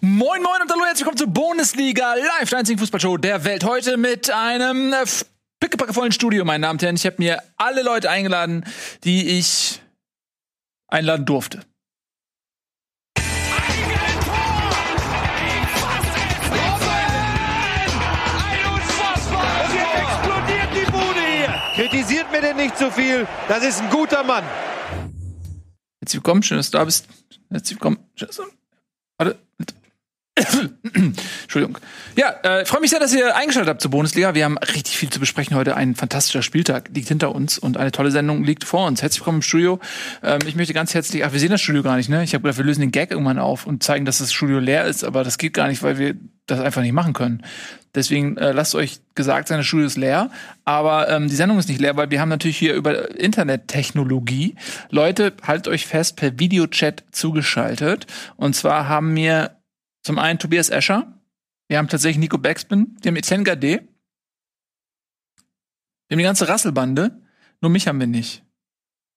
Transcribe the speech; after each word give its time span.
Moin 0.00 0.42
Moin 0.42 0.62
und 0.62 0.70
hallo, 0.70 0.84
herzlich 0.84 1.06
willkommen 1.06 1.18
zur 1.18 1.28
Bundesliga 1.28 2.14
Live, 2.14 2.50
der 2.50 2.58
einzigen 2.58 2.78
Fußballshow 2.78 3.16
der 3.16 3.44
Welt. 3.44 3.64
Heute 3.64 3.96
mit 3.96 4.28
einem 4.28 4.92
äh, 4.92 5.04
pickepackevollen 5.60 6.10
Studio, 6.10 6.44
meine 6.44 6.62
Damen 6.62 6.76
und 6.76 6.82
Herren. 6.82 6.96
Ich 6.96 7.06
habe 7.06 7.16
mir 7.18 7.40
alle 7.56 7.82
Leute 7.82 8.10
eingeladen, 8.10 8.64
die 9.04 9.38
ich 9.38 9.80
einladen 10.88 11.26
durfte. 11.26 11.60
Kritisiert 21.76 22.30
mir 22.32 22.40
denn 22.40 22.56
nicht 22.56 22.76
zu 22.78 22.90
viel. 22.90 23.26
Das 23.48 23.64
ist 23.64 23.80
ein 23.80 23.90
guter 23.90 24.24
Mann. 24.24 24.44
Herzlich 26.00 26.16
willkommen, 26.16 26.42
schön, 26.42 26.56
dass 26.56 26.70
du 26.70 26.78
da 26.78 26.84
bist. 26.84 27.06
Herzlich 27.50 27.76
willkommen. 27.76 27.98
Warte. 29.18 29.38
Entschuldigung. 31.42 31.78
Ja, 32.16 32.34
äh, 32.42 32.64
freue 32.64 32.80
mich 32.80 32.90
sehr, 32.90 32.98
dass 32.98 33.14
ihr 33.14 33.36
eingeschaltet 33.36 33.70
habt 33.70 33.80
zur 33.80 33.92
Bundesliga. 33.92 34.34
Wir 34.34 34.44
haben 34.44 34.58
richtig 34.58 34.96
viel 34.96 35.08
zu 35.08 35.20
besprechen 35.20 35.56
heute. 35.56 35.76
Ein 35.76 35.94
fantastischer 35.94 36.42
Spieltag 36.42 36.90
liegt 36.92 37.06
hinter 37.06 37.32
uns 37.32 37.56
und 37.56 37.76
eine 37.76 37.92
tolle 37.92 38.10
Sendung 38.10 38.42
liegt 38.42 38.64
vor 38.64 38.86
uns. 38.86 39.00
Herzlich 39.00 39.20
willkommen 39.20 39.38
im 39.38 39.42
Studio. 39.42 39.78
Ähm, 40.24 40.40
ich 40.46 40.56
möchte 40.56 40.74
ganz 40.74 40.92
herzlich, 40.92 41.24
ach, 41.24 41.32
wir 41.32 41.38
sehen 41.38 41.50
das 41.50 41.60
Studio 41.60 41.84
gar 41.84 41.96
nicht, 41.96 42.08
ne? 42.08 42.24
Ich 42.24 42.34
habe 42.34 42.42
gedacht, 42.42 42.58
wir 42.58 42.64
lösen 42.64 42.80
den 42.80 42.90
Gag 42.90 43.12
irgendwann 43.12 43.38
auf 43.38 43.64
und 43.64 43.84
zeigen, 43.84 44.04
dass 44.04 44.18
das 44.18 44.32
Studio 44.32 44.58
leer 44.58 44.86
ist, 44.86 45.04
aber 45.04 45.22
das 45.22 45.38
geht 45.38 45.54
gar 45.54 45.68
nicht, 45.68 45.84
weil 45.84 45.98
wir 45.98 46.16
das 46.46 46.58
einfach 46.58 46.82
nicht 46.82 46.92
machen 46.92 47.12
können. 47.12 47.44
Deswegen 47.94 48.36
äh, 48.36 48.50
lasst 48.50 48.74
euch 48.74 49.00
gesagt 49.14 49.46
sein, 49.46 49.58
das 49.58 49.66
Studio 49.66 49.86
ist 49.86 49.96
leer. 49.96 50.30
Aber 50.64 51.08
ähm, 51.10 51.28
die 51.28 51.36
Sendung 51.36 51.60
ist 51.60 51.68
nicht 51.68 51.80
leer, 51.80 51.96
weil 51.96 52.10
wir 52.10 52.20
haben 52.20 52.28
natürlich 52.28 52.58
hier 52.58 52.74
über 52.74 53.16
Internettechnologie 53.16 54.56
Leute, 54.90 55.32
haltet 55.46 55.68
euch 55.68 55.86
fest, 55.86 56.16
per 56.16 56.40
Videochat 56.40 57.04
zugeschaltet. 57.12 58.08
Und 58.36 58.56
zwar 58.56 58.88
haben 58.88 59.14
wir 59.14 59.52
zum 60.04 60.18
einen 60.18 60.38
Tobias 60.38 60.70
Escher, 60.70 61.20
wir 61.68 61.78
haben 61.78 61.88
tatsächlich 61.88 62.18
Nico 62.18 62.38
Backspin, 62.38 62.96
wir 63.02 63.10
haben 63.10 63.16
Etienne 63.16 63.42
Gade, 63.42 63.88
wir 66.06 66.14
haben 66.14 66.18
die 66.18 66.24
ganze 66.24 66.46
Rasselbande, 66.48 67.20
nur 67.60 67.70
mich 67.70 67.88
haben 67.88 67.98
wir 67.98 68.06
nicht. 68.06 68.44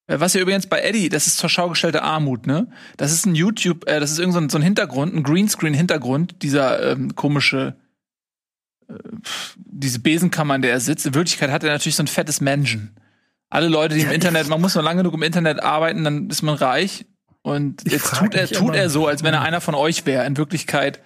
Äh, 0.08 0.20
Was 0.20 0.34
ja 0.34 0.42
übrigens 0.42 0.66
bei 0.66 0.82
Eddie, 0.82 1.10
das 1.10 1.28
ist 1.28 1.38
zur 1.38 1.50
Schau 1.50 1.70
gestellte 1.70 2.02
Armut, 2.02 2.48
ne? 2.48 2.72
Das 2.96 3.12
ist 3.12 3.28
ein 3.28 3.36
YouTube, 3.36 3.88
äh, 3.88 4.00
das 4.00 4.12
ist 4.12 4.18
irgend 4.18 4.34
so 4.34 4.40
ein, 4.40 4.50
so 4.50 4.58
ein 4.58 4.64
Hintergrund, 4.64 5.14
ein 5.14 5.22
Greenscreen-Hintergrund, 5.22 6.42
dieser 6.42 6.92
ähm, 6.92 7.14
komische 7.14 7.76
diese 9.66 10.00
Besenkammer, 10.00 10.56
in 10.56 10.62
der 10.62 10.72
er 10.72 10.80
sitzt. 10.80 11.06
In 11.06 11.14
Wirklichkeit 11.16 11.52
hat 11.52 11.64
er 11.64 11.72
natürlich 11.72 11.96
so 11.96 12.04
ein 12.04 12.08
fettes 12.08 12.42
Menschen. 12.42 12.96
Alle 13.50 13.68
Leute, 13.68 13.96
die 13.96 14.02
im 14.02 14.12
Internet, 14.12 14.48
man 14.48 14.62
muss 14.62 14.76
nur 14.76 14.84
lange 14.84 15.02
genug 15.02 15.14
im 15.14 15.24
Internet 15.24 15.62
arbeiten, 15.62 16.04
dann 16.04 16.30
ist 16.30 16.42
man 16.42 16.56
reich. 16.56 17.06
Und 17.48 17.82
Ich 17.86 17.94
jetzt 17.94 18.14
tut 18.16 18.36
er, 18.36 18.48
tut 18.48 18.76
er 18.76 18.90
so, 18.90 19.08
als 19.08 19.24
wenn 19.24 19.34
er 19.34 19.42
einer 19.42 19.62
von 19.62 19.74
euch 19.74 20.06
wäre. 20.06 20.26
In 20.26 20.36
Wirklichkeit 20.36 21.02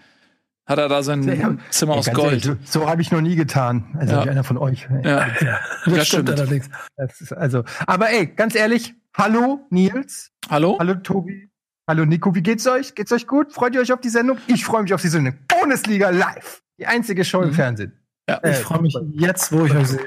hat 0.65 0.79
er 0.79 0.89
da 0.89 1.03
sein 1.03 1.21
Ja, 1.23 1.55
Zimmer 1.69 1.93
aus 1.95 2.11
Gold. 2.11 2.45
ehrlich, 2.45 2.59
so 2.65 2.79
so 2.81 2.89
habe 2.89 3.01
ich 3.01 3.11
noch 3.11 3.21
nie 3.21 3.35
getan. 3.35 3.95
Also 3.99 4.15
Ja. 4.15 4.25
wie 4.25 4.29
einer 4.29 4.43
von 4.43 4.57
euch. 4.57 4.87
Ja, 5.03 5.27
Das 5.27 5.37
das 5.85 6.07
stimmt 6.07 6.07
stimmt. 6.07 6.29
allerdings. 6.31 6.69
Das 6.97 7.21
ist 7.21 7.31
also, 7.33 7.63
aber 7.85 8.09
ey, 8.09 8.25
ganz 8.27 8.55
ehrlich, 8.55 8.95
hallo 9.15 9.65
Nils, 9.69 10.31
Hallo? 10.49 10.77
hallo 10.79 10.95
Tobi, 10.95 11.49
hallo 11.87 12.05
Nico, 12.05 12.33
wie 12.33 12.41
geht's 12.41 12.65
euch? 12.67 12.95
Geht's 12.95 13.11
euch 13.11 13.27
gut? 13.27 13.53
Freut 13.53 13.75
ihr 13.75 13.81
euch 13.81 13.91
auf 13.93 14.01
die 14.01 14.09
Sendung? 14.09 14.37
Ich 14.47 14.65
freue 14.65 14.81
mich 14.83 14.93
auf 14.95 15.01
die 15.01 15.09
Sendung. 15.09 15.35
Bundesliga 15.47 16.09
live. 16.09 16.63
Die 16.79 16.87
einzige 16.87 17.23
Show 17.23 17.39
Mhm. 17.41 17.47
im 17.49 17.53
Fernsehen. 17.53 17.93
Ja. 18.27 18.37
Äh, 18.37 18.51
Ich 18.51 18.57
freue 18.59 18.81
mich 18.81 18.97
jetzt, 19.13 19.51
wo 19.51 19.65
ich 19.65 19.75
euch 19.75 19.87
sehe. 19.87 19.99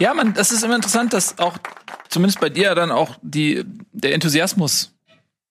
Ja, 0.00 0.12
man, 0.12 0.34
das 0.34 0.52
ist 0.52 0.64
immer 0.64 0.74
interessant, 0.76 1.12
dass 1.14 1.38
auch 1.38 1.56
zumindest 2.10 2.40
bei 2.40 2.50
dir 2.50 2.74
dann 2.74 2.90
auch 2.90 3.16
die 3.22 3.64
der 3.92 4.12
Enthusiasmus 4.14 4.91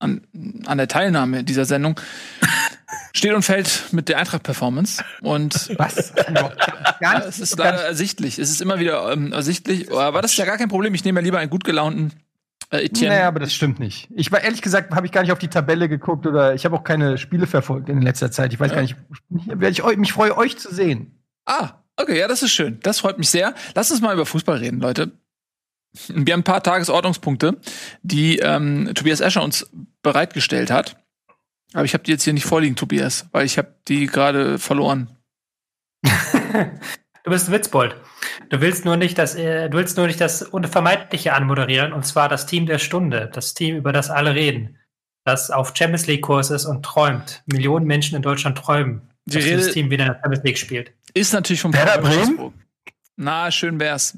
an, 0.01 0.21
an 0.65 0.77
der 0.77 0.87
Teilnahme 0.87 1.43
dieser 1.43 1.65
Sendung 1.65 1.99
steht 3.13 3.33
und 3.33 3.43
fällt 3.43 3.85
mit 3.91 4.09
der 4.09 4.17
Eintracht-Performance. 4.17 5.03
Und 5.21 5.71
Was? 5.77 6.13
Ja, 6.33 6.51
Gar 6.99 7.25
es 7.25 7.39
ist 7.39 7.57
leider 7.57 7.83
ersichtlich. 7.83 8.39
Es 8.39 8.49
ist 8.49 8.61
immer 8.61 8.79
wieder 8.79 9.11
ähm, 9.11 9.31
ersichtlich. 9.31 9.91
Aber 9.91 10.21
das 10.21 10.31
ist 10.31 10.37
ja 10.37 10.45
gar 10.45 10.57
kein 10.57 10.69
Problem. 10.69 10.93
Ich 10.93 11.03
nehme 11.05 11.19
ja 11.19 11.23
lieber 11.23 11.39
einen 11.39 11.49
gut 11.49 11.63
gelaunten 11.63 12.13
äh, 12.71 12.85
Etienne. 12.85 13.15
Naja, 13.15 13.27
aber 13.27 13.39
das 13.39 13.53
stimmt 13.53 13.79
nicht. 13.79 14.09
Ich 14.15 14.31
war 14.31 14.41
ehrlich 14.41 14.61
gesagt, 14.61 14.93
habe 14.93 15.05
ich 15.05 15.11
gar 15.11 15.21
nicht 15.21 15.31
auf 15.31 15.39
die 15.39 15.47
Tabelle 15.49 15.89
geguckt 15.89 16.25
oder 16.25 16.53
ich 16.53 16.65
habe 16.65 16.75
auch 16.75 16.83
keine 16.83 17.17
Spiele 17.17 17.47
verfolgt 17.47 17.89
in 17.89 18.01
letzter 18.01 18.31
Zeit. 18.31 18.53
Ich 18.53 18.59
weiß 18.59 18.71
Ja. 18.71 18.75
gar 18.75 18.81
nicht, 18.81 18.95
ich 19.69 19.83
euch, 19.83 19.97
mich 19.97 20.13
freue, 20.13 20.37
euch 20.37 20.57
zu 20.57 20.73
sehen. 20.73 21.19
Ah, 21.45 21.71
okay, 21.97 22.17
ja, 22.19 22.27
das 22.27 22.43
ist 22.43 22.51
schön. 22.51 22.79
Das 22.83 22.99
freut 22.99 23.17
mich 23.17 23.29
sehr. 23.29 23.53
Lass 23.75 23.91
uns 23.91 24.01
mal 24.01 24.13
über 24.13 24.25
Fußball 24.25 24.57
reden, 24.57 24.79
Leute. 24.79 25.11
Wir 26.07 26.33
haben 26.33 26.41
ein 26.41 26.43
paar 26.45 26.63
Tagesordnungspunkte, 26.63 27.57
die 28.01 28.37
ähm, 28.39 28.91
Tobias 28.95 29.19
Escher 29.19 29.43
uns 29.43 29.69
bereitgestellt 30.01 30.71
hat. 30.71 30.97
Aber 31.73 31.85
ich 31.85 31.93
habe 31.93 32.03
die 32.03 32.11
jetzt 32.11 32.23
hier 32.23 32.33
nicht 32.33 32.45
vorliegen, 32.45 32.75
Tobias, 32.75 33.27
weil 33.31 33.45
ich 33.45 33.57
habe 33.57 33.75
die 33.87 34.05
gerade 34.07 34.57
verloren. 34.59 35.09
Du 37.23 37.29
bist 37.29 37.47
ein 37.47 37.53
Witzbold. 37.53 37.95
Du 38.49 38.61
willst 38.61 38.83
nur 38.83 38.97
nicht 38.97 39.15
das, 39.19 39.35
äh, 39.35 39.69
du 39.69 39.77
willst 39.77 39.95
nur 39.95 40.07
nicht 40.07 40.19
das 40.19 40.41
Unvermeidliche 40.41 41.33
anmoderieren, 41.33 41.93
und 41.93 42.03
zwar 42.03 42.27
das 42.29 42.47
Team 42.47 42.65
der 42.65 42.79
Stunde, 42.79 43.29
das 43.31 43.53
Team, 43.53 43.75
über 43.77 43.93
das 43.93 44.09
alle 44.09 44.33
reden, 44.33 44.79
das 45.23 45.51
auf 45.51 45.73
Champions 45.75 46.07
League 46.07 46.23
Kurs 46.23 46.49
ist 46.49 46.65
und 46.65 46.83
träumt. 46.83 47.43
Millionen 47.45 47.85
Menschen 47.85 48.15
in 48.15 48.23
Deutschland 48.23 48.57
träumen, 48.57 49.03
Die 49.25 49.35
dass 49.35 49.43
dieses 49.43 49.65
Rede- 49.65 49.73
Team 49.73 49.89
wieder 49.91 50.05
in 50.07 50.13
der 50.13 50.19
Champions 50.19 50.43
League 50.43 50.57
spielt. 50.57 50.93
Ist 51.13 51.31
natürlich 51.31 51.61
vom 51.61 51.73
Werder 51.75 51.99
Bremen? 51.99 52.53
Na, 53.17 53.51
schön 53.51 53.79
wär's. 53.79 54.17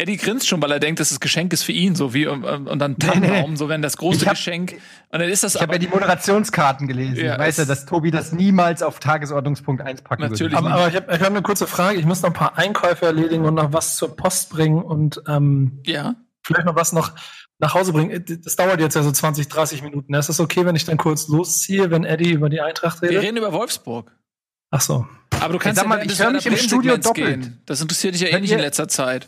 Eddie 0.00 0.16
grinst 0.16 0.46
schon, 0.48 0.62
weil 0.62 0.70
er 0.70 0.78
denkt, 0.78 1.00
dass 1.00 1.08
das 1.10 1.18
Geschenk 1.20 1.52
ist 1.52 1.64
für 1.64 1.72
ihn, 1.72 1.94
so 1.96 2.14
wie 2.14 2.26
und, 2.28 2.44
und 2.44 2.78
dann 2.78 2.92
Nee, 2.92 2.96
nee. 2.98 3.12
Tannenbaum, 3.12 3.56
so 3.56 3.68
wenn 3.68 3.82
das 3.82 3.96
große 3.96 4.24
hab- 4.26 4.32
Geschenk. 4.34 4.74
Und 5.10 5.18
dann 5.20 5.28
ist 5.28 5.42
das 5.42 5.56
Ich 5.56 5.60
habe 5.60 5.72
ja 5.72 5.78
die 5.78 5.88
Moderationskarten 5.88 6.86
gelesen. 6.86 7.16
Ja, 7.24 7.32
ich 7.34 7.38
weiß 7.40 7.56
ja, 7.56 7.62
es- 7.64 7.68
dass 7.68 7.84
Tobi 7.84 8.10
das 8.10 8.32
niemals 8.32 8.82
auf 8.82 9.00
Tagesordnungspunkt 9.00 9.82
1 9.82 10.02
packen 10.02 10.22
Natürlich. 10.22 10.40
würde. 10.54 10.56
Aber, 10.56 10.70
aber 10.70 10.88
ich 10.88 10.94
habe 10.96 11.12
hab 11.12 11.26
eine 11.26 11.42
kurze 11.42 11.66
Frage. 11.66 11.98
Ich 11.98 12.06
muss 12.06 12.22
noch 12.22 12.30
ein 12.30 12.34
paar 12.34 12.56
Einkäufe 12.56 13.06
erledigen 13.06 13.44
und 13.44 13.54
noch 13.54 13.72
was 13.72 13.96
zur 13.96 14.16
Post 14.16 14.50
bringen 14.50 14.82
und 14.82 15.20
ähm, 15.26 15.80
ja. 15.84 16.14
vielleicht 16.44 16.66
noch 16.66 16.76
was 16.76 16.92
noch 16.92 17.12
nach 17.58 17.74
Hause 17.74 17.92
bringen. 17.92 18.24
Das 18.44 18.54
dauert 18.54 18.78
jetzt 18.80 18.94
ja 18.94 19.02
so 19.02 19.10
20, 19.10 19.48
30 19.48 19.82
Minuten. 19.82 20.14
Ist 20.14 20.28
das 20.28 20.38
okay, 20.38 20.64
wenn 20.64 20.76
ich 20.76 20.84
dann 20.84 20.96
kurz 20.96 21.26
losziehe, 21.26 21.90
wenn 21.90 22.04
Eddie 22.04 22.30
über 22.30 22.48
die 22.48 22.60
Eintracht 22.60 23.02
Wir 23.02 23.10
redet? 23.10 23.24
reden 23.24 23.36
über 23.38 23.52
Wolfsburg. 23.52 24.12
Ach 24.70 24.80
so. 24.80 25.08
Aber 25.40 25.54
du 25.54 25.58
kannst 25.58 25.80
sag 25.80 25.88
mal, 25.88 26.00
ich 26.02 26.08
des 26.08 26.20
hör 26.22 26.30
mich 26.30 26.46
im 26.46 26.56
Studio 26.56 26.96
doppelt. 26.98 27.26
gehen. 27.26 27.62
Das 27.66 27.80
interessiert 27.80 28.14
dich 28.14 28.20
ja 28.22 28.28
eh 28.28 28.40
nicht 28.40 28.52
in 28.52 28.60
letzter 28.60 28.86
Zeit. 28.86 29.26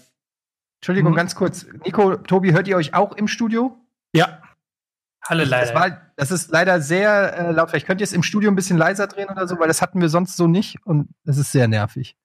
Entschuldigung, 0.81 1.13
Mhm. 1.13 1.17
ganz 1.17 1.35
kurz. 1.35 1.67
Nico, 1.85 2.17
Tobi, 2.17 2.53
hört 2.53 2.67
ihr 2.69 2.77
euch 2.77 2.95
auch 2.95 3.13
im 3.17 3.29
Studio? 3.29 3.77
Ja. 4.15 4.43
Alle 5.23 5.43
Das, 5.43 5.51
leider. 5.73 5.75
war, 5.75 6.01
das 6.17 6.31
ist 6.31 6.51
leider 6.51 6.81
sehr 6.81 7.37
äh, 7.37 7.51
laut. 7.53 7.69
Vielleicht 7.71 7.87
könnt 7.87 8.01
ihr 8.01 8.05
es 8.05 8.13
im 8.15 8.23
Studio 8.23 8.51
ein 8.51 8.57
bisschen 8.57 8.79
leiser 8.79 9.07
drehen 9.07 9.29
oder 9.29 9.47
so, 9.47 9.59
weil 9.59 9.69
das 9.69 9.83
hatten 9.83 10.01
wir 10.01 10.09
sonst 10.09 10.37
so 10.37 10.47
nicht 10.47 10.79
und 10.87 11.09
das 11.25 11.37
ist 11.37 11.53
sehr 11.53 11.69
nervig. 11.69 12.17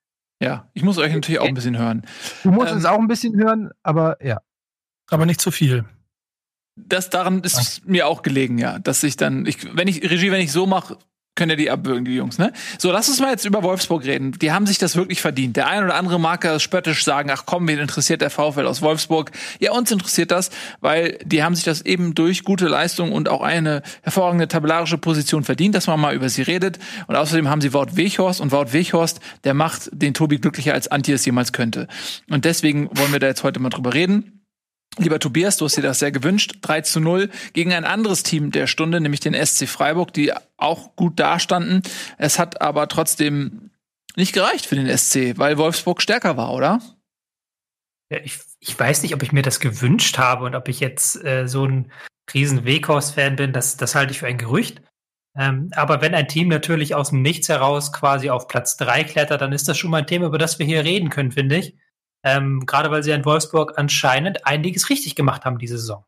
Ja, 0.41 0.69
ich 0.73 0.83
muss 0.83 0.97
euch 0.97 1.13
natürlich 1.13 1.39
auch 1.39 1.47
ein 1.47 1.53
bisschen 1.53 1.77
hören. 1.77 2.05
Du 2.43 2.51
musst 2.51 2.69
Ähm, 2.71 2.77
uns 2.77 2.85
auch 2.85 2.99
ein 2.99 3.07
bisschen 3.07 3.35
hören, 3.37 3.71
aber 3.83 4.23
ja. 4.25 4.39
aber 5.09 5.25
nicht 5.25 5.41
zu 5.41 5.51
viel. 5.51 5.85
Das 6.77 7.09
daran 7.09 7.41
ist 7.41 7.85
mir 7.85 8.07
auch 8.07 8.21
gelegen, 8.21 8.57
ja, 8.57 8.79
dass 8.79 9.03
ich 9.03 9.15
dann, 9.17 9.45
ich, 9.45 9.75
wenn 9.77 9.87
ich 9.87 10.01
Regie, 10.09 10.31
wenn 10.31 10.41
ich 10.41 10.51
so 10.51 10.65
mache, 10.65 10.97
könnt 11.35 11.51
ihr 11.51 11.57
die 11.57 11.69
abwürgen, 11.69 12.05
die 12.05 12.15
Jungs, 12.15 12.37
ne? 12.37 12.53
So, 12.77 12.91
lass 12.91 13.09
uns 13.09 13.19
mal 13.19 13.31
jetzt 13.31 13.45
über 13.45 13.61
Wolfsburg 13.61 14.05
reden. 14.05 14.31
Die 14.31 14.51
haben 14.51 14.65
sich 14.65 14.77
das 14.77 14.95
wirklich 14.95 15.21
verdient. 15.21 15.57
Der 15.57 15.67
ein 15.67 15.83
oder 15.83 15.95
andere 15.95 16.19
mag 16.19 16.43
ja 16.43 16.59
spöttisch 16.59 17.03
sagen, 17.03 17.29
ach 17.31 17.43
komm, 17.45 17.67
wen 17.67 17.79
interessiert 17.79 18.21
der 18.21 18.29
VfL 18.29 18.65
aus 18.65 18.81
Wolfsburg? 18.81 19.31
Ja, 19.59 19.73
uns 19.73 19.91
interessiert 19.91 20.31
das, 20.31 20.49
weil 20.79 21.19
die 21.25 21.43
haben 21.43 21.55
sich 21.55 21.65
das 21.65 21.81
eben 21.81 22.15
durch 22.15 22.43
gute 22.43 22.67
Leistung 22.67 23.11
und 23.11 23.29
auch 23.29 23.41
eine 23.41 23.81
hervorragende 24.03 24.47
tabellarische 24.47 24.97
Position 24.97 25.43
verdient, 25.43 25.75
dass 25.75 25.87
man 25.87 25.99
mal 25.99 26.15
über 26.15 26.29
sie 26.29 26.41
redet. 26.41 26.79
Und 27.07 27.15
außerdem 27.15 27.49
haben 27.49 27.61
sie 27.61 27.73
Wout 27.73 27.95
Weghorst 27.95 28.39
und 28.39 28.51
Wout 28.51 28.71
Weghorst, 28.71 29.19
der 29.43 29.53
macht 29.53 29.89
den 29.91 30.13
Tobi 30.13 30.37
glücklicher 30.37 30.73
als 30.73 30.87
Antje 30.87 31.15
es 31.15 31.25
jemals 31.25 31.51
könnte. 31.51 31.87
Und 32.29 32.45
deswegen 32.45 32.89
wollen 32.93 33.11
wir 33.11 33.19
da 33.19 33.27
jetzt 33.27 33.43
heute 33.43 33.59
mal 33.59 33.69
drüber 33.69 33.93
reden. 33.93 34.34
Lieber 34.97 35.19
Tobias, 35.19 35.57
du 35.57 35.65
hast 35.65 35.75
dir 35.75 35.81
das 35.81 35.99
sehr 35.99 36.11
gewünscht. 36.11 36.59
3 36.61 36.81
zu 36.81 36.99
0 37.01 37.29
gegen 37.53 37.73
ein 37.73 37.83
anderes 37.83 38.23
Team 38.23 38.51
der 38.51 38.65
Stunde, 38.67 39.01
nämlich 39.01 39.19
den 39.19 39.33
SC 39.33 39.67
Freiburg, 39.67 40.13
die 40.13 40.31
auch 40.57 40.95
gut 40.95 41.19
dastanden. 41.19 41.81
Es 42.17 42.39
hat 42.39 42.61
aber 42.61 42.87
trotzdem 42.87 43.71
nicht 44.15 44.33
gereicht 44.33 44.65
für 44.65 44.75
den 44.75 44.97
SC, 44.97 45.37
weil 45.37 45.57
Wolfsburg 45.57 46.01
stärker 46.01 46.37
war, 46.37 46.53
oder? 46.53 46.79
Ja, 48.09 48.19
ich, 48.23 48.39
ich 48.59 48.79
weiß 48.79 49.03
nicht, 49.03 49.13
ob 49.13 49.23
ich 49.23 49.31
mir 49.31 49.41
das 49.41 49.59
gewünscht 49.59 50.17
habe 50.17 50.45
und 50.45 50.55
ob 50.55 50.69
ich 50.69 50.79
jetzt 50.79 51.21
äh, 51.25 51.47
so 51.47 51.65
ein 51.65 51.91
riesen 52.33 52.63
Weghorst-Fan 52.63 53.35
bin, 53.35 53.51
das, 53.51 53.77
das 53.77 53.95
halte 53.95 54.11
ich 54.11 54.19
für 54.19 54.27
ein 54.27 54.37
Gerücht. 54.37 54.81
Ähm, 55.37 55.71
aber 55.75 56.01
wenn 56.01 56.15
ein 56.15 56.27
Team 56.29 56.47
natürlich 56.47 56.95
aus 56.95 57.09
dem 57.09 57.21
Nichts 57.21 57.49
heraus 57.49 57.91
quasi 57.91 58.29
auf 58.29 58.47
Platz 58.47 58.77
drei 58.77 59.03
klettert, 59.03 59.41
dann 59.41 59.51
ist 59.51 59.67
das 59.67 59.77
schon 59.77 59.91
mal 59.91 59.97
ein 59.97 60.07
Thema, 60.07 60.27
über 60.27 60.37
das 60.37 60.59
wir 60.59 60.65
hier 60.65 60.85
reden 60.85 61.09
können, 61.09 61.31
finde 61.31 61.57
ich. 61.57 61.75
Ähm, 62.25 62.65
Gerade 62.65 62.89
weil 62.91 63.03
sie 63.03 63.11
in 63.11 63.23
Wolfsburg 63.23 63.73
anscheinend 63.77 64.45
einiges 64.45 64.89
richtig 64.89 65.15
gemacht 65.15 65.45
haben 65.45 65.59
diese 65.59 65.77
Saison. 65.77 66.03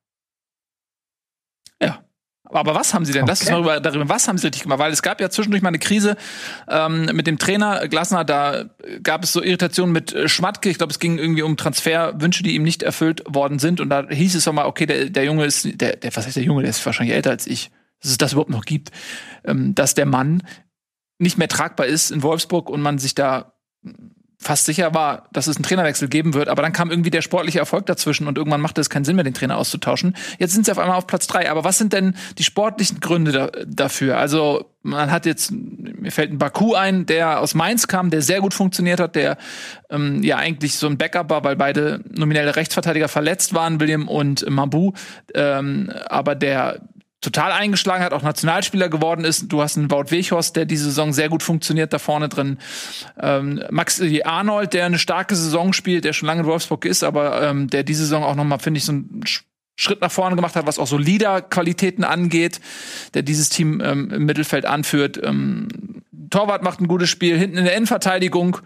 Ja. 1.82 2.04
Aber 2.50 2.76
was 2.76 2.94
haben 2.94 3.04
sie 3.04 3.12
denn? 3.12 3.26
Das 3.26 3.42
ist 3.42 3.48
Okay. 3.48 3.56
darüber, 3.56 3.80
darüber, 3.82 4.10
was 4.10 4.28
haben 4.28 4.38
sie 4.38 4.48
richtig 4.48 4.64
gemacht? 4.64 4.80
Weil 4.80 4.94
es 4.94 5.02
gab 5.02 5.20
ja 5.20 5.30
zwischendurch 5.30 5.62
mal 5.62 5.68
eine 5.68 5.80
Krise 5.80 6.16
ähm, 6.70 7.06
mit 7.14 7.28
dem 7.28 7.38
Trainer 7.38 7.88
Glasner, 7.90 8.24
da 8.24 8.70
gab 9.04 9.24
es 9.26 9.34
so 9.34 9.44
Irritationen 9.44 9.92
mit 9.92 10.14
äh, 10.14 10.30
Schmatke. 10.30 10.70
Ich 10.70 10.78
glaube, 10.78 10.92
es 10.92 11.00
ging 11.00 11.18
irgendwie 11.18 11.42
um 11.42 11.58
Transferwünsche, 11.58 12.44
die 12.44 12.56
ihm 12.56 12.64
nicht 12.64 12.84
erfüllt 12.84 13.22
worden 13.28 13.60
sind. 13.60 13.82
Und 13.82 13.90
da 13.90 14.08
hieß 14.08 14.34
es 14.34 14.46
doch 14.46 14.54
mal, 14.54 14.66
okay, 14.66 14.86
der, 14.86 15.10
der 15.10 15.26
Junge 15.26 15.46
ist, 15.46 15.80
der, 15.80 15.98
der, 15.98 16.16
was 16.16 16.26
heißt 16.26 16.38
der 16.38 16.44
Junge, 16.44 16.62
der 16.62 16.70
ist 16.70 16.86
wahrscheinlich 16.86 17.16
älter 17.16 17.32
als 17.32 17.48
ich, 17.48 17.70
dass 18.02 18.12
es 18.12 18.18
das 18.18 18.32
überhaupt 18.32 18.50
noch 18.50 18.66
gibt, 18.66 18.92
ähm, 19.44 19.76
dass 19.76 19.94
der 19.94 20.06
Mann 20.06 20.42
nicht 21.20 21.38
mehr 21.38 21.50
tragbar 21.50 21.86
ist 21.86 22.12
in 22.12 22.24
Wolfsburg 22.24 22.70
und 22.70 22.82
man 22.82 22.98
sich 22.98 23.14
da 23.14 23.58
fast 24.40 24.66
sicher 24.66 24.94
war, 24.94 25.28
dass 25.32 25.48
es 25.48 25.58
einen 25.58 25.64
Trainerwechsel 25.64 26.08
geben 26.08 26.34
wird, 26.36 26.48
aber 26.48 26.62
dann 26.62 26.72
kam 26.72 26.92
irgendwie 26.92 27.10
der 27.10 27.22
sportliche 27.22 27.60
Erfolg 27.60 27.88
dazwischen 27.88 28.28
und 28.28 28.38
irgendwann 28.38 28.62
machte 28.62 28.80
es 28.82 28.90
keinen 28.90 29.04
Sinn 29.04 29.16
mehr, 29.16 29.24
den 29.24 29.34
Trainer 29.34 29.58
auszutauschen. 29.58 30.16
Jetzt 30.38 30.54
sind 30.54 30.66
sie 30.66 30.72
auf 30.72 30.78
einmal 30.78 30.98
auf 30.98 31.08
Platz 31.08 31.26
drei. 31.26 31.50
Aber 31.50 31.64
was 31.64 31.78
sind 31.78 31.92
denn 31.92 32.16
die 32.38 32.44
sportlichen 32.44 33.00
Gründe 33.00 33.32
da, 33.32 33.48
dafür? 33.66 34.18
Also 34.18 34.70
man 34.84 35.12
hat 35.12 35.26
jetzt, 35.26 35.52
mir 35.52 36.12
fällt 36.12 36.32
ein 36.32 36.38
Baku 36.38 36.76
ein, 36.76 37.08
der 37.08 37.42
aus 37.42 37.56
Mainz 37.56 37.88
kam, 37.88 38.12
der 38.12 38.22
sehr 38.22 38.42
gut 38.42 38.54
funktioniert 38.54 39.00
hat, 39.00 39.16
der 39.16 39.38
ähm, 39.90 40.24
ja 40.24 40.38
eigentlich 40.38 40.76
so 40.76 40.88
ein 40.88 40.98
Backup 40.98 41.30
war, 41.30 41.44
weil 41.44 41.56
beide 41.56 42.02
nominelle 42.10 42.56
Rechtsverteidiger 42.56 43.08
verletzt 43.08 43.54
waren, 43.54 43.80
William 43.80 44.08
und 44.08 44.48
Mabu, 44.50 44.94
ähm, 45.34 45.92
aber 46.08 46.36
der 46.36 46.82
total 47.28 47.52
eingeschlagen 47.52 48.04
hat, 48.04 48.14
auch 48.14 48.22
Nationalspieler 48.22 48.88
geworden 48.88 49.26
ist. 49.26 49.52
Du 49.52 49.62
hast 49.62 49.78
einen 49.78 49.92
Wout 49.92 50.12
Weghorst, 50.12 50.56
der 50.56 50.66
diese 50.66 50.86
Saison 50.86 51.12
sehr 51.12 51.28
gut 51.28 51.44
funktioniert, 51.44 51.92
da 51.92 52.00
vorne 52.00 52.30
drin. 52.30 52.58
Ähm, 53.20 53.62
Max 53.70 54.02
Arnold, 54.24 54.74
der 54.74 54.86
eine 54.86 54.98
starke 54.98 55.36
Saison 55.36 55.74
spielt, 55.74 56.06
der 56.06 56.14
schon 56.14 56.28
lange 56.28 56.42
in 56.42 56.48
Wolfsburg 56.48 56.86
ist, 56.86 57.04
aber 57.04 57.42
ähm, 57.44 57.70
der 57.70 57.84
diese 57.84 58.04
Saison 58.04 58.24
auch 58.24 58.36
noch 58.36 58.46
mal, 58.46 58.60
finde 58.60 58.78
ich, 58.78 58.86
so 58.86 58.94
einen 58.94 59.24
Schritt 59.76 60.00
nach 60.00 60.12
vorne 60.12 60.36
gemacht 60.38 60.56
hat, 60.56 60.66
was 60.66 60.80
auch 60.80 60.88
so 60.88 60.98
Leader-Qualitäten 60.98 62.06
angeht, 62.06 62.62
der 63.14 63.24
dieses 63.24 63.50
Team 63.50 63.82
ähm, 63.84 64.10
im 64.12 64.26
Mittelfeld 64.26 64.66
anführt. 64.66 65.20
Ähm, 65.22 65.68
Torwart 66.30 66.64
macht 66.64 66.80
ein 66.80 66.88
gutes 66.88 67.10
Spiel, 67.10 67.38
hinten 67.38 67.58
in 67.58 67.66
der 67.66 67.76
Innenverteidigung. 67.76 68.60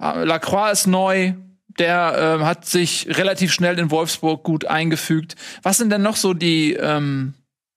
Äh, 0.00 0.24
Lacroix 0.24 0.72
ist 0.72 0.86
neu, 0.86 1.34
der 1.78 2.38
äh, 2.40 2.44
hat 2.44 2.66
sich 2.66 3.08
relativ 3.18 3.52
schnell 3.52 3.78
in 3.80 3.90
Wolfsburg 3.90 4.44
gut 4.44 4.64
eingefügt. 4.64 5.34
Was 5.62 5.78
sind 5.78 5.90
denn 5.90 6.02
noch 6.02 6.16
so 6.16 6.34
die 6.34 6.74
ähm, 6.74 7.34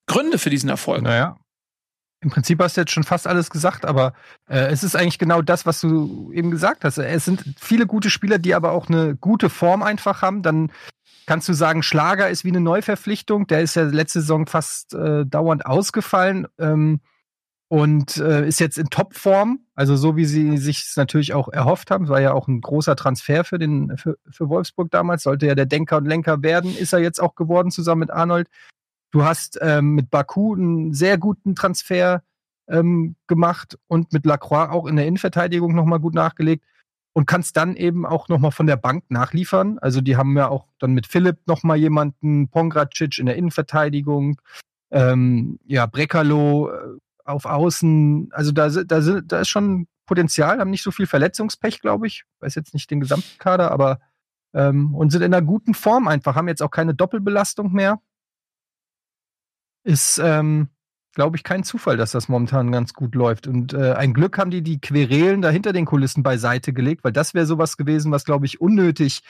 Gründe 0.10 0.40
für 0.40 0.50
diesen 0.50 0.70
Erfolg. 0.70 1.04
Naja. 1.04 1.38
Im 2.22 2.32
Prinzip 2.32 2.62
hast 2.62 2.76
du 2.76 2.82
jetzt 2.82 2.92
schon 2.92 3.04
fast 3.04 3.28
alles 3.28 3.50
gesagt, 3.50 3.86
aber 3.86 4.14
äh, 4.50 4.68
es 4.72 4.84
ist 4.84 4.98
eigentlich 4.98 5.20
genau 5.20 5.42
das, 5.42 5.66
was 5.66 5.80
du 5.80 6.34
eben 6.34 6.52
gesagt 6.52 6.84
hast. 6.84 6.98
Es 6.98 7.24
sind 7.24 7.56
viele 7.58 7.88
gute 7.88 8.10
Spieler, 8.10 8.40
die 8.40 8.54
aber 8.54 8.74
auch 8.74 8.90
eine 8.90 9.16
gute 9.16 9.50
Form 9.50 9.82
einfach 9.84 10.22
haben. 10.22 10.42
Dann 10.42 10.70
kannst 11.28 11.48
du 11.48 11.54
sagen, 11.54 11.82
Schlager 11.82 12.30
ist 12.30 12.44
wie 12.44 12.50
eine 12.50 12.60
Neuverpflichtung. 12.60 13.48
Der 13.48 13.62
ist 13.62 13.76
ja 13.76 13.84
letzte 13.84 14.20
Saison 14.20 14.48
fast 14.48 14.94
äh, 14.96 15.26
dauernd 15.26 15.66
ausgefallen 15.66 16.48
ähm, 16.58 17.00
und 17.70 18.18
äh, 18.18 18.46
ist 18.46 18.60
jetzt 18.60 18.78
in 18.78 18.90
Topform. 18.90 19.60
Also 19.76 19.96
so 19.96 20.18
wie 20.18 20.26
sie 20.26 20.58
sich 20.58 20.88
es 20.90 20.98
natürlich 20.98 21.34
auch 21.34 21.48
erhofft 21.48 21.90
haben. 21.90 22.10
War 22.10 22.20
ja 22.20 22.34
auch 22.34 22.50
ein 22.50 22.60
großer 22.60 22.98
Transfer 22.98 23.46
für 23.46 23.60
den 23.60 23.96
für, 23.96 24.18
für 24.30 24.50
Wolfsburg 24.50 24.92
damals. 24.92 25.24
Sollte 25.24 25.46
ja 25.46 25.56
der 25.56 25.68
Denker 25.68 25.98
und 25.98 26.06
Lenker 26.06 26.44
werden, 26.44 26.76
ist 26.76 26.92
er 26.92 27.00
jetzt 27.00 27.22
auch 27.22 27.36
geworden 27.36 27.72
zusammen 27.72 28.00
mit 28.00 28.12
Arnold. 28.12 28.50
Du 29.12 29.24
hast 29.24 29.58
ähm, 29.62 29.96
mit 29.96 30.10
Baku 30.10 30.56
einen 30.56 30.94
sehr 30.94 31.18
guten 31.18 31.56
Transfer 31.56 32.24
ähm, 32.68 33.16
gemacht 33.28 33.78
und 33.88 34.14
mit 34.14 34.26
Lacroix 34.26 34.70
auch 34.70 34.86
in 34.86 34.96
der 34.96 35.08
Innenverteidigung 35.08 35.74
nochmal 35.74 36.00
gut 36.00 36.14
nachgelegt 36.14 36.64
und 37.14 37.26
kannst 37.26 37.58
dann 37.58 37.76
eben 37.76 38.06
auch 38.06 38.30
nochmal 38.30 38.52
von 38.52 38.68
der 38.68 38.78
Bank 38.78 39.06
nachliefern. 39.10 39.80
Also 39.80 40.02
die 40.02 40.16
haben 40.16 40.38
ja 40.38 40.48
auch 40.48 40.68
dann 40.78 40.94
mit 40.94 41.08
Philipp 41.08 41.40
nochmal 41.48 41.78
jemanden, 41.78 42.50
Pongracic 42.50 43.18
in 43.18 43.26
der 43.26 43.36
Innenverteidigung, 43.36 44.40
ähm, 44.92 45.60
ja, 45.66 45.88
Brekalo 45.88 46.70
äh, 46.70 46.98
auf 47.26 47.46
Außen. 47.46 48.30
Also 48.32 48.52
da, 48.52 48.70
da, 48.70 49.22
da 49.22 49.40
ist 49.40 49.50
schon 49.50 49.88
Potenzial, 50.06 50.60
haben 50.60 50.70
nicht 50.72 50.84
so 50.84 50.92
viel 50.92 51.08
Verletzungspech, 51.08 51.82
glaube 51.82 52.08
ich. 52.08 52.26
Weiß 52.40 52.56
jetzt 52.56 52.74
nicht 52.76 52.90
den 52.92 53.00
gesamten 53.00 53.38
Kader, 53.40 53.72
aber 53.72 54.00
ähm, 54.54 54.94
und 54.96 55.12
sind 55.12 55.24
in 55.24 55.34
einer 55.34 55.46
guten 55.46 55.74
Form 55.74 56.08
einfach, 56.08 56.36
haben 56.36 56.48
jetzt 56.48 56.62
auch 56.62 56.72
keine 56.72 56.94
Doppelbelastung 56.94 57.72
mehr 57.72 58.00
ist, 59.84 60.20
ähm, 60.24 60.70
glaube 61.14 61.38
ich, 61.38 61.44
kein 61.44 61.64
Zufall, 61.64 61.98
dass 61.98 62.12
das 62.12 62.30
momentan 62.30 62.72
ganz 62.72 62.94
gut 62.94 63.16
läuft. 63.16 63.48
Und 63.48 63.74
äh, 63.74 63.94
ein 63.94 64.14
Glück 64.14 64.38
haben 64.38 64.52
die 64.52 64.62
die 64.62 64.80
Querelen 64.80 65.42
da 65.42 65.50
hinter 65.50 65.74
den 65.74 65.86
Kulissen 65.86 66.24
beiseite 66.24 66.74
gelegt, 66.74 67.04
weil 67.04 67.12
das 67.12 67.34
wäre 67.34 67.46
sowas 67.46 67.78
gewesen, 67.78 68.12
was, 68.12 68.26
glaube 68.26 68.46
ich, 68.46 68.62
unnötig 68.62 69.22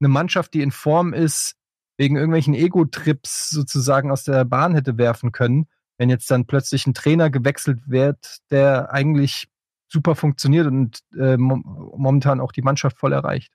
eine 0.00 0.08
Mannschaft, 0.08 0.54
die 0.54 0.62
in 0.62 0.70
Form 0.70 1.12
ist, 1.12 1.54
wegen 1.98 2.16
irgendwelchen 2.16 2.54
Ego-Trips 2.54 3.50
sozusagen 3.50 4.10
aus 4.10 4.24
der 4.24 4.44
Bahn 4.44 4.74
hätte 4.74 4.98
werfen 4.98 5.32
können, 5.32 5.66
wenn 5.98 6.10
jetzt 6.10 6.30
dann 6.30 6.46
plötzlich 6.46 6.86
ein 6.86 6.94
Trainer 6.94 7.30
gewechselt 7.30 7.80
wird, 7.86 8.38
der 8.50 8.92
eigentlich 8.92 9.48
super 9.88 10.14
funktioniert 10.14 10.66
und 10.66 11.00
äh, 11.18 11.36
momentan 11.36 12.40
auch 12.40 12.52
die 12.52 12.62
Mannschaft 12.62 12.98
voll 12.98 13.12
erreicht. 13.12 13.52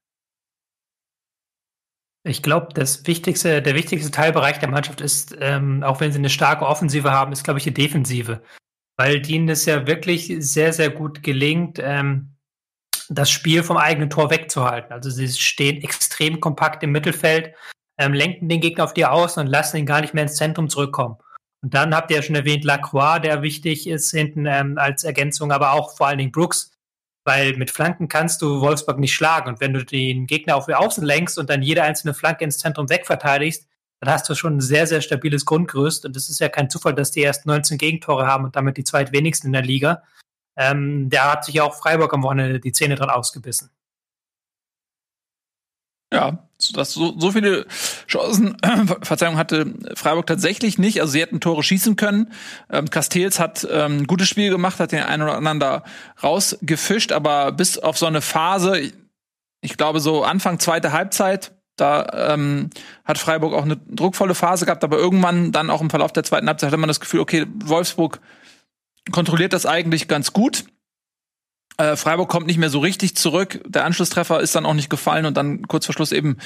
Ich 2.24 2.44
glaube, 2.44 2.70
das 2.74 3.08
wichtigste, 3.08 3.62
der 3.62 3.74
wichtigste 3.74 4.12
Teilbereich 4.12 4.60
der 4.60 4.70
Mannschaft 4.70 5.02
ist, 5.02 5.36
ähm, 5.40 5.82
auch 5.84 6.00
wenn 6.00 6.12
sie 6.12 6.20
eine 6.20 6.30
starke 6.30 6.68
Offensive 6.68 7.12
haben, 7.12 7.32
ist, 7.32 7.44
glaube 7.44 7.58
ich, 7.58 7.64
die 7.64 7.74
Defensive. 7.74 8.42
Weil 8.98 9.22
denen 9.22 9.50
es 9.50 9.66
ja 9.66 9.88
wirklich 9.88 10.32
sehr, 10.40 10.74
sehr 10.74 10.92
gut 10.92 11.24
gelingt, 11.24 11.80
ähm, 11.82 12.36
das 13.10 13.32
Spiel 13.32 13.64
vom 13.64 13.78
eigenen 13.78 14.10
Tor 14.10 14.30
wegzuhalten. 14.30 14.94
Also 14.94 15.10
sie 15.10 15.28
stehen 15.28 15.82
extrem 15.82 16.40
kompakt 16.40 16.84
im 16.84 16.92
Mittelfeld, 16.92 17.56
ähm, 17.98 18.14
lenken 18.14 18.50
den 18.50 18.62
Gegner 18.62 18.84
auf 18.84 18.94
die 18.94 19.06
Außen 19.06 19.42
und 19.42 19.48
lassen 19.48 19.78
ihn 19.78 19.86
gar 19.86 20.02
nicht 20.02 20.14
mehr 20.14 20.24
ins 20.24 20.36
Zentrum 20.36 20.70
zurückkommen. 20.70 21.18
Und 21.64 21.74
dann 21.74 21.94
habt 21.96 22.10
ihr 22.12 22.18
ja 22.18 22.24
schon 22.24 22.36
erwähnt, 22.36 22.64
Lacroix, 22.64 23.22
der 23.22 23.42
wichtig 23.42 23.88
ist 23.88 24.12
hinten 24.12 24.46
ähm, 24.46 24.78
als 24.78 25.04
Ergänzung, 25.04 25.52
aber 25.52 25.74
auch 25.74 25.96
vor 25.96 26.08
allen 26.08 26.18
Dingen 26.18 26.32
Brooks, 26.32 26.72
weil 27.24 27.56
mit 27.58 27.72
Flanken 27.72 28.08
kannst 28.08 28.42
du 28.42 28.62
Wolfsburg 28.62 29.00
nicht 29.00 29.14
schlagen. 29.14 29.50
Und 29.50 29.62
wenn 29.62 29.74
du 29.74 29.86
den 29.86 30.28
Gegner 30.28 30.56
auf 30.56 30.66
die 30.66 30.76
Außen 30.76 31.04
lenkst 31.04 31.38
und 31.38 31.50
dann 31.50 31.62
jede 31.62 31.84
einzelne 31.84 32.14
Flanke 32.14 32.44
ins 32.44 32.58
Zentrum 32.58 32.90
wegverteidigst, 32.90 33.68
dann 34.00 34.12
hast 34.12 34.28
du 34.28 34.36
schon 34.36 34.58
ein 34.58 34.62
sehr, 34.62 34.88
sehr 34.88 35.02
stabiles 35.02 35.46
Grundgerüst. 35.46 36.06
Und 36.06 36.16
es 36.16 36.30
ist 36.30 36.40
ja 36.40 36.50
kein 36.50 36.70
Zufall, 36.70 36.96
dass 36.96 37.12
die 37.12 37.22
erst 37.22 37.46
19 37.46 37.78
Gegentore 37.78 38.26
haben 38.26 38.46
und 38.46 38.56
damit 38.56 38.78
die 38.78 38.84
zweitwenigsten 38.84 39.48
in 39.48 39.54
der 39.54 39.62
Liga. 39.62 40.04
Ähm, 40.58 41.10
da 41.10 41.34
hat 41.34 41.46
sich 41.46 41.62
auch 41.62 41.76
Freiburg 41.76 42.14
am 42.14 42.24
Wochenende 42.24 42.60
die 42.60 42.72
Zähne 42.72 42.96
dran 42.96 43.10
ausgebissen. 43.10 43.70
Ja, 46.14 46.40
dass 46.74 46.94
so, 46.94 47.18
so 47.18 47.32
viele 47.32 47.66
Chancen, 48.08 48.58
Verzeihung, 49.02 49.38
hatte 49.38 49.74
Freiburg 49.96 50.28
tatsächlich 50.28 50.78
nicht. 50.78 51.00
Also 51.00 51.14
sie 51.14 51.22
hätten 51.22 51.40
Tore 51.40 51.64
schießen 51.64 51.96
können. 51.96 52.32
Ähm, 52.70 52.90
Castells 52.90 53.40
hat 53.40 53.68
ähm, 53.72 54.00
ein 54.00 54.08
gutes 54.08 54.28
Spiel 54.28 54.50
gemacht, 54.50 54.80
hat 54.80 54.92
den 54.92 55.04
einen 55.04 55.24
oder 55.24 55.38
anderen 55.38 55.60
da 55.60 55.84
rausgefischt, 56.22 57.12
aber 57.12 57.52
bis 57.52 57.78
auf 57.78 57.98
so 57.98 58.06
eine 58.06 58.22
Phase, 58.22 58.92
ich 59.62 59.78
glaube 59.78 60.00
so 60.00 60.24
Anfang 60.24 60.60
zweite 60.60 60.92
Halbzeit, 60.92 61.54
da 61.78 62.34
ähm, 62.34 62.70
hat 63.06 63.18
Freiburg 63.18 63.54
auch 63.54 63.64
eine 63.64 63.78
druckvolle 63.78 64.36
Phase 64.36 64.66
gehabt, 64.66 64.84
aber 64.84 64.98
irgendwann 64.98 65.52
dann 65.52 65.70
auch 65.70 65.82
im 65.82 65.90
Verlauf 65.90 66.12
der 66.12 66.24
zweiten 66.24 66.48
Halbzeit 66.48 66.68
hatte 66.68 66.78
man 66.78 66.90
das 66.90 67.00
Gefühl, 67.00 67.22
okay, 67.22 67.48
Wolfsburg 67.64 68.20
kontrolliert 69.12 69.54
das 69.54 69.66
eigentlich 69.66 70.08
ganz 70.08 70.34
gut. 70.34 70.66
Äh, 71.78 71.96
Freiburg 71.96 72.30
kommt 72.30 72.48
nicht 72.48 72.58
mehr 72.58 72.70
so 72.70 72.80
richtig 72.80 73.16
zurück. 73.16 73.62
Der 73.66 73.86
Anschlusstreffer 73.86 74.40
ist 74.40 74.56
dann 74.56 74.66
auch 74.66 74.74
nicht 74.74 74.90
gefallen 74.90 75.26
und 75.26 75.38
dann 75.38 75.68
kurz 75.68 75.86
vor 75.86 75.94
Schluss 75.94 76.12
eben 76.12 76.38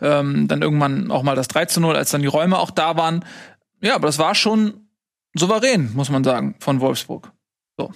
ähm, 0.00 0.48
dann 0.48 0.62
irgendwann 0.62 1.10
auch 1.10 1.22
mal 1.22 1.36
das 1.36 1.48
3 1.48 1.66
zu 1.66 1.80
0, 1.80 1.96
als 1.96 2.10
dann 2.10 2.22
die 2.22 2.26
Räume 2.26 2.58
auch 2.58 2.70
da 2.70 2.96
waren. 2.96 3.24
Ja, 3.80 3.94
aber 3.94 4.06
das 4.06 4.18
war 4.18 4.34
schon 4.34 4.88
souverän, 5.34 5.92
muss 5.94 6.10
man 6.10 6.24
sagen, 6.24 6.56
von 6.60 6.80
Wolfsburg. 6.80 7.32
So. 7.78 7.92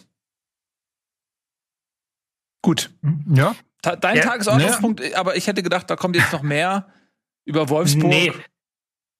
Gut. 2.62 2.90
Ja. 3.34 3.54
Ta 3.82 3.96
dein 3.96 4.16
ja, 4.16 4.22
Tagesordnungspunkt, 4.22 5.00
ja. 5.00 5.18
aber 5.18 5.36
ich 5.36 5.46
hätte 5.46 5.62
gedacht, 5.62 5.90
da 5.90 5.96
kommt 5.96 6.16
jetzt 6.16 6.32
noch 6.32 6.42
mehr 6.42 6.88
über 7.44 7.68
Wolfsburg. 7.68 8.08
Nee. 8.08 8.32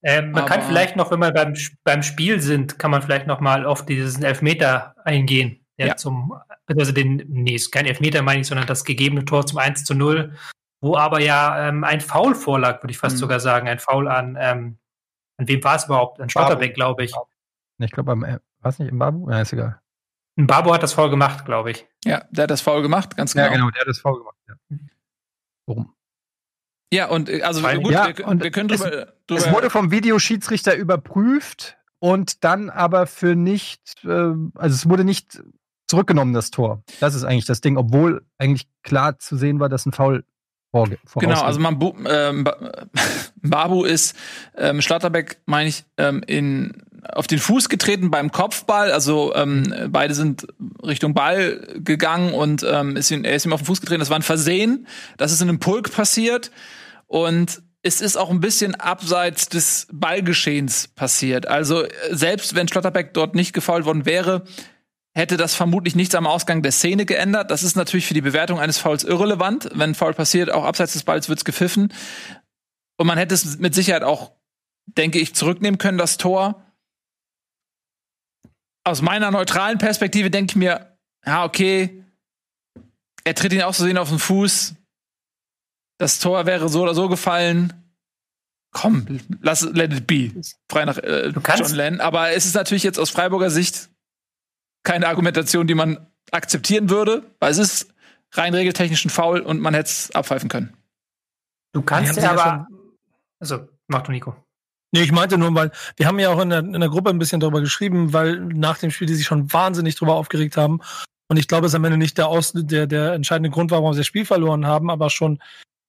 Ähm, 0.02 0.32
man 0.32 0.46
kann 0.46 0.62
vielleicht 0.62 0.96
noch, 0.96 1.10
wenn 1.10 1.18
wir 1.18 1.32
beim, 1.32 1.54
beim 1.82 2.02
Spiel 2.02 2.40
sind, 2.40 2.78
kann 2.78 2.90
man 2.90 3.02
vielleicht 3.02 3.26
noch 3.26 3.40
mal 3.40 3.64
auf 3.64 3.84
diesen 3.84 4.22
Elfmeter 4.22 4.94
eingehen, 5.04 5.63
der 5.78 5.88
ja. 5.88 5.96
zum 5.96 6.34
also 6.66 6.92
den, 6.92 7.22
nee, 7.28 7.54
ist 7.54 7.72
kein 7.72 7.86
Elfmeter 7.86 8.22
meine 8.22 8.40
ich, 8.40 8.46
sondern 8.46 8.66
das 8.66 8.84
gegebene 8.84 9.24
Tor 9.24 9.46
zum 9.46 9.58
1 9.58 9.84
zu 9.84 9.94
0, 9.94 10.34
wo 10.80 10.96
aber 10.96 11.20
ja 11.20 11.68
ähm, 11.68 11.84
ein 11.84 12.00
Foul 12.00 12.34
vorlag, 12.34 12.82
würde 12.82 12.92
ich 12.92 12.98
fast 12.98 13.16
mhm. 13.16 13.20
sogar 13.20 13.40
sagen. 13.40 13.68
Ein 13.68 13.78
Foul 13.78 14.08
an, 14.08 14.36
ähm, 14.38 14.78
an 15.36 15.48
wem 15.48 15.62
war 15.64 15.76
es 15.76 15.84
überhaupt? 15.84 16.20
An 16.20 16.30
Schlotterbeck, 16.30 16.74
glaube 16.74 17.04
ich. 17.04 17.12
Ich 17.78 17.90
glaube, 17.90 18.12
am, 18.12 18.24
äh, 18.24 18.38
was 18.60 18.78
nicht, 18.78 18.90
im 18.90 18.98
Babu? 18.98 19.30
Ja, 19.30 19.40
ist 19.40 19.52
egal. 19.52 19.80
Ein 20.36 20.46
Babu 20.46 20.72
hat 20.72 20.82
das 20.82 20.92
Foul 20.92 21.10
gemacht, 21.10 21.44
glaube 21.44 21.70
ich. 21.70 21.86
Ja, 22.04 22.24
der 22.30 22.44
hat 22.44 22.50
das 22.50 22.60
Foul 22.60 22.82
gemacht, 22.82 23.16
ganz 23.16 23.34
genau. 23.34 23.46
Ja, 23.46 23.52
genau, 23.52 23.70
der 23.70 23.80
hat 23.80 23.88
das 23.88 23.98
Foul 23.98 24.18
gemacht, 24.18 24.36
ja. 24.48 24.54
Warum? 25.66 25.94
Ja, 26.92 27.08
und 27.08 27.28
äh, 27.28 27.42
also 27.42 27.62
Weil, 27.62 27.80
gut, 27.80 27.92
ja, 27.92 28.16
wir, 28.16 28.26
und 28.26 28.42
wir 28.42 28.50
können 28.50 28.68
drüber, 28.68 28.86
es, 28.86 29.26
drüber. 29.26 29.40
Es 29.40 29.52
wurde 29.52 29.70
vom 29.70 29.90
Videoschiedsrichter 29.90 30.76
überprüft 30.76 31.76
und 31.98 32.44
dann 32.44 32.70
aber 32.70 33.06
für 33.06 33.34
nicht, 33.34 34.04
äh, 34.04 34.32
also 34.54 34.74
es 34.74 34.88
wurde 34.88 35.04
nicht 35.04 35.42
zurückgenommen, 35.94 36.34
das 36.34 36.50
Tor. 36.50 36.82
Das 37.00 37.14
ist 37.14 37.24
eigentlich 37.24 37.44
das 37.46 37.60
Ding, 37.60 37.76
obwohl 37.76 38.24
eigentlich 38.38 38.66
klar 38.82 39.18
zu 39.18 39.36
sehen 39.36 39.60
war, 39.60 39.68
dass 39.68 39.86
ein 39.86 39.92
Foul 39.92 40.24
vorge 40.70 40.98
Genau, 41.20 41.40
also 41.40 41.60
man, 41.60 41.80
ähm, 42.08 42.44
Babu 43.42 43.84
ist 43.84 44.16
ähm, 44.56 44.82
Schlotterbeck, 44.82 45.38
meine 45.46 45.68
ich, 45.68 45.84
ähm, 45.96 46.22
in 46.26 46.82
auf 47.12 47.26
den 47.26 47.38
Fuß 47.38 47.68
getreten 47.68 48.10
beim 48.10 48.32
Kopfball, 48.32 48.90
also 48.90 49.34
ähm, 49.34 49.72
beide 49.90 50.14
sind 50.14 50.46
Richtung 50.82 51.12
Ball 51.12 51.60
gegangen 51.76 52.32
und 52.32 52.66
ähm, 52.68 52.96
ist 52.96 53.10
ihm, 53.10 53.24
er 53.24 53.34
ist 53.34 53.44
ihm 53.44 53.52
auf 53.52 53.60
den 53.60 53.66
Fuß 53.66 53.82
getreten. 53.82 54.00
Das 54.00 54.08
war 54.08 54.18
ein 54.18 54.22
Versehen. 54.22 54.86
Das 55.18 55.30
ist 55.30 55.42
in 55.42 55.50
einem 55.50 55.60
Pulk 55.60 55.92
passiert 55.92 56.50
und 57.06 57.62
es 57.82 58.00
ist 58.00 58.16
auch 58.16 58.30
ein 58.30 58.40
bisschen 58.40 58.74
abseits 58.74 59.50
des 59.50 59.86
Ballgeschehens 59.92 60.88
passiert. 60.88 61.46
Also 61.46 61.84
selbst 62.10 62.54
wenn 62.54 62.66
Schlotterbeck 62.66 63.12
dort 63.12 63.34
nicht 63.34 63.52
gefault 63.52 63.84
worden 63.84 64.06
wäre, 64.06 64.44
hätte 65.14 65.37
das 65.37 65.54
vermutlich 65.54 65.94
nichts 65.94 66.14
am 66.14 66.26
Ausgang 66.26 66.62
der 66.62 66.73
Szene 66.73 67.06
geändert. 67.06 67.50
Das 67.50 67.62
ist 67.62 67.76
natürlich 67.76 68.06
für 68.06 68.14
die 68.14 68.21
Bewertung 68.21 68.59
eines 68.59 68.78
Fouls 68.78 69.04
irrelevant. 69.04 69.71
Wenn 69.73 69.90
ein 69.90 69.94
Foul 69.94 70.12
passiert, 70.12 70.50
auch 70.50 70.64
abseits 70.64 70.92
des 70.94 71.04
Balls 71.04 71.28
wird's 71.28 71.44
gepfiffen. 71.44 71.92
Und 72.97 73.06
man 73.06 73.18
hätte 73.18 73.35
es 73.35 73.59
mit 73.59 73.75
Sicherheit 73.75 74.02
auch, 74.02 74.33
denke 74.87 75.18
ich, 75.18 75.35
zurücknehmen 75.35 75.78
können, 75.78 75.99
das 75.99 76.16
Tor. 76.16 76.64
Aus 78.85 79.02
meiner 79.02 79.30
neutralen 79.30 79.78
Perspektive 79.78 80.30
denke 80.30 80.52
ich 80.52 80.56
mir, 80.56 80.99
ja, 81.25 81.44
okay, 81.44 82.04
er 83.23 83.35
tritt 83.35 83.52
ihn 83.52 83.62
auch 83.62 83.73
so 83.73 83.85
sehen 83.85 83.99
auf 83.99 84.11
den 84.11 84.18
Fuß. 84.18 84.75
Das 85.99 86.18
Tor 86.18 86.44
wäre 86.44 86.68
so 86.68 86.83
oder 86.83 86.94
so 86.94 87.09
gefallen. 87.09 87.73
Komm, 88.73 89.21
lass 89.40 89.62
let 89.62 89.92
it 89.92 90.06
be. 90.06 90.33
Frei 90.68 90.85
nach 90.85 90.99
äh, 90.99 91.28
John 91.28 91.75
Lennon. 91.75 92.00
Aber 92.00 92.33
es 92.33 92.44
ist 92.44 92.54
natürlich 92.54 92.83
jetzt 92.83 92.99
aus 92.99 93.11
Freiburger 93.11 93.49
Sicht 93.49 93.88
keine 94.84 95.08
Argumentation, 95.08 95.66
die 95.66 95.74
man 95.74 96.06
akzeptieren 96.30 96.90
würde, 96.90 97.24
weil 97.40 97.50
es 97.50 97.58
ist 97.58 97.94
rein 98.32 98.54
regeltechnisch 98.54 99.04
ein 99.04 99.10
Foul 99.10 99.40
und 99.40 99.60
man 99.60 99.74
hätte 99.74 99.88
es 99.88 100.10
abpfeifen 100.12 100.48
können. 100.48 100.76
Du 101.72 101.82
kannst 101.82 102.16
ja 102.16 102.32
aber. 102.32 102.68
Also, 103.40 103.68
mach 103.88 104.02
du, 104.02 104.12
Nico. 104.12 104.36
Nee, 104.92 105.02
ich 105.02 105.12
meinte 105.12 105.38
nur, 105.38 105.52
weil 105.54 105.72
wir 105.96 106.06
haben 106.06 106.20
ja 106.20 106.30
auch 106.30 106.40
in 106.40 106.50
der, 106.50 106.60
in 106.60 106.80
der 106.80 106.88
Gruppe 106.88 107.10
ein 107.10 107.18
bisschen 107.18 107.40
darüber 107.40 107.60
geschrieben, 107.60 108.12
weil 108.12 108.38
nach 108.38 108.78
dem 108.78 108.92
Spiel 108.92 109.08
die 109.08 109.14
sich 109.14 109.26
schon 109.26 109.52
wahnsinnig 109.52 109.96
drüber 109.96 110.14
aufgeregt 110.14 110.56
haben. 110.56 110.80
Und 111.28 111.36
ich 111.36 111.48
glaube, 111.48 111.66
es 111.66 111.74
am 111.74 111.84
Ende 111.84 111.98
nicht 111.98 112.16
der, 112.16 112.28
Aus 112.28 112.52
der, 112.54 112.86
der 112.86 113.12
entscheidende 113.12 113.50
Grund 113.50 113.72
war, 113.72 113.80
warum 113.80 113.92
sie 113.92 114.00
das 114.00 114.06
Spiel 114.06 114.24
verloren 114.24 114.66
haben, 114.66 114.90
aber 114.90 115.10
schon 115.10 115.40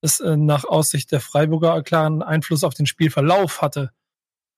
es 0.01 0.19
äh, 0.21 0.37
nach 0.37 0.65
Aussicht 0.65 1.11
der 1.11 1.19
Freiburger 1.19 1.83
klaren 1.83 2.23
Einfluss 2.23 2.63
auf 2.63 2.73
den 2.73 2.87
Spielverlauf 2.87 3.61
hatte. 3.61 3.91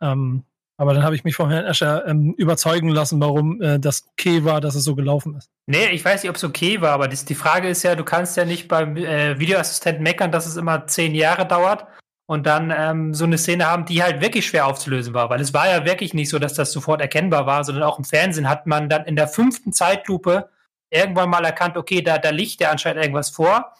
Ähm, 0.01 0.43
aber 0.77 0.93
dann 0.93 1.03
habe 1.03 1.15
ich 1.15 1.23
mich 1.23 1.35
von 1.35 1.49
Herrn 1.49 1.65
Escher 1.65 2.07
ähm, 2.07 2.33
überzeugen 2.37 2.89
lassen, 2.89 3.19
warum 3.19 3.61
äh, 3.61 3.79
das 3.79 4.07
okay 4.11 4.43
war, 4.43 4.61
dass 4.61 4.75
es 4.75 4.83
so 4.83 4.95
gelaufen 4.95 5.35
ist. 5.35 5.49
Nee, 5.65 5.87
ich 5.89 6.05
weiß 6.05 6.21
nicht, 6.21 6.29
ob 6.29 6.35
es 6.35 6.43
okay 6.43 6.81
war, 6.81 6.91
aber 6.91 7.07
das, 7.07 7.25
die 7.25 7.35
Frage 7.35 7.67
ist 7.67 7.83
ja, 7.83 7.95
du 7.95 8.03
kannst 8.03 8.37
ja 8.37 8.45
nicht 8.45 8.67
beim 8.67 8.95
äh, 8.95 9.39
Videoassistenten 9.39 10.03
meckern, 10.03 10.31
dass 10.31 10.45
es 10.45 10.55
immer 10.55 10.85
zehn 10.85 11.15
Jahre 11.15 11.47
dauert 11.47 11.87
und 12.27 12.45
dann 12.45 12.73
ähm, 12.75 13.13
so 13.13 13.25
eine 13.25 13.37
Szene 13.39 13.65
haben, 13.65 13.85
die 13.85 14.03
halt 14.03 14.21
wirklich 14.21 14.45
schwer 14.45 14.67
aufzulösen 14.67 15.13
war. 15.13 15.29
Weil 15.29 15.41
es 15.41 15.53
war 15.53 15.67
ja 15.67 15.85
wirklich 15.85 16.13
nicht 16.13 16.29
so, 16.29 16.37
dass 16.37 16.53
das 16.53 16.71
sofort 16.71 17.01
erkennbar 17.01 17.47
war, 17.47 17.63
sondern 17.63 17.83
auch 17.83 17.97
im 17.97 18.05
Fernsehen 18.05 18.49
hat 18.49 18.67
man 18.67 18.87
dann 18.87 19.05
in 19.05 19.15
der 19.15 19.27
fünften 19.27 19.73
Zeitlupe 19.73 20.49
irgendwann 20.89 21.29
mal 21.29 21.43
erkannt, 21.43 21.75
okay, 21.77 22.01
da, 22.01 22.17
da 22.17 22.29
liegt 22.29 22.61
ja 22.61 22.69
anscheinend 22.69 23.01
irgendwas 23.01 23.29
vor. 23.29 23.73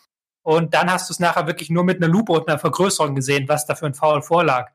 Und 0.44 0.74
dann 0.74 0.92
hast 0.92 1.10
du 1.10 1.14
es 1.14 1.20
nachher 1.20 1.46
wirklich 1.46 1.70
nur 1.70 1.84
mit 1.84 1.98
einer 1.98 2.12
Lupe 2.12 2.32
und 2.32 2.48
einer 2.48 2.58
Vergrößerung 2.58 3.16
gesehen, 3.16 3.50
was 3.50 3.66
da 3.66 3.76
für 3.76 3.86
ein 3.86 3.94
Foul 3.94 4.22
vorlag. 4.22 4.72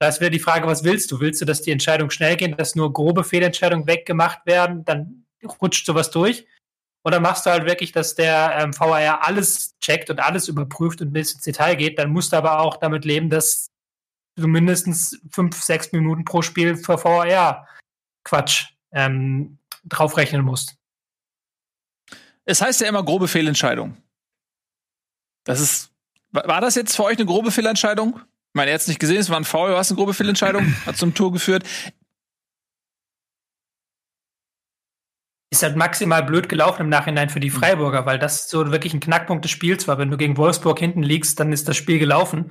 Da 0.00 0.08
ist 0.08 0.20
wieder 0.20 0.30
die 0.30 0.38
Frage, 0.38 0.66
was 0.66 0.82
willst 0.82 1.10
du? 1.12 1.20
Willst 1.20 1.42
du, 1.42 1.44
dass 1.44 1.60
die 1.60 1.72
Entscheidungen 1.72 2.10
schnell 2.10 2.36
gehen, 2.36 2.56
dass 2.56 2.74
nur 2.74 2.90
grobe 2.90 3.22
Fehlentscheidungen 3.22 3.86
weggemacht 3.86 4.46
werden, 4.46 4.84
dann 4.86 5.26
rutscht 5.60 5.84
sowas 5.84 6.10
durch? 6.10 6.46
Oder 7.04 7.20
machst 7.20 7.44
du 7.44 7.50
halt 7.50 7.66
wirklich, 7.66 7.92
dass 7.92 8.14
der 8.14 8.56
ähm, 8.58 8.78
VAR 8.78 9.26
alles 9.26 9.76
checkt 9.78 10.08
und 10.08 10.18
alles 10.18 10.48
überprüft 10.48 11.02
und 11.02 11.12
bis 11.12 11.34
ins 11.34 11.42
Detail 11.42 11.76
geht, 11.76 11.98
dann 11.98 12.10
musst 12.10 12.32
du 12.32 12.36
aber 12.36 12.60
auch 12.60 12.78
damit 12.78 13.04
leben, 13.04 13.28
dass 13.28 13.68
du 14.36 14.48
mindestens 14.48 15.20
fünf, 15.30 15.62
sechs 15.62 15.92
Minuten 15.92 16.24
pro 16.24 16.40
Spiel 16.40 16.76
für 16.76 17.02
VAR 17.02 17.68
Quatsch 18.24 18.72
ähm, 18.92 19.58
draufrechnen 19.84 20.42
musst. 20.42 20.76
Es 22.46 22.62
heißt 22.62 22.80
ja 22.80 22.88
immer 22.88 23.04
grobe 23.04 23.28
Fehlentscheidung. 23.28 23.98
Das 25.44 25.60
ist. 25.60 25.90
War 26.32 26.60
das 26.60 26.74
jetzt 26.76 26.94
für 26.94 27.04
euch 27.04 27.18
eine 27.18 27.26
grobe 27.26 27.50
Fehlentscheidung? 27.50 28.20
Ich 28.50 28.54
meine, 28.56 28.72
er 28.72 28.74
hat 28.74 28.80
es 28.80 28.88
nicht 28.88 28.98
gesehen, 28.98 29.18
es 29.18 29.30
war 29.30 29.36
ein 29.36 29.44
Foul, 29.44 29.70
war 29.70 29.80
es 29.80 29.90
eine 29.90 29.96
grobe 29.96 30.12
Fehlentscheidung, 30.12 30.74
hat 30.86 30.96
zum 30.96 31.14
Tor 31.14 31.32
geführt. 31.32 31.64
Ist 35.52 35.62
halt 35.62 35.76
maximal 35.76 36.24
blöd 36.24 36.48
gelaufen 36.48 36.82
im 36.82 36.88
Nachhinein 36.88 37.30
für 37.30 37.38
die 37.38 37.52
hm. 37.52 37.60
Freiburger, 37.60 38.06
weil 38.06 38.18
das 38.18 38.50
so 38.50 38.72
wirklich 38.72 38.92
ein 38.92 38.98
Knackpunkt 38.98 39.44
des 39.44 39.52
Spiels 39.52 39.86
war. 39.86 39.98
Wenn 39.98 40.10
du 40.10 40.16
gegen 40.16 40.36
Wolfsburg 40.36 40.80
hinten 40.80 41.04
liegst, 41.04 41.38
dann 41.38 41.52
ist 41.52 41.68
das 41.68 41.76
Spiel 41.76 42.00
gelaufen. 42.00 42.50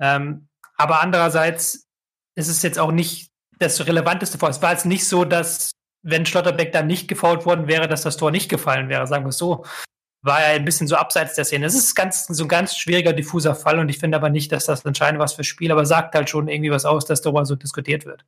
Ähm, 0.00 0.48
aber 0.76 1.00
andererseits 1.02 1.88
ist 2.36 2.48
es 2.48 2.62
jetzt 2.62 2.78
auch 2.78 2.92
nicht 2.92 3.32
das 3.58 3.84
relevanteste 3.86 4.38
Foul. 4.38 4.50
Es 4.50 4.62
war 4.62 4.72
jetzt 4.72 4.86
nicht 4.86 5.06
so, 5.06 5.24
dass 5.24 5.72
wenn 6.02 6.26
Schlotterbeck 6.26 6.70
dann 6.70 6.86
nicht 6.86 7.08
gefault 7.08 7.44
worden 7.44 7.66
wäre, 7.66 7.88
dass 7.88 8.02
das 8.02 8.16
Tor 8.16 8.30
nicht 8.30 8.48
gefallen 8.48 8.88
wäre, 8.88 9.06
sagen 9.08 9.24
wir 9.24 9.30
es 9.30 9.38
so 9.38 9.64
war 10.22 10.40
ja 10.40 10.48
ein 10.48 10.64
bisschen 10.64 10.86
so 10.86 10.96
abseits 10.96 11.34
der 11.34 11.44
Szene. 11.44 11.66
Es 11.66 11.74
ist 11.74 11.94
ganz, 11.94 12.26
so 12.26 12.44
ein 12.44 12.48
ganz 12.48 12.76
schwieriger, 12.76 13.12
diffuser 13.12 13.54
Fall 13.54 13.78
und 13.78 13.88
ich 13.88 13.98
finde 13.98 14.16
aber 14.16 14.28
nicht, 14.28 14.52
dass 14.52 14.66
das 14.66 14.84
entscheidend 14.84 15.20
was 15.20 15.32
fürs 15.32 15.46
Spiel, 15.46 15.72
aber 15.72 15.86
sagt 15.86 16.14
halt 16.14 16.28
schon 16.28 16.48
irgendwie 16.48 16.70
was 16.70 16.84
aus, 16.84 17.06
dass 17.06 17.22
darüber 17.22 17.46
so 17.46 17.56
diskutiert 17.56 18.04
wird. 18.04 18.24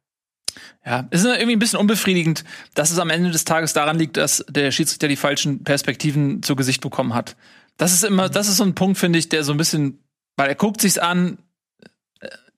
Ja, 0.85 1.07
es 1.11 1.21
ist 1.21 1.27
irgendwie 1.27 1.57
ein 1.57 1.59
bisschen 1.59 1.79
unbefriedigend, 1.79 2.45
dass 2.75 2.91
es 2.91 2.99
am 2.99 3.11
Ende 3.11 3.31
des 3.31 3.45
Tages 3.45 3.73
daran 3.73 3.99
liegt, 3.99 4.17
dass 4.17 4.45
der 4.49 4.71
Schiedsrichter 4.71 5.09
die 5.09 5.17
falschen 5.17 5.65
Perspektiven 5.65 6.43
zu 6.43 6.57
Gesicht 6.57 6.81
bekommen 6.81 7.15
hat. 7.15 7.37
Das 7.77 7.93
ist 7.93 8.05
immer, 8.05 8.29
das 8.29 8.49
ist 8.49 8.57
so 8.57 8.65
ein 8.65 8.75
Punkt, 8.75 8.99
finde 8.99 9.19
ich, 9.19 9.29
der 9.29 9.45
so 9.45 9.53
ein 9.53 9.59
bisschen, 9.59 10.03
weil 10.37 10.49
er 10.49 10.55
guckt 10.55 10.81
sich's 10.81 10.99
an, 10.99 11.39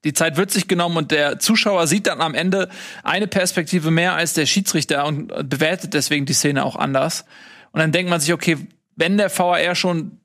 die 0.03 0.13
Zeit 0.13 0.37
wird 0.37 0.51
sich 0.51 0.67
genommen 0.67 0.97
und 0.97 1.11
der 1.11 1.39
Zuschauer 1.39 1.87
sieht 1.87 2.07
dann 2.07 2.21
am 2.21 2.35
Ende 2.35 2.69
eine 3.03 3.27
Perspektive 3.27 3.91
mehr 3.91 4.13
als 4.13 4.33
der 4.33 4.45
Schiedsrichter 4.45 5.05
und 5.05 5.27
bewertet 5.49 5.93
deswegen 5.93 6.25
die 6.25 6.33
Szene 6.33 6.63
auch 6.63 6.75
anders. 6.75 7.25
Und 7.71 7.79
dann 7.79 7.91
denkt 7.91 8.09
man 8.09 8.19
sich, 8.19 8.31
okay, 8.31 8.57
wenn 8.95 9.17
der 9.17 9.35
VAR 9.35 9.75
schon 9.75 10.21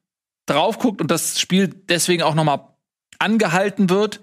drauf 0.46 0.78
guckt 0.78 1.00
und 1.00 1.10
das 1.10 1.40
Spiel 1.40 1.68
deswegen 1.68 2.22
auch 2.22 2.34
noch 2.34 2.44
mal 2.44 2.76
angehalten 3.18 3.90
wird, 3.90 4.20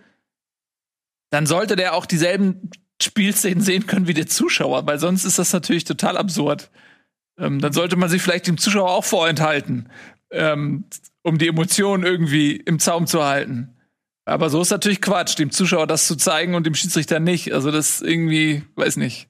dann 1.30 1.46
sollte 1.46 1.76
der 1.76 1.94
auch 1.94 2.06
dieselben 2.06 2.70
Spielszenen 3.02 3.62
sehen 3.62 3.86
können 3.86 4.08
wie 4.08 4.14
der 4.14 4.28
Zuschauer, 4.28 4.88
weil 4.88 5.00
sonst 5.00 5.24
ist 5.26 5.40
das 5.40 5.54
natürlich 5.54 5.84
total 5.84 6.18
absurd. 6.18 6.70
Ähm, 7.38 7.62
dann 7.62 7.74
sollte 7.74 7.96
man 7.96 8.10
sich 8.10 8.22
vielleicht 8.22 8.48
dem 8.48 8.58
Zuschauer 8.58 8.90
auch 8.90 9.06
vorenthalten, 9.06 9.90
ähm, 10.32 10.86
um 11.22 11.38
die 11.38 11.48
Emotionen 11.48 12.04
irgendwie 12.04 12.56
im 12.56 12.80
Zaum 12.80 13.06
zu 13.06 13.24
halten. 13.24 13.76
Aber 14.26 14.50
so 14.50 14.62
ist 14.62 14.72
natürlich 14.72 15.02
Quatsch, 15.02 15.38
dem 15.38 15.52
Zuschauer 15.52 15.88
das 15.88 16.08
zu 16.08 16.16
zeigen 16.16 16.56
und 16.56 16.66
dem 16.66 16.76
Schiedsrichter 16.76 17.20
nicht. 17.20 17.54
Also 17.54 17.72
das 17.72 18.02
irgendwie, 18.02 18.64
weiß 18.76 18.98
nicht. 18.98 19.30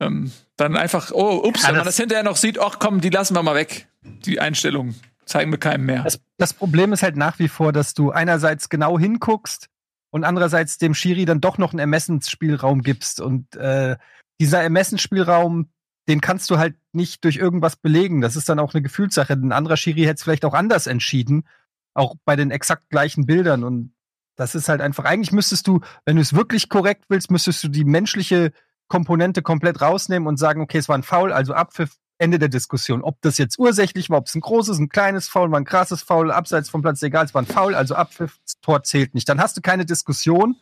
Ähm, 0.00 0.32
dann 0.56 0.76
einfach, 0.76 1.12
oh, 1.12 1.42
ups, 1.46 1.62
ja, 1.62 1.68
wenn 1.68 1.76
man 1.76 1.84
das 1.84 1.96
hinterher 1.96 2.24
noch 2.24 2.36
sieht, 2.36 2.58
ach 2.58 2.78
komm, 2.78 3.00
die 3.00 3.10
lassen 3.10 3.36
wir 3.36 3.42
mal 3.42 3.54
weg 3.54 3.88
die 4.24 4.40
Einstellung 4.40 4.94
zeigen 5.24 5.50
wir 5.50 5.58
keinem 5.58 5.86
mehr. 5.86 6.02
Das, 6.02 6.20
das, 6.38 6.54
Problem 6.54 6.92
ist 6.92 7.02
halt 7.02 7.16
nach 7.16 7.38
wie 7.38 7.48
vor, 7.48 7.72
dass 7.72 7.94
du 7.94 8.10
einerseits 8.10 8.68
genau 8.68 8.98
hinguckst 8.98 9.68
und 10.10 10.24
andererseits 10.24 10.78
dem 10.78 10.94
Schiri 10.94 11.24
dann 11.24 11.40
doch 11.40 11.58
noch 11.58 11.72
einen 11.72 11.80
Ermessensspielraum 11.80 12.82
gibst. 12.82 13.20
Und 13.20 13.56
äh, 13.56 13.96
dieser 14.40 14.62
Ermessensspielraum, 14.62 15.68
den 16.08 16.20
kannst 16.20 16.50
du 16.50 16.58
halt 16.58 16.76
nicht 16.92 17.24
durch 17.24 17.36
irgendwas 17.36 17.76
belegen. 17.76 18.20
Das 18.20 18.36
ist 18.36 18.48
dann 18.48 18.60
auch 18.60 18.72
eine 18.72 18.82
Gefühlssache. 18.82 19.32
Ein 19.32 19.52
anderer 19.52 19.76
Schiri 19.76 20.02
hätte 20.02 20.14
es 20.14 20.22
vielleicht 20.22 20.44
auch 20.44 20.54
anders 20.54 20.86
entschieden, 20.86 21.46
auch 21.94 22.14
bei 22.24 22.36
den 22.36 22.50
exakt 22.50 22.88
gleichen 22.90 23.26
Bildern. 23.26 23.64
Und 23.64 23.92
das 24.36 24.54
ist 24.54 24.68
halt 24.68 24.80
einfach, 24.80 25.04
eigentlich 25.04 25.32
müsstest 25.32 25.66
du, 25.66 25.80
wenn 26.04 26.16
du 26.16 26.22
es 26.22 26.34
wirklich 26.34 26.68
korrekt 26.68 27.06
willst, 27.08 27.30
müsstest 27.30 27.64
du 27.64 27.68
die 27.68 27.84
menschliche 27.84 28.52
Komponente 28.88 29.42
komplett 29.42 29.80
rausnehmen 29.80 30.28
und 30.28 30.36
sagen, 30.36 30.60
okay, 30.60 30.78
es 30.78 30.88
war 30.88 30.96
ein 30.96 31.02
Foul, 31.02 31.32
also 31.32 31.54
Abpfiff, 31.54 31.96
Ende 32.18 32.38
der 32.38 32.48
Diskussion. 32.48 33.02
Ob 33.02 33.20
das 33.20 33.38
jetzt 33.38 33.58
ursächlich 33.58 34.10
war, 34.10 34.18
ob 34.18 34.26
es 34.26 34.34
ein 34.34 34.40
großes, 34.40 34.78
ein 34.78 34.88
kleines 34.88 35.28
Foul 35.28 35.50
war, 35.50 35.60
ein 35.60 35.64
krasses 35.64 36.02
Foul, 36.02 36.30
abseits 36.30 36.70
vom 36.70 36.82
Platz, 36.82 37.02
egal, 37.02 37.26
es 37.26 37.34
war 37.34 37.42
ein 37.42 37.46
Foul, 37.46 37.74
also 37.74 37.94
Abpfiff, 37.94 38.38
Tor 38.62 38.82
zählt 38.84 39.14
nicht. 39.14 39.28
Dann 39.28 39.40
hast 39.40 39.56
du 39.56 39.60
keine 39.60 39.84
Diskussion. 39.84 40.56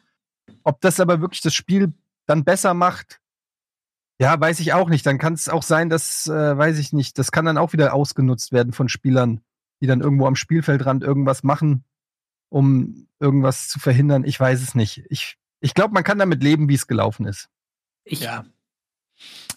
Ob 0.62 0.80
das 0.80 1.00
aber 1.00 1.20
wirklich 1.20 1.40
das 1.40 1.54
Spiel 1.54 1.92
dann 2.26 2.44
besser 2.44 2.74
macht, 2.74 3.20
ja, 4.20 4.38
weiß 4.38 4.60
ich 4.60 4.72
auch 4.72 4.88
nicht. 4.88 5.04
Dann 5.06 5.18
kann 5.18 5.34
es 5.34 5.48
auch 5.48 5.62
sein, 5.62 5.88
dass, 5.90 6.26
äh, 6.26 6.56
weiß 6.56 6.78
ich 6.78 6.92
nicht, 6.92 7.18
das 7.18 7.32
kann 7.32 7.44
dann 7.44 7.58
auch 7.58 7.72
wieder 7.72 7.94
ausgenutzt 7.94 8.52
werden 8.52 8.72
von 8.72 8.88
Spielern, 8.88 9.40
die 9.80 9.86
dann 9.86 10.00
irgendwo 10.00 10.26
am 10.26 10.36
Spielfeldrand 10.36 11.02
irgendwas 11.02 11.42
machen, 11.42 11.84
um 12.48 13.08
irgendwas 13.18 13.68
zu 13.68 13.80
verhindern. 13.80 14.24
Ich 14.24 14.38
weiß 14.38 14.62
es 14.62 14.74
nicht. 14.74 15.04
Ich, 15.08 15.36
ich 15.60 15.74
glaube, 15.74 15.94
man 15.94 16.04
kann 16.04 16.18
damit 16.18 16.42
leben, 16.42 16.68
wie 16.68 16.74
es 16.74 16.86
gelaufen 16.86 17.26
ist. 17.26 17.48
Ich, 18.04 18.20
ja. 18.20 18.44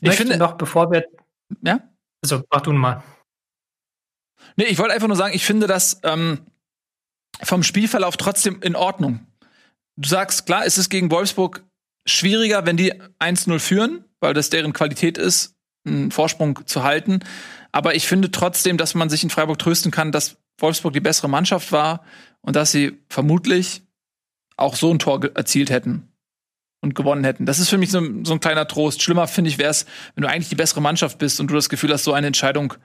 ich 0.01 0.15
finde 0.15 0.37
noch, 0.37 0.53
bevor 0.53 0.91
wir 0.91 1.05
ja? 1.61 1.79
Also, 2.23 2.43
mach 2.51 2.61
du 2.61 2.73
mal. 2.73 3.03
Nee, 4.55 4.65
ich 4.65 4.77
wollte 4.79 4.93
einfach 4.93 5.07
nur 5.07 5.17
sagen, 5.17 5.35
ich 5.35 5.45
finde 5.45 5.67
das 5.67 5.99
ähm, 6.03 6.45
vom 7.41 7.63
Spielverlauf 7.63 8.17
trotzdem 8.17 8.61
in 8.61 8.75
Ordnung. 8.75 9.25
Du 9.97 10.09
sagst, 10.09 10.45
klar, 10.45 10.65
es 10.65 10.77
ist 10.77 10.89
gegen 10.89 11.11
Wolfsburg 11.11 11.63
schwieriger, 12.05 12.65
wenn 12.65 12.77
die 12.77 12.93
1-0 13.19 13.59
führen, 13.59 14.05
weil 14.19 14.33
das 14.33 14.49
deren 14.49 14.73
Qualität 14.73 15.17
ist, 15.17 15.55
einen 15.85 16.11
Vorsprung 16.11 16.65
zu 16.65 16.83
halten. 16.83 17.19
Aber 17.71 17.95
ich 17.95 18.07
finde 18.07 18.31
trotzdem, 18.31 18.77
dass 18.77 18.95
man 18.95 19.09
sich 19.09 19.23
in 19.23 19.29
Freiburg 19.29 19.59
trösten 19.59 19.91
kann, 19.91 20.11
dass 20.11 20.37
Wolfsburg 20.59 20.93
die 20.93 20.99
bessere 20.99 21.29
Mannschaft 21.29 21.71
war 21.71 22.03
und 22.41 22.55
dass 22.55 22.71
sie 22.71 22.97
vermutlich 23.09 23.83
auch 24.55 24.75
so 24.75 24.91
ein 24.91 24.99
Tor 24.99 25.23
erzielt 25.35 25.69
hätten 25.69 26.06
und 26.81 26.95
gewonnen 26.95 27.23
hätten. 27.23 27.45
Das 27.45 27.59
ist 27.59 27.69
für 27.69 27.77
mich 27.77 27.91
so, 27.91 28.01
so 28.23 28.33
ein 28.33 28.39
kleiner 28.39 28.67
Trost. 28.67 29.01
Schlimmer 29.01 29.27
finde 29.27 29.49
ich 29.49 29.57
wäre 29.57 29.71
es, 29.71 29.85
wenn 30.15 30.23
du 30.23 30.29
eigentlich 30.29 30.49
die 30.49 30.55
bessere 30.55 30.81
Mannschaft 30.81 31.17
bist 31.17 31.39
und 31.39 31.49
du 31.49 31.55
das 31.55 31.69
Gefühl 31.69 31.91
hast, 31.91 32.03
so 32.03 32.13
eine 32.13 32.27
Entscheidung 32.27 32.75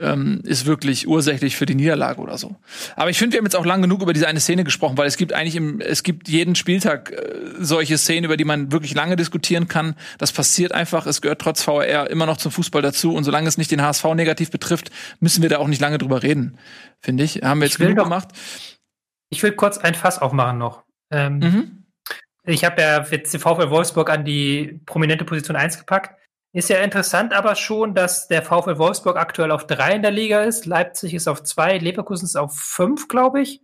ähm, 0.00 0.40
ist 0.44 0.66
wirklich 0.66 1.06
ursächlich 1.06 1.56
für 1.56 1.66
die 1.66 1.74
Niederlage 1.74 2.20
oder 2.20 2.38
so. 2.38 2.56
Aber 2.96 3.10
ich 3.10 3.18
finde, 3.18 3.34
wir 3.34 3.38
haben 3.38 3.44
jetzt 3.44 3.56
auch 3.56 3.66
lang 3.66 3.82
genug 3.82 4.02
über 4.02 4.12
diese 4.12 4.26
eine 4.26 4.40
Szene 4.40 4.64
gesprochen, 4.64 4.96
weil 4.96 5.06
es 5.06 5.16
gibt 5.16 5.32
eigentlich 5.32 5.56
im, 5.56 5.80
es 5.80 6.02
gibt 6.02 6.28
jeden 6.28 6.54
Spieltag 6.54 7.12
äh, 7.12 7.40
solche 7.58 7.98
Szenen, 7.98 8.24
über 8.24 8.36
die 8.36 8.44
man 8.44 8.72
wirklich 8.72 8.94
lange 8.94 9.16
diskutieren 9.16 9.68
kann. 9.68 9.94
Das 10.18 10.32
passiert 10.32 10.72
einfach. 10.72 11.06
Es 11.06 11.20
gehört 11.20 11.40
trotz 11.40 11.62
VR 11.62 12.08
immer 12.10 12.26
noch 12.26 12.38
zum 12.38 12.50
Fußball 12.50 12.82
dazu. 12.82 13.14
Und 13.14 13.24
solange 13.24 13.46
es 13.48 13.58
nicht 13.58 13.70
den 13.70 13.82
HSV 13.82 14.04
negativ 14.14 14.50
betrifft, 14.50 14.90
müssen 15.20 15.42
wir 15.42 15.50
da 15.50 15.58
auch 15.58 15.68
nicht 15.68 15.80
lange 15.80 15.98
drüber 15.98 16.22
reden, 16.22 16.56
finde 17.00 17.24
ich. 17.24 17.42
Haben 17.42 17.60
wir 17.60 17.66
jetzt 17.66 17.78
genug 17.78 17.96
noch, 17.96 18.04
gemacht. 18.04 18.28
Ich 19.28 19.42
will 19.42 19.52
kurz 19.52 19.78
ein 19.78 19.94
Fass 19.94 20.18
aufmachen 20.18 20.58
noch. 20.58 20.82
Ähm, 21.12 21.38
mhm. 21.38 21.79
Ich 22.44 22.64
habe 22.64 22.80
ja 22.80 23.04
jetzt 23.04 23.32
den 23.32 23.40
VfL 23.40 23.70
Wolfsburg 23.70 24.10
an 24.10 24.24
die 24.24 24.80
prominente 24.86 25.24
Position 25.24 25.56
1 25.56 25.78
gepackt. 25.78 26.18
Ist 26.52 26.68
ja 26.68 26.78
interessant 26.78 27.32
aber 27.32 27.54
schon, 27.54 27.94
dass 27.94 28.26
der 28.26 28.42
VfL 28.42 28.78
Wolfsburg 28.78 29.16
aktuell 29.16 29.52
auf 29.52 29.66
drei 29.66 29.94
in 29.94 30.02
der 30.02 30.10
Liga 30.10 30.42
ist. 30.42 30.66
Leipzig 30.66 31.14
ist 31.14 31.28
auf 31.28 31.44
zwei, 31.44 31.78
Leverkusen 31.78 32.24
ist 32.24 32.36
auf 32.36 32.56
fünf, 32.56 33.06
glaube 33.06 33.42
ich. 33.42 33.62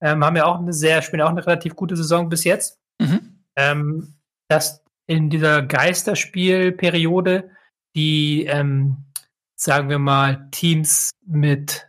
Ähm, 0.00 0.24
haben 0.24 0.36
ja 0.36 0.44
auch 0.46 0.58
eine 0.58 0.72
sehr, 0.72 1.02
spielen 1.02 1.22
auch 1.22 1.28
eine 1.28 1.46
relativ 1.46 1.76
gute 1.76 1.96
Saison 1.96 2.28
bis 2.28 2.42
jetzt. 2.44 2.80
Mhm. 3.00 3.44
Ähm, 3.56 4.14
dass 4.48 4.82
in 5.06 5.30
dieser 5.30 5.62
Geisterspielperiode 5.62 7.50
die, 7.94 8.46
ähm, 8.46 9.04
sagen 9.54 9.88
wir 9.88 10.00
mal, 10.00 10.48
Teams 10.50 11.12
mit, 11.24 11.88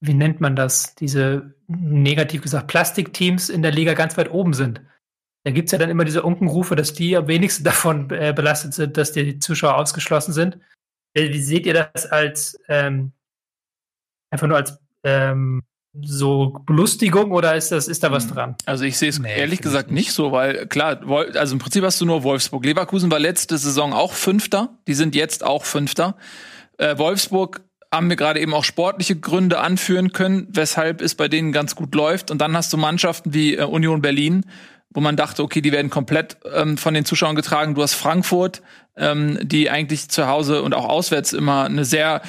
wie 0.00 0.14
nennt 0.14 0.40
man 0.40 0.54
das, 0.54 0.94
diese 0.94 1.54
negativ 1.80 2.42
gesagt 2.42 2.68
Plastikteams 2.68 3.48
in 3.48 3.62
der 3.62 3.72
Liga 3.72 3.94
ganz 3.94 4.16
weit 4.16 4.30
oben 4.30 4.54
sind. 4.54 4.80
Da 5.44 5.50
gibt 5.50 5.66
es 5.66 5.72
ja 5.72 5.78
dann 5.78 5.90
immer 5.90 6.04
diese 6.04 6.22
Unkenrufe, 6.22 6.76
dass 6.76 6.92
die 6.92 7.16
am 7.16 7.26
wenigsten 7.26 7.64
davon 7.64 8.10
äh, 8.10 8.32
belastet 8.34 8.74
sind, 8.74 8.96
dass 8.96 9.12
die 9.12 9.38
Zuschauer 9.38 9.76
ausgeschlossen 9.76 10.32
sind. 10.32 10.58
Äh, 11.14 11.30
wie 11.30 11.42
seht 11.42 11.66
ihr 11.66 11.74
das 11.74 12.06
als 12.06 12.58
ähm, 12.68 13.12
einfach 14.30 14.46
nur 14.46 14.56
als 14.56 14.78
ähm, 15.04 15.62
so 16.00 16.58
Belustigung 16.64 17.32
oder 17.32 17.54
ist 17.54 17.70
das 17.70 17.86
ist 17.86 18.02
da 18.02 18.10
was 18.10 18.24
hm. 18.24 18.30
dran? 18.30 18.56
Also 18.64 18.84
ich 18.84 18.96
sehe 18.96 19.10
es 19.10 19.18
nee, 19.18 19.36
ehrlich 19.36 19.60
gesagt 19.60 19.90
nicht. 19.90 20.06
nicht 20.06 20.12
so, 20.12 20.32
weil 20.32 20.66
klar, 20.66 21.00
also 21.34 21.54
im 21.54 21.58
Prinzip 21.58 21.84
hast 21.84 22.00
du 22.00 22.06
nur 22.06 22.22
Wolfsburg. 22.22 22.64
Leverkusen 22.64 23.10
war 23.10 23.18
letzte 23.18 23.58
Saison 23.58 23.92
auch 23.92 24.12
Fünfter, 24.12 24.78
die 24.86 24.94
sind 24.94 25.14
jetzt 25.14 25.44
auch 25.44 25.64
Fünfter. 25.64 26.16
Äh, 26.78 26.96
Wolfsburg 26.96 27.62
haben 27.92 28.08
wir 28.08 28.16
gerade 28.16 28.40
eben 28.40 28.54
auch 28.54 28.64
sportliche 28.64 29.16
Gründe 29.16 29.60
anführen 29.60 30.12
können, 30.12 30.48
weshalb 30.50 31.02
es 31.02 31.14
bei 31.14 31.28
denen 31.28 31.52
ganz 31.52 31.76
gut 31.76 31.94
läuft. 31.94 32.30
Und 32.30 32.38
dann 32.38 32.56
hast 32.56 32.72
du 32.72 32.78
Mannschaften 32.78 33.34
wie 33.34 33.56
äh, 33.56 33.64
Union 33.64 34.00
Berlin, 34.00 34.46
wo 34.90 35.00
man 35.00 35.16
dachte, 35.16 35.42
okay, 35.42 35.60
die 35.60 35.72
werden 35.72 35.90
komplett 35.90 36.38
ähm, 36.54 36.78
von 36.78 36.94
den 36.94 37.04
Zuschauern 37.04 37.36
getragen. 37.36 37.74
Du 37.74 37.82
hast 37.82 37.94
Frankfurt, 37.94 38.62
ähm, 38.96 39.38
die 39.42 39.70
eigentlich 39.70 40.08
zu 40.08 40.26
Hause 40.26 40.62
und 40.62 40.74
auch 40.74 40.88
auswärts 40.88 41.34
immer 41.34 41.64
eine 41.64 41.84
sehr 41.84 42.22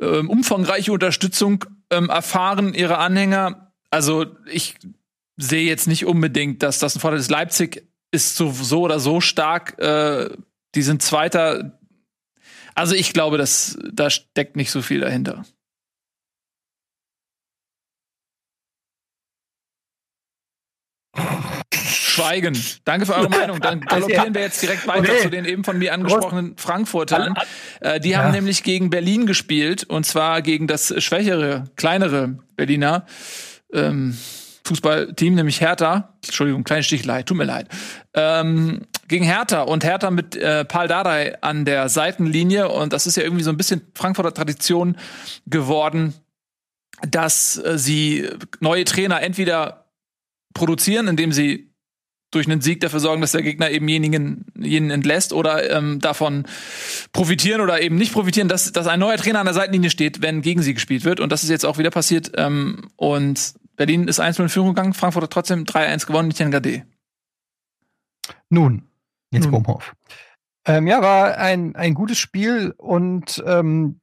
ähm, 0.00 0.28
umfangreiche 0.28 0.92
Unterstützung 0.92 1.64
ähm, 1.90 2.10
erfahren, 2.10 2.74
ihre 2.74 2.98
Anhänger. 2.98 3.72
Also 3.90 4.26
ich 4.50 4.76
sehe 5.36 5.66
jetzt 5.66 5.88
nicht 5.88 6.04
unbedingt, 6.04 6.62
dass 6.62 6.78
das 6.78 6.94
ein 6.94 7.00
Vorteil 7.00 7.20
ist. 7.20 7.30
Leipzig 7.30 7.86
ist 8.10 8.36
so, 8.36 8.50
so 8.50 8.82
oder 8.82 9.00
so 9.00 9.20
stark. 9.20 9.78
Äh, 9.78 10.30
die 10.74 10.82
sind 10.82 11.02
Zweiter. 11.02 11.79
Also 12.80 12.94
ich 12.94 13.12
glaube, 13.12 13.36
dass 13.36 13.76
da 13.92 14.08
steckt 14.08 14.56
nicht 14.56 14.70
so 14.70 14.80
viel 14.80 15.00
dahinter. 15.00 15.44
Schweigen. 21.74 22.58
Danke 22.86 23.04
für 23.04 23.16
eure 23.16 23.28
Meinung. 23.38 23.60
Dann 23.60 23.82
galoppieren 23.82 24.34
wir 24.34 24.40
jetzt 24.40 24.62
direkt 24.62 24.86
weiter 24.86 25.12
okay. 25.12 25.20
zu 25.24 25.28
den 25.28 25.44
eben 25.44 25.62
von 25.62 25.76
mir 25.76 25.92
angesprochenen 25.92 26.56
Frankfurtern. 26.56 27.34
Äh, 27.80 28.00
die 28.00 28.10
ja. 28.10 28.22
haben 28.22 28.32
nämlich 28.32 28.62
gegen 28.62 28.88
Berlin 28.88 29.26
gespielt 29.26 29.84
und 29.84 30.06
zwar 30.06 30.40
gegen 30.40 30.66
das 30.66 30.94
schwächere, 31.04 31.64
kleinere 31.76 32.38
Berliner 32.56 33.04
ähm, 33.74 34.16
Fußballteam, 34.70 35.34
nämlich 35.34 35.60
Hertha. 35.60 36.14
Entschuldigung, 36.24 36.62
kleine 36.62 36.84
Stichelei, 36.84 37.24
tut 37.24 37.36
mir 37.36 37.44
leid. 37.44 37.66
Ähm, 38.14 38.82
gegen 39.08 39.24
Hertha 39.24 39.62
und 39.62 39.82
Hertha 39.82 40.12
mit 40.12 40.36
äh, 40.36 40.64
Paul 40.64 40.86
Dardai 40.86 41.36
an 41.42 41.64
der 41.64 41.88
Seitenlinie 41.88 42.68
und 42.68 42.92
das 42.92 43.08
ist 43.08 43.16
ja 43.16 43.24
irgendwie 43.24 43.42
so 43.42 43.50
ein 43.50 43.56
bisschen 43.56 43.82
Frankfurter 43.96 44.32
Tradition 44.32 44.96
geworden, 45.46 46.14
dass 47.08 47.56
äh, 47.58 47.78
sie 47.78 48.28
neue 48.60 48.84
Trainer 48.84 49.22
entweder 49.22 49.86
produzieren, 50.54 51.08
indem 51.08 51.32
sie 51.32 51.72
durch 52.30 52.46
einen 52.46 52.60
Sieg 52.60 52.78
dafür 52.78 53.00
sorgen, 53.00 53.20
dass 53.20 53.32
der 53.32 53.42
Gegner 53.42 53.70
eben 53.70 53.88
jenigen, 53.88 54.44
jenen 54.56 54.90
entlässt 54.92 55.32
oder 55.32 55.68
ähm, 55.68 55.98
davon 55.98 56.44
profitieren 57.12 57.60
oder 57.60 57.82
eben 57.82 57.96
nicht 57.96 58.12
profitieren, 58.12 58.46
dass, 58.46 58.70
dass 58.70 58.86
ein 58.86 59.00
neuer 59.00 59.16
Trainer 59.16 59.40
an 59.40 59.46
der 59.46 59.54
Seitenlinie 59.54 59.90
steht, 59.90 60.22
wenn 60.22 60.40
gegen 60.40 60.62
sie 60.62 60.74
gespielt 60.74 61.04
wird. 61.04 61.18
Und 61.18 61.32
das 61.32 61.42
ist 61.42 61.50
jetzt 61.50 61.66
auch 61.66 61.78
wieder 61.78 61.90
passiert. 61.90 62.30
Ähm, 62.36 62.88
und 62.94 63.54
Berlin 63.80 64.08
ist 64.08 64.20
1-0 64.20 64.42
in 64.42 64.48
Führung 64.50 64.74
gegangen, 64.74 64.92
Frankfurt 64.92 65.22
hat 65.22 65.30
trotzdem 65.30 65.64
3-1 65.64 66.06
gewonnen, 66.06 66.30
Etienne 66.30 66.50
Gade. 66.50 66.84
Nun, 68.50 68.82
jetzt 69.30 69.50
Bohmhoff. 69.50 69.96
Ähm, 70.66 70.86
ja, 70.86 71.00
war 71.00 71.38
ein, 71.38 71.74
ein 71.76 71.94
gutes 71.94 72.18
Spiel 72.18 72.74
und 72.76 73.42
ähm, 73.46 73.98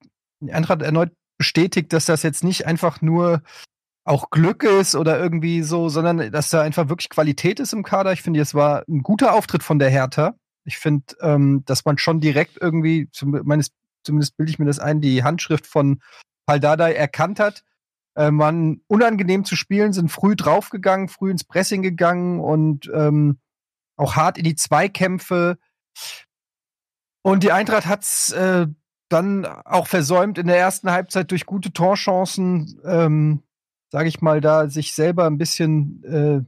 Eintracht 0.50 0.82
erneut 0.82 1.12
bestätigt, 1.38 1.94
dass 1.94 2.06
das 2.06 2.24
jetzt 2.24 2.44
nicht 2.44 2.66
einfach 2.66 3.04
nur 3.04 3.44
auch 4.04 4.32
Glück 4.32 4.63
ist 4.63 4.96
oder 4.96 5.20
irgendwie 5.20 5.62
so, 5.62 5.90
sondern 5.90 6.32
dass 6.32 6.50
da 6.50 6.63
einfach 6.63 6.90
wirklich 6.90 7.10
Qualität 7.10 7.60
ist 7.60 7.74
im 7.74 7.84
Kader. 7.84 8.13
Ich 8.13 8.24
finde, 8.24 8.42
es 8.42 8.56
war 8.56 8.84
ein 8.88 9.04
guter 9.04 9.36
Auftritt 9.36 9.62
von 9.62 9.78
der 9.78 9.92
Hertha. 9.92 10.34
Ich 10.66 10.80
finde, 10.80 11.06
ähm, 11.22 11.62
dass 11.68 11.86
man 11.86 12.00
schon 12.00 12.20
direkt 12.20 12.58
irgendwie, 12.60 13.10
zumindest, 13.12 13.74
zumindest 14.04 14.38
bilde 14.38 14.50
ich 14.50 14.58
mir 14.58 14.66
das 14.66 14.80
ein, 14.80 15.02
die 15.02 15.24
Handschrift 15.24 15.68
von 15.68 16.02
Paldadei 16.48 16.94
erkannt 16.94 17.40
hat. 17.40 17.63
Äh, 18.18 18.32
man 18.32 18.82
unangenehm 18.88 19.46
zu 19.46 19.56
spielen, 19.56 19.94
sind 19.94 20.12
früh 20.12 20.36
draufgegangen, 20.36 21.08
früh 21.08 21.32
ins 21.32 21.46
Pressing 21.46 21.82
gegangen 21.82 22.42
und 22.42 22.92
ähm, 22.94 23.40
auch 23.96 24.16
hart 24.16 24.38
in 24.38 24.44
die 24.44 24.56
Zweikämpfe. 24.56 25.58
Und 27.24 27.44
die 27.44 27.52
Eintracht 27.54 27.86
hat's 27.86 28.32
äh, 28.32 28.68
dann 29.10 29.46
auch 29.46 29.88
versäumt 29.88 30.38
in 30.38 30.48
der 30.48 30.58
ersten 30.58 30.92
Halbzeit 30.92 31.32
durch 31.32 31.46
gute 31.46 31.72
Torchancen 31.72 32.82
ähm, 32.84 33.44
sage 33.90 34.10
ich 34.10 34.22
mal, 34.22 34.42
da 34.42 34.70
sich 34.70 34.94
selber 34.94 35.26
ein 35.26 35.38
bisschen 35.38 36.04
äh, 36.04 36.42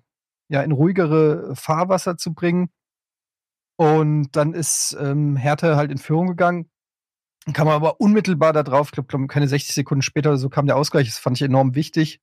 ja, 0.53 0.61
in 0.61 0.71
ruhigere 0.71 1.55
Fahrwasser 1.55 2.17
zu 2.17 2.33
bringen. 2.33 2.69
Und 3.77 4.31
dann 4.35 4.53
ist 4.53 4.97
ähm, 4.99 5.37
Hertha 5.37 5.75
halt 5.75 5.91
in 5.91 5.97
Führung 5.97 6.27
gegangen. 6.27 6.69
Kam 7.53 7.67
aber 7.67 7.99
unmittelbar 7.99 8.53
da 8.53 8.63
drauf, 8.63 8.89
ich 8.89 9.07
glaube, 9.07 9.27
keine 9.27 9.47
60 9.47 9.73
Sekunden 9.73 10.01
später 10.01 10.29
oder 10.29 10.37
so 10.37 10.49
kam 10.49 10.67
der 10.67 10.75
Ausgleich. 10.75 11.07
Das 11.07 11.17
fand 11.17 11.37
ich 11.37 11.41
enorm 11.41 11.75
wichtig. 11.75 12.19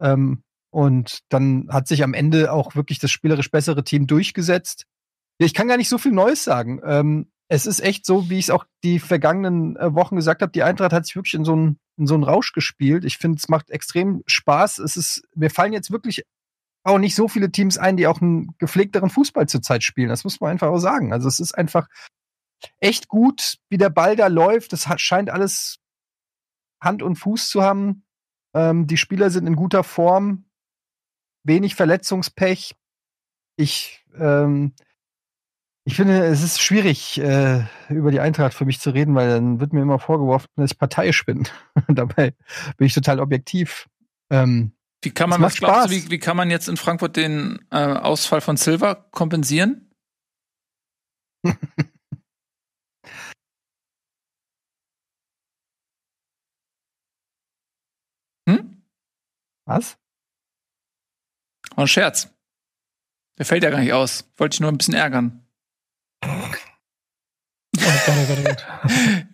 Ähm, 0.00 0.42
und 0.70 1.20
dann 1.30 1.68
hat 1.70 1.88
sich 1.88 2.02
am 2.02 2.14
Ende 2.14 2.52
auch 2.52 2.74
wirklich 2.74 2.98
das 2.98 3.10
spielerisch 3.10 3.50
bessere 3.50 3.82
Team 3.82 4.06
durchgesetzt. 4.06 4.84
Ich 5.38 5.54
kann 5.54 5.68
gar 5.68 5.76
nicht 5.76 5.88
so 5.88 5.98
viel 5.98 6.12
Neues 6.12 6.44
sagen. 6.44 6.80
Ähm, 6.84 7.30
es 7.48 7.66
ist 7.66 7.80
echt 7.80 8.04
so, 8.04 8.28
wie 8.28 8.38
ich 8.38 8.46
es 8.46 8.50
auch 8.50 8.64
die 8.82 8.98
vergangenen 8.98 9.76
äh, 9.76 9.94
Wochen 9.94 10.16
gesagt 10.16 10.42
habe, 10.42 10.52
die 10.52 10.62
Eintracht 10.62 10.92
hat 10.92 11.06
sich 11.06 11.16
wirklich 11.16 11.34
in 11.34 11.44
so 11.44 11.52
einen, 11.52 11.78
in 11.96 12.06
so 12.06 12.16
Rausch 12.16 12.52
gespielt. 12.52 13.04
Ich 13.04 13.18
finde, 13.18 13.38
es 13.38 13.48
macht 13.48 13.70
extrem 13.70 14.22
Spaß. 14.26 14.78
Es 14.78 14.96
ist, 14.96 15.22
mir 15.34 15.50
fallen 15.50 15.72
jetzt 15.72 15.90
wirklich 15.90 16.24
auch 16.84 16.98
nicht 16.98 17.14
so 17.14 17.28
viele 17.28 17.50
Teams 17.50 17.78
ein, 17.78 17.96
die 17.96 18.06
auch 18.06 18.20
einen 18.20 18.54
gepflegteren 18.58 19.10
Fußball 19.10 19.48
zurzeit 19.48 19.82
spielen. 19.82 20.08
Das 20.08 20.24
muss 20.24 20.40
man 20.40 20.50
einfach 20.50 20.68
auch 20.68 20.78
sagen. 20.78 21.12
Also 21.12 21.28
es 21.28 21.40
ist 21.40 21.52
einfach 21.56 21.88
echt 22.78 23.08
gut, 23.08 23.58
wie 23.68 23.78
der 23.78 23.90
Ball 23.90 24.16
da 24.16 24.26
läuft. 24.26 24.72
Das 24.72 24.88
hat, 24.88 25.00
scheint 25.00 25.30
alles 25.30 25.78
Hand 26.80 27.02
und 27.02 27.16
Fuß 27.16 27.48
zu 27.48 27.62
haben. 27.62 28.04
Ähm, 28.54 28.86
die 28.86 28.96
Spieler 28.96 29.30
sind 29.30 29.46
in 29.46 29.56
guter 29.56 29.84
Form, 29.84 30.44
wenig 31.42 31.74
Verletzungspech. 31.74 32.74
Ich 33.56 34.04
ähm, 34.18 34.74
ich 35.88 35.94
finde, 35.94 36.24
es 36.24 36.42
ist 36.42 36.60
schwierig, 36.60 37.16
äh, 37.20 37.62
über 37.90 38.10
die 38.10 38.18
Eintracht 38.18 38.54
für 38.54 38.64
mich 38.64 38.80
zu 38.80 38.90
reden, 38.90 39.14
weil 39.14 39.28
dann 39.28 39.60
wird 39.60 39.72
mir 39.72 39.82
immer 39.82 40.00
vorgeworfen, 40.00 40.48
dass 40.56 40.72
ich 40.72 40.78
parteiisch 40.78 41.24
bin. 41.24 41.46
Dabei 41.88 42.34
bin 42.76 42.88
ich 42.88 42.94
total 42.94 43.20
objektiv. 43.20 43.88
Ähm, 44.28 44.72
wie 45.02 45.12
kann 45.12 45.30
man, 45.30 45.40
was 45.40 45.54
glaubst 45.54 45.86
du, 45.86 45.90
wie, 45.90 46.10
wie, 46.10 46.18
kann 46.18 46.36
man 46.36 46.50
jetzt 46.50 46.68
in 46.68 46.76
Frankfurt 46.76 47.16
den 47.16 47.64
äh, 47.70 47.76
Ausfall 47.76 48.40
von 48.40 48.56
Silva 48.56 48.96
kompensieren? 49.12 49.92
hm? 58.48 58.82
Was? 59.66 59.98
War 61.74 61.84
ein 61.84 61.88
Scherz. 61.88 62.28
Der 63.38 63.44
fällt 63.44 63.62
ja 63.62 63.70
gar 63.70 63.80
nicht 63.80 63.92
aus. 63.92 64.24
Wollte 64.36 64.54
ich 64.54 64.60
nur 64.60 64.70
ein 64.70 64.78
bisschen 64.78 64.94
ärgern. 64.94 65.42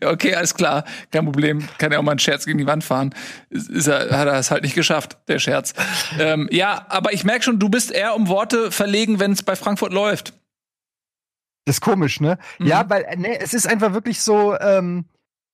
okay, 0.05 0.35
alles 0.35 0.55
klar, 0.55 0.85
kein 1.11 1.25
Problem. 1.25 1.67
Kann 1.79 1.93
ja 1.93 1.99
auch 1.99 2.03
mal 2.03 2.11
einen 2.13 2.19
Scherz 2.19 2.45
gegen 2.45 2.59
die 2.59 2.67
Wand 2.67 2.83
fahren. 2.83 3.15
Ist 3.51 3.87
er, 3.87 4.17
hat 4.17 4.27
er 4.27 4.35
es 4.35 4.51
halt 4.51 4.65
nicht 4.65 4.75
geschafft, 4.75 5.19
der 5.29 5.39
Scherz. 5.39 5.75
Ähm, 6.19 6.49
ja, 6.51 6.87
aber 6.89 7.13
ich 7.13 7.23
merke 7.25 7.45
schon, 7.45 7.61
du 7.61 7.69
bist 7.69 7.93
eher 7.93 8.17
um 8.17 8.29
Worte 8.29 8.73
verlegen, 8.73 9.21
wenn 9.21 9.33
es 9.33 9.43
bei 9.43 9.57
Frankfurt 9.57 9.93
läuft. 9.93 10.33
Das 11.65 11.77
ist 11.77 11.81
komisch, 11.81 12.21
ne? 12.21 12.39
Mhm. 12.59 12.67
Ja, 12.67 12.91
weil 12.91 13.07
ne, 13.17 13.41
es 13.41 13.55
ist 13.55 13.69
einfach 13.69 13.93
wirklich 13.93 14.21
so, 14.21 14.59
ähm, 14.59 15.05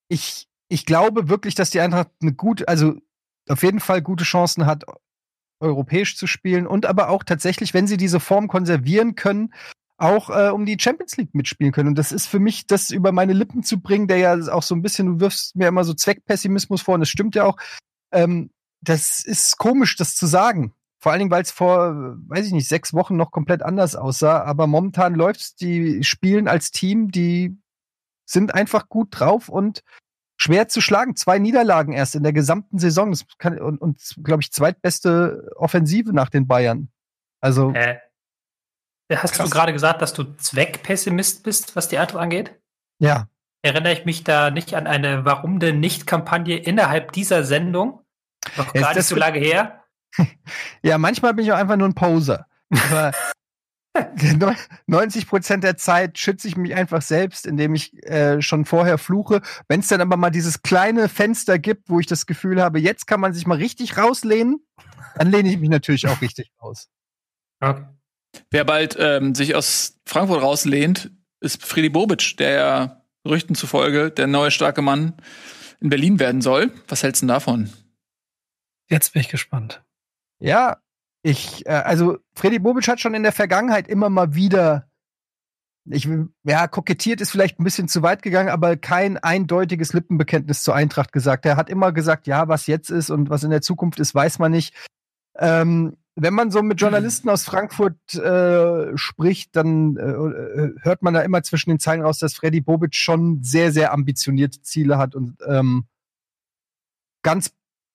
ich, 0.09 0.49
ich 0.69 0.87
glaube 0.87 1.29
wirklich, 1.29 1.55
dass 1.55 1.71
die 1.71 1.81
Eintracht 1.81 2.09
eine 2.23 2.33
gute, 2.33 2.67
also 2.69 2.97
auf 3.51 3.63
jeden 3.63 3.81
Fall 3.81 4.03
gute 4.03 4.25
Chancen 4.25 4.67
hat, 4.67 4.85
europäisch 5.61 6.17
zu 6.17 6.27
spielen 6.27 6.67
und 6.67 6.87
aber 6.87 7.09
auch 7.09 7.25
tatsächlich, 7.25 7.75
wenn 7.75 7.87
sie 7.87 7.97
diese 7.97 8.21
Form 8.21 8.49
konservieren 8.49 9.15
können, 9.15 9.53
auch 9.97 10.31
äh, 10.31 10.51
um 10.51 10.65
die 10.65 10.79
Champions 10.79 11.17
League 11.17 11.35
mitspielen 11.35 11.73
können. 11.73 11.89
Und 11.89 11.99
das 11.99 12.13
ist 12.13 12.27
für 12.27 12.39
mich, 12.39 12.67
das 12.67 12.91
über 12.91 13.11
meine 13.11 13.33
Lippen 13.33 13.65
zu 13.65 13.81
bringen, 13.81 14.07
der 14.07 14.19
ja 14.19 14.53
auch 14.53 14.63
so 14.63 14.75
ein 14.75 14.83
bisschen, 14.83 15.07
du 15.07 15.21
wirfst 15.21 15.57
mir 15.57 15.69
immer 15.69 15.85
so 15.85 15.93
Zweckpessimismus 15.93 16.83
vor, 16.83 16.95
und 16.95 17.01
das 17.01 17.09
stimmt 17.09 17.35
ja 17.35 17.45
auch. 17.45 17.57
Ähm, 18.13 18.51
das 18.81 19.25
ist 19.25 19.59
komisch, 19.59 19.97
das 19.97 20.15
zu 20.15 20.27
sagen. 20.27 20.73
Vor 21.01 21.13
allen 21.13 21.19
Dingen, 21.21 21.31
weil 21.31 21.43
es 21.43 21.51
vor, 21.51 22.17
weiß 22.29 22.47
ich 22.47 22.53
nicht, 22.53 22.69
sechs 22.69 22.95
Wochen 22.95 23.17
noch 23.17 23.33
komplett 23.33 23.63
anders 23.63 23.97
aussah. 23.97 24.43
Aber 24.43 24.67
momentan 24.67 25.15
läuft's. 25.15 25.55
Die 25.57 26.03
spielen 26.05 26.49
als 26.49 26.71
Team, 26.71 27.11
die 27.11 27.57
sind 28.25 28.55
einfach 28.55 28.89
gut 28.89 29.09
drauf 29.11 29.49
und 29.49 29.83
schwer 30.39 30.69
zu 30.69 30.81
schlagen. 30.81 31.17
Zwei 31.17 31.39
Niederlagen 31.39 31.93
erst 31.93 32.15
in 32.15 32.23
der 32.23 32.33
gesamten 32.33 32.79
Saison. 32.79 33.11
Das 33.11 33.27
kann, 33.37 33.59
und, 33.59 33.79
und 33.79 34.01
glaube 34.23 34.43
ich, 34.43 34.53
zweitbeste 34.53 35.53
Offensive 35.57 36.13
nach 36.13 36.31
den 36.31 36.47
Bayern. 36.47 36.89
Also. 37.41 37.73
Äh, 37.75 37.99
hast 39.13 39.35
krass. 39.35 39.51
du 39.51 39.55
gerade 39.55 39.73
gesagt, 39.73 40.01
dass 40.01 40.15
du 40.15 40.25
Zweckpessimist 40.25 41.43
bist, 41.43 41.77
was 41.77 41.89
die 41.89 41.99
Eintracht 41.99 42.23
angeht? 42.23 42.55
Ja. 42.99 43.29
Erinnere 43.63 43.93
ich 43.93 44.05
mich 44.05 44.25
da 44.25 44.51
nicht 44.51 44.75
an 44.75 44.87
eine 44.87 45.25
Warum 45.25 45.59
denn 45.59 45.81
nicht-Kampagne 45.81 46.57
innerhalb 46.57 47.13
dieser 47.13 47.43
Sendung? 47.43 48.01
Noch 48.57 48.73
gar 48.73 48.95
nicht 48.95 49.05
so 49.05 49.17
lange 49.17 49.41
her. 49.41 49.83
ja, 50.83 50.97
manchmal 50.97 51.35
bin 51.35 51.45
ich 51.45 51.53
auch 51.53 51.59
einfach 51.59 51.77
nur 51.77 51.89
ein 51.89 51.95
Poser. 51.95 52.47
Aber 52.71 53.13
90 54.87 55.27
Prozent 55.27 55.65
der 55.65 55.77
Zeit 55.77 56.19
schütze 56.19 56.49
ich 56.49 56.57
mich 56.57 56.75
einfach 56.75 57.03
selbst, 57.03 57.47
indem 57.47 57.75
ich 57.75 58.03
äh, 58.07 58.41
schon 58.43 58.65
vorher 58.65 58.99
fluche. 58.99 59.41
Wenn 59.69 59.81
es 59.81 59.89
dann 59.89 60.01
aber 60.01 60.17
mal 60.17 60.31
dieses 60.31 60.63
kleine 60.63 61.09
Fenster 61.09 61.59
gibt, 61.59 61.89
wo 61.89 62.01
ich 62.01 62.07
das 62.07 62.27
Gefühl 62.27 62.63
habe, 62.63 62.81
jetzt 62.81 63.07
kann 63.07 63.21
man 63.21 63.33
sich 63.33 63.47
mal 63.47 63.59
richtig 63.59 63.97
rauslehnen, 63.97 64.61
dann 65.17 65.31
lehne 65.31 65.51
ich 65.51 65.59
mich 65.59 65.71
natürlich 65.71 66.07
auch 66.09 66.21
richtig 66.21 66.51
raus. 66.63 66.89
Okay. 67.61 67.85
Wer 68.51 68.65
bald 68.65 68.97
ähm, 68.99 69.35
sich 69.35 69.55
aus 69.55 69.99
Frankfurt 70.07 70.43
rauslehnt, 70.43 71.11
ist 71.41 71.65
Friedi 71.65 71.89
Bobic, 71.89 72.37
der 72.37 72.51
ja 72.51 73.03
Gerüchten 73.25 73.55
zufolge 73.55 74.11
der 74.11 74.27
neue 74.27 74.51
starke 74.51 74.83
Mann 74.83 75.15
in 75.81 75.91
Berlin 75.91 76.19
werden 76.19 76.41
soll. 76.41 76.73
Was 76.89 77.03
hältst 77.03 77.23
du 77.23 77.27
denn 77.27 77.35
davon? 77.35 77.73
Jetzt 78.89 79.13
bin 79.13 79.21
ich 79.21 79.29
gespannt. 79.29 79.83
Ja, 80.39 80.79
ich, 81.23 81.67
äh, 81.67 81.71
also 81.71 82.19
Freddy 82.35 82.59
Bobic 82.59 82.89
hat 82.89 83.01
schon 83.01 83.15
in 83.15 83.23
der 83.23 83.33
Vergangenheit 83.33 83.89
immer 83.89 84.09
mal 84.09 84.35
wieder, 84.35 84.89
ich, 85.91 86.09
ja, 86.45 86.69
kokettiert 86.69 87.21
ist 87.21 87.31
vielleicht 87.31 87.59
ein 87.59 87.65
bisschen 87.65 87.89
zu 87.89 88.03
weit 88.03 88.23
gegangen, 88.23 88.51
aber 88.51 88.77
kein 88.77 89.17
eindeutiges 89.17 89.93
Lippenbekenntnis 89.93 90.63
zur 90.63 90.75
Eintracht 90.75 91.13
gesagt. 91.13 91.47
Er 91.47 91.57
hat 91.57 91.71
immer 91.71 91.93
gesagt, 91.93 92.27
ja, 92.27 92.49
was 92.49 92.67
jetzt 92.67 92.91
ist 92.91 93.11
und 93.11 93.31
was 93.31 93.43
in 93.43 93.51
der 93.51 93.63
Zukunft 93.63 93.99
ist, 93.99 94.15
weiß 94.15 94.39
man 94.39 94.53
nicht. 94.53 94.75
Ähm, 95.39 95.97
wenn 96.15 96.35
man 96.35 96.51
so 96.51 96.63
mit 96.63 96.81
Journalisten 96.81 97.29
aus 97.29 97.45
Frankfurt 97.45 98.15
äh, 98.15 98.97
spricht, 98.97 99.55
dann 99.55 99.97
äh, 99.97 100.03
äh 100.03 100.75
hört 100.83 101.03
man 101.03 101.15
da 101.15 101.21
immer 101.21 101.43
zwischen 101.45 101.71
den 101.71 101.79
Zeilen 101.79 102.03
raus, 102.03 102.19
dass 102.19 102.35
Freddy 102.35 102.61
Bobic 102.61 102.95
schon 102.95 103.43
sehr, 103.43 103.71
sehr 103.73 103.93
ambitionierte 103.93 104.61
Ziele 104.63 104.99
hat 104.99 105.15
und 105.15 105.39
ähm, 105.47 105.87
ganz 107.23 107.53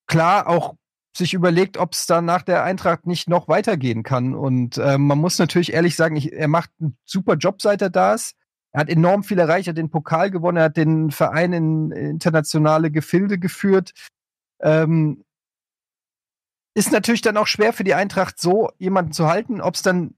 klar 0.07 0.47
auch 0.47 0.75
sich 1.15 1.33
überlegt, 1.33 1.77
ob 1.77 1.93
es 1.93 2.05
dann 2.05 2.25
nach 2.25 2.41
der 2.41 2.63
Eintracht 2.63 3.05
nicht 3.05 3.29
noch 3.29 3.47
weitergehen 3.47 4.03
kann. 4.03 4.33
Und 4.33 4.77
äh, 4.77 4.97
man 4.97 5.19
muss 5.19 5.37
natürlich 5.39 5.73
ehrlich 5.73 5.95
sagen, 5.95 6.15
ich, 6.15 6.33
er 6.33 6.47
macht 6.47 6.71
einen 6.79 6.97
super 7.05 7.35
Job, 7.35 7.61
seit 7.61 7.81
er 7.81 7.89
da 7.89 8.13
ist. 8.15 8.35
Er 8.71 8.81
hat 8.81 8.89
enorm 8.89 9.23
viel 9.23 9.37
erreicht, 9.37 9.67
er 9.67 9.71
hat 9.71 9.77
den 9.77 9.91
Pokal 9.91 10.31
gewonnen, 10.31 10.57
er 10.57 10.65
hat 10.65 10.77
den 10.77 11.11
Verein 11.11 11.53
in 11.53 11.91
internationale 11.91 12.89
Gefilde 12.89 13.37
geführt. 13.37 13.93
Ähm, 14.61 15.23
ist 16.75 16.91
natürlich 16.91 17.21
dann 17.21 17.37
auch 17.37 17.45
schwer 17.45 17.71
für 17.73 17.83
die 17.83 17.93
Eintracht, 17.93 18.39
so 18.39 18.71
jemanden 18.79 19.11
zu 19.11 19.27
halten. 19.27 19.61
Ob 19.61 19.75
es 19.75 19.83
dann 19.83 20.15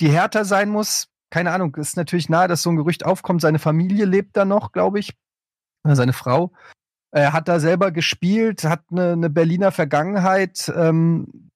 die 0.00 0.10
Hertha 0.10 0.44
sein 0.44 0.68
muss, 0.68 1.08
keine 1.30 1.50
Ahnung. 1.50 1.74
Ist 1.74 1.96
natürlich 1.96 2.28
nahe, 2.28 2.46
dass 2.46 2.62
so 2.62 2.70
ein 2.70 2.76
Gerücht 2.76 3.04
aufkommt. 3.04 3.40
Seine 3.40 3.58
Familie 3.58 4.04
lebt 4.04 4.36
da 4.36 4.44
noch, 4.44 4.70
glaube 4.70 5.00
ich. 5.00 5.16
Seine 5.82 6.12
Frau. 6.12 6.52
Er 7.12 7.32
hat 7.32 7.48
da 7.48 7.60
selber 7.60 7.92
gespielt, 7.92 8.64
hat 8.64 8.84
eine, 8.90 9.12
eine 9.12 9.30
Berliner 9.30 9.72
Vergangenheit. 9.72 10.72
Ähm, 10.74 11.50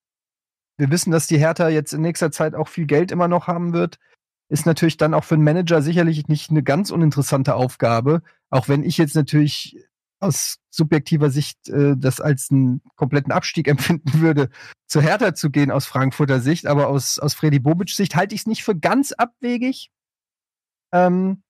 wir 0.78 0.90
wissen, 0.90 1.10
dass 1.10 1.26
die 1.26 1.38
Hertha 1.38 1.68
jetzt 1.68 1.92
in 1.92 2.00
nächster 2.00 2.30
Zeit 2.30 2.54
auch 2.54 2.68
viel 2.68 2.86
Geld 2.86 3.12
immer 3.12 3.28
noch 3.28 3.46
haben 3.46 3.72
wird. 3.72 3.98
Ist 4.48 4.66
natürlich 4.66 4.96
dann 4.96 5.14
auch 5.14 5.24
für 5.24 5.34
einen 5.34 5.44
Manager 5.44 5.82
sicherlich 5.82 6.26
nicht 6.28 6.50
eine 6.50 6.62
ganz 6.62 6.90
uninteressante 6.90 7.54
Aufgabe. 7.54 8.22
Auch 8.48 8.68
wenn 8.68 8.82
ich 8.82 8.96
jetzt 8.96 9.14
natürlich 9.14 9.76
aus 10.20 10.58
subjektiver 10.70 11.30
Sicht 11.30 11.68
äh, 11.68 11.96
das 11.96 12.20
als 12.20 12.50
einen 12.50 12.82
kompletten 12.96 13.32
Abstieg 13.32 13.68
empfinden 13.68 14.20
würde, 14.20 14.50
zur 14.86 15.02
Hertha 15.02 15.34
zu 15.34 15.50
gehen 15.50 15.70
aus 15.70 15.86
Frankfurter 15.86 16.40
Sicht. 16.40 16.66
Aber 16.66 16.88
aus, 16.88 17.18
aus 17.18 17.34
Freddy 17.34 17.58
Bobic 17.58 17.90
Sicht 17.90 18.16
halte 18.16 18.34
ich 18.34 18.42
es 18.42 18.46
nicht 18.46 18.64
für 18.64 18.76
ganz 18.76 19.12
abwegig. 19.12 19.90
Ähm, 20.92 21.42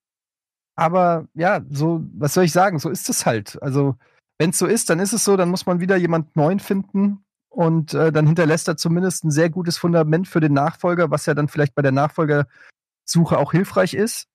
aber 0.80 1.28
ja, 1.34 1.60
so, 1.68 2.02
was 2.14 2.32
soll 2.32 2.44
ich 2.44 2.52
sagen? 2.52 2.78
So 2.78 2.88
ist 2.88 3.10
es 3.10 3.26
halt. 3.26 3.62
Also, 3.62 3.96
wenn 4.38 4.50
es 4.50 4.58
so 4.58 4.66
ist, 4.66 4.88
dann 4.88 4.98
ist 4.98 5.12
es 5.12 5.24
so, 5.24 5.36
dann 5.36 5.50
muss 5.50 5.66
man 5.66 5.78
wieder 5.78 5.96
jemand 5.96 6.34
Neuen 6.36 6.58
finden. 6.58 7.22
Und 7.50 7.92
äh, 7.92 8.10
dann 8.10 8.26
hinterlässt 8.26 8.66
er 8.66 8.78
zumindest 8.78 9.24
ein 9.24 9.30
sehr 9.30 9.50
gutes 9.50 9.76
Fundament 9.76 10.26
für 10.26 10.40
den 10.40 10.54
Nachfolger, 10.54 11.10
was 11.10 11.26
ja 11.26 11.34
dann 11.34 11.48
vielleicht 11.48 11.74
bei 11.74 11.82
der 11.82 11.92
Nachfolgersuche 11.92 13.36
auch 13.36 13.52
hilfreich 13.52 13.92
ist. 13.92 14.26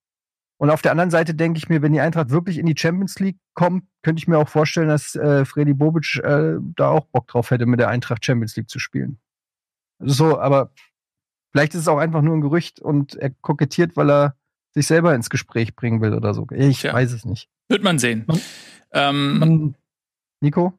Und 0.58 0.70
auf 0.70 0.84
der 0.84 0.92
anderen 0.92 1.10
Seite 1.10 1.34
denke 1.34 1.58
ich 1.58 1.68
mir, 1.68 1.82
wenn 1.82 1.94
die 1.94 2.00
Eintracht 2.00 2.30
wirklich 2.30 2.60
in 2.60 2.68
die 2.68 2.78
Champions 2.78 3.18
League 3.20 3.40
kommt, 3.56 3.86
könnte 4.04 4.20
ich 4.20 4.28
mir 4.28 4.38
auch 4.38 4.50
vorstellen, 4.50 4.90
dass 4.90 5.16
äh, 5.16 5.46
Freddy 5.46 5.74
Bobic 5.74 6.18
äh, 6.24 6.58
da 6.76 6.90
auch 6.90 7.06
Bock 7.08 7.28
drauf 7.28 7.50
hätte, 7.50 7.66
mit 7.66 7.80
der 7.80 7.90
Eintracht 7.90 8.24
Champions 8.24 8.56
League 8.56 8.70
zu 8.70 8.78
spielen. 8.78 9.18
So, 10.00 10.40
aber 10.40 10.72
vielleicht 11.52 11.74
ist 11.74 11.82
es 11.82 11.88
auch 11.88 11.98
einfach 11.98 12.22
nur 12.22 12.36
ein 12.36 12.42
Gerücht 12.42 12.80
und 12.80 13.16
er 13.16 13.32
kokettiert, 13.32 13.98
weil 13.98 14.12
er 14.12 14.36
sich 14.76 14.88
selber 14.88 15.16
ins 15.16 15.30
Gespräch 15.30 15.76
bringen 15.76 16.02
will 16.02 16.14
oder 16.14 16.34
so. 16.34 16.46
Ich 16.52 16.84
ja. 16.84 16.94
weiß 16.94 17.14
es 17.14 17.26
nicht. 17.26 17.50
Wird 17.70 17.82
man 17.82 17.98
sehen. 17.98 18.26
Man, 18.28 18.42
ähm, 18.92 19.40
man, 19.40 19.76
Nico? 20.42 20.78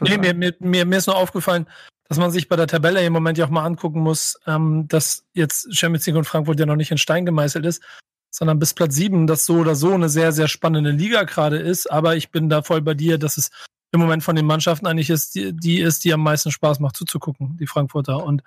Nee, 0.00 0.18
mir, 0.18 0.34
mir, 0.34 0.54
mir, 0.60 0.84
mir 0.84 0.98
ist 0.98 1.06
nur 1.06 1.16
aufgefallen, 1.16 1.66
dass 2.08 2.18
man 2.18 2.30
sich 2.30 2.48
bei 2.48 2.56
der 2.56 2.66
Tabelle 2.66 3.02
im 3.02 3.12
Moment 3.12 3.38
ja 3.38 3.46
auch 3.46 3.50
mal 3.50 3.64
angucken 3.64 4.00
muss, 4.00 4.38
ähm, 4.46 4.86
dass 4.88 5.24
jetzt 5.32 5.74
Champions 5.74 6.06
League 6.06 6.16
und 6.16 6.24
Frankfurt 6.24 6.60
ja 6.60 6.66
noch 6.66 6.76
nicht 6.76 6.90
in 6.90 6.98
Stein 6.98 7.24
gemeißelt 7.24 7.64
ist, 7.64 7.82
sondern 8.30 8.58
bis 8.58 8.74
Platz 8.74 8.94
sieben, 8.94 9.26
das 9.26 9.46
so 9.46 9.56
oder 9.56 9.74
so 9.74 9.92
eine 9.92 10.08
sehr, 10.08 10.32
sehr 10.32 10.48
spannende 10.48 10.90
Liga 10.90 11.22
gerade 11.22 11.56
ist. 11.56 11.90
Aber 11.90 12.16
ich 12.16 12.30
bin 12.30 12.50
da 12.50 12.62
voll 12.62 12.82
bei 12.82 12.94
dir, 12.94 13.16
dass 13.16 13.38
es 13.38 13.50
im 13.92 14.00
Moment 14.00 14.22
von 14.22 14.36
den 14.36 14.46
Mannschaften 14.46 14.86
eigentlich 14.86 15.10
ist, 15.10 15.34
die, 15.34 15.52
die 15.52 15.80
ist, 15.80 16.04
die 16.04 16.12
am 16.12 16.22
meisten 16.22 16.50
Spaß 16.50 16.80
macht 16.80 16.96
zuzugucken, 16.96 17.56
die 17.58 17.66
Frankfurter. 17.66 18.22
Und 18.22 18.42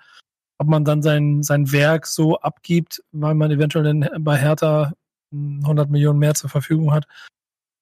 ob 0.58 0.68
man 0.68 0.84
dann 0.84 1.02
sein, 1.02 1.42
sein 1.42 1.72
Werk 1.72 2.06
so 2.06 2.38
abgibt, 2.38 3.02
weil 3.12 3.34
man 3.34 3.50
eventuell 3.50 4.10
bei 4.20 4.36
Hertha 4.36 4.92
100 5.32 5.90
Millionen 5.90 6.18
mehr 6.18 6.34
zur 6.34 6.50
Verfügung 6.50 6.92
hat. 6.92 7.06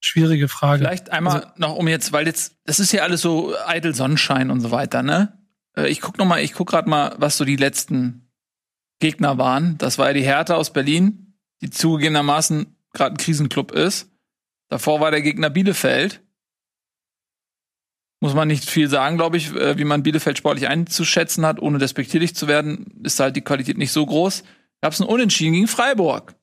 Schwierige 0.00 0.48
Frage. 0.48 0.85
Vielleicht 0.85 1.11
einmal 1.11 1.42
also, 1.42 1.48
noch 1.56 1.76
um 1.76 1.87
jetzt, 1.87 2.12
weil 2.12 2.26
jetzt, 2.26 2.56
das 2.64 2.80
ist 2.80 2.92
ja 2.92 3.02
alles 3.02 3.20
so 3.20 3.54
eitel 3.66 3.94
Sonnenschein 3.94 4.50
und 4.50 4.61
so 4.61 4.70
weiter, 4.70 5.02
ne? 5.02 5.38
Äh, 5.76 5.88
ich 5.88 6.00
guck 6.00 6.18
noch 6.18 6.26
mal, 6.26 6.40
ich 6.40 6.54
guck 6.54 6.68
gerade 6.68 6.90
mal, 6.90 7.14
was 7.18 7.37
so 7.37 7.44
die 7.44 7.56
letzten 7.56 8.32
Gegner 8.98 9.38
waren. 9.38 9.78
Das 9.78 9.98
war 9.98 10.08
ja 10.08 10.12
die 10.12 10.24
Hertha 10.24 10.54
aus 10.54 10.72
Berlin, 10.72 11.35
die 11.61 11.70
zugegebenermaßen 11.70 12.76
gerade 12.92 13.14
ein 13.14 13.18
Krisenclub 13.18 13.72
ist. 13.72 14.11
Davor 14.68 15.00
war 15.00 15.11
der 15.11 15.22
Gegner 15.22 15.50
Bielefeld 15.50 16.22
muss 18.22 18.35
man 18.35 18.46
nicht 18.46 18.70
viel 18.70 18.88
sagen, 18.88 19.16
glaube 19.16 19.37
ich, 19.37 19.52
äh, 19.52 19.76
wie 19.78 19.85
man 19.85 20.04
Bielefeld 20.04 20.38
sportlich 20.38 20.68
einzuschätzen 20.68 21.44
hat, 21.44 21.61
ohne 21.61 21.78
despektierlich 21.78 22.37
zu 22.37 22.46
werden, 22.46 23.00
ist 23.02 23.18
halt 23.18 23.35
die 23.35 23.40
Qualität 23.40 23.76
nicht 23.78 23.90
so 23.90 24.06
groß. 24.06 24.44
Gab 24.80 24.92
es 24.92 25.00
ein 25.00 25.08
Unentschieden 25.08 25.54
gegen 25.54 25.66
Freiburg. 25.66 26.37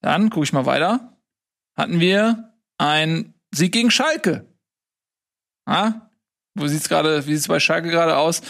Dann 0.00 0.30
gucke 0.30 0.44
ich 0.44 0.52
mal 0.52 0.64
weiter. 0.64 1.18
Hatten 1.76 1.98
wir 1.98 2.54
ein 2.78 3.34
Sieg 3.52 3.72
gegen 3.72 3.90
Schalke. 3.90 4.46
Ah, 5.64 6.08
wo 6.54 6.68
sieht's 6.68 6.88
gerade, 6.88 7.26
wie 7.26 7.34
sieht's 7.34 7.48
bei 7.48 7.58
Schalke 7.58 7.90
gerade 7.90 8.16
aus? 8.16 8.42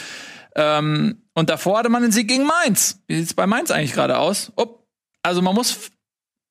Ähm, 0.56 1.22
und 1.32 1.48
davor 1.48 1.78
hatte 1.78 1.88
man 1.88 2.02
einen 2.02 2.12
Sieg 2.12 2.28
gegen 2.28 2.44
Mainz. 2.44 3.02
Wie 3.06 3.16
sieht's 3.16 3.32
bei 3.32 3.46
Mainz 3.46 3.70
eigentlich 3.70 3.94
gerade 3.94 4.18
aus? 4.18 4.52
Upp. 4.56 4.86
Also 5.22 5.40
man 5.40 5.54
muss 5.54 5.90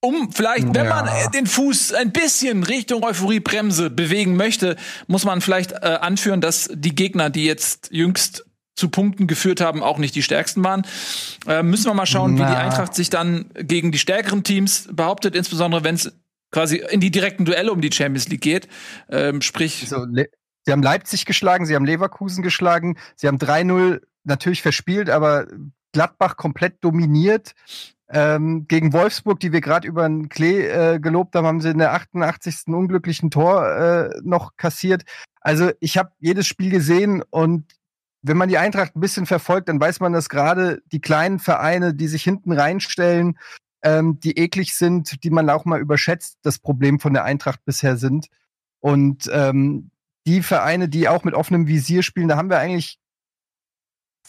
um 0.05 0.31
vielleicht, 0.31 0.73
wenn 0.73 0.85
ja. 0.85 1.03
man 1.03 1.07
äh, 1.07 1.29
den 1.33 1.47
Fuß 1.47 1.93
ein 1.93 2.11
bisschen 2.11 2.63
Richtung 2.63 3.03
Euphoriebremse 3.03 3.89
bewegen 3.89 4.35
möchte, 4.35 4.75
muss 5.07 5.25
man 5.25 5.41
vielleicht 5.41 5.71
äh, 5.71 5.97
anführen, 6.01 6.41
dass 6.41 6.69
die 6.73 6.95
Gegner, 6.95 7.29
die 7.29 7.45
jetzt 7.45 7.89
jüngst 7.91 8.45
zu 8.75 8.89
Punkten 8.89 9.27
geführt 9.27 9.61
haben, 9.61 9.81
auch 9.83 9.97
nicht 9.97 10.15
die 10.15 10.23
stärksten 10.23 10.63
waren. 10.63 10.85
Äh, 11.47 11.63
müssen 11.63 11.85
wir 11.85 11.93
mal 11.93 12.05
schauen, 12.05 12.35
Na. 12.35 12.45
wie 12.45 12.51
die 12.51 12.57
Eintracht 12.57 12.93
sich 12.93 13.09
dann 13.09 13.49
gegen 13.55 13.91
die 13.91 13.99
stärkeren 13.99 14.43
Teams 14.43 14.87
behauptet, 14.91 15.35
insbesondere 15.35 15.83
wenn 15.83 15.95
es 15.95 16.11
quasi 16.51 16.77
in 16.77 16.99
die 16.99 17.11
direkten 17.11 17.45
Duelle 17.45 17.71
um 17.71 17.81
die 17.81 17.91
Champions 17.91 18.27
League 18.27 18.41
geht. 18.41 18.67
Ähm, 19.09 19.41
sprich. 19.41 19.81
Also, 19.83 20.05
sie 20.13 20.71
haben 20.71 20.83
Leipzig 20.83 21.25
geschlagen, 21.25 21.65
sie 21.65 21.75
haben 21.75 21.85
Leverkusen 21.85 22.43
geschlagen, 22.43 22.97
sie 23.15 23.27
haben 23.27 23.37
3-0 23.37 24.01
natürlich 24.23 24.61
verspielt, 24.61 25.09
aber 25.09 25.47
Gladbach 25.93 26.35
komplett 26.35 26.83
dominiert. 26.83 27.55
Ähm, 28.07 28.67
gegen 28.67 28.93
Wolfsburg, 28.93 29.39
die 29.39 29.51
wir 29.51 29.61
gerade 29.61 29.87
über 29.87 30.07
den 30.07 30.29
Klee 30.29 30.67
äh, 30.67 30.99
gelobt 30.99 31.35
haben, 31.35 31.47
haben 31.47 31.61
sie 31.61 31.71
in 31.71 31.79
der 31.79 31.93
88. 31.93 32.67
unglücklichen 32.67 33.31
Tor 33.31 33.67
äh, 33.67 34.09
noch 34.23 34.57
kassiert. 34.57 35.03
Also 35.41 35.71
ich 35.79 35.97
habe 35.97 36.11
jedes 36.19 36.45
Spiel 36.45 36.69
gesehen 36.69 37.23
und 37.29 37.65
wenn 38.21 38.37
man 38.37 38.49
die 38.49 38.57
Eintracht 38.57 38.95
ein 38.95 39.01
bisschen 39.01 39.25
verfolgt, 39.25 39.69
dann 39.69 39.79
weiß 39.79 39.99
man, 39.99 40.13
dass 40.13 40.29
gerade 40.29 40.81
die 40.91 41.01
kleinen 41.01 41.39
Vereine, 41.39 41.93
die 41.93 42.07
sich 42.07 42.23
hinten 42.23 42.51
reinstellen, 42.51 43.37
ähm, 43.83 44.19
die 44.19 44.37
eklig 44.37 44.73
sind, 44.73 45.23
die 45.23 45.29
man 45.29 45.49
auch 45.49 45.65
mal 45.65 45.79
überschätzt, 45.79 46.39
das 46.41 46.57
Problem 46.57 46.99
von 46.99 47.13
der 47.13 47.23
Eintracht 47.23 47.63
bisher 47.65 47.97
sind. 47.97 48.27
Und 48.79 49.29
ähm, 49.31 49.91
die 50.25 50.41
Vereine, 50.41 50.89
die 50.89 51.07
auch 51.07 51.23
mit 51.23 51.35
offenem 51.35 51.67
Visier 51.67 52.01
spielen, 52.01 52.27
da 52.27 52.37
haben 52.37 52.49
wir 52.49 52.57
eigentlich, 52.57 52.97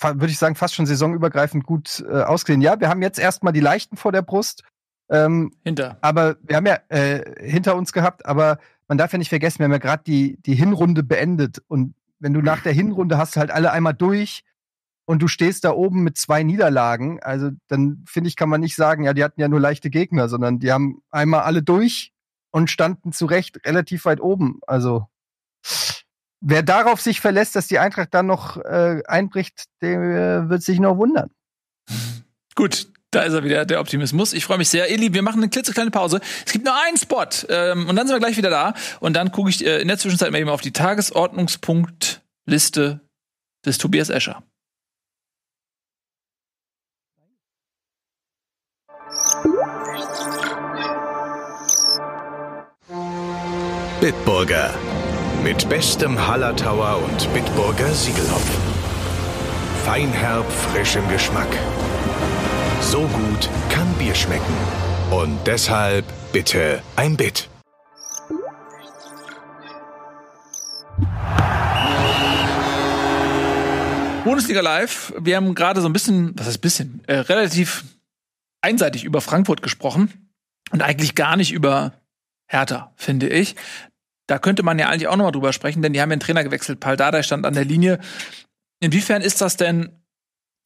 würde 0.01 0.27
ich 0.27 0.39
sagen, 0.39 0.55
fast 0.55 0.75
schon 0.75 0.87
saisonübergreifend 0.87 1.65
gut 1.65 2.05
äh, 2.09 2.23
ausgesehen. 2.23 2.61
Ja, 2.61 2.81
wir 2.81 2.89
haben 2.89 3.03
jetzt 3.03 3.19
erstmal 3.19 3.53
die 3.53 3.61
Leichten 3.61 3.97
vor 3.97 4.13
der 4.13 4.23
Brust. 4.23 4.63
Ähm, 5.09 5.53
hinter. 5.63 5.99
Aber 6.01 6.37
wir 6.43 6.57
haben 6.57 6.67
ja 6.67 6.79
äh, 6.89 7.23
hinter 7.49 7.77
uns 7.77 7.93
gehabt, 7.93 8.27
aber 8.27 8.59
man 8.89 8.99
darf 8.99 9.13
ja 9.13 9.19
nicht 9.19 9.29
vergessen, 9.29 9.61
wir 9.61 9.65
haben 9.65 9.73
ja 9.73 9.79
gerade 9.79 10.03
die, 10.05 10.37
die 10.43 10.55
Hinrunde 10.55 11.03
beendet 11.03 11.63
und 11.69 11.95
wenn 12.19 12.33
du 12.33 12.41
nach 12.41 12.63
der 12.63 12.73
Hinrunde 12.73 13.19
hast 13.19 13.37
halt 13.37 13.51
alle 13.51 13.71
einmal 13.73 13.95
durch 13.95 14.43
und 15.05 15.23
du 15.23 15.29
stehst 15.29 15.65
da 15.65 15.71
oben 15.71 16.03
mit 16.03 16.17
zwei 16.17 16.43
Niederlagen, 16.43 17.21
also 17.23 17.51
dann 17.69 18.05
finde 18.07 18.29
ich, 18.29 18.37
kann 18.37 18.49
man 18.49 18.61
nicht 18.61 18.75
sagen, 18.75 19.05
ja, 19.05 19.13
die 19.13 19.23
hatten 19.23 19.41
ja 19.41 19.49
nur 19.49 19.61
leichte 19.61 19.91
Gegner, 19.91 20.29
sondern 20.29 20.59
die 20.59 20.73
haben 20.73 21.03
einmal 21.11 21.43
alle 21.43 21.63
durch 21.63 22.13
und 22.51 22.71
standen 22.71 23.13
zu 23.13 23.27
Recht 23.27 23.65
relativ 23.67 24.05
weit 24.07 24.21
oben. 24.21 24.61
Also 24.67 25.07
wer 26.47 26.63
darauf 26.63 27.01
sich 27.01 27.21
verlässt, 27.21 27.57
dass 27.57 27.67
die 27.67 27.81
Eintracht 27.81 28.15
dann 28.15 28.27
noch 28.27 28.57
äh, 28.59 29.03
einbricht, 29.07 29.65
der 29.83 30.49
wird 30.49 30.63
sich 30.63 30.79
nur 30.79 30.97
wundern. 30.97 31.31
Gut, 32.55 32.87
da 33.11 33.23
ist 33.23 33.33
er 33.35 33.43
wieder, 33.45 33.67
der 33.67 33.81
Optimismus. 33.81 34.33
Ich 34.33 34.45
freue 34.45 34.59
mich 34.59 34.69
sehr. 34.69 34.89
Eli, 34.91 35.13
wir 35.13 35.23
machen 35.23 35.43
eine 35.43 35.49
klitzekleine 35.49 35.91
Pause. 35.91 36.21
Es 36.45 36.53
gibt 36.53 36.65
nur 36.65 36.75
einen 36.87 36.97
Spot 36.97 37.27
ähm, 37.49 37.89
und 37.89 37.97
dann 37.97 38.07
sind 38.07 38.15
wir 38.15 38.21
gleich 38.21 38.37
wieder 38.37 38.51
da. 38.51 38.75
Und 39.01 39.15
dann 39.15 39.33
gucke 39.33 39.51
ich 39.51 39.67
äh, 39.67 39.81
in 39.81 39.89
der 39.89 39.99
Zwischenzeit 39.99 40.31
mal 40.31 40.39
eben 40.39 40.51
auf 40.51 40.61
die 40.61 40.73
Tagesordnungspunktliste 40.73 43.01
des 43.65 43.79
Tobias 43.79 44.11
Escher. 44.11 44.45
Bitburger. 54.01 54.75
Mit 55.47 55.69
bestem 55.69 56.27
Hallertauer 56.27 57.01
und 57.05 57.33
Bitburger 57.33 57.95
Siegelhopfen. 57.95 58.61
Feinherb, 59.85 60.51
frischem 60.51 61.09
Geschmack. 61.09 61.47
So 62.81 63.03
gut 63.03 63.49
kann 63.71 63.87
Bier 63.95 64.17
schmecken. 64.17 64.57
Und 65.13 65.39
deshalb 65.47 66.05
bitte 66.33 66.83
ein 66.97 67.17
Bit. 67.17 67.49
Bundesliga 74.25 74.63
Live. 74.63 75.15
Wir 75.17 75.37
haben 75.37 75.55
gerade 75.55 75.81
so 75.81 75.89
ein 75.89 75.93
bisschen, 75.93 76.37
was 76.37 76.49
heißt 76.49 76.61
bisschen, 76.61 77.05
äh, 77.07 77.19
relativ 77.19 77.85
einseitig 78.63 79.05
über 79.05 79.21
Frankfurt 79.21 79.63
gesprochen 79.63 80.33
und 80.73 80.83
eigentlich 80.83 81.15
gar 81.15 81.37
nicht 81.37 81.53
über 81.53 81.93
Hertha, 82.49 82.93
finde 82.97 83.29
ich. 83.29 83.55
Da 84.27 84.39
könnte 84.39 84.63
man 84.63 84.79
ja 84.79 84.89
eigentlich 84.89 85.09
auch 85.09 85.17
noch 85.17 85.25
mal 85.25 85.31
drüber 85.33 85.53
sprechen, 85.53 85.83
denn 85.83 85.93
die 85.93 86.01
haben 86.01 86.11
ja 86.11 86.15
einen 86.15 86.21
Trainer 86.21 86.45
gewechselt. 86.45 86.81
Paul 86.81 86.97
Dardai 86.97 87.23
stand 87.23 87.47
an 87.47 87.55
der 87.55 87.65
Linie. 87.65 88.01
Inwiefern 88.81 89.23
ist 89.23 89.41
das 89.41 89.57
denn 89.57 90.05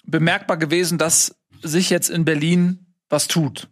bemerkbar 0.04 0.56
gewesen, 0.56 0.98
dass 0.98 1.36
sich 1.62 1.90
jetzt 1.90 2.08
in 2.08 2.24
Berlin 2.24 2.94
was 3.08 3.28
tut? 3.28 3.68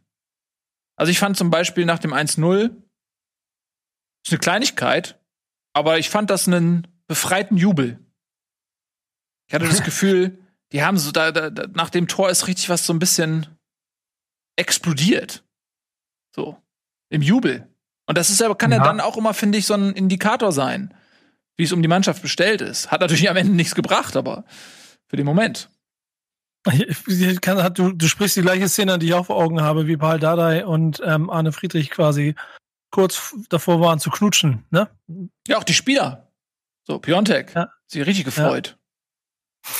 Also 0.97 1.11
ich 1.11 1.19
fand 1.19 1.37
zum 1.37 1.51
Beispiel 1.51 1.85
nach 1.85 2.01
dem 2.01 2.13
1-0 2.13 2.71
ist 4.25 4.33
eine 4.33 4.39
Kleinigkeit, 4.41 5.21
aber 5.73 5.99
ich 5.99 6.11
fand 6.11 6.29
das 6.29 6.47
einen 6.47 6.87
befreiten 7.07 7.57
Jubel. 7.57 8.05
Ich 9.47 9.55
hatte 9.55 9.69
das 9.69 9.83
Gefühl, 9.85 10.39
die 10.73 10.83
haben 10.83 10.99
so 10.99 11.13
da, 11.13 11.33
da, 11.33 11.67
nach 11.69 11.89
dem 11.89 12.09
Tor 12.09 12.29
ist 12.29 12.47
richtig 12.47 12.69
was 12.69 12.85
so 12.85 12.93
ein 12.93 12.99
bisschen 12.99 13.47
explodiert. 14.57 15.45
So 16.35 16.61
im 17.11 17.23
Jubel. 17.23 17.68
Und 18.09 18.17
das 18.17 18.31
ist 18.31 18.43
aber, 18.43 18.57
kann 18.57 18.73
ja. 18.73 18.79
ja 18.79 18.85
dann 18.85 19.01
auch 19.01 19.19
immer, 19.19 19.35
finde 19.35 19.59
ich, 19.59 19.67
so 19.67 19.75
ein 19.75 19.93
Indikator 19.93 20.51
sein, 20.51 20.95
wie 21.57 21.65
es 21.65 21.73
um 21.73 21.83
die 21.83 21.89
Mannschaft 21.89 22.23
bestellt 22.23 22.63
ist. 22.63 22.91
Hat 22.91 23.03
natürlich 23.03 23.29
am 23.29 23.37
Ende 23.37 23.53
nichts 23.53 23.75
gebracht, 23.75 24.17
aber 24.17 24.45
für 25.09 25.17
den 25.17 25.27
Moment. 25.27 25.69
Du, 26.65 27.93
du 27.93 28.09
sprichst 28.09 28.37
die 28.37 28.43
gleiche 28.43 28.69
Szene, 28.69 28.99
die 28.99 29.07
ich 29.09 29.15
auch 29.15 29.27
vor 29.27 29.37
Augen 29.37 29.61
habe, 29.61 29.87
wie 29.87 29.99
Paul 29.99 30.19
Dardai 30.19 30.65
und 30.65 31.03
ähm, 31.05 31.29
Arne 31.29 31.53
Friedrich 31.53 31.91
quasi 31.91 32.35
kurz 32.91 33.35
davor 33.51 33.81
waren 33.81 34.01
zu 34.01 34.11
knutschen, 34.11 34.65
ne? 34.71 34.89
Ja, 35.47 35.59
auch 35.59 35.65
die 35.65 35.75
Spieler. 35.75 36.33
So, 36.87 36.99
Piontek. 36.99 37.55
Ja. 37.55 37.69
Sie 37.87 38.01
richtig 38.01 38.25
gefreut. 38.25 38.79
Ja. 39.63 39.73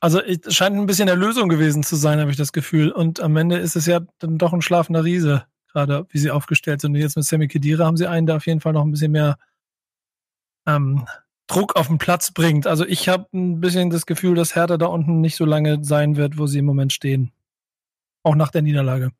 Also 0.00 0.20
es 0.20 0.54
scheint 0.54 0.76
ein 0.76 0.86
bisschen 0.86 1.06
der 1.06 1.16
Lösung 1.16 1.48
gewesen 1.48 1.82
zu 1.82 1.96
sein, 1.96 2.20
habe 2.20 2.30
ich 2.30 2.36
das 2.36 2.52
Gefühl. 2.52 2.92
Und 2.92 3.18
am 3.18 3.36
Ende 3.36 3.56
ist 3.56 3.74
es 3.74 3.86
ja 3.86 4.00
dann 4.20 4.38
doch 4.38 4.52
ein 4.52 4.62
schlafender 4.62 5.02
Riese 5.02 5.46
gerade 5.74 6.06
wie 6.10 6.18
sie 6.18 6.30
aufgestellt 6.30 6.80
sind. 6.80 6.94
Und 6.94 7.00
jetzt 7.00 7.16
mit 7.16 7.26
Sammy 7.26 7.48
Kedira 7.48 7.84
haben 7.84 7.96
sie 7.96 8.06
einen, 8.06 8.26
der 8.26 8.36
auf 8.36 8.46
jeden 8.46 8.60
Fall 8.60 8.72
noch 8.72 8.84
ein 8.84 8.90
bisschen 8.90 9.12
mehr 9.12 9.36
ähm, 10.66 11.06
Druck 11.46 11.76
auf 11.76 11.88
den 11.88 11.98
Platz 11.98 12.32
bringt. 12.32 12.66
Also 12.66 12.86
ich 12.86 13.08
habe 13.08 13.26
ein 13.34 13.60
bisschen 13.60 13.90
das 13.90 14.06
Gefühl, 14.06 14.34
dass 14.34 14.54
Hertha 14.54 14.78
da 14.78 14.86
unten 14.86 15.20
nicht 15.20 15.36
so 15.36 15.44
lange 15.44 15.84
sein 15.84 16.16
wird, 16.16 16.38
wo 16.38 16.46
sie 16.46 16.60
im 16.60 16.64
Moment 16.64 16.92
stehen. 16.92 17.32
Auch 18.22 18.34
nach 18.34 18.50
der 18.50 18.62
Niederlage. 18.62 19.10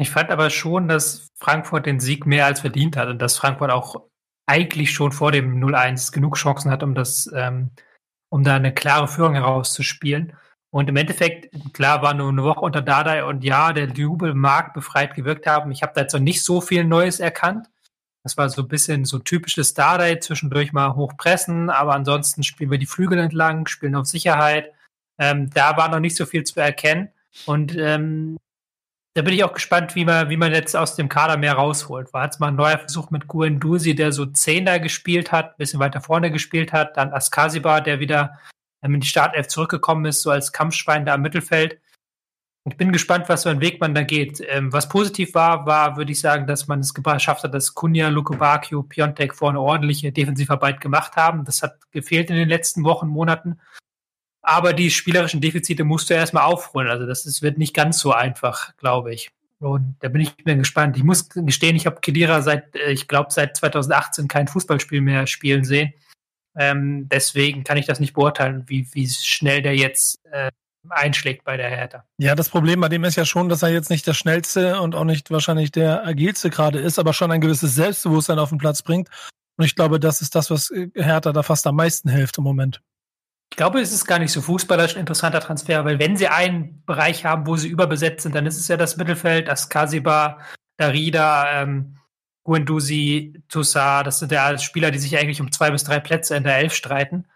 Ich 0.00 0.10
fand 0.10 0.30
aber 0.30 0.50
schon, 0.50 0.88
dass 0.88 1.28
Frankfurt 1.36 1.86
den 1.86 2.00
Sieg 2.00 2.26
mehr 2.26 2.46
als 2.46 2.60
verdient 2.60 2.96
hat 2.96 3.08
und 3.08 3.20
dass 3.20 3.36
Frankfurt 3.36 3.70
auch 3.70 4.08
eigentlich 4.46 4.92
schon 4.92 5.12
vor 5.12 5.30
dem 5.30 5.62
0-1 5.62 6.12
genug 6.12 6.36
Chancen 6.36 6.70
hat, 6.70 6.82
um 6.82 6.94
das, 6.94 7.30
ähm, 7.34 7.70
um 8.30 8.44
da 8.44 8.56
eine 8.56 8.72
klare 8.72 9.08
Führung 9.08 9.34
herauszuspielen. 9.34 10.36
Und 10.70 10.88
im 10.88 10.96
Endeffekt, 10.96 11.48
klar, 11.72 12.02
war 12.02 12.12
nur 12.14 12.28
eine 12.28 12.42
Woche 12.42 12.60
unter 12.60 12.82
Dardai 12.82 13.24
und 13.24 13.42
ja, 13.42 13.72
der 13.72 13.88
Jubel 13.88 14.34
mag 14.34 14.74
befreit 14.74 15.14
gewirkt 15.14 15.46
haben. 15.46 15.70
Ich 15.70 15.82
habe 15.82 15.92
da 15.94 16.02
jetzt 16.02 16.12
noch 16.12 16.20
nicht 16.20 16.44
so 16.44 16.60
viel 16.60 16.84
Neues 16.84 17.20
erkannt. 17.20 17.68
Das 18.22 18.36
war 18.36 18.50
so 18.50 18.62
ein 18.62 18.68
bisschen 18.68 19.06
so 19.06 19.18
typisches 19.18 19.72
Dardai, 19.72 20.16
zwischendurch 20.16 20.72
mal 20.72 20.94
hochpressen, 20.94 21.70
aber 21.70 21.94
ansonsten 21.94 22.42
spielen 22.42 22.70
wir 22.70 22.78
die 22.78 22.86
Flügel 22.86 23.18
entlang, 23.18 23.66
spielen 23.66 23.94
auf 23.94 24.06
Sicherheit. 24.06 24.72
Ähm, 25.18 25.48
da 25.50 25.76
war 25.78 25.88
noch 25.88 26.00
nicht 26.00 26.16
so 26.16 26.26
viel 26.26 26.44
zu 26.44 26.60
erkennen. 26.60 27.08
Und 27.46 27.74
ähm, 27.76 28.36
da 29.14 29.22
bin 29.22 29.34
ich 29.34 29.44
auch 29.44 29.54
gespannt, 29.54 29.94
wie 29.94 30.04
man, 30.04 30.28
wie 30.28 30.36
man 30.36 30.52
jetzt 30.52 30.76
aus 30.76 30.96
dem 30.96 31.08
Kader 31.08 31.38
mehr 31.38 31.54
rausholt. 31.54 32.12
War 32.12 32.24
jetzt 32.24 32.38
mal 32.38 32.48
ein 32.48 32.56
neuer 32.56 32.78
Versuch 32.78 33.10
mit 33.10 33.26
Guen 33.26 33.58
Dusi, 33.58 33.94
der 33.94 34.12
so 34.12 34.26
Zehner 34.26 34.78
gespielt 34.78 35.32
hat, 35.32 35.52
ein 35.52 35.56
bisschen 35.56 35.80
weiter 35.80 36.00
vorne 36.00 36.30
gespielt 36.30 36.72
hat. 36.72 36.96
Dann 36.96 37.12
Askasiba, 37.12 37.80
der 37.80 38.00
wieder 38.00 38.38
in 38.82 39.00
die 39.00 39.06
Startelf 39.06 39.48
zurückgekommen 39.48 40.04
ist, 40.04 40.22
so 40.22 40.30
als 40.30 40.52
Kampfschwein 40.52 41.04
da 41.04 41.14
im 41.14 41.22
Mittelfeld. 41.22 41.80
Ich 42.70 42.76
bin 42.76 42.92
gespannt, 42.92 43.28
was 43.28 43.44
für 43.44 43.50
einen 43.50 43.60
Weg 43.60 43.80
man 43.80 43.94
da 43.94 44.02
geht. 44.02 44.42
Ähm, 44.46 44.72
was 44.72 44.88
positiv 44.88 45.34
war, 45.34 45.64
war, 45.66 45.96
würde 45.96 46.12
ich 46.12 46.20
sagen, 46.20 46.46
dass 46.46 46.68
man 46.68 46.80
es 46.80 46.92
geschafft 46.92 47.44
hat, 47.44 47.54
dass 47.54 47.74
Kunja, 47.74 48.08
Lukobakio, 48.08 48.82
Piontek 48.82 49.34
vorne 49.34 49.60
ordentliche 49.60 50.12
Defensivarbeit 50.12 50.80
gemacht 50.80 51.16
haben. 51.16 51.44
Das 51.44 51.62
hat 51.62 51.90
gefehlt 51.92 52.30
in 52.30 52.36
den 52.36 52.48
letzten 52.48 52.84
Wochen, 52.84 53.08
Monaten. 53.08 53.58
Aber 54.42 54.72
die 54.72 54.90
spielerischen 54.90 55.40
Defizite 55.40 55.84
musst 55.84 56.10
du 56.10 56.14
erstmal 56.14 56.44
aufholen. 56.44 56.88
Also 56.88 57.06
das 57.06 57.26
ist, 57.26 57.42
wird 57.42 57.58
nicht 57.58 57.74
ganz 57.74 57.98
so 57.98 58.12
einfach, 58.12 58.76
glaube 58.76 59.14
ich. 59.14 59.30
Und 59.60 59.96
da 60.00 60.08
bin 60.08 60.20
ich 60.20 60.34
mir 60.44 60.56
gespannt. 60.56 60.96
Ich 60.96 61.02
muss 61.02 61.28
gestehen, 61.30 61.74
ich 61.74 61.86
habe 61.86 62.00
Kedira 62.00 62.42
seit, 62.42 62.76
äh, 62.76 62.92
ich 62.92 63.08
glaube, 63.08 63.32
seit 63.32 63.56
2018 63.56 64.28
kein 64.28 64.46
Fußballspiel 64.46 65.00
mehr 65.00 65.26
spielen 65.26 65.64
sehen. 65.64 65.92
Ähm, 66.58 67.08
deswegen 67.08 67.64
kann 67.64 67.78
ich 67.78 67.86
das 67.86 68.00
nicht 68.00 68.14
beurteilen, 68.14 68.64
wie, 68.66 68.86
wie 68.92 69.08
schnell 69.08 69.62
der 69.62 69.76
jetzt 69.76 70.20
äh, 70.32 70.50
einschlägt 70.90 71.44
bei 71.44 71.56
der 71.56 71.68
Hertha. 71.68 72.04
Ja, 72.18 72.34
das 72.34 72.48
Problem 72.48 72.80
bei 72.80 72.88
dem 72.88 73.04
ist 73.04 73.16
ja 73.16 73.24
schon, 73.24 73.48
dass 73.48 73.62
er 73.62 73.68
jetzt 73.68 73.90
nicht 73.90 74.06
der 74.06 74.14
schnellste 74.14 74.80
und 74.80 74.94
auch 74.94 75.04
nicht 75.04 75.30
wahrscheinlich 75.30 75.70
der 75.70 76.06
agilste 76.06 76.50
gerade 76.50 76.78
ist, 76.78 76.98
aber 76.98 77.12
schon 77.12 77.30
ein 77.30 77.40
gewisses 77.40 77.74
Selbstbewusstsein 77.74 78.38
auf 78.38 78.48
den 78.48 78.58
Platz 78.58 78.82
bringt. 78.82 79.08
Und 79.56 79.64
ich 79.64 79.74
glaube, 79.74 80.00
das 80.00 80.20
ist 80.20 80.34
das, 80.34 80.50
was 80.50 80.70
äh, 80.70 80.88
Hertha 80.94 81.32
da 81.32 81.42
fast 81.42 81.66
am 81.66 81.76
meisten 81.76 82.08
hilft 82.08 82.38
im 82.38 82.44
Moment. 82.44 82.80
Ich 83.50 83.56
glaube, 83.56 83.80
es 83.80 83.92
ist 83.92 84.04
gar 84.04 84.18
nicht 84.18 84.32
so 84.32 84.42
fußballerisch 84.42 84.94
ein 84.94 85.00
interessanter 85.00 85.40
Transfer, 85.40 85.84
weil 85.84 85.98
wenn 85.98 86.16
sie 86.16 86.28
einen 86.28 86.82
Bereich 86.84 87.24
haben, 87.24 87.46
wo 87.46 87.56
sie 87.56 87.68
überbesetzt 87.68 88.22
sind, 88.22 88.34
dann 88.34 88.46
ist 88.46 88.58
es 88.58 88.68
ja 88.68 88.76
das 88.76 88.96
Mittelfeld, 88.96 89.48
das 89.48 89.68
Kasiba, 89.68 90.38
Darida, 90.76 91.62
ähm, 91.62 91.96
Guendouzi, 92.48 93.34
Toussaint, 93.50 94.06
das 94.06 94.20
sind 94.20 94.32
ja 94.32 94.56
Spieler, 94.56 94.90
die 94.90 94.98
sich 94.98 95.18
eigentlich 95.18 95.42
um 95.42 95.52
zwei 95.52 95.70
bis 95.70 95.84
drei 95.84 96.00
Plätze 96.00 96.34
in 96.34 96.44
der 96.44 96.56
Elf 96.56 96.72
streiten. 96.72 97.26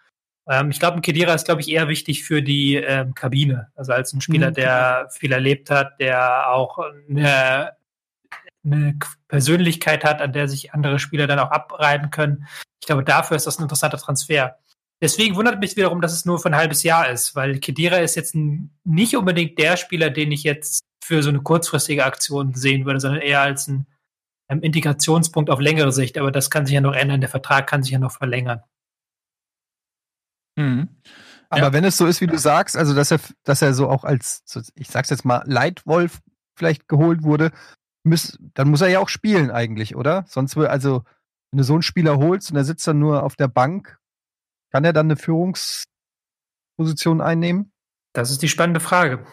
Ähm, 0.48 0.70
ich 0.70 0.80
glaube, 0.80 0.96
ein 0.96 1.02
Kedira 1.02 1.34
ist, 1.34 1.44
glaube 1.44 1.60
ich, 1.60 1.68
eher 1.68 1.86
wichtig 1.88 2.24
für 2.24 2.42
die 2.42 2.76
ähm, 2.76 3.14
Kabine. 3.14 3.68
Also 3.74 3.92
als 3.92 4.14
ein 4.14 4.22
Spieler, 4.22 4.48
mhm. 4.48 4.54
der 4.54 5.08
viel 5.10 5.32
erlebt 5.32 5.68
hat, 5.68 6.00
der 6.00 6.48
auch 6.48 6.78
eine, 7.10 7.72
eine 8.64 8.98
Persönlichkeit 9.28 10.02
hat, 10.02 10.22
an 10.22 10.32
der 10.32 10.48
sich 10.48 10.72
andere 10.72 10.98
Spieler 10.98 11.26
dann 11.26 11.40
auch 11.40 11.50
abreiben 11.50 12.10
können. 12.10 12.46
Ich 12.80 12.86
glaube, 12.86 13.04
dafür 13.04 13.36
ist 13.36 13.46
das 13.46 13.58
ein 13.58 13.64
interessanter 13.64 13.98
Transfer. 13.98 14.56
deswegen 15.02 15.36
wundert 15.36 15.60
mich 15.60 15.76
wiederum, 15.76 16.00
dass 16.00 16.14
es 16.14 16.24
nur 16.24 16.38
für 16.38 16.48
ein 16.48 16.56
halbes 16.56 16.84
Jahr 16.84 17.10
ist, 17.10 17.36
weil 17.36 17.58
Kedira 17.58 17.98
ist 17.98 18.14
jetzt 18.14 18.34
nicht 18.34 19.14
unbedingt 19.14 19.58
der 19.58 19.76
Spieler, 19.76 20.08
den 20.08 20.32
ich 20.32 20.42
jetzt 20.42 20.80
für 21.04 21.22
so 21.22 21.28
eine 21.28 21.42
kurzfristige 21.42 22.06
Aktion 22.06 22.54
sehen 22.54 22.86
würde, 22.86 23.00
sondern 23.00 23.20
eher 23.20 23.42
als 23.42 23.68
ein 23.68 23.86
Integrationspunkt 24.48 25.50
auf 25.50 25.60
längere 25.60 25.92
Sicht. 25.92 26.18
Aber 26.18 26.30
das 26.30 26.50
kann 26.50 26.66
sich 26.66 26.74
ja 26.74 26.80
noch 26.80 26.94
ändern. 26.94 27.20
Der 27.20 27.30
Vertrag 27.30 27.66
kann 27.66 27.82
sich 27.82 27.92
ja 27.92 27.98
noch 27.98 28.12
verlängern. 28.12 28.62
Mhm. 30.56 30.88
Aber 31.48 31.66
ja. 31.66 31.72
wenn 31.72 31.84
es 31.84 31.96
so 31.96 32.06
ist, 32.06 32.20
wie 32.20 32.26
du 32.26 32.38
sagst, 32.38 32.76
also 32.76 32.94
dass 32.94 33.10
er, 33.10 33.20
dass 33.44 33.60
er 33.60 33.74
so 33.74 33.88
auch 33.88 34.04
als, 34.04 34.42
ich 34.74 34.88
sag's 34.88 35.10
jetzt 35.10 35.24
mal, 35.24 35.42
Leitwolf 35.46 36.20
vielleicht 36.56 36.88
geholt 36.88 37.22
wurde, 37.22 37.52
müß, 38.04 38.38
dann 38.54 38.70
muss 38.70 38.80
er 38.80 38.88
ja 38.88 39.00
auch 39.00 39.08
spielen 39.08 39.50
eigentlich, 39.50 39.96
oder? 39.96 40.24
Sonst 40.28 40.56
will, 40.56 40.66
also, 40.66 41.04
wenn 41.50 41.58
du 41.58 41.64
so 41.64 41.74
einen 41.74 41.82
Spieler 41.82 42.18
holst 42.18 42.50
und 42.50 42.56
er 42.56 42.64
sitzt 42.64 42.86
dann 42.86 42.98
nur 42.98 43.22
auf 43.22 43.36
der 43.36 43.48
Bank, 43.48 43.98
kann 44.70 44.84
er 44.84 44.94
dann 44.94 45.06
eine 45.06 45.16
Führungsposition 45.16 47.20
einnehmen? 47.20 47.72
Das 48.14 48.30
ist 48.30 48.42
die 48.42 48.48
spannende 48.48 48.80
Frage. 48.80 49.26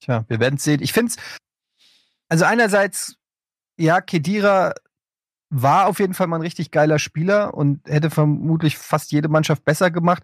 Tja, 0.00 0.24
wir 0.28 0.40
werden 0.40 0.58
sehen. 0.58 0.82
Ich 0.82 0.92
finde 0.92 1.12
es, 1.12 1.16
also 2.28 2.44
einerseits, 2.44 3.16
ja, 3.78 4.00
Kedira 4.00 4.74
war 5.50 5.86
auf 5.86 6.00
jeden 6.00 6.14
Fall 6.14 6.26
mal 6.26 6.36
ein 6.36 6.42
richtig 6.42 6.70
geiler 6.70 6.98
Spieler 6.98 7.54
und 7.54 7.86
hätte 7.86 8.10
vermutlich 8.10 8.76
fast 8.78 9.12
jede 9.12 9.28
Mannschaft 9.28 9.64
besser 9.64 9.90
gemacht. 9.90 10.22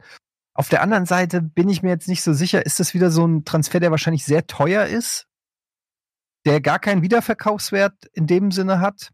Auf 0.55 0.69
der 0.69 0.83
anderen 0.83 1.07
Seite 1.07 1.41
bin 1.41 1.69
ich 1.69 1.83
mir 1.83 1.91
jetzt 1.91 2.09
nicht 2.09 2.23
so 2.23 2.33
sicher, 2.33 2.67
ist 2.67 2.81
das 2.81 2.95
wieder 2.95 3.11
so 3.11 3.27
ein 3.27 3.45
Transfer, 3.45 3.81
der 3.81 3.91
wahrscheinlich 3.91 4.25
sehr 4.25 4.47
teuer 4.47 4.87
ist, 4.87 5.27
der 6.47 6.61
gar 6.61 6.79
keinen 6.79 7.03
Wiederverkaufswert 7.03 7.95
in 8.13 8.27
dem 8.27 8.51
Sinne 8.51 8.81
hat? 8.81 9.13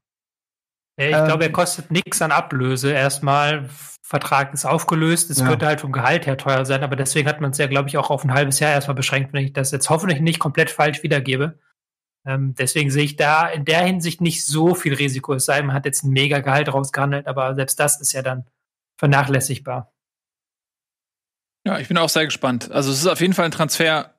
Ich 0.96 1.14
ähm, 1.14 1.26
glaube, 1.26 1.44
er 1.44 1.52
kostet 1.52 1.90
nichts 1.90 2.22
an 2.22 2.32
Ablöse 2.32 2.90
erstmal. 2.90 3.68
Vertrag 4.02 4.54
ist 4.54 4.64
aufgelöst. 4.64 5.30
Es 5.30 5.40
ja. 5.40 5.48
könnte 5.48 5.66
halt 5.66 5.80
vom 5.80 5.92
Gehalt 5.92 6.26
her 6.26 6.38
teuer 6.38 6.64
sein, 6.64 6.82
aber 6.82 6.96
deswegen 6.96 7.28
hat 7.28 7.40
man 7.40 7.50
es 7.50 7.58
ja, 7.58 7.66
glaube 7.66 7.88
ich, 7.88 7.98
auch 7.98 8.08
auf 8.08 8.24
ein 8.24 8.32
halbes 8.32 8.60
Jahr 8.60 8.72
erstmal 8.72 8.94
beschränkt, 8.94 9.32
wenn 9.32 9.44
ich 9.44 9.52
das 9.52 9.72
jetzt 9.72 9.90
hoffentlich 9.90 10.20
nicht 10.20 10.38
komplett 10.38 10.70
falsch 10.70 11.02
wiedergebe. 11.02 11.58
Ähm, 12.26 12.54
deswegen 12.58 12.90
sehe 12.90 13.04
ich 13.04 13.16
da 13.16 13.46
in 13.46 13.64
der 13.64 13.84
Hinsicht 13.84 14.20
nicht 14.20 14.44
so 14.44 14.74
viel 14.74 14.94
Risiko. 14.94 15.34
Es 15.34 15.44
sei, 15.44 15.62
man 15.62 15.74
hat 15.74 15.84
jetzt 15.84 16.02
ein 16.02 16.10
mega 16.10 16.40
Gehalt 16.40 16.72
rausgehandelt, 16.72 17.28
aber 17.28 17.54
selbst 17.54 17.78
das 17.78 18.00
ist 18.00 18.12
ja 18.12 18.22
dann 18.22 18.44
vernachlässigbar. 18.98 19.92
Ja, 21.64 21.78
ich 21.78 21.88
bin 21.88 21.98
auch 21.98 22.08
sehr 22.08 22.24
gespannt. 22.24 22.70
Also 22.70 22.90
es 22.90 22.98
ist 22.98 23.06
auf 23.06 23.20
jeden 23.20 23.32
Fall 23.32 23.44
ein 23.44 23.50
Transfer 23.50 24.14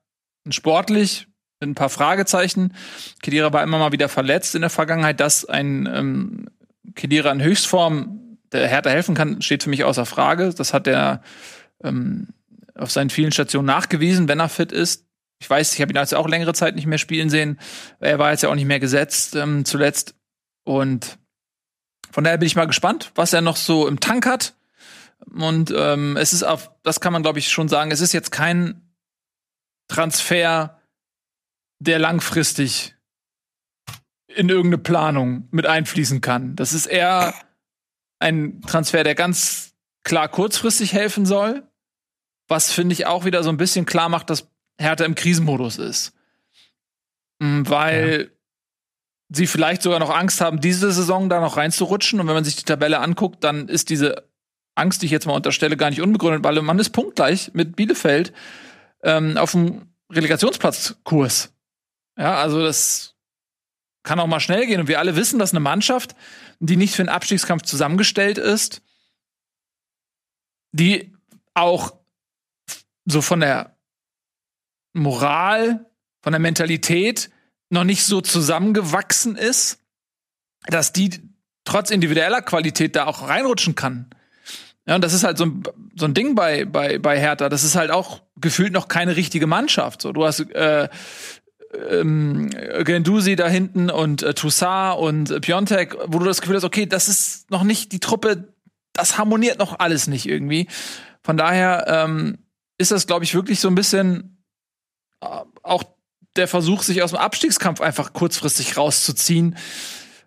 sportlich 0.50 1.28
mit 1.60 1.70
ein 1.70 1.76
paar 1.76 1.89
Fragezeichen. 1.89 2.74
Kedira 3.22 3.52
war 3.52 3.63
immer 3.63 3.80
mal 3.80 3.91
wieder 3.91 4.10
verletzt 4.10 4.56
in 4.56 4.62
der 4.62 4.70
Vergangenheit. 4.70 5.20
Dass 5.20 5.46
ein 5.46 5.88
ähm, 5.91 6.50
Kedira 6.96 7.32
in 7.32 7.41
Höchstform 7.41 8.38
der 8.52 8.67
Hertha 8.67 8.89
helfen 8.89 9.15
kann, 9.15 9.41
steht 9.41 9.63
für 9.63 9.70
mich 9.70 9.84
außer 9.84 10.06
Frage. 10.06 10.54
Das 10.54 10.74
hat 10.74 10.88
er 10.88 11.22
ähm, 11.84 12.30
auf 12.76 12.91
seinen 12.91 13.10
vielen 13.10 13.32
Stationen 13.32 13.65
nachgewiesen, 13.65 14.28
wenn 14.28 14.39
er 14.39 14.50
fit 14.50 14.72
ist. 14.72 15.07
Ich 15.39 15.50
weiß, 15.50 15.73
ich 15.73 15.82
habe 15.82 15.91
ihn 15.91 15.95
jetzt 15.95 16.15
auch 16.15 16.28
längere 16.28 16.54
Zeit 16.54 16.76
nicht 16.76 16.88
mehr 16.88 16.97
spielen 16.97 17.30
sehen. 17.30 17.60
Er 18.00 18.19
war 18.19 18.32
jetzt 18.32 18.43
ja 18.43 18.50
auch 18.50 18.56
nicht 18.56 18.65
mehr 18.65 18.80
gesetzt 18.80 19.36
ähm, 19.36 19.65
zuletzt. 19.65 20.15
Und 20.63 21.19
von 22.12 22.23
daher 22.23 22.38
bin 22.38 22.47
ich 22.47 22.56
mal 22.56 22.65
gespannt, 22.65 23.12
was 23.15 23.34
er 23.34 23.41
noch 23.41 23.58
so 23.58 23.88
im 23.88 24.00
Tank 24.00 24.26
hat. 24.26 24.56
Und 25.26 25.73
ähm, 25.76 26.17
es 26.17 26.34
ist 26.34 26.43
auf, 26.43 26.71
das 26.84 27.00
kann 27.00 27.13
man 27.13 27.23
glaube 27.23 27.39
ich 27.39 27.52
schon 27.52 27.69
sagen, 27.69 27.91
es 27.91 28.02
ist 28.02 28.13
jetzt 28.13 28.32
kein 28.32 28.82
Transfer, 29.88 30.82
der 31.80 32.00
langfristig 32.00 32.95
in 34.28 34.50
irgendeine 34.50 34.78
Planung 34.78 35.47
mit 35.52 35.65
einfließen 35.65 36.21
kann. 36.21 36.56
Das 36.56 36.73
ist 36.73 36.86
eher 36.86 37.34
ein 38.19 38.62
Transfer, 38.62 39.04
der 39.04 39.15
ganz 39.15 39.73
klar 40.04 40.28
kurzfristig 40.28 40.93
helfen 40.93 41.26
soll, 41.26 41.67
was 42.47 42.71
finde 42.71 42.93
ich 42.93 43.06
auch 43.06 43.26
wieder 43.26 43.43
so 43.43 43.50
ein 43.50 43.58
bisschen 43.58 43.86
klar 43.86 44.10
macht, 44.10 44.30
dass 44.30 44.50
Hertha 44.78 45.06
im 45.06 45.16
Krisenmodus 45.16 45.78
ist. 45.78 46.13
Mm, 47.40 47.63
weil 47.66 48.22
ja. 48.22 48.38
sie 49.30 49.48
vielleicht 49.48 49.82
sogar 49.82 50.00
noch 50.00 50.10
Angst 50.10 50.42
haben, 50.42 50.62
diese 50.62 50.92
Saison 50.92 51.30
da 51.30 51.40
noch 51.40 51.58
reinzurutschen. 51.58 52.20
Und 52.20 52.28
wenn 52.28 52.36
man 52.36 52.44
sich 52.44 52.56
die 52.56 52.66
Tabelle 52.66 53.00
anguckt, 53.00 53.44
dann 53.44 53.68
ist 53.70 53.90
diese 53.90 54.28
Angst, 54.76 55.02
die 55.02 55.08
ich 55.08 55.12
jetzt 55.12 55.26
mal 55.26 55.34
unterstelle, 55.34 55.78
gar 55.78 55.90
nicht 55.90 56.02
unbegründet, 56.02 56.44
weil 56.44 56.62
man 56.62 56.80
ist 56.80 56.92
punktgleich 56.92 57.52
mit 57.54 57.76
Bielefeld 57.76 58.34
ähm, 59.04 59.38
auf 59.38 59.52
dem 59.52 59.88
Relegationsplatzkurs. 60.12 61.54
Ja, 62.18 62.36
also 62.36 62.62
das 62.62 63.16
kann 64.04 64.20
auch 64.20 64.28
mal 64.28 64.40
schnell 64.40 64.66
gehen. 64.66 64.82
Und 64.82 64.88
wir 64.88 65.00
alle 65.00 65.16
wissen, 65.16 65.40
dass 65.40 65.52
eine 65.52 65.60
Mannschaft, 65.60 66.16
die 66.60 66.78
nicht 66.78 66.96
für 66.96 67.04
den 67.04 67.10
Abstiegskampf 67.10 67.63
zusammengestellt 67.63 68.38
ist, 68.38 68.82
die 70.72 71.13
auch 71.54 71.96
so 73.06 73.22
von 73.22 73.40
der 73.40 73.77
Moral, 74.97 75.86
von 76.21 76.33
der 76.33 76.39
Mentalität 76.39 77.29
noch 77.69 77.83
nicht 77.83 78.03
so 78.03 78.21
zusammengewachsen 78.21 79.36
ist, 79.36 79.79
dass 80.67 80.93
die 80.93 81.21
trotz 81.65 81.91
individueller 81.91 82.41
Qualität 82.41 82.95
da 82.95 83.05
auch 83.05 83.27
reinrutschen 83.27 83.75
kann. 83.75 84.10
Ja, 84.88 84.95
und 84.95 85.03
das 85.03 85.13
ist 85.13 85.23
halt 85.25 85.38
so 85.38 85.45
ein, 85.45 85.63
so 85.95 86.05
ein 86.05 86.13
Ding 86.13 86.33
bei, 86.33 86.63
bei, 86.63 86.97
bei 86.97 87.19
Hertha. 87.19 87.49
Das 87.49 87.63
ist 87.63 87.75
halt 87.75 87.91
auch 87.91 88.21
gefühlt 88.39 88.71
noch 88.71 88.88
keine 88.88 89.17
richtige 89.17 89.45
Mannschaft. 89.45 90.01
So, 90.01 90.13
du 90.13 90.25
hast 90.25 90.39
äh, 90.39 90.88
ähm, 91.89 92.49
Gendusi 92.86 93.36
da 93.36 93.49
hinten 93.49 93.89
und 93.89 94.23
äh, 94.23 94.33
Toussaint 94.33 94.97
und 94.97 95.29
äh, 95.29 95.41
Piontek, 95.41 95.97
wo 96.07 96.19
du 96.19 96.25
das 96.25 96.39
Gefühl 96.39 96.55
hast, 96.55 96.63
okay, 96.63 96.86
das 96.86 97.10
ist 97.10 97.51
noch 97.51 97.63
nicht 97.63 97.91
die 97.91 97.99
Truppe, 97.99 98.53
das 98.93 99.17
harmoniert 99.17 99.60
noch 99.60 99.79
alles 99.79 100.07
nicht 100.07 100.25
irgendwie. 100.25 100.67
Von 101.21 101.36
daher 101.36 101.86
ähm, 101.88 102.38
ist 102.77 102.91
das, 102.91 103.07
glaube 103.07 103.25
ich, 103.25 103.36
wirklich 103.36 103.60
so 103.60 103.67
ein 103.67 103.75
bisschen 103.75 104.37
auch 105.19 105.84
der 106.36 106.47
Versuch, 106.47 106.84
sich 106.84 107.01
aus 107.03 107.12
dem 107.12 107.19
Abstiegskampf 107.19 107.82
einfach 107.82 108.13
kurzfristig 108.13 108.77
rauszuziehen. 108.77 109.58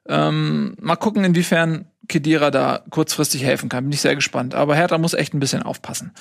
Ähm, 0.09 0.77
mal 0.81 0.97
gucken, 0.97 1.25
inwiefern 1.25 1.91
Kedira 2.09 2.51
da 2.51 2.85
kurzfristig 2.91 3.45
helfen 3.45 3.69
kann. 3.69 3.85
Bin 3.85 3.93
ich 3.93 4.01
sehr 4.01 4.17
gespannt. 4.17 4.55
Aber 4.55 4.75
Hertha 4.75 4.99
muss 4.99 5.15
echt 5.15 5.35
ein 5.35 5.41
bisschen 5.41 5.63
aufpassen. 5.63 6.13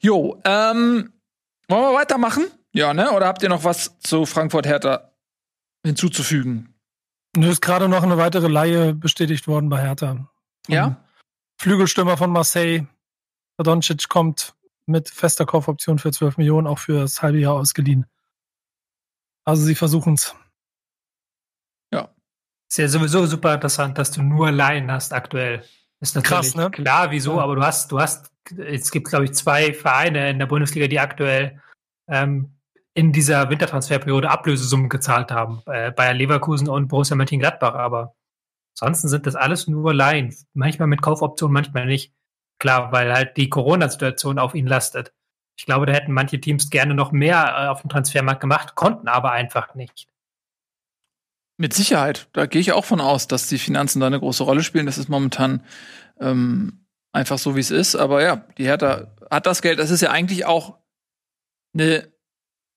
Jo, 0.00 0.40
ähm, 0.44 1.12
wollen 1.68 1.82
wir 1.82 1.94
weitermachen? 1.94 2.44
Ja, 2.72 2.92
ne? 2.92 3.12
Oder 3.12 3.26
habt 3.26 3.42
ihr 3.42 3.48
noch 3.48 3.64
was 3.64 3.98
zu 4.00 4.26
Frankfurt 4.26 4.66
Hertha 4.66 5.12
hinzuzufügen? 5.84 6.74
Nur 7.34 7.50
ist 7.50 7.62
gerade 7.62 7.88
noch 7.88 8.02
eine 8.02 8.18
weitere 8.18 8.48
Laie 8.48 8.94
bestätigt 8.94 9.48
worden 9.48 9.68
bei 9.70 9.80
Hertha. 9.80 10.28
Ja? 10.68 11.02
Flügelstürmer 11.58 12.16
von 12.16 12.30
Marseille. 12.30 12.86
Doncic 13.58 14.08
kommt 14.08 14.54
mit 14.92 15.08
fester 15.08 15.44
Kaufoption 15.46 15.98
für 15.98 16.12
12 16.12 16.38
Millionen 16.38 16.66
auch 16.66 16.78
für 16.78 17.00
das 17.00 17.22
halbe 17.22 17.38
Jahr 17.38 17.54
ausgeliehen. 17.54 18.06
Also 19.44 19.64
sie 19.64 19.74
versuchen 19.74 20.14
es. 20.14 20.36
Ja. 21.92 22.14
Ist 22.70 22.78
ja 22.78 22.88
sowieso 22.88 23.26
super 23.26 23.54
interessant, 23.54 23.98
dass 23.98 24.12
du 24.12 24.22
nur 24.22 24.52
Laien 24.52 24.90
hast 24.90 25.12
aktuell. 25.12 25.64
Ist 26.00 26.14
natürlich 26.14 26.52
Krass, 26.52 26.54
ne? 26.54 26.70
klar, 26.70 27.10
wieso, 27.10 27.36
ja. 27.36 27.42
aber 27.42 27.56
du 27.56 27.62
hast, 27.62 27.90
du 27.92 28.00
hast, 28.00 28.32
es 28.56 28.90
gibt, 28.90 29.08
glaube 29.08 29.24
ich, 29.24 29.34
zwei 29.34 29.72
Vereine 29.72 30.30
in 30.30 30.38
der 30.38 30.46
Bundesliga, 30.46 30.88
die 30.88 30.98
aktuell 31.00 31.60
ähm, 32.08 32.56
in 32.94 33.12
dieser 33.12 33.48
Wintertransferperiode 33.50 34.30
Ablösesummen 34.30 34.88
gezahlt 34.88 35.30
haben. 35.30 35.62
Äh, 35.66 35.92
Bayer 35.92 36.14
Leverkusen 36.14 36.68
und 36.68 36.88
Borussia 36.88 37.16
Mönchengladbach, 37.16 37.74
aber 37.74 38.14
ansonsten 38.74 39.08
sind 39.08 39.26
das 39.26 39.36
alles 39.36 39.68
nur 39.68 39.94
Laien. 39.94 40.34
Manchmal 40.54 40.88
mit 40.88 41.02
Kaufoptionen, 41.02 41.54
manchmal 41.54 41.86
nicht. 41.86 42.12
Klar, 42.62 42.92
weil 42.92 43.12
halt 43.12 43.36
die 43.36 43.48
Corona-Situation 43.48 44.38
auf 44.38 44.54
ihn 44.54 44.68
lastet. 44.68 45.12
Ich 45.56 45.66
glaube, 45.66 45.84
da 45.84 45.94
hätten 45.94 46.12
manche 46.12 46.40
Teams 46.40 46.70
gerne 46.70 46.94
noch 46.94 47.10
mehr 47.10 47.56
äh, 47.58 47.66
auf 47.66 47.80
dem 47.80 47.90
Transfermarkt 47.90 48.40
gemacht, 48.40 48.76
konnten 48.76 49.08
aber 49.08 49.32
einfach 49.32 49.74
nicht. 49.74 50.06
Mit 51.56 51.74
Sicherheit. 51.74 52.28
Da 52.32 52.46
gehe 52.46 52.60
ich 52.60 52.70
auch 52.70 52.84
von 52.84 53.00
aus, 53.00 53.26
dass 53.26 53.48
die 53.48 53.58
Finanzen 53.58 53.98
da 53.98 54.06
eine 54.06 54.20
große 54.20 54.44
Rolle 54.44 54.62
spielen. 54.62 54.86
Das 54.86 54.96
ist 54.96 55.08
momentan 55.08 55.64
ähm, 56.20 56.86
einfach 57.10 57.38
so, 57.38 57.56
wie 57.56 57.60
es 57.60 57.72
ist. 57.72 57.96
Aber 57.96 58.22
ja, 58.22 58.44
die 58.56 58.66
Hertha 58.66 59.08
hat 59.28 59.46
das 59.46 59.60
Geld. 59.60 59.80
Das 59.80 59.90
ist 59.90 60.00
ja 60.00 60.12
eigentlich 60.12 60.46
auch 60.46 60.78
eine 61.74 62.12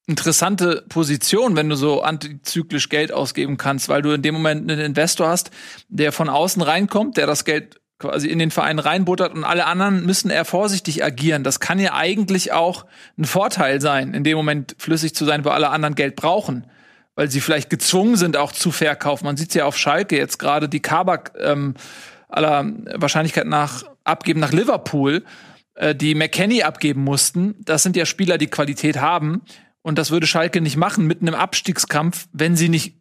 interessante 0.07 0.83
Position, 0.89 1.55
wenn 1.55 1.69
du 1.69 1.75
so 1.75 2.01
antizyklisch 2.01 2.89
Geld 2.89 3.11
ausgeben 3.11 3.57
kannst, 3.57 3.87
weil 3.87 4.01
du 4.01 4.13
in 4.13 4.23
dem 4.23 4.33
Moment 4.33 4.63
einen 4.63 4.79
Investor 4.79 5.27
hast, 5.27 5.51
der 5.89 6.11
von 6.11 6.27
außen 6.27 6.63
reinkommt, 6.63 7.17
der 7.17 7.27
das 7.27 7.45
Geld 7.45 7.79
quasi 7.97 8.27
in 8.27 8.39
den 8.39 8.51
Verein 8.51 8.79
reinbuttert 8.79 9.33
und 9.33 9.43
alle 9.43 9.65
anderen 9.65 10.05
müssen 10.05 10.29
eher 10.29 10.45
vorsichtig 10.45 11.03
agieren. 11.03 11.43
Das 11.43 11.59
kann 11.59 11.79
ja 11.79 11.93
eigentlich 11.93 12.51
auch 12.51 12.85
ein 13.17 13.25
Vorteil 13.25 13.79
sein, 13.79 14.13
in 14.13 14.23
dem 14.23 14.37
Moment 14.37 14.75
flüssig 14.77 15.15
zu 15.15 15.25
sein, 15.25 15.45
wo 15.45 15.49
alle 15.49 15.69
anderen 15.69 15.95
Geld 15.95 16.15
brauchen, 16.15 16.67
weil 17.15 17.31
sie 17.31 17.39
vielleicht 17.39 17.69
gezwungen 17.69 18.17
sind, 18.17 18.35
auch 18.35 18.51
zu 18.51 18.71
verkaufen. 18.71 19.25
Man 19.25 19.37
sieht 19.37 19.55
ja 19.55 19.65
auf 19.65 19.77
Schalke 19.77 20.17
jetzt 20.17 20.39
gerade 20.39 20.67
die 20.67 20.81
Kabak 20.81 21.33
ähm, 21.39 21.75
aller 22.27 22.65
Wahrscheinlichkeit 22.95 23.47
nach 23.47 23.83
abgeben 24.03 24.39
nach 24.39 24.51
Liverpool, 24.51 25.23
äh, 25.75 25.95
die 25.95 26.15
McKenny 26.15 26.63
abgeben 26.63 27.03
mussten. 27.03 27.55
Das 27.63 27.83
sind 27.83 27.95
ja 27.95 28.05
Spieler, 28.05 28.37
die 28.37 28.47
Qualität 28.47 28.97
haben. 28.97 29.41
Und 29.81 29.97
das 29.97 30.11
würde 30.11 30.27
Schalke 30.27 30.61
nicht 30.61 30.77
machen 30.77 31.05
mitten 31.07 31.27
im 31.27 31.35
Abstiegskampf, 31.35 32.27
wenn 32.33 32.55
sie 32.55 32.69
nicht 32.69 32.95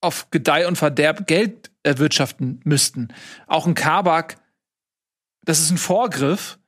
auf 0.00 0.30
Gedeih 0.30 0.66
und 0.66 0.76
Verderb 0.76 1.26
Geld 1.26 1.70
erwirtschaften 1.82 2.60
müssten. 2.64 3.08
Auch 3.46 3.66
ein 3.66 3.74
Kabak 3.74 4.36
das 5.48 5.60
ist 5.60 5.70
ein 5.70 5.78
Vorgriff, 5.78 6.58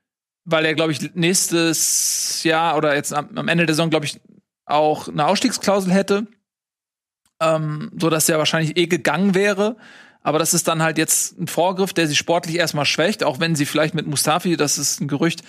weil 0.47 0.65
er, 0.65 0.75
glaube 0.75 0.93
ich, 0.93 1.15
nächstes 1.15 2.43
Jahr 2.45 2.79
oder 2.79 2.95
jetzt 2.95 3.13
am, 3.13 3.47
Ende 3.47 3.67
der 3.67 3.75
Saison, 3.75 3.91
glaube 3.91 4.07
ich, 4.07 4.19
auch 4.65 5.07
eine 5.07 5.27
Ausstiegsklausel 5.27 5.93
hätte, 5.93 6.27
ähm, 7.43 7.93
so 8.01 8.09
dass 8.09 8.27
er 8.31 8.39
wahrscheinlich 8.39 8.79
eh 8.79 8.87
gegangen 8.87 9.35
wäre. 9.35 9.77
Aber 10.23 10.39
das 10.39 10.55
ist 10.55 10.67
dann 10.67 10.83
halt 10.83 10.97
jetzt 10.97 11.39
ein 11.39 11.47
Vorgriff, 11.47 11.93
der 11.93 12.07
sie 12.07 12.17
sportlich 12.17 12.57
erstmal 12.57 12.87
schwächt, 12.87 13.23
auch 13.23 13.39
wenn 13.39 13.55
sie 13.55 13.67
vielleicht 13.67 13.95
mit 13.95 14.07
Mustafi, 14.07 14.57
das 14.57 14.79
ist 14.79 15.03
ein 15.03 15.09
Gerücht, 15.09 15.43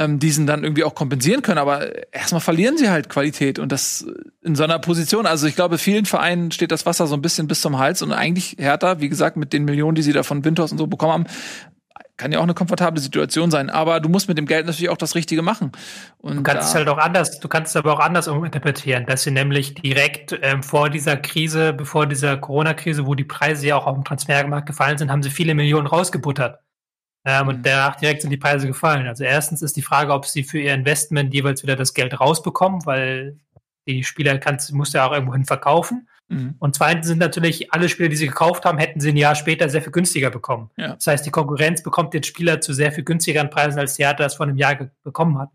ähm, 0.00 0.18
diesen 0.18 0.46
dann 0.46 0.64
irgendwie 0.64 0.82
auch 0.82 0.94
kompensieren 0.94 1.42
können. 1.42 1.58
Aber 1.58 2.12
erstmal 2.12 2.40
verlieren 2.40 2.78
sie 2.78 2.88
halt 2.88 3.10
Qualität 3.10 3.58
und 3.58 3.70
das 3.70 4.06
in 4.42 4.56
so 4.56 4.64
einer 4.64 4.78
Position. 4.78 5.26
Also 5.26 5.46
ich 5.46 5.54
glaube, 5.54 5.76
vielen 5.76 6.06
Vereinen 6.06 6.50
steht 6.50 6.72
das 6.72 6.86
Wasser 6.86 7.06
so 7.06 7.14
ein 7.14 7.22
bisschen 7.22 7.46
bis 7.46 7.60
zum 7.60 7.78
Hals 7.78 8.00
und 8.00 8.12
eigentlich 8.12 8.56
Hertha, 8.58 9.00
wie 9.00 9.10
gesagt, 9.10 9.36
mit 9.36 9.52
den 9.52 9.66
Millionen, 9.66 9.94
die 9.94 10.02
sie 10.02 10.14
da 10.14 10.22
von 10.22 10.44
Windhorst 10.44 10.72
und 10.72 10.78
so 10.78 10.86
bekommen 10.86 11.12
haben, 11.12 11.26
kann 12.16 12.32
ja 12.32 12.38
auch 12.38 12.44
eine 12.44 12.54
komfortable 12.54 13.00
Situation 13.00 13.50
sein, 13.50 13.70
aber 13.70 13.98
du 13.98 14.10
musst 14.10 14.28
mit 14.28 14.36
dem 14.36 14.44
Geld 14.44 14.66
natürlich 14.66 14.90
auch 14.90 14.98
das 14.98 15.14
Richtige 15.14 15.40
machen. 15.40 15.72
Und 16.18 16.36
du 16.36 16.42
kannst 16.42 16.68
es 16.68 16.74
halt 16.74 16.86
auch 16.88 16.98
anders, 16.98 17.40
du 17.40 17.48
kannst 17.48 17.70
es 17.70 17.76
aber 17.76 17.94
auch 17.94 17.98
anders 17.98 18.26
interpretieren, 18.26 19.06
dass 19.06 19.22
sie 19.22 19.30
nämlich 19.30 19.74
direkt 19.74 20.38
ähm, 20.42 20.62
vor 20.62 20.90
dieser 20.90 21.16
Krise, 21.16 21.72
bevor 21.72 22.06
dieser 22.06 22.36
Corona-Krise, 22.36 23.06
wo 23.06 23.14
die 23.14 23.24
Preise 23.24 23.68
ja 23.68 23.76
auch 23.76 23.86
auf 23.86 23.94
dem 23.94 24.04
Transfermarkt 24.04 24.66
gefallen 24.66 24.98
sind, 24.98 25.10
haben 25.10 25.22
sie 25.22 25.30
viele 25.30 25.54
Millionen 25.54 25.86
rausgebuttert. 25.86 26.58
Ähm, 27.24 27.42
mhm. 27.44 27.48
Und 27.48 27.66
danach 27.66 27.96
direkt 27.96 28.22
sind 28.22 28.30
die 28.30 28.36
Preise 28.36 28.66
gefallen. 28.66 29.06
Also 29.06 29.24
erstens 29.24 29.62
ist 29.62 29.76
die 29.76 29.82
Frage, 29.82 30.12
ob 30.12 30.26
sie 30.26 30.42
für 30.42 30.58
ihr 30.58 30.74
Investment 30.74 31.34
jeweils 31.34 31.62
wieder 31.62 31.76
das 31.76 31.94
Geld 31.94 32.18
rausbekommen, 32.18 32.86
weil 32.86 33.38
die 33.86 34.04
Spieler 34.04 34.38
kannst, 34.38 34.72
musst 34.72 34.94
du 34.94 34.98
ja 34.98 35.06
auch 35.06 35.12
irgendwohin 35.12 35.44
verkaufen. 35.44 36.08
Mhm. 36.28 36.54
Und 36.58 36.76
zweitens 36.76 37.06
sind 37.08 37.18
natürlich 37.18 37.72
alle 37.72 37.88
Spieler, 37.88 38.08
die 38.08 38.16
sie 38.16 38.28
gekauft 38.28 38.64
haben, 38.64 38.78
hätten 38.78 39.00
sie 39.00 39.10
ein 39.10 39.16
Jahr 39.16 39.34
später 39.34 39.68
sehr 39.68 39.82
viel 39.82 39.92
günstiger 39.92 40.30
bekommen. 40.30 40.70
Ja. 40.76 40.94
Das 40.94 41.06
heißt, 41.06 41.26
die 41.26 41.30
Konkurrenz 41.30 41.82
bekommt 41.82 42.14
jetzt 42.14 42.28
Spieler 42.28 42.60
zu 42.60 42.72
sehr 42.72 42.92
viel 42.92 43.04
günstigeren 43.04 43.50
Preisen, 43.50 43.78
als 43.78 43.94
die 43.94 44.04
Hertha 44.04 44.22
das 44.22 44.36
vor 44.36 44.46
einem 44.46 44.56
Jahr 44.56 44.90
bekommen 45.02 45.38
hat. 45.38 45.50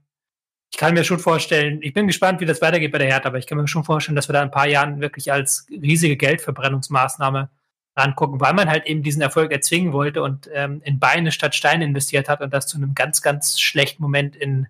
Ich 0.71 0.77
kann 0.77 0.93
mir 0.93 1.05
schon 1.05 1.19
vorstellen, 1.19 1.79
ich 1.81 1.93
bin 1.93 2.07
gespannt, 2.07 2.41
wie 2.41 2.45
das 2.45 2.61
weitergeht 2.61 2.91
bei 2.91 2.97
der 2.97 3.07
Hertha, 3.07 3.29
aber 3.29 3.37
ich 3.37 3.47
kann 3.47 3.57
mir 3.57 3.67
schon 3.67 3.85
vorstellen, 3.85 4.17
dass 4.17 4.27
wir 4.27 4.33
da 4.33 4.41
in 4.41 4.49
ein 4.49 4.51
paar 4.51 4.67
Jahren 4.67 4.99
wirklich 4.99 5.31
als 5.31 5.65
riesige 5.69 6.17
Geldverbrennungsmaßnahme 6.17 7.49
rangucken, 7.95 8.41
weil 8.41 8.53
man 8.53 8.69
halt 8.69 8.85
eben 8.85 9.03
diesen 9.03 9.21
Erfolg 9.21 9.51
erzwingen 9.51 9.93
wollte 9.93 10.21
und 10.21 10.49
ähm, 10.53 10.81
in 10.83 10.99
Beine 10.99 11.31
statt 11.31 11.55
Steine 11.55 11.85
investiert 11.85 12.27
hat 12.27 12.41
und 12.41 12.53
das 12.53 12.67
zu 12.67 12.77
einem 12.77 12.93
ganz, 12.93 13.21
ganz 13.21 13.59
schlechten 13.59 14.03
Moment 14.03 14.35
in 14.35 14.67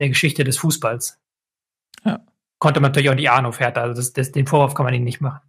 der 0.00 0.08
Geschichte 0.08 0.44
des 0.44 0.58
Fußballs. 0.58 1.18
Ja 2.04 2.20
konnte 2.62 2.78
man 2.78 2.92
natürlich 2.92 3.10
auch 3.10 3.16
nicht 3.16 3.28
ahnen 3.28 3.46
auf 3.46 3.58
Hertha. 3.58 3.82
Also 3.82 3.96
das, 3.96 4.12
das, 4.12 4.30
den 4.30 4.46
Vorwurf 4.46 4.74
kann 4.74 4.84
man 4.84 4.94
ihnen 4.94 5.04
nicht 5.04 5.20
machen. 5.20 5.40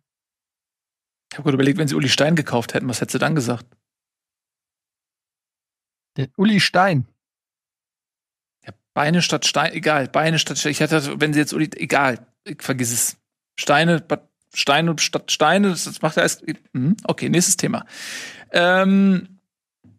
Ich 1.31 1.37
habe 1.37 1.43
gerade 1.43 1.53
überlegt, 1.53 1.77
wenn 1.77 1.87
sie 1.87 1.93
Uli 1.93 2.09
Stein 2.09 2.35
gekauft 2.35 2.73
hätten, 2.73 2.89
was 2.89 3.01
hättest 3.01 3.13
du 3.13 3.19
dann 3.19 3.35
gesagt? 3.35 3.67
Der 6.17 6.29
Uli 6.35 6.59
Stein. 6.59 7.07
Ja, 8.65 8.73
Beine 8.95 9.21
statt 9.21 9.45
Stein, 9.45 9.73
egal. 9.73 10.07
Beine 10.07 10.39
statt 10.39 10.57
Stein. 10.57 10.71
Ich 10.71 10.79
hätte, 10.79 11.21
wenn 11.21 11.33
sie 11.33 11.39
jetzt 11.39 11.53
Uli, 11.53 11.69
egal. 11.75 12.25
Ich 12.45 12.63
vergiss 12.63 12.91
es. 12.91 13.17
Steine, 13.59 14.03
Steine 14.53 14.95
statt 14.99 15.31
Steine, 15.31 15.69
das 15.71 16.01
macht 16.01 16.17
ja 16.17 16.23
erst. 16.23 16.43
Hm, 16.73 16.95
okay, 17.03 17.29
nächstes 17.29 17.57
Thema. 17.57 17.85
Ähm, 18.51 19.39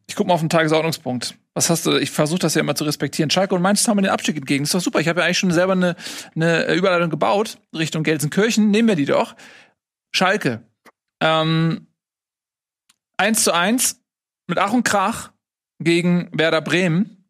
ich 0.06 0.16
gucke 0.16 0.28
mal 0.28 0.34
auf 0.34 0.40
den 0.40 0.48
Tagesordnungspunkt. 0.48 1.36
Was 1.54 1.70
hast 1.70 1.86
du? 1.86 1.96
Ich 1.96 2.10
versuche 2.10 2.40
das 2.40 2.54
ja 2.54 2.60
immer 2.60 2.74
zu 2.74 2.84
respektieren. 2.84 3.30
Schalke 3.30 3.54
und 3.54 3.62
Mainz 3.62 3.86
haben 3.86 3.96
den 3.98 4.10
Abstieg 4.10 4.36
entgegen. 4.36 4.64
Das 4.64 4.70
ist 4.70 4.74
doch 4.74 4.80
super. 4.80 5.00
Ich 5.00 5.08
habe 5.08 5.20
ja 5.20 5.26
eigentlich 5.26 5.38
schon 5.38 5.52
selber 5.52 5.72
eine, 5.72 5.96
eine 6.34 6.72
Überleitung 6.74 7.10
gebaut 7.10 7.58
Richtung 7.74 8.02
Gelsenkirchen. 8.02 8.70
Nehmen 8.70 8.88
wir 8.88 8.96
die 8.96 9.04
doch. 9.04 9.36
Schalke. 10.12 10.62
Ähm, 11.20 11.86
1 13.16 13.44
zu 13.44 13.52
1 13.52 14.00
mit 14.48 14.58
Ach 14.58 14.72
und 14.72 14.84
Krach 14.84 15.32
gegen 15.78 16.28
Werder 16.32 16.60
Bremen. 16.60 17.24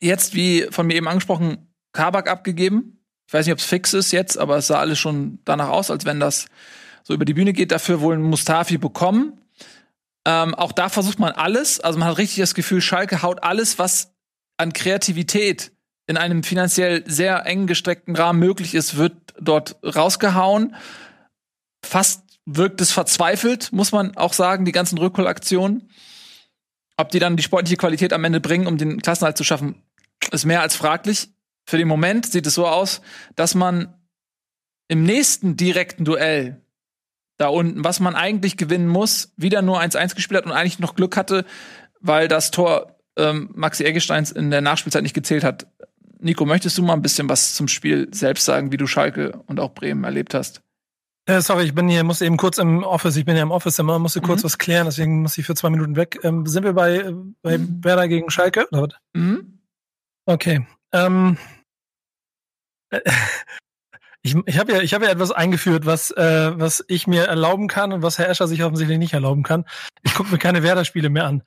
Jetzt, 0.00 0.34
wie 0.34 0.66
von 0.70 0.86
mir 0.86 0.94
eben 0.94 1.08
angesprochen, 1.08 1.72
Kabak 1.92 2.28
abgegeben. 2.28 3.01
Ich 3.32 3.34
weiß 3.34 3.46
nicht, 3.46 3.54
ob 3.54 3.60
es 3.60 3.64
fix 3.64 3.94
ist 3.94 4.12
jetzt, 4.12 4.36
aber 4.36 4.58
es 4.58 4.66
sah 4.66 4.78
alles 4.78 4.98
schon 4.98 5.38
danach 5.46 5.70
aus, 5.70 5.90
als 5.90 6.04
wenn 6.04 6.20
das 6.20 6.48
so 7.02 7.14
über 7.14 7.24
die 7.24 7.32
Bühne 7.32 7.54
geht. 7.54 7.72
Dafür 7.72 8.02
wohl 8.02 8.18
Mustafi 8.18 8.76
bekommen. 8.76 9.40
Ähm, 10.26 10.54
auch 10.54 10.70
da 10.70 10.90
versucht 10.90 11.18
man 11.18 11.32
alles. 11.32 11.80
Also 11.80 11.98
man 11.98 12.08
hat 12.08 12.18
richtig 12.18 12.40
das 12.40 12.54
Gefühl, 12.54 12.82
Schalke 12.82 13.22
haut 13.22 13.42
alles, 13.42 13.78
was 13.78 14.12
an 14.58 14.74
Kreativität 14.74 15.72
in 16.06 16.18
einem 16.18 16.42
finanziell 16.42 17.04
sehr 17.06 17.46
eng 17.46 17.66
gestreckten 17.66 18.14
Rahmen 18.16 18.38
möglich 18.38 18.74
ist, 18.74 18.98
wird 18.98 19.14
dort 19.40 19.76
rausgehauen. 19.82 20.76
Fast 21.82 22.24
wirkt 22.44 22.82
es 22.82 22.92
verzweifelt, 22.92 23.72
muss 23.72 23.92
man 23.92 24.14
auch 24.18 24.34
sagen, 24.34 24.66
die 24.66 24.72
ganzen 24.72 24.98
Rückholaktionen. 24.98 25.88
Ob 26.98 27.08
die 27.08 27.18
dann 27.18 27.38
die 27.38 27.42
sportliche 27.42 27.78
Qualität 27.78 28.12
am 28.12 28.24
Ende 28.24 28.40
bringen, 28.40 28.66
um 28.66 28.76
den 28.76 29.00
Klassenhalt 29.00 29.38
zu 29.38 29.44
schaffen, 29.44 29.82
ist 30.32 30.44
mehr 30.44 30.60
als 30.60 30.76
fraglich. 30.76 31.30
Für 31.66 31.78
den 31.78 31.88
Moment 31.88 32.26
sieht 32.26 32.46
es 32.46 32.54
so 32.54 32.66
aus, 32.66 33.00
dass 33.36 33.54
man 33.54 33.94
im 34.88 35.04
nächsten 35.04 35.56
direkten 35.56 36.04
Duell 36.04 36.60
da 37.38 37.48
unten, 37.48 37.84
was 37.84 38.00
man 38.00 38.14
eigentlich 38.14 38.56
gewinnen 38.56 38.88
muss, 38.88 39.32
wieder 39.36 39.62
nur 39.62 39.80
1-1 39.80 40.14
gespielt 40.14 40.38
hat 40.38 40.46
und 40.46 40.52
eigentlich 40.52 40.78
noch 40.78 40.94
Glück 40.94 41.16
hatte, 41.16 41.44
weil 42.00 42.28
das 42.28 42.50
Tor 42.50 42.98
ähm, 43.16 43.50
Maxi 43.54 43.84
Eggesteins 43.84 44.30
in 44.30 44.50
der 44.50 44.60
Nachspielzeit 44.60 45.02
nicht 45.02 45.14
gezählt 45.14 45.44
hat. 45.44 45.66
Nico, 46.18 46.44
möchtest 46.44 46.78
du 46.78 46.82
mal 46.82 46.92
ein 46.92 47.02
bisschen 47.02 47.28
was 47.28 47.54
zum 47.54 47.68
Spiel 47.68 48.08
selbst 48.12 48.44
sagen, 48.44 48.70
wie 48.70 48.76
du 48.76 48.86
Schalke 48.86 49.40
und 49.46 49.58
auch 49.60 49.74
Bremen 49.74 50.04
erlebt 50.04 50.34
hast? 50.34 50.62
Äh, 51.26 51.40
sorry, 51.40 51.64
ich 51.64 51.74
bin 51.74 51.88
hier, 51.88 52.02
muss 52.04 52.20
eben 52.20 52.36
kurz 52.36 52.58
im 52.58 52.82
Office, 52.82 53.16
ich 53.16 53.24
bin 53.24 53.36
ja 53.36 53.42
im 53.42 53.50
Office 53.52 53.78
immer, 53.78 53.98
musste 53.98 54.20
mhm. 54.20 54.24
kurz 54.24 54.44
was 54.44 54.58
klären, 54.58 54.86
deswegen 54.86 55.22
muss 55.22 55.38
ich 55.38 55.46
für 55.46 55.54
zwei 55.54 55.70
Minuten 55.70 55.96
weg. 55.96 56.18
Ähm, 56.22 56.46
sind 56.46 56.64
wir 56.64 56.72
bei, 56.72 57.12
bei 57.42 57.58
mhm. 57.58 57.82
Werder 57.82 58.08
gegen 58.08 58.30
Schalke? 58.30 58.66
Mhm. 59.14 59.60
Okay. 60.26 60.66
Ähm, 60.92 61.38
Ich, 64.24 64.36
ich 64.46 64.58
habe 64.58 64.72
ja, 64.72 64.80
ich 64.80 64.94
habe 64.94 65.04
ja 65.04 65.10
etwas 65.10 65.32
eingeführt, 65.32 65.84
was, 65.84 66.12
äh, 66.12 66.52
was 66.54 66.84
ich 66.86 67.08
mir 67.08 67.24
erlauben 67.24 67.66
kann 67.66 67.92
und 67.92 68.02
was 68.02 68.18
Herr 68.18 68.28
Escher 68.28 68.46
sich 68.46 68.62
offensichtlich 68.62 68.98
nicht 68.98 69.14
erlauben 69.14 69.42
kann. 69.42 69.64
Ich 70.04 70.14
gucke 70.14 70.30
mir 70.30 70.38
keine 70.38 70.62
Werder-Spiele 70.62 71.10
mehr 71.10 71.24
an. 71.26 71.42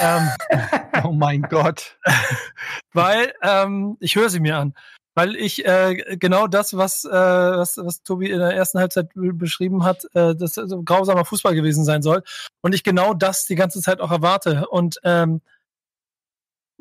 ähm, 0.00 0.30
oh 1.04 1.12
mein 1.12 1.42
Gott. 1.42 1.98
Weil 2.94 3.34
ähm, 3.42 3.98
ich 4.00 4.16
höre 4.16 4.30
sie 4.30 4.40
mir 4.40 4.56
an. 4.56 4.74
Weil 5.14 5.36
ich 5.36 5.66
äh, 5.66 6.16
genau 6.16 6.46
das, 6.46 6.76
was, 6.76 7.04
äh, 7.04 7.10
was, 7.10 7.76
was 7.76 8.02
Tobi 8.02 8.30
in 8.30 8.38
der 8.38 8.54
ersten 8.54 8.78
Halbzeit 8.78 9.10
beschrieben 9.14 9.84
hat, 9.84 10.04
äh, 10.14 10.34
dass 10.34 10.54
so 10.54 10.82
grausamer 10.82 11.26
Fußball 11.26 11.54
gewesen 11.54 11.84
sein 11.84 12.00
soll. 12.00 12.22
Und 12.62 12.74
ich 12.74 12.84
genau 12.84 13.12
das 13.12 13.44
die 13.44 13.54
ganze 13.54 13.82
Zeit 13.82 14.00
auch 14.00 14.10
erwarte. 14.10 14.66
Und 14.68 14.96
ähm, 15.04 15.42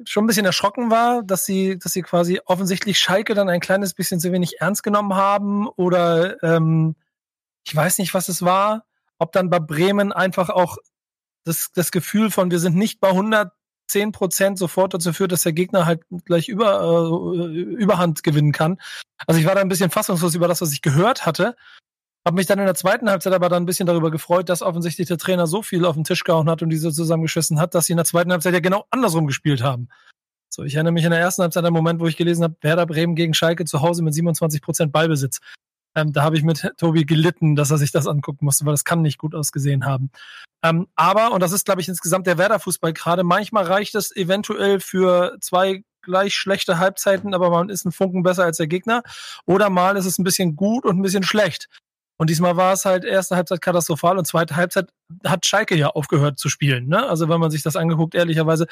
schon 0.05 0.23
ein 0.23 0.27
bisschen 0.27 0.45
erschrocken 0.45 0.89
war, 0.89 1.23
dass 1.23 1.45
sie, 1.45 1.77
dass 1.77 1.93
sie 1.93 2.01
quasi 2.01 2.41
offensichtlich 2.45 2.99
Schalke 2.99 3.33
dann 3.33 3.49
ein 3.49 3.59
kleines 3.59 3.93
bisschen 3.93 4.19
zu 4.19 4.31
wenig 4.31 4.59
ernst 4.59 4.83
genommen 4.83 5.15
haben 5.15 5.67
oder 5.67 6.41
ähm, 6.43 6.95
ich 7.65 7.75
weiß 7.75 7.99
nicht, 7.99 8.13
was 8.13 8.27
es 8.27 8.41
war, 8.41 8.85
ob 9.19 9.31
dann 9.31 9.49
bei 9.49 9.59
Bremen 9.59 10.11
einfach 10.11 10.49
auch 10.49 10.77
das, 11.45 11.71
das 11.73 11.91
Gefühl 11.91 12.31
von, 12.31 12.51
wir 12.51 12.59
sind 12.59 12.75
nicht 12.75 12.99
bei 12.99 13.09
110 13.09 14.11
Prozent 14.11 14.57
sofort 14.57 14.93
dazu 14.93 15.13
führt, 15.13 15.31
dass 15.31 15.43
der 15.43 15.53
Gegner 15.53 15.85
halt 15.85 16.01
gleich 16.25 16.49
über, 16.49 16.81
äh, 16.81 17.53
Überhand 17.53 18.23
gewinnen 18.23 18.51
kann. 18.51 18.79
Also 19.27 19.39
ich 19.39 19.45
war 19.45 19.55
da 19.55 19.61
ein 19.61 19.69
bisschen 19.69 19.91
fassungslos 19.91 20.35
über 20.35 20.47
das, 20.47 20.61
was 20.61 20.73
ich 20.73 20.81
gehört 20.81 21.25
hatte 21.25 21.55
habe 22.25 22.35
mich 22.35 22.47
dann 22.47 22.59
in 22.59 22.65
der 22.65 22.75
zweiten 22.75 23.09
Halbzeit 23.09 23.33
aber 23.33 23.49
dann 23.49 23.63
ein 23.63 23.65
bisschen 23.65 23.85
darüber 23.85 24.11
gefreut, 24.11 24.49
dass 24.49 24.61
offensichtlich 24.61 25.07
der 25.07 25.17
Trainer 25.17 25.47
so 25.47 25.61
viel 25.61 25.85
auf 25.85 25.95
den 25.95 26.03
Tisch 26.03 26.23
gehauen 26.23 26.49
hat 26.49 26.61
und 26.61 26.69
diese 26.69 26.91
zusammengeschissen 26.91 27.59
hat, 27.59 27.75
dass 27.75 27.87
sie 27.87 27.93
in 27.93 27.97
der 27.97 28.05
zweiten 28.05 28.31
Halbzeit 28.31 28.53
ja 28.53 28.59
genau 28.59 28.85
andersrum 28.91 29.27
gespielt 29.27 29.61
haben. 29.61 29.89
So, 30.49 30.63
ich 30.63 30.75
erinnere 30.75 30.93
mich 30.93 31.03
in 31.03 31.11
der 31.11 31.19
ersten 31.19 31.41
Halbzeit 31.41 31.61
an 31.61 31.73
den 31.73 31.73
Moment, 31.73 31.99
wo 31.99 32.07
ich 32.07 32.15
gelesen 32.15 32.43
habe, 32.43 32.55
Werder 32.61 32.85
Bremen 32.85 33.15
gegen 33.15 33.33
Schalke 33.33 33.65
zu 33.65 33.81
Hause 33.81 34.03
mit 34.03 34.13
27 34.13 34.61
Prozent 34.61 34.91
Ballbesitz. 34.91 35.39
Ähm, 35.95 36.13
da 36.13 36.23
habe 36.23 36.37
ich 36.37 36.43
mit 36.43 36.71
Tobi 36.77 37.05
gelitten, 37.05 37.55
dass 37.55 37.71
er 37.71 37.77
sich 37.77 37.91
das 37.91 38.07
angucken 38.07 38.45
musste, 38.45 38.65
weil 38.65 38.73
das 38.73 38.83
kann 38.83 39.01
nicht 39.01 39.17
gut 39.17 39.35
ausgesehen 39.35 39.85
haben. 39.85 40.11
Ähm, 40.63 40.87
aber, 40.95 41.33
und 41.33 41.41
das 41.41 41.51
ist, 41.51 41.65
glaube 41.65 41.81
ich, 41.81 41.89
insgesamt 41.89 42.25
der 42.25 42.37
Werder-Fußball 42.37 42.93
gerade, 42.93 43.23
manchmal 43.23 43.65
reicht 43.65 43.95
es 43.95 44.15
eventuell 44.15 44.79
für 44.79 45.37
zwei 45.41 45.83
gleich 46.01 46.35
schlechte 46.35 46.79
Halbzeiten, 46.79 47.33
aber 47.33 47.49
man 47.49 47.69
ist 47.69 47.85
ein 47.85 47.91
Funken 47.91 48.23
besser 48.23 48.43
als 48.43 48.57
der 48.57 48.67
Gegner. 48.67 49.03
Oder 49.45 49.69
mal 49.69 49.97
ist 49.97 50.05
es 50.05 50.19
ein 50.19 50.23
bisschen 50.23 50.55
gut 50.55 50.85
und 50.85 50.97
ein 50.99 51.01
bisschen 51.01 51.23
schlecht. 51.23 51.67
Und 52.23 52.29
diesmal 52.29 52.55
war 52.55 52.71
es 52.71 52.85
halt 52.85 53.03
erste 53.03 53.35
Halbzeit 53.35 53.59
katastrophal 53.59 54.17
und 54.17 54.25
zweite 54.25 54.55
Halbzeit 54.55 54.87
hat 55.25 55.45
Schalke 55.45 55.75
ja 55.75 55.89
aufgehört 55.89 56.39
zu 56.39 56.47
spielen. 56.47 56.87
Ne? 56.87 57.05
Also 57.05 57.27
wenn 57.27 57.41
man 57.41 57.51
sich 57.51 57.63
das 57.63 57.75
angeguckt, 57.75 58.15
ehrlicherweise, 58.15 58.65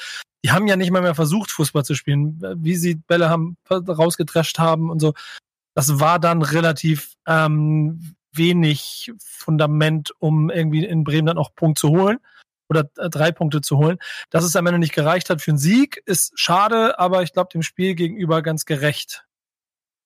die 0.45 0.51
haben 0.51 0.67
ja 0.67 0.77
nicht 0.77 0.89
mal 0.89 1.01
mehr 1.01 1.15
versucht, 1.15 1.51
Fußball 1.51 1.83
zu 1.83 1.93
spielen. 1.93 2.41
Wie 2.63 2.77
sie 2.77 2.95
Bälle 2.95 3.29
haben 3.29 3.57
rausgetrescht 3.69 4.57
haben 4.57 4.89
und 4.89 5.01
so. 5.01 5.15
Das 5.75 5.99
war 5.99 6.17
dann 6.17 6.43
relativ 6.43 7.15
ähm, 7.27 8.15
wenig 8.31 9.11
Fundament, 9.19 10.13
um 10.19 10.49
irgendwie 10.49 10.85
in 10.85 11.03
Bremen 11.03 11.25
dann 11.25 11.37
auch 11.37 11.53
Punkt 11.53 11.77
zu 11.77 11.89
holen 11.89 12.19
oder 12.69 12.89
äh, 12.99 13.09
drei 13.09 13.33
Punkte 13.33 13.59
zu 13.59 13.79
holen. 13.79 13.97
Dass 14.29 14.45
es 14.45 14.55
am 14.55 14.65
Ende 14.65 14.79
nicht 14.79 14.95
gereicht 14.95 15.29
hat 15.29 15.41
für 15.41 15.51
einen 15.51 15.57
Sieg, 15.57 16.01
ist 16.05 16.39
schade, 16.39 16.99
aber 16.99 17.21
ich 17.21 17.33
glaube 17.33 17.49
dem 17.51 17.63
Spiel 17.63 17.95
gegenüber 17.95 18.41
ganz 18.43 18.63
gerecht. 18.63 19.25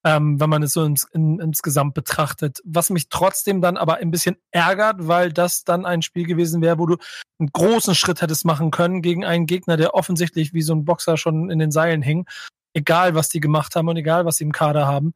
Ähm, 0.05 0.39
wenn 0.39 0.51
man 0.51 0.61
es 0.61 0.73
so 0.73 0.83
ins, 0.83 1.03
in, 1.13 1.39
insgesamt 1.39 1.95
betrachtet. 1.95 2.61
Was 2.63 2.91
mich 2.91 3.09
trotzdem 3.09 3.59
dann 3.59 3.75
aber 3.75 3.95
ein 3.95 4.11
bisschen 4.11 4.37
ärgert, 4.51 5.07
weil 5.07 5.33
das 5.33 5.63
dann 5.63 5.85
ein 5.85 6.03
Spiel 6.03 6.27
gewesen 6.27 6.61
wäre, 6.61 6.77
wo 6.77 6.85
du 6.85 6.97
einen 7.39 7.49
großen 7.51 7.95
Schritt 7.95 8.21
hättest 8.21 8.45
machen 8.45 8.69
können 8.69 9.01
gegen 9.01 9.25
einen 9.25 9.47
Gegner, 9.47 9.77
der 9.77 9.95
offensichtlich 9.95 10.53
wie 10.53 10.61
so 10.61 10.73
ein 10.73 10.85
Boxer 10.85 11.17
schon 11.17 11.49
in 11.49 11.57
den 11.57 11.71
Seilen 11.71 12.03
hing. 12.03 12.27
Egal, 12.73 13.15
was 13.15 13.29
die 13.29 13.39
gemacht 13.39 13.75
haben 13.75 13.89
und 13.89 13.97
egal, 13.97 14.25
was 14.25 14.37
sie 14.37 14.43
im 14.43 14.51
Kader 14.51 14.85
haben. 14.85 15.15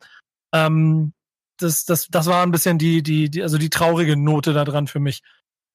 Ähm, 0.55 1.13
das, 1.59 1.85
das, 1.85 2.07
das 2.07 2.25
war 2.25 2.41
ein 2.41 2.51
bisschen 2.51 2.79
die, 2.79 3.03
die, 3.03 3.29
die, 3.29 3.43
also 3.43 3.59
die 3.59 3.69
traurige 3.69 4.17
Note 4.17 4.53
da 4.53 4.65
dran 4.65 4.87
für 4.87 4.99
mich. 4.99 5.21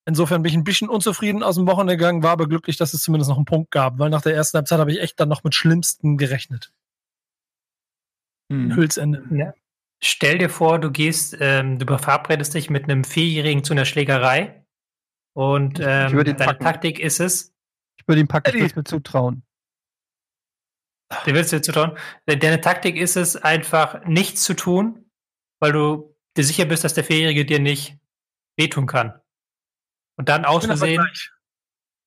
Insofern 0.06 0.42
bin 0.42 0.50
ich 0.50 0.56
ein 0.56 0.64
bisschen 0.64 0.88
unzufrieden 0.88 1.44
aus 1.44 1.54
dem 1.54 1.68
Wochenende 1.68 1.96
gegangen, 1.96 2.24
war 2.24 2.32
aber 2.32 2.48
glücklich, 2.48 2.78
dass 2.78 2.92
es 2.94 3.02
zumindest 3.02 3.30
noch 3.30 3.36
einen 3.36 3.46
Punkt 3.46 3.70
gab, 3.70 3.98
weil 3.98 4.10
nach 4.10 4.22
der 4.22 4.34
ersten 4.34 4.58
Halbzeit 4.58 4.80
habe 4.80 4.92
ich 4.92 5.00
echt 5.00 5.20
dann 5.20 5.28
noch 5.28 5.44
mit 5.44 5.54
Schlimmsten 5.54 6.18
gerechnet. 6.18 6.72
Hm. 8.55 8.76
Hülsende. 8.76 9.24
Ja. 9.30 9.52
Stell 10.02 10.38
dir 10.38 10.50
vor, 10.50 10.78
du 10.78 10.90
gehst, 10.90 11.36
ähm, 11.40 11.78
du 11.78 11.98
verabredest 11.98 12.55
dich 12.55 12.70
mit 12.70 12.84
einem 12.84 13.05
Vierjährigen 13.05 13.64
zu 13.64 13.72
einer 13.72 13.84
Schlägerei 13.84 14.64
und 15.34 15.80
ähm, 15.80 16.12
deine 16.12 16.34
packen. 16.34 16.62
Taktik 16.62 16.98
ist 17.00 17.20
es, 17.20 17.55
Ich 17.98 18.07
würde 18.07 18.20
ihm 18.20 18.28
packen, 18.28 18.57
ich 18.57 18.76
mir 18.76 18.84
zutrauen. 18.84 19.42
du 21.24 21.34
willst 21.34 21.52
dir 21.52 21.62
zutrauen, 21.62 21.96
deine 22.26 22.61
Taktik 22.61 22.96
ist 22.96 23.16
es 23.16 23.36
einfach 23.36 24.05
nichts 24.05 24.42
zu 24.42 24.55
tun, 24.55 25.11
weil 25.61 25.72
du 25.72 26.14
dir 26.36 26.44
sicher 26.44 26.66
bist, 26.66 26.84
dass 26.84 26.94
der 26.94 27.05
Vierjährige 27.05 27.44
dir 27.44 27.61
nicht 27.61 27.98
wehtun 28.59 28.86
kann. 28.86 29.20
Und 30.16 30.28
dann 30.28 30.44
aus 30.44 30.66
Versehen, 30.66 31.05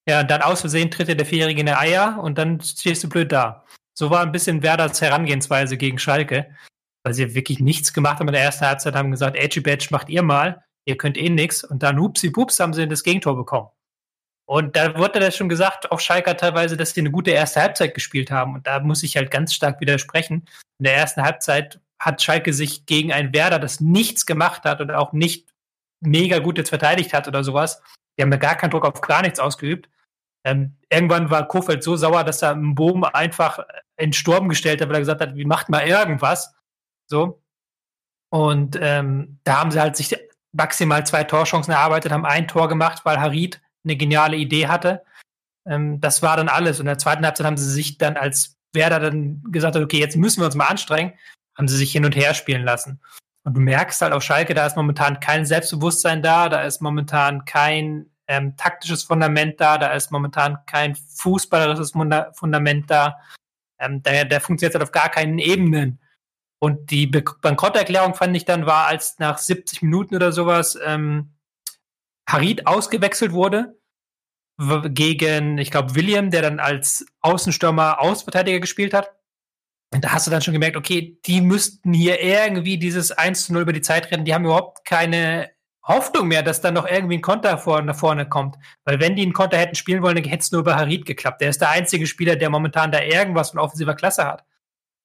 ja, 0.08 0.24
dann 0.24 0.42
aus 0.42 0.62
Versehen 0.62 0.92
tritt 0.92 1.08
dir 1.08 1.16
der 1.16 1.26
Vierjährige 1.26 1.60
in 1.60 1.66
die 1.66 1.74
Eier 1.74 2.20
und 2.22 2.38
dann 2.38 2.62
stehst 2.62 3.04
du 3.04 3.10
blöd 3.10 3.32
da. 3.32 3.66
So 3.98 4.12
war 4.12 4.22
ein 4.22 4.32
bisschen 4.32 4.62
Werders 4.62 5.02
Herangehensweise 5.02 5.76
gegen 5.76 5.98
Schalke, 5.98 6.56
weil 7.04 7.16
sie 7.16 7.34
wirklich 7.34 7.60
nichts 7.60 7.94
gemacht 7.94 8.20
haben 8.20 8.28
in 8.28 8.34
der 8.34 8.44
ersten 8.44 8.68
Halbzeit, 8.68 8.94
haben 8.94 9.10
gesagt, 9.10 9.36
Edgy 9.36 9.60
Badge 9.60 9.88
macht 9.90 10.10
ihr 10.10 10.22
mal, 10.22 10.64
ihr 10.86 10.98
könnt 10.98 11.18
eh 11.18 11.30
nix 11.30 11.64
und 11.64 11.82
dann 11.82 12.00
hupsi 12.00 12.30
pups 12.30 12.60
haben 12.60 12.74
sie 12.74 12.88
das 12.88 13.02
Gegentor 13.02 13.36
bekommen. 13.36 13.70
Und 14.48 14.76
da 14.76 14.96
wurde 14.98 15.20
das 15.20 15.36
schon 15.36 15.50
gesagt, 15.50 15.92
auf 15.92 16.00
Schalke 16.00 16.38
teilweise, 16.38 16.78
dass 16.78 16.94
sie 16.94 17.00
eine 17.00 17.10
gute 17.10 17.32
erste 17.32 17.60
Halbzeit 17.60 17.96
gespielt 17.96 18.30
haben. 18.30 18.54
Und 18.54 18.68
da 18.68 18.80
muss 18.82 19.02
ich 19.02 19.18
halt 19.18 19.32
ganz 19.32 19.54
stark 19.54 19.82
widersprechen. 19.82 20.46
In 20.78 20.84
der 20.84 20.96
ersten 20.96 21.24
Halbzeit 21.24 21.82
hat 22.00 22.22
Schalke 22.22 22.54
sich 22.54 22.86
gegen 22.86 23.12
ein 23.12 23.34
Werder, 23.34 23.58
das 23.58 23.82
nichts 23.82 24.28
gemacht 24.28 24.64
hat 24.64 24.80
und 24.80 24.92
auch 24.92 25.12
nicht 25.12 25.50
mega 26.02 26.38
gut 26.38 26.60
jetzt 26.60 26.70
verteidigt 26.70 27.14
hat 27.14 27.28
oder 27.28 27.44
sowas. 27.44 27.82
Die 28.18 28.22
haben 28.22 28.32
da 28.32 28.38
gar 28.38 28.56
keinen 28.56 28.70
Druck 28.70 28.86
auf 28.86 29.02
gar 29.02 29.24
nichts 29.24 29.40
ausgeübt. 29.40 29.90
Ähm, 30.48 30.78
irgendwann 30.90 31.30
war 31.30 31.46
Kofeld 31.46 31.84
so 31.84 31.98
sauer, 31.98 32.24
dass 32.24 32.42
er 32.42 32.52
einen 32.52 32.74
Boom 32.74 33.04
einfach 33.04 33.60
in 33.98 34.14
Sturm 34.14 34.48
gestellt 34.48 34.80
hat, 34.80 34.88
weil 34.88 34.96
er 34.96 35.02
gesagt 35.02 35.20
hat, 35.20 35.36
wie 35.36 35.44
macht 35.44 35.68
mal 35.68 35.86
irgendwas. 35.86 36.56
So. 37.06 37.42
Und 38.30 38.78
ähm, 38.82 39.40
da 39.44 39.60
haben 39.60 39.72
sie 39.72 39.82
halt 39.82 39.98
sich 39.98 40.16
maximal 40.54 41.06
zwei 41.06 41.26
Torchancen 41.26 41.74
erarbeitet, 41.74 42.14
haben 42.14 42.26
ein 42.26 42.48
Tor 42.48 42.70
gemacht, 42.70 43.02
weil 43.04 43.20
Harid 43.20 43.62
eine 43.84 43.98
geniale 43.98 44.38
Idee 44.38 44.68
hatte. 44.68 45.04
Ähm, 45.66 46.00
das 46.00 46.24
war 46.24 46.38
dann 46.38 46.48
alles. 46.48 46.80
Und 46.80 46.86
in 46.86 46.92
der 46.92 46.98
zweiten 46.98 47.26
Halbzeit 47.26 47.46
haben 47.46 47.58
sie 47.58 47.70
sich 47.70 47.98
dann, 47.98 48.16
als 48.16 48.56
Werder 48.74 49.02
dann 49.02 49.44
gesagt 49.52 49.76
hat, 49.76 49.84
okay, 49.84 50.00
jetzt 50.00 50.16
müssen 50.16 50.40
wir 50.40 50.46
uns 50.46 50.56
mal 50.56 50.68
anstrengen, 50.68 51.14
haben 51.58 51.68
sie 51.68 51.76
sich 51.76 51.92
hin 51.92 52.06
und 52.06 52.16
her 52.16 52.34
spielen 52.34 52.64
lassen. 52.64 53.02
Und 53.44 53.56
du 53.56 53.60
merkst 53.60 54.02
halt 54.02 54.14
auf 54.14 54.24
Schalke, 54.24 54.54
da 54.54 54.66
ist 54.66 54.78
momentan 54.78 55.20
kein 55.20 55.46
Selbstbewusstsein 55.46 56.22
da, 56.22 56.48
da 56.48 56.62
ist 56.62 56.82
momentan 56.82 57.44
kein 57.44 58.10
ähm, 58.28 58.56
taktisches 58.58 59.04
Fundament 59.04 59.60
da, 59.60 59.78
da 59.78 59.94
ist 59.94 60.12
momentan 60.12 60.60
kein 60.66 60.96
fußballerisches 60.96 61.94
Fundament 62.34 62.90
da. 62.90 63.18
Ähm, 63.80 64.04
der, 64.04 64.26
der 64.26 64.42
funktioniert 64.42 64.76
halt 64.76 64.84
auf 64.84 64.92
gar 64.92 65.10
keinen 65.10 65.40
Ebenen. 65.40 66.00
Und 66.60 66.90
die 66.92 67.08
Bankrotterklärung 67.08 68.16
fand 68.16 68.36
ich 68.36 68.46
dann 68.46 68.66
war, 68.66 68.88
als 68.88 69.20
nach 69.20 69.38
70 69.38 69.84
Minuten 69.84 70.16
oder 70.16 70.32
sowas 70.32 70.78
ähm, 70.84 71.36
Harid 72.28 72.68
ausgewechselt 72.68 73.32
wurde 73.32 73.78
gegen, 74.90 75.60
ich 75.60 75.70
glaube, 75.70 75.94
William, 75.94 76.32
der 76.32 76.42
dann 76.42 76.60
als 76.60 77.06
Außenstürmer 77.22 78.02
Außenverteidiger 78.02 78.60
gespielt 78.60 78.94
hat. 78.94 79.12
Und 79.94 80.04
da 80.04 80.12
hast 80.12 80.26
du 80.26 80.32
dann 80.32 80.42
schon 80.42 80.54
gemerkt, 80.54 80.76
okay, 80.76 81.20
die 81.26 81.42
müssten 81.42 81.94
hier 81.94 82.22
irgendwie 82.22 82.80
dieses 82.80 83.12
1 83.12 83.46
zu 83.46 83.54
0 83.54 83.62
über 83.62 83.74
die 83.74 83.82
Zeit 83.82 84.12
retten. 84.12 84.26
Die 84.26 84.34
haben 84.34 84.46
überhaupt 84.46 84.84
keine 84.84 85.52
Hoffnung 85.88 86.28
mehr, 86.28 86.44
dass 86.44 86.62
dann 86.62 86.74
noch 86.74 86.86
irgendwie 86.86 87.18
ein 87.18 87.22
Konter 87.22 87.58
vor, 87.58 87.82
nach 87.82 87.96
vorne 87.96 88.28
kommt. 88.28 88.58
Weil 88.84 89.00
wenn 89.00 89.16
die 89.16 89.24
einen 89.24 89.34
Konter 89.34 89.58
hätten 89.58 89.76
spielen 89.76 90.04
wollen, 90.04 90.16
dann 90.16 90.26
hätte 90.26 90.42
es 90.42 90.52
nur 90.52 90.62
über 90.62 90.76
Harid 90.76 91.06
geklappt. 91.06 91.42
Der 91.42 91.50
ist 91.50 91.62
der 91.62 91.70
einzige 91.70 92.08
Spieler, 92.08 92.36
der 92.36 92.50
momentan 92.50 92.92
da 92.92 93.02
irgendwas 93.02 93.52
von 93.52 93.60
offensiver 93.60 93.96
Klasse 93.96 94.26
hat. 94.26 94.44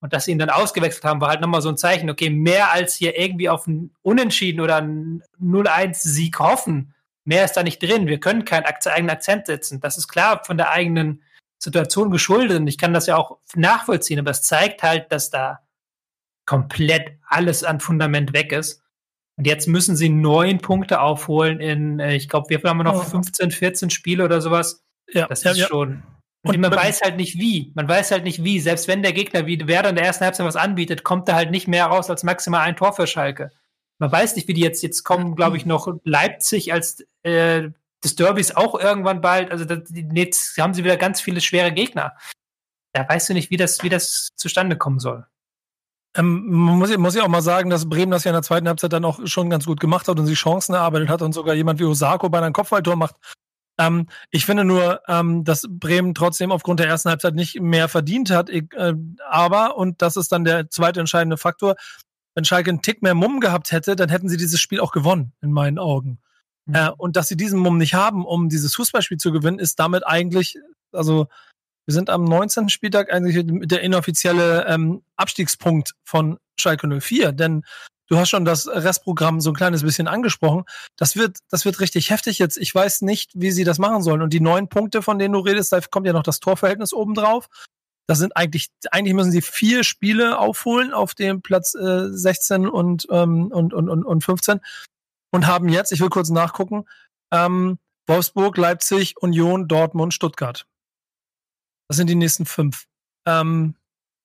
Und 0.01 0.13
dass 0.13 0.25
sie 0.25 0.33
ihn 0.33 0.39
dann 0.39 0.51
ausgewechselt 0.51 1.05
haben, 1.05 1.21
war 1.21 1.29
halt 1.29 1.41
nochmal 1.41 1.63
so 1.63 1.69
ein 1.69 1.77
Zeichen, 1.77 2.11
okay, 2.11 2.29
mehr 2.29 2.73
als 2.73 2.95
hier 2.95 3.17
irgendwie 3.17 3.49
auf 3.49 3.69
ein 3.69 3.95
Unentschieden 4.03 4.61
oder 4.61 4.77
einen 4.77 5.23
0-1-Sieg 5.41 6.41
hoffen, 6.41 6.93
mehr 7.25 7.45
ist 7.45 7.53
da 7.53 7.63
nicht 7.63 7.81
drin. 7.81 8.09
Wir 8.09 8.19
können 8.19 8.45
keinen 8.45 8.65
eigenen 8.65 9.11
Akzent 9.11 9.47
setzen. 9.47 9.81
Das 9.81 9.97
ist 9.97 10.09
klar 10.09 10.43
von 10.45 10.57
der 10.57 10.71
eigenen 10.71 11.23
Situation 11.59 12.11
geschuldet 12.11 12.59
und 12.59 12.67
ich 12.67 12.79
kann 12.79 12.93
das 12.93 13.07
ja 13.07 13.17
auch 13.17 13.39
nachvollziehen, 13.55 14.19
aber 14.19 14.33
es 14.33 14.43
zeigt 14.43 14.83
halt, 14.83 15.13
dass 15.13 15.31
da 15.31 15.61
komplett 16.45 17.19
alles 17.29 17.63
an 17.63 17.79
Fundament 17.79 18.33
weg 18.33 18.51
ist. 18.51 18.82
Und 19.37 19.47
jetzt 19.47 19.67
müssen 19.67 19.97
sie 19.97 20.09
neun 20.09 20.59
Punkte 20.59 21.01
aufholen 21.01 21.61
in, 21.61 21.99
äh, 22.01 22.15
ich 22.15 22.29
glaube, 22.29 22.51
wir 22.51 22.61
haben 22.69 22.79
noch 22.79 22.95
Oh. 22.95 23.03
15, 23.03 23.51
14 23.51 23.91
Spiele 23.91 24.25
oder 24.25 24.41
sowas. 24.41 24.85
Ja, 25.09 25.27
Das 25.27 25.43
ja, 25.45 25.53
ist 25.53 25.59
ja. 25.59 25.67
schon. 25.69 26.03
Und 26.45 26.57
Und 26.57 26.61
man 26.61 26.73
weiß 26.75 27.03
halt 27.03 27.17
nicht 27.17 27.39
wie. 27.39 27.73
Man 27.75 27.89
weiß 27.89 28.11
halt 28.11 28.25
nicht 28.25 28.43
wie. 28.43 28.59
Selbst 28.61 28.89
wenn 28.89 29.03
der 29.03 29.13
Gegner 29.13 29.47
wie 29.47 29.67
Werder 29.67 29.91
in 29.91 29.97
der 29.97 30.05
ersten 30.05 30.25
Halbzeit 30.25 30.47
was 30.47 30.57
anbietet, 30.57 31.05
kommt 31.05 31.29
da 31.29 31.35
halt 31.35 31.51
nicht 31.51 31.69
mehr 31.69 31.87
raus 31.87 32.11
als 32.11 32.25
maximal 32.25 32.63
ein 32.63 32.77
Tor 32.77 32.93
für 32.93 33.07
Schalke. 33.07 33.51
Man 33.99 34.11
weiß 34.11 34.35
nicht, 34.37 34.49
wie 34.49 34.55
die 34.55 34.61
jetzt, 34.63 34.83
jetzt 34.83 35.05
kommen, 35.05 35.37
glaube 35.37 35.57
ich, 35.57 35.67
noch 35.67 35.89
Leipzig 36.05 36.73
als 36.73 37.07
äh, 37.23 37.71
des 38.03 38.17
Derbys 38.17 38.57
auch 38.57 38.79
irgendwann 38.79 39.21
bald. 39.21 39.53
Also 39.53 39.65
das, 39.65 39.93
jetzt 39.93 40.59
haben 40.59 40.75
sie 40.75 40.83
wieder 40.83 40.97
ganz 40.97 41.21
viele 41.21 41.41
schwere 41.41 41.71
Gegner. 41.73 42.17
Da 42.93 43.09
weißt 43.09 43.29
du 43.29 43.35
nicht, 43.35 43.51
wie 43.51 43.57
das, 43.57 43.83
wie 43.85 43.89
das 43.89 44.31
zustande 44.35 44.77
kommen 44.77 44.99
soll. 44.99 45.25
Ähm, 46.17 46.45
man 46.47 46.79
muss, 46.79 46.97
muss 46.99 47.17
auch 47.17 47.29
mal 47.29 47.43
sagen, 47.43 47.71
dass 47.71 47.89
Bremen 47.89 48.11
das 48.11 48.25
ja 48.25 48.31
in 48.31 48.35
der 48.35 48.43
zweiten 48.43 48.69
Halbzeit 48.69 48.93
dann 48.93 49.05
auch 49.05 49.21
schon 49.27 49.51
ganz 49.51 49.67
gut 49.67 49.81
gemacht 49.81 50.09
hat 50.09 50.19
und 50.19 50.27
sich 50.27 50.39
Chancen 50.39 50.75
erarbeitet 50.75 51.09
hat 51.09 51.23
und 51.23 51.33
sogar 51.33 51.55
jemand 51.55 51.81
wie 51.81 51.85
Osako 51.85 52.29
bei 52.29 52.39
einem 52.39 52.53
Kopfballtor 52.53 52.97
macht. 52.97 53.17
Ähm, 53.79 54.09
ich 54.31 54.45
finde 54.45 54.65
nur, 54.65 55.01
ähm, 55.09 55.45
dass 55.45 55.67
Bremen 55.69 56.15
trotzdem 56.15 56.53
aufgrund 56.53 56.81
der 56.81 56.89
ersten 56.89 57.09
Halbzeit 57.09 57.35
nicht 57.35 57.61
mehr 57.61 57.89
verdient 57.89 58.31
hat. 58.31 58.51
Ich, 58.51 58.65
äh, 58.75 58.95
aber, 59.29 59.77
und 59.77 60.03
das 60.03 60.17
ist 60.17 60.31
dann 60.33 60.45
der 60.45 60.69
zweite 60.69 61.01
entscheidende 61.01 61.39
Faktor, 61.39 61.77
wenn 62.35 62.45
Schalke 62.45 62.71
einen 62.71 62.83
Tick 62.83 63.03
mehr 63.03 63.15
Mumm 63.15 63.41
gehabt 63.41 63.73
hätte, 63.73 63.97
dann 63.97 64.09
hätten 64.09 64.29
sie 64.29 64.37
dieses 64.37 64.61
Spiel 64.61 64.81
auch 64.81 64.93
gewonnen, 64.93 65.33
in 65.41 65.53
meinen 65.53 65.79
Augen. 65.79 66.19
Mhm. 66.67 66.75
Äh, 66.75 66.91
und 66.97 67.17
dass 67.17 67.29
sie 67.29 67.37
diesen 67.37 67.59
Mumm 67.59 67.79
nicht 67.79 67.95
haben, 67.95 68.25
um 68.25 68.49
dieses 68.49 68.75
Fußballspiel 68.75 69.19
zu 69.19 69.33
gewinnen, 69.33 69.59
ist 69.59 69.79
damit 69.79 70.07
eigentlich, 70.07 70.59
also 70.93 71.29
wir 71.87 71.95
sind 71.95 72.11
am 72.11 72.25
19. 72.25 72.69
Spieltag 72.69 73.13
eigentlich 73.13 73.45
der 73.45 73.81
inoffizielle 73.81 74.67
ähm, 74.67 75.03
Abstiegspunkt 75.17 75.95
von 76.05 76.39
Schalke 76.59 76.89
04, 77.01 77.33
denn 77.33 77.65
du 78.09 78.19
hast 78.19 78.29
schon 78.29 78.45
das 78.45 78.69
Restprogramm 78.69 79.41
so 79.41 79.51
ein 79.51 79.57
kleines 79.57 79.83
bisschen 79.83 80.07
angesprochen. 80.07 80.65
Das 80.97 81.17
wird, 81.17 81.39
das 81.51 81.65
wird 81.65 81.81
richtig 81.81 82.11
heftig 82.11 82.39
jetzt. 82.39 82.57
Ich 82.59 82.75
weiß 82.75 83.03
nicht, 83.03 83.33
wie 83.35 83.51
sie 83.51 83.65
das 83.65 83.79
machen 83.79 84.03
sollen. 84.03 84.23
Und 84.23 84.33
die 84.33 84.41
neun 84.41 84.69
Punkte, 84.69 85.03
von 85.03 85.19
denen 85.19 85.35
du 85.35 85.41
redest, 85.41 85.73
da 85.73 85.81
kommt 85.81 86.07
ja 86.07 86.13
noch 86.13 86.23
das 86.23 86.41
Torverhältnis 86.41 86.93
obendrauf. 86.93 87.49
Das 88.07 88.19
sind 88.19 88.37
eigentlich, 88.37 88.69
eigentlich 88.91 89.15
müssen 89.15 89.33
sie 89.33 89.43
vier 89.43 89.85
Spiele 89.85 90.39
aufholen 90.39 90.93
auf 90.93 91.15
dem 91.15 91.41
Platz 91.41 91.75
äh, 91.75 92.09
16 92.11 92.69
und, 92.69 93.07
ähm, 93.11 93.47
und, 93.47 93.73
und, 93.73 93.89
und, 93.89 94.05
und 94.05 94.25
15 94.25 94.61
und 95.31 95.47
haben 95.47 95.69
jetzt, 95.69 95.93
ich 95.93 96.01
will 96.01 96.11
kurz 96.11 96.31
nachgucken, 96.31 96.85
ähm, 97.33 97.79
Wolfsburg, 98.07 98.57
Leipzig, 98.57 99.17
Union, 99.23 99.69
Dortmund, 99.69 100.13
Stuttgart. 100.13 100.67
Das 101.93 101.99
sind 101.99 102.09
die 102.09 102.15
nächsten 102.15 102.47
fünf. 102.47 102.87
Ähm, 103.27 103.75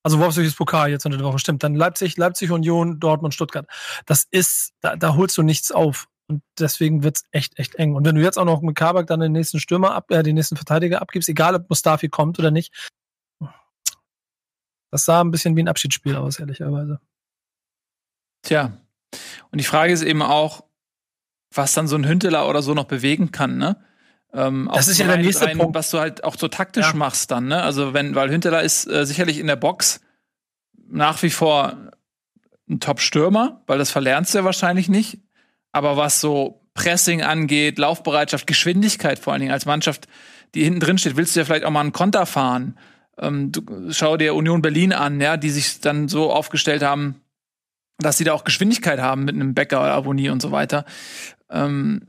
also 0.01 0.20
Wolfsburg 0.20 0.45
ist 0.45 0.55
Pokal 0.55 0.89
jetzt 0.89 1.05
unter 1.05 1.18
der 1.18 1.28
Woche, 1.28 1.38
stimmt. 1.38 1.63
Dann 1.63 1.76
Leipzig, 1.76 2.15
Leipzig, 2.15 2.49
Union, 2.49 3.01
Dortmund, 3.01 3.34
Stuttgart. 3.34 3.68
Das 4.05 4.26
ist, 4.32 4.72
da, 4.80 4.95
da 4.95 5.15
holst 5.15 5.38
du 5.38 5.43
nichts 5.43 5.74
auf. 5.74 6.07
Und 6.30 6.41
deswegen 6.57 7.03
wird's 7.03 7.26
echt, 7.32 7.59
echt 7.59 7.76
eng. 7.76 7.95
Und 7.95 8.05
wenn 8.05 8.15
du 8.15 8.22
jetzt 8.22 8.39
auch 8.39 8.45
noch 8.45 8.61
mit 8.61 8.78
Kabak 8.78 9.07
dann 9.07 9.20
den 9.20 9.34
nächsten 9.34 9.59
Stürmer 9.59 9.95
ab, 9.95 10.09
äh, 10.11 10.24
den 10.24 10.36
nächsten 10.36 10.55
Verteidiger 10.55 11.01
abgibst, 11.01 11.28
egal 11.28 11.55
ob 11.55 11.70
Mustafi 11.70 12.07
kommt 12.07 12.39
oder 12.39 12.51
nicht, 12.51 12.74
das 14.89 15.03
sah 15.03 15.20
ein 15.20 15.32
bisschen 15.32 15.57
wie 15.57 15.63
ein 15.63 15.68
Abschiedsspiel 15.68 16.15
aus, 16.15 16.39
ehrlicherweise. 16.39 17.01
Tja. 18.43 18.78
Und 19.51 19.59
die 19.59 19.65
Frage 19.65 19.91
ist 19.91 20.03
eben 20.03 20.22
auch, 20.22 20.63
was 21.53 21.74
dann 21.74 21.89
so 21.89 21.97
ein 21.97 22.07
Hünteler 22.07 22.47
oder 22.47 22.61
so 22.61 22.74
noch 22.74 22.86
bewegen 22.86 23.34
kann, 23.34 23.57
ne? 23.57 23.84
Ähm, 24.38 24.70
Das 24.74 24.88
ist 24.88 25.00
ja 25.00 25.08
der 25.08 25.18
nächste 25.18 25.46
rein, 25.46 25.58
Punkt. 25.58 25.76
Was 25.76 25.90
du 25.90 26.00
halt 26.00 26.24
auch 26.24 26.38
so 26.38 26.48
taktisch 26.48 26.88
Ja. 26.92 26.94
machst 26.96 27.32
dann, 27.32 27.48
ne? 27.48 27.64
Also 27.64 27.94
wenn, 27.94 28.14
weil 28.16 28.30
Hünteler 28.30 28.62
ist 28.62 28.86
äh, 28.86 29.06
sicherlich 29.06 29.40
in 29.40 29.48
der 29.48 29.56
Box 29.56 30.00
nach 30.90 31.22
wie 31.24 31.32
vor 31.32 31.76
ein 32.70 32.80
Top-Stürmer, 32.80 33.64
weil 33.66 33.78
das 33.80 33.90
verlernst 33.90 34.34
du 34.34 34.40
ja 34.40 34.44
wahrscheinlich 34.44 34.90
nicht. 34.90 35.20
Aber 35.72 35.98
was 35.98 36.22
so 36.22 36.62
Pressing 36.76 37.24
angeht, 37.24 37.80
Laufbereitschaft, 37.80 38.46
Geschwindigkeit 38.46 39.18
vor 39.20 39.34
allen 39.34 39.40
Dingen 39.42 39.52
als 39.54 39.66
Mannschaft, 39.66 40.08
die 40.54 40.64
hinten 40.64 40.80
drin 40.80 40.98
steht, 40.98 41.18
willst 41.18 41.36
du 41.36 41.40
ja 41.40 41.46
vielleicht 41.46 41.66
auch 41.66 41.72
mal 41.72 41.82
einen 41.82 41.92
Konter 41.94 42.26
fahren. 42.26 42.78
Ähm, 43.18 43.52
du, 43.52 43.92
schau 43.92 44.18
dir 44.18 44.36
Union 44.36 44.62
Berlin 44.62 44.94
an, 44.94 45.20
ja, 45.20 45.38
die 45.38 45.50
sich 45.50 45.82
dann 45.82 46.08
so 46.08 46.32
aufgestellt 46.32 46.84
haben, 46.84 47.22
dass 47.98 48.18
sie 48.18 48.24
da 48.26 48.34
auch 48.34 48.44
Geschwindigkeit 48.44 49.00
haben 49.00 49.26
mit 49.26 49.34
einem 49.34 49.56
Becker 49.56 49.80
oder 49.82 49.94
Abonnie 49.94 50.30
und 50.30 50.42
so 50.42 50.52
weiter. 50.52 50.86
Ähm, 51.50 52.08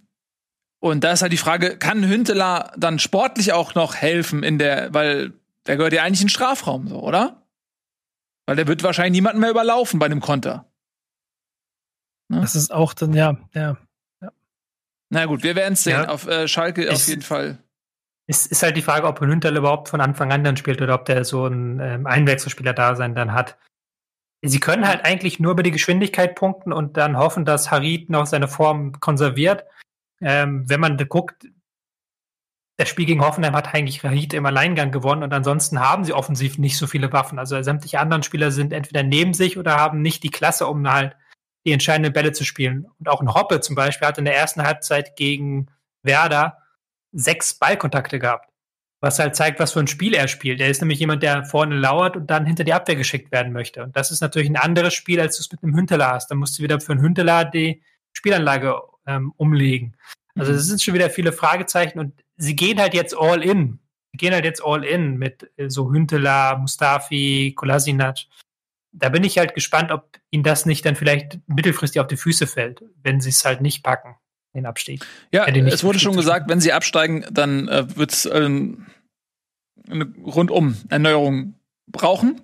und 0.81 1.03
da 1.03 1.13
ist 1.13 1.23
halt 1.23 1.33
die 1.33 1.39
Frage, 1.39 1.77
kann 1.77 2.07
Hünteler 2.07 2.73
dann 2.77 2.99
sportlich 2.99 3.53
auch 3.53 3.75
noch 3.75 3.95
helfen 3.95 4.43
in 4.43 4.59
der, 4.59 4.93
weil 4.95 5.33
der 5.67 5.77
gehört 5.77 5.93
ja 5.93 6.03
eigentlich 6.03 6.21
in 6.21 6.27
den 6.27 6.33
Strafraum, 6.33 6.89
so, 6.89 7.01
oder? 7.03 7.43
Weil 8.47 8.57
der 8.57 8.67
wird 8.67 8.83
wahrscheinlich 8.83 9.13
niemanden 9.13 9.41
mehr 9.41 9.51
überlaufen 9.51 9.99
bei 9.99 10.07
einem 10.07 10.21
Konter. 10.21 10.67
Ne? 12.29 12.41
Das 12.41 12.55
ist 12.55 12.73
auch 12.73 12.95
dann, 12.95 13.13
ja, 13.13 13.37
ja. 13.55 13.77
ja. 14.21 14.33
Na 15.11 15.27
gut, 15.27 15.43
wir 15.43 15.57
werden 15.57 15.75
es 15.75 15.85
sehen. 15.85 16.03
Ja. 16.03 16.09
Auf 16.09 16.27
äh, 16.27 16.47
Schalke 16.49 16.85
ist, 16.85 16.95
auf 16.95 17.09
jeden 17.09 17.23
Fall. 17.23 17.59
Es 18.27 18.47
ist 18.47 18.63
halt 18.63 18.77
die 18.77 18.83
Frage, 18.83 19.07
ob 19.07 19.21
Hünterl 19.21 19.57
überhaupt 19.57 19.89
von 19.89 20.01
Anfang 20.01 20.33
an 20.33 20.45
dann 20.45 20.57
spielt 20.57 20.81
oder 20.81 20.95
ob 20.95 21.07
der 21.07 21.25
so 21.25 21.47
ein 21.47 21.81
ähm, 21.81 22.07
Einwechselspieler 22.07 22.75
da 22.75 22.95
sein 22.95 23.15
dann 23.15 23.33
hat. 23.33 23.59
Sie 24.43 24.61
können 24.61 24.87
halt 24.87 25.05
eigentlich 25.05 25.41
nur 25.41 25.53
über 25.53 25.63
die 25.63 25.73
Geschwindigkeit 25.73 26.37
punkten 26.37 26.73
und 26.73 26.97
dann 26.97 27.17
hoffen, 27.17 27.45
dass 27.45 27.71
Harid 27.71 28.09
noch 28.11 28.27
seine 28.27 28.47
Form 28.47 29.01
konserviert. 29.01 29.65
Ähm, 30.21 30.69
wenn 30.69 30.81
man 30.81 30.97
guckt, 31.09 31.47
das 32.79 32.89
Spiel 32.89 33.07
gegen 33.07 33.23
Hoffenheim 33.23 33.57
hat 33.57 33.75
eigentlich 33.75 34.05
Harid 34.05 34.35
im 34.35 34.47
Alleingang 34.47 34.93
gewonnen 34.93 35.25
und 35.25 35.35
ansonsten 35.35 35.81
haben 35.81 36.05
sie 36.05 36.13
offensiv 36.13 36.59
nicht 36.59 36.79
so 36.79 36.87
viele 36.87 37.13
Waffen. 37.13 37.41
Also 37.41 37.61
sämtliche 37.61 37.99
anderen 37.99 38.23
Spieler 38.23 38.53
sind 38.53 38.73
entweder 38.73 39.03
neben 39.03 39.35
sich 39.35 39.59
oder 39.59 39.77
haben 39.77 40.01
nicht 40.01 40.23
die 40.23 40.31
Klasse, 40.31 40.67
um 40.69 40.89
halt 40.89 41.17
die 41.67 41.73
entscheidenden 41.73 42.13
Bälle 42.13 42.33
zu 42.33 42.45
spielen. 42.45 42.87
Und 43.01 43.09
auch 43.09 43.21
ein 43.21 43.35
Hoppe 43.35 43.61
zum 43.61 43.75
Beispiel 43.75 44.07
hat 44.07 44.19
in 44.19 44.25
der 44.25 44.37
ersten 44.37 44.63
Halbzeit 44.63 45.17
gegen 45.17 45.67
Werder 46.05 46.59
sechs 47.11 47.53
Ballkontakte 47.55 48.21
gehabt. 48.21 48.49
Was 49.01 49.19
halt 49.19 49.35
zeigt, 49.35 49.59
was 49.59 49.73
für 49.73 49.81
ein 49.81 49.87
Spiel 49.89 50.15
er 50.15 50.29
spielt. 50.29 50.61
Er 50.61 50.69
ist 50.69 50.81
nämlich 50.81 51.01
jemand, 51.01 51.23
der 51.23 51.45
vorne 51.45 51.77
lauert 51.77 52.17
und 52.17 52.29
dann 52.31 52.47
hinter 52.47 52.65
die 52.65 52.73
Abwehr 52.73 52.97
geschickt 52.97 53.33
werden 53.33 53.53
möchte. 53.53 53.83
Und 53.83 53.97
das 53.97 54.11
ist 54.13 54.21
natürlich 54.21 54.51
ein 54.51 54.57
anderes 54.57 54.95
Spiel, 54.95 55.21
als 55.21 55.37
du 55.37 55.43
es 55.43 55.51
mit 55.51 55.63
einem 55.63 55.77
Hünteler 55.77 56.13
hast. 56.13 56.31
Da 56.31 56.37
musst 56.37 56.59
du 56.59 56.63
wieder 56.63 56.81
für 56.81 56.93
einen 56.93 57.03
Hünteler 57.03 57.45
die 57.45 57.83
Spielanlage 58.13 58.77
ähm, 59.09 59.33
umlegen. 59.37 59.97
Also 60.37 60.53
es 60.53 60.67
sind 60.67 60.81
schon 60.81 60.95
wieder 60.95 61.11
viele 61.11 61.33
Fragezeichen 61.33 61.99
und 61.99 62.13
sie 62.37 62.55
gehen 62.55 62.79
halt 62.79 62.95
jetzt 62.95 63.17
all 63.19 63.43
in. 63.43 63.81
Sie 64.13 64.19
gehen 64.19 64.33
halt 64.33 64.45
jetzt 64.45 64.63
all 64.65 64.85
in 64.85 65.17
mit 65.17 65.51
äh, 65.57 65.69
so 65.69 65.93
Hünteler, 65.93 66.57
Mustafi, 66.59 67.55
Kolasinac. 67.57 68.19
Da 68.93 69.09
bin 69.09 69.25
ich 69.25 69.39
halt 69.39 69.55
gespannt, 69.55 69.91
ob 69.91 70.19
ihnen 70.31 70.45
das 70.45 70.65
nicht 70.65 70.85
dann 70.87 70.97
vielleicht 70.97 71.41
mittelfristig 71.47 72.01
auf 72.01 72.07
die 72.07 72.17
Füße 72.17 72.47
fällt, 72.47 72.83
wenn 73.03 73.21
sie 73.21 73.31
es 73.31 73.45
halt 73.45 73.61
nicht 73.61 73.83
packen, 73.83 74.17
den 74.55 74.67
Abstieg. 74.67 75.05
Ja, 75.33 75.47
es 75.47 75.85
wurde 75.85 75.99
schon 75.99 76.17
gesagt, 76.17 76.49
wenn 76.49 76.61
sie 76.61 76.73
absteigen, 76.73 77.25
dann 77.31 77.69
äh, 77.69 77.97
wird 77.97 78.13
es 78.13 78.25
ähm, 78.27 78.87
eine 79.91 80.13
rundum 80.25 80.77
Erneuerung 80.89 81.55
brauchen. 81.87 82.41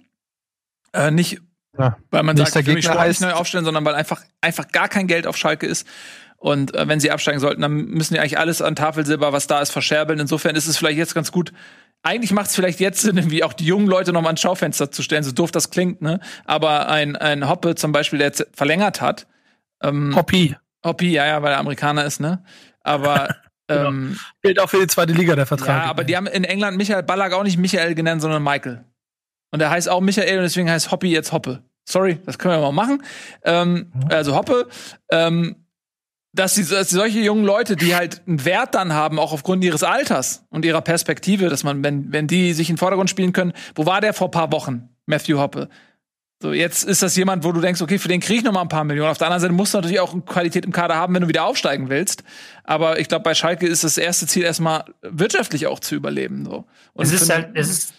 Äh, 0.93 1.11
nicht, 1.11 1.41
ja. 1.79 1.97
weil 2.11 2.23
man 2.23 2.37
sagt, 2.37 2.57
ich 2.57 2.67
will 2.67 2.75
mich 2.75 2.85
sportlich 2.85 3.21
neu 3.21 3.33
aufstellen, 3.33 3.65
sondern 3.65 3.85
weil 3.85 3.95
einfach, 3.95 4.23
einfach 4.41 4.69
gar 4.69 4.89
kein 4.89 5.07
Geld 5.07 5.27
auf 5.27 5.37
Schalke 5.37 5.67
ist. 5.67 5.87
Und 6.45 6.75
äh, 6.75 6.87
wenn 6.87 7.01
sie 7.01 7.11
absteigen 7.11 7.41
sollten, 7.41 7.63
dann 7.63 7.73
müssen 7.73 8.13
die 8.13 8.21
eigentlich 8.21 8.39
alles 8.39 8.61
an 8.61 8.77
Tafelsilber, 8.77 9.33
was 9.33 9.47
da 9.47 9.63
ist, 9.63 9.71
verscherbeln. 9.71 10.19
Insofern 10.19 10.57
ist 10.57 10.67
es 10.67 10.77
vielleicht 10.77 10.99
jetzt 10.99 11.15
ganz 11.15 11.33
gut. 11.33 11.55
Eigentlich 12.03 12.33
macht 12.33 12.49
es 12.49 12.55
vielleicht 12.55 12.81
jetzt 12.81 13.01
Sinn, 13.01 13.17
irgendwie 13.17 13.43
auch 13.43 13.55
die 13.55 13.65
jungen 13.65 13.87
Leute 13.87 14.13
noch 14.13 14.21
mal 14.21 14.29
ins 14.29 14.43
Schaufenster 14.43 14.91
zu 14.91 15.03
stellen, 15.03 15.23
so 15.23 15.33
doof 15.33 15.53
das 15.53 15.71
klingt, 15.71 16.03
ne? 16.03 16.21
Aber 16.45 16.91
ein, 16.91 17.17
ein 17.17 17.49
Hoppe 17.49 17.77
zum 17.77 17.93
Beispiel, 17.93 18.19
der 18.19 18.29
jetzt 18.29 18.47
verlängert 18.53 19.01
hat. 19.01 19.27
Ähm, 19.83 20.15
Hoppi. 20.15 20.55
Hoppi, 20.85 21.13
ja, 21.13 21.25
ja, 21.25 21.43
weil 21.43 21.53
er 21.53 21.61
Amerikaner 21.61 22.05
ist, 22.05 22.21
ne? 22.21 22.45
Aber 22.83 23.35
genau. 23.67 23.89
ähm, 23.89 24.19
gilt 24.43 24.61
auch 24.61 24.69
für 24.69 24.81
die 24.81 24.87
zweite 24.87 25.15
Liga 25.15 25.35
der 25.37 25.47
Vertrag. 25.47 25.85
Ja, 25.85 25.89
aber 25.89 26.05
die 26.05 26.15
haben 26.15 26.27
in 26.27 26.45
England 26.45 26.77
Michael 26.77 27.05
Ballack 27.05 27.33
auch 27.33 27.45
nicht 27.45 27.57
Michael 27.57 27.95
genannt, 27.95 28.21
sondern 28.21 28.43
Michael. 28.43 28.85
Und 29.51 29.63
er 29.63 29.71
heißt 29.71 29.89
auch 29.89 30.03
Michael 30.03 30.37
und 30.37 30.43
deswegen 30.43 30.69
heißt 30.69 30.91
Hoppi 30.91 31.07
jetzt 31.07 31.33
Hoppe. 31.33 31.63
Sorry, 31.89 32.19
das 32.27 32.39
können 32.39 32.53
wir 32.53 32.61
mal 32.61 32.73
machen. 32.73 33.03
Ähm, 33.45 33.91
mhm. 33.95 34.11
Also 34.11 34.37
Hoppe. 34.37 34.69
Ähm, 35.11 35.64
dass, 36.35 36.55
die, 36.55 36.65
dass 36.65 36.91
solche 36.91 37.21
jungen 37.21 37.45
Leute, 37.45 37.77
die 37.77 37.95
halt 37.95 38.23
einen 38.27 38.45
Wert 38.45 38.75
dann 38.75 38.93
haben, 38.93 39.19
auch 39.19 39.33
aufgrund 39.33 39.63
ihres 39.63 39.83
Alters 39.83 40.45
und 40.51 40.65
ihrer 40.65 40.83
Perspektive, 40.83 41.49
dass 41.49 41.63
man, 41.63 41.85
wenn, 41.85 42.13
wenn 42.13 42.27
die 42.27 42.53
sich 42.53 42.69
in 42.69 42.75
den 42.75 42.79
Vordergrund 42.79 43.09
spielen 43.09 43.33
können, 43.33 43.53
wo 43.75 43.87
war 43.87 44.01
der 44.01 44.13
vor 44.13 44.31
paar 44.31 44.51
Wochen, 44.53 44.89
Matthew 45.07 45.39
Hoppe? 45.39 45.69
So, 46.43 46.53
jetzt 46.53 46.83
ist 46.83 47.03
das 47.03 47.17
jemand, 47.17 47.45
wo 47.45 47.53
du 47.53 47.61
denkst, 47.61 47.81
okay, 47.81 47.99
für 47.99 48.09
den 48.09 48.21
krieg 48.21 48.39
ich 48.39 48.45
noch 48.45 48.53
mal 48.53 48.63
ein 48.63 48.69
paar 48.69 48.85
Millionen. 48.85 49.11
Auf 49.11 49.19
der 49.19 49.29
anderen 49.29 49.41
Seite 49.41 49.55
musst 49.55 49.73
du 49.73 49.79
natürlich 49.79 50.01
auch 50.01 50.15
Qualität 50.27 50.67
im 50.67 50.73
Kader 50.73 50.97
haben, 50.97 51.15
wenn 51.15 51.23
du 51.23 51.29
wieder 51.29 51.45
aufsteigen 51.45 51.89
willst. 51.89 52.25
Aber 52.65 52.99
ich 52.99 53.09
glaube, 53.09 53.23
bei 53.23 53.35
Schalke 53.35 53.67
ist 53.67 53.85
das 53.85 53.97
erste 53.97 54.27
Ziel 54.27 54.43
erstmal 54.43 54.85
wirtschaftlich 55.03 55.69
auch 55.69 55.79
zu 55.79 55.95
überleben. 55.95 56.45
So. 56.45 56.67
Und 56.93 57.07
es 57.07 57.13
ist 57.13 57.31
halt, 57.33 57.51
es 57.55 57.71
ist, 57.71 57.95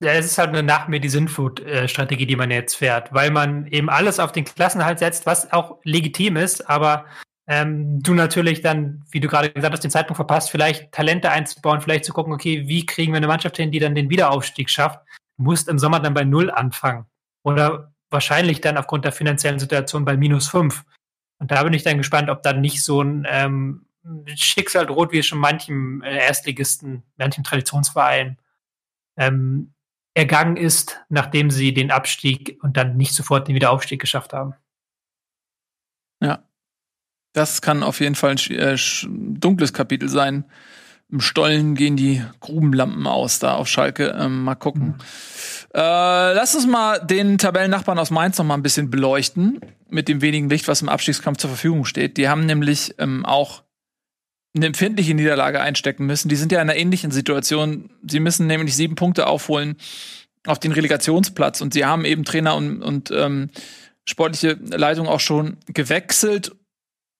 ja, 0.00 0.12
es 0.12 0.26
ist 0.26 0.38
halt 0.38 0.50
eine 0.50 0.64
nach 0.64 0.88
mir 0.88 1.00
die 1.00 1.08
Sinnflut-Strategie, 1.08 2.26
die 2.26 2.36
man 2.36 2.50
jetzt 2.50 2.74
fährt, 2.74 3.14
weil 3.14 3.30
man 3.30 3.66
eben 3.68 3.88
alles 3.88 4.18
auf 4.18 4.32
den 4.32 4.44
Klassenhalt 4.44 4.98
setzt, 4.98 5.24
was 5.24 5.52
auch 5.52 5.78
legitim 5.84 6.36
ist, 6.36 6.68
aber 6.68 7.06
ähm, 7.50 8.02
du 8.02 8.12
natürlich 8.12 8.60
dann, 8.60 9.04
wie 9.10 9.20
du 9.20 9.28
gerade 9.28 9.50
gesagt 9.50 9.72
hast, 9.72 9.82
den 9.82 9.90
Zeitpunkt 9.90 10.16
verpasst, 10.16 10.50
vielleicht 10.50 10.92
Talente 10.92 11.30
einzubauen, 11.30 11.80
vielleicht 11.80 12.04
zu 12.04 12.12
gucken, 12.12 12.34
okay, 12.34 12.68
wie 12.68 12.84
kriegen 12.84 13.12
wir 13.12 13.16
eine 13.16 13.26
Mannschaft 13.26 13.56
hin, 13.56 13.72
die 13.72 13.78
dann 13.78 13.94
den 13.94 14.10
Wiederaufstieg 14.10 14.68
schafft. 14.68 15.00
Du 15.38 15.44
musst 15.44 15.68
im 15.68 15.78
Sommer 15.78 15.98
dann 15.98 16.12
bei 16.12 16.24
Null 16.24 16.50
anfangen. 16.50 17.06
Oder 17.42 17.94
wahrscheinlich 18.10 18.60
dann 18.60 18.76
aufgrund 18.76 19.06
der 19.06 19.12
finanziellen 19.12 19.58
Situation 19.58 20.04
bei 20.04 20.16
minus 20.18 20.48
fünf. 20.48 20.84
Und 21.38 21.50
da 21.50 21.62
bin 21.62 21.72
ich 21.72 21.82
dann 21.82 21.96
gespannt, 21.96 22.28
ob 22.28 22.42
dann 22.42 22.60
nicht 22.60 22.84
so 22.84 23.00
ein 23.00 23.26
ähm, 23.26 23.86
Schicksal 24.34 24.84
droht, 24.84 25.12
wie 25.12 25.20
es 25.20 25.26
schon 25.26 25.38
manchem 25.38 26.02
äh, 26.02 26.18
Erstligisten, 26.18 27.02
manchem 27.16 27.44
Traditionsverein 27.44 28.36
ähm, 29.16 29.72
ergangen 30.12 30.58
ist, 30.58 31.00
nachdem 31.08 31.50
sie 31.50 31.72
den 31.72 31.92
Abstieg 31.92 32.58
und 32.62 32.76
dann 32.76 32.98
nicht 32.98 33.14
sofort 33.14 33.48
den 33.48 33.54
Wiederaufstieg 33.54 34.00
geschafft 34.00 34.34
haben. 34.34 34.54
Ja, 36.20 36.47
das 37.32 37.62
kann 37.62 37.82
auf 37.82 38.00
jeden 38.00 38.14
Fall 38.14 38.32
ein 38.32 38.50
äh, 38.50 38.76
dunkles 39.38 39.72
Kapitel 39.72 40.08
sein. 40.08 40.44
Im 41.10 41.20
Stollen 41.20 41.74
gehen 41.74 41.96
die 41.96 42.22
Grubenlampen 42.40 43.06
aus 43.06 43.38
da 43.38 43.54
auf 43.54 43.68
Schalke. 43.68 44.14
Ähm, 44.18 44.44
mal 44.44 44.56
gucken. 44.56 44.88
Mhm. 44.88 44.94
Äh, 45.74 46.32
lass 46.34 46.54
uns 46.54 46.66
mal 46.66 46.98
den 46.98 47.38
Tabellennachbarn 47.38 47.98
aus 47.98 48.10
Mainz 48.10 48.36
noch 48.38 48.44
mal 48.44 48.54
ein 48.54 48.62
bisschen 48.62 48.90
beleuchten 48.90 49.60
mit 49.88 50.08
dem 50.08 50.20
wenigen 50.20 50.50
Licht, 50.50 50.68
was 50.68 50.82
im 50.82 50.88
Abstiegskampf 50.88 51.38
zur 51.38 51.50
Verfügung 51.50 51.84
steht. 51.84 52.16
Die 52.18 52.28
haben 52.28 52.44
nämlich 52.44 52.94
ähm, 52.98 53.24
auch 53.24 53.62
eine 54.54 54.66
empfindliche 54.66 55.14
Niederlage 55.14 55.60
einstecken 55.60 56.06
müssen. 56.06 56.28
Die 56.28 56.36
sind 56.36 56.52
ja 56.52 56.60
in 56.60 56.68
einer 56.68 56.78
ähnlichen 56.78 57.10
Situation. 57.10 57.90
Sie 58.06 58.20
müssen 58.20 58.46
nämlich 58.46 58.76
sieben 58.76 58.94
Punkte 58.94 59.26
aufholen 59.26 59.76
auf 60.46 60.58
den 60.58 60.72
Relegationsplatz 60.72 61.60
und 61.60 61.74
sie 61.74 61.84
haben 61.84 62.04
eben 62.04 62.24
Trainer 62.24 62.54
und, 62.54 62.82
und 62.82 63.10
ähm, 63.10 63.50
sportliche 64.04 64.52
Leitung 64.52 65.06
auch 65.06 65.20
schon 65.20 65.58
gewechselt 65.66 66.52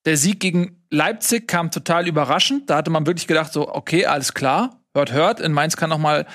der 0.08 0.16
Sieg 0.16 0.40
gegen 0.40 0.82
Leipzig 0.90 1.46
kam 1.46 1.70
total 1.70 2.08
überraschend. 2.08 2.70
Da 2.70 2.76
hatte 2.76 2.90
man 2.90 3.06
wirklich 3.06 3.26
gedacht, 3.26 3.52
so, 3.52 3.72
okay, 3.74 4.06
alles 4.06 4.32
klar, 4.32 4.82
hört, 4.94 5.12
hört. 5.12 5.38
In 5.38 5.52
Mainz 5.52 5.76
kann 5.76 5.90
noch 5.90 5.98
mal 5.98 6.26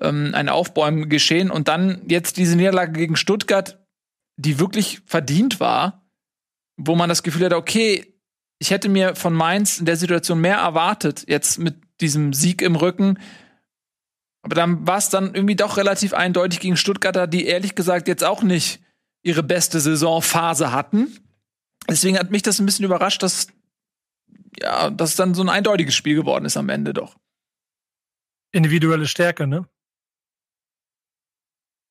ähm, 0.00 0.30
ein 0.32 0.48
Aufbäumen 0.48 1.10
geschehen. 1.10 1.50
Und 1.50 1.68
dann 1.68 2.00
jetzt 2.08 2.38
diese 2.38 2.56
Niederlage 2.56 2.92
gegen 2.92 3.16
Stuttgart, 3.16 3.78
die 4.36 4.58
wirklich 4.58 5.02
verdient 5.04 5.60
war, 5.60 6.06
wo 6.78 6.94
man 6.94 7.10
das 7.10 7.22
Gefühl 7.22 7.44
hatte, 7.44 7.58
okay, 7.58 8.14
ich 8.58 8.70
hätte 8.70 8.88
mir 8.88 9.14
von 9.14 9.34
Mainz 9.34 9.78
in 9.78 9.84
der 9.84 9.96
Situation 9.96 10.40
mehr 10.40 10.56
erwartet, 10.56 11.24
jetzt 11.28 11.58
mit 11.58 11.76
diesem 12.00 12.32
Sieg 12.32 12.62
im 12.62 12.74
Rücken. 12.74 13.18
Aber 14.42 14.54
dann 14.54 14.86
war 14.86 14.96
es 14.96 15.10
dann 15.10 15.34
irgendwie 15.34 15.56
doch 15.56 15.76
relativ 15.76 16.14
eindeutig 16.14 16.60
gegen 16.60 16.78
Stuttgarter, 16.78 17.26
die 17.26 17.44
ehrlich 17.44 17.74
gesagt 17.74 18.08
jetzt 18.08 18.24
auch 18.24 18.42
nicht 18.42 18.80
ihre 19.22 19.42
beste 19.42 19.78
Saisonphase 19.78 20.72
hatten. 20.72 21.18
Deswegen 21.90 22.18
hat 22.18 22.30
mich 22.30 22.42
das 22.42 22.58
ein 22.58 22.66
bisschen 22.66 22.84
überrascht, 22.84 23.22
dass 23.22 23.48
ja, 24.60 24.90
dass 24.90 25.16
dann 25.16 25.34
so 25.34 25.42
ein 25.42 25.48
eindeutiges 25.48 25.94
Spiel 25.94 26.16
geworden 26.16 26.44
ist 26.44 26.56
am 26.56 26.68
Ende 26.68 26.92
doch. 26.92 27.16
Individuelle 28.52 29.06
Stärke, 29.06 29.46
ne? 29.46 29.68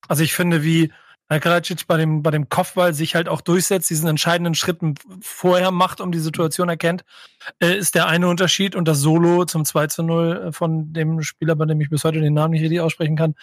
Also 0.08 0.24
ich 0.24 0.34
finde, 0.34 0.64
wie 0.64 0.92
Karadzic 1.30 1.86
bei 1.86 1.98
dem, 1.98 2.24
bei 2.24 2.32
dem 2.32 2.50
Kopfball 2.50 2.96
sich 2.96 3.14
halt 3.14 3.30
auch 3.30 3.42
durchsetzt, 3.42 3.90
diesen 3.90 4.10
entscheidenden 4.10 4.56
Schritten 4.56 4.96
vorher 5.22 5.70
macht, 5.70 6.02
um 6.02 6.12
die 6.12 6.20
Situation 6.20 6.70
erkennt, 6.70 7.04
äh, 7.60 7.78
ist 7.78 7.94
der 7.94 8.08
eine 8.08 8.28
Unterschied. 8.28 8.76
Und 8.76 8.88
das 8.88 9.00
Solo 9.00 9.46
zum 9.46 9.64
2 9.64 9.88
zu 9.88 10.02
0 10.02 10.52
von 10.52 10.92
dem 10.92 11.22
Spieler, 11.22 11.56
bei 11.56 11.66
dem 11.66 11.80
ich 11.82 11.90
bis 11.90 12.04
heute 12.04 12.20
den 12.20 12.34
Namen 12.34 12.54
nicht 12.54 12.64
richtig 12.64 12.82
aussprechen 12.82 13.16
kann, 13.16 13.36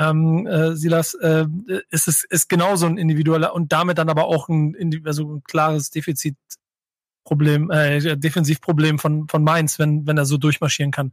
ähm, 0.00 0.46
äh, 0.46 0.74
Silas, 0.76 1.14
äh, 1.14 1.46
ist 1.90 2.08
es 2.08 2.24
ist 2.24 2.48
genauso 2.48 2.86
ein 2.86 2.96
individueller 2.96 3.54
und 3.54 3.72
damit 3.72 3.98
dann 3.98 4.08
aber 4.08 4.24
auch 4.24 4.48
ein, 4.48 5.02
also 5.04 5.36
ein 5.36 5.42
klares 5.44 5.90
Defizitproblem, 5.90 7.70
äh, 7.70 8.16
Defensivproblem 8.16 8.98
von, 8.98 9.28
von 9.28 9.44
Mainz, 9.44 9.78
wenn, 9.78 10.06
wenn 10.06 10.16
er 10.16 10.24
so 10.24 10.38
durchmarschieren 10.38 10.90
kann. 10.90 11.12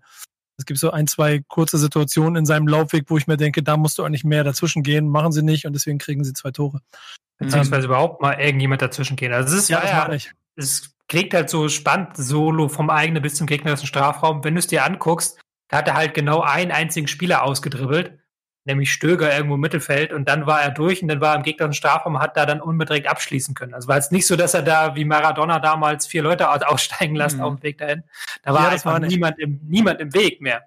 Es 0.57 0.65
gibt 0.65 0.79
so 0.79 0.89
ein, 0.89 1.05
zwei 1.05 1.43
kurze 1.47 1.77
Situationen 1.77 2.37
in 2.37 2.45
seinem 2.45 2.67
Laufweg, 2.67 3.05
wo 3.09 3.17
ich 3.17 3.27
mir 3.27 3.37
denke, 3.37 3.61
da 3.61 3.77
musst 3.77 3.97
du 3.99 4.03
eigentlich 4.03 4.23
mehr 4.23 4.43
dazwischen 4.43 4.81
gehen, 4.83 5.09
machen 5.09 5.31
sie 5.31 5.43
nicht 5.43 5.67
und 5.67 5.73
deswegen 5.73 5.99
kriegen 5.99 6.23
sie 6.23 6.33
zwei 6.33 6.51
Tore. 6.51 6.81
Beziehungsweise 7.37 7.83
ähm, 7.83 7.91
überhaupt 7.91 8.21
mal 8.21 8.39
irgendjemand 8.39 8.81
dazwischen 8.81 9.17
gehen. 9.17 9.33
Also 9.33 9.53
es 9.53 9.63
ist 9.63 9.69
ja, 9.69 9.83
ja, 9.83 10.11
ja 10.11 10.19
es 10.55 10.95
kriegt 11.07 11.33
halt 11.33 11.49
so 11.49 11.69
spannend 11.69 12.17
solo 12.17 12.69
vom 12.69 12.89
eigenen 12.89 13.21
bis 13.21 13.35
zum 13.35 13.45
gegnerischen 13.45 13.85
Strafraum. 13.85 14.43
Wenn 14.43 14.55
du 14.55 14.59
es 14.59 14.67
dir 14.67 14.83
anguckst, 14.83 15.39
da 15.67 15.77
hat 15.77 15.87
er 15.87 15.93
halt 15.93 16.13
genau 16.13 16.41
einen 16.41 16.71
einzigen 16.71 17.07
Spieler 17.07 17.43
ausgedribbelt 17.43 18.17
nämlich 18.67 18.91
Stöger 18.91 19.33
irgendwo 19.33 19.55
im 19.55 19.61
Mittelfeld 19.61 20.13
und 20.13 20.27
dann 20.27 20.45
war 20.45 20.61
er 20.61 20.71
durch 20.71 21.01
und 21.01 21.07
dann 21.07 21.21
war 21.21 21.31
er 21.31 21.37
im 21.37 21.43
Gegner 21.43 21.73
Strafraum 21.73 22.15
und 22.15 22.21
hat 22.21 22.37
da 22.37 22.45
dann 22.45 22.61
unbedingt 22.61 23.07
abschließen 23.07 23.55
können. 23.55 23.73
Also 23.73 23.87
war 23.87 23.97
es 23.97 24.11
nicht 24.11 24.27
so, 24.27 24.35
dass 24.35 24.53
er 24.53 24.61
da 24.61 24.95
wie 24.95 25.05
Maradona 25.05 25.59
damals 25.59 26.05
vier 26.05 26.21
Leute 26.21 26.49
aussteigen 26.49 27.15
lassen 27.15 27.37
mhm. 27.37 27.43
auf 27.43 27.55
dem 27.55 27.63
Weg 27.63 27.79
dahin. 27.79 28.03
Da 28.43 28.53
war 28.53 28.63
ja, 28.63 28.69
einfach 28.69 28.91
war 28.91 28.99
niemand 28.99 29.39
im, 29.39 29.59
niemand 29.63 29.99
im 30.01 30.13
Weg 30.13 30.41
mehr. 30.41 30.63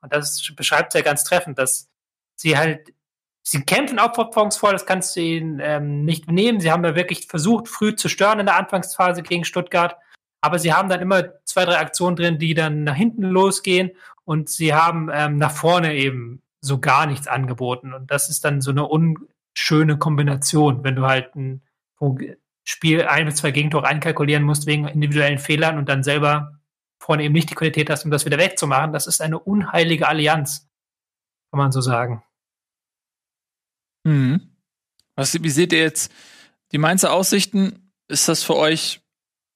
Und 0.00 0.12
das 0.12 0.52
beschreibt 0.56 0.94
es 0.94 0.98
ja 0.98 1.04
ganz 1.04 1.24
treffend, 1.24 1.58
dass 1.58 1.90
sie 2.36 2.56
halt, 2.56 2.94
sie 3.42 3.62
kämpfen 3.62 3.98
aufopferungsvoll, 3.98 4.72
das 4.72 4.86
kannst 4.86 5.14
du 5.16 5.20
ihnen 5.20 5.60
ähm, 5.62 6.04
nicht 6.04 6.30
nehmen. 6.30 6.60
Sie 6.60 6.70
haben 6.70 6.84
ja 6.84 6.94
wirklich 6.94 7.26
versucht, 7.26 7.68
früh 7.68 7.94
zu 7.94 8.08
stören 8.08 8.40
in 8.40 8.46
der 8.46 8.56
Anfangsphase 8.56 9.22
gegen 9.22 9.44
Stuttgart. 9.44 9.96
Aber 10.40 10.58
sie 10.58 10.72
haben 10.72 10.88
dann 10.88 11.00
immer 11.00 11.24
zwei, 11.44 11.66
drei 11.66 11.78
Aktionen 11.78 12.16
drin, 12.16 12.38
die 12.38 12.54
dann 12.54 12.84
nach 12.84 12.94
hinten 12.94 13.24
losgehen 13.24 13.90
und 14.24 14.48
sie 14.48 14.72
haben 14.72 15.10
ähm, 15.12 15.36
nach 15.36 15.50
vorne 15.50 15.94
eben 15.94 16.40
so 16.60 16.78
gar 16.78 17.06
nichts 17.06 17.26
angeboten. 17.26 17.92
Und 17.92 18.10
das 18.10 18.28
ist 18.28 18.44
dann 18.44 18.60
so 18.60 18.70
eine 18.70 18.86
unschöne 18.86 19.98
Kombination, 19.98 20.84
wenn 20.84 20.96
du 20.96 21.06
halt 21.06 21.34
ein 21.34 21.62
Spiel 22.64 23.04
ein 23.06 23.26
bis 23.26 23.36
zwei 23.36 23.50
Gegentore 23.50 23.86
einkalkulieren 23.86 24.44
musst 24.44 24.66
wegen 24.66 24.86
individuellen 24.86 25.38
Fehlern 25.38 25.78
und 25.78 25.88
dann 25.88 26.02
selber 26.02 26.60
vorne 26.98 27.24
eben 27.24 27.34
nicht 27.34 27.50
die 27.50 27.54
Qualität 27.54 27.90
hast, 27.90 28.04
um 28.04 28.10
das 28.10 28.26
wieder 28.26 28.38
wegzumachen. 28.38 28.92
Das 28.92 29.06
ist 29.06 29.20
eine 29.20 29.38
unheilige 29.38 30.06
Allianz, 30.06 30.68
kann 31.50 31.58
man 31.58 31.72
so 31.72 31.80
sagen. 31.80 32.22
Mhm. 34.04 34.56
Was, 35.16 35.42
wie 35.42 35.50
seht 35.50 35.72
ihr 35.72 35.80
jetzt 35.80 36.12
die 36.72 36.78
Mainzer 36.78 37.12
Aussichten? 37.12 37.92
Ist 38.08 38.28
das 38.28 38.42
für 38.42 38.56
euch, 38.56 39.00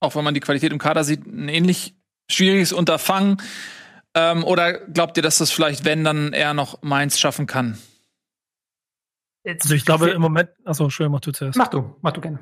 auch 0.01 0.15
wenn 0.17 0.25
man 0.25 0.35
die 0.35 0.41
Qualität 0.41 0.73
im 0.73 0.79
Kader 0.79 1.05
sieht, 1.05 1.27
ein 1.27 1.49
ähnlich 1.49 1.95
schwieriges 2.31 2.73
Unterfangen? 2.73 3.41
Ähm, 4.15 4.45
oder 4.45 4.73
glaubt 4.73 5.17
ihr, 5.17 5.23
dass 5.23 5.39
das 5.39 5.51
vielleicht, 5.51 5.85
wenn, 5.85 6.05
dann 6.05 6.33
eher 6.33 6.55
noch 6.55 6.83
Mainz 6.83 7.19
schaffen 7.19 7.47
kann? 7.47 7.79
Also 9.45 9.75
ich 9.75 9.85
glaube 9.85 10.11
im 10.11 10.23
Moment, 10.23 10.51
achso, 10.65 10.89
schön, 10.89 11.11
mach 11.11 11.21
du 11.21 11.33
zuerst. 11.33 11.59
Mach 11.59 11.69
du, 11.69 11.97
mach 12.01 12.12
du 12.12 12.21
gerne. 12.21 12.39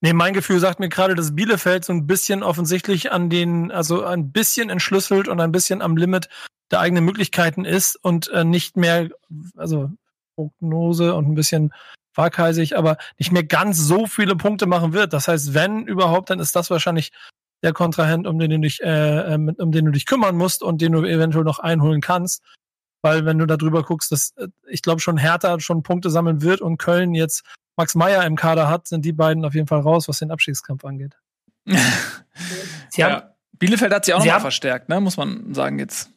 Nee, 0.00 0.12
mein 0.12 0.34
Gefühl 0.34 0.60
sagt 0.60 0.78
mir 0.78 0.88
gerade, 0.88 1.14
dass 1.14 1.34
Bielefeld 1.34 1.84
so 1.84 1.92
ein 1.92 2.06
bisschen 2.06 2.42
offensichtlich 2.42 3.12
an 3.12 3.30
den, 3.30 3.72
also 3.72 4.04
ein 4.04 4.30
bisschen 4.30 4.70
entschlüsselt 4.70 5.26
und 5.28 5.40
ein 5.40 5.52
bisschen 5.52 5.82
am 5.82 5.96
Limit 5.96 6.28
der 6.70 6.80
eigenen 6.80 7.04
Möglichkeiten 7.04 7.64
ist 7.64 7.96
und 7.96 8.28
äh, 8.28 8.44
nicht 8.44 8.76
mehr, 8.76 9.08
also 9.56 9.90
Prognose 10.34 11.14
und 11.14 11.28
ein 11.28 11.34
bisschen 11.34 11.72
waghalsig, 12.14 12.76
aber 12.76 12.96
nicht 13.18 13.32
mehr 13.32 13.44
ganz 13.44 13.78
so 13.78 14.06
viele 14.06 14.36
Punkte 14.36 14.66
machen 14.66 14.92
wird. 14.92 15.12
Das 15.12 15.28
heißt, 15.28 15.54
wenn 15.54 15.86
überhaupt, 15.86 16.30
dann 16.30 16.40
ist 16.40 16.56
das 16.56 16.70
wahrscheinlich 16.70 17.12
der 17.62 17.72
Kontrahent, 17.72 18.26
um 18.26 18.38
den 18.38 18.50
du 18.50 18.60
dich, 18.60 18.82
äh, 18.82 19.34
ähm, 19.34 19.54
um 19.58 19.72
den 19.72 19.86
du 19.86 19.90
dich 19.90 20.06
kümmern 20.06 20.36
musst 20.36 20.62
und 20.62 20.80
den 20.80 20.92
du 20.92 21.04
eventuell 21.04 21.44
noch 21.44 21.58
einholen 21.58 22.00
kannst. 22.00 22.42
Weil 23.02 23.24
wenn 23.24 23.38
du 23.38 23.46
da 23.46 23.56
drüber 23.56 23.82
guckst, 23.82 24.12
dass 24.12 24.30
äh, 24.36 24.48
ich 24.68 24.82
glaube 24.82 25.00
schon 25.00 25.16
Hertha 25.16 25.60
schon 25.60 25.82
Punkte 25.82 26.10
sammeln 26.10 26.42
wird 26.42 26.60
und 26.60 26.78
Köln 26.78 27.14
jetzt 27.14 27.44
Max 27.76 27.94
Meyer 27.94 28.24
im 28.24 28.36
Kader 28.36 28.68
hat, 28.68 28.88
sind 28.88 29.04
die 29.04 29.12
beiden 29.12 29.44
auf 29.44 29.54
jeden 29.54 29.66
Fall 29.66 29.80
raus, 29.80 30.08
was 30.08 30.18
den 30.18 30.30
Abstiegskampf 30.30 30.84
angeht. 30.84 31.16
ja. 32.94 33.34
Bielefeld 33.58 33.92
hat 33.92 34.04
sich 34.04 34.14
auch 34.14 34.18
nochmal 34.18 34.40
verstärkt, 34.40 34.88
ne? 34.88 35.00
muss 35.00 35.16
man 35.16 35.54
sagen 35.54 35.78
jetzt. 35.78 36.10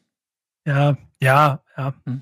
Ja, 0.65 0.97
ja, 1.21 1.61
ja. 1.77 1.93
Hm. 2.05 2.21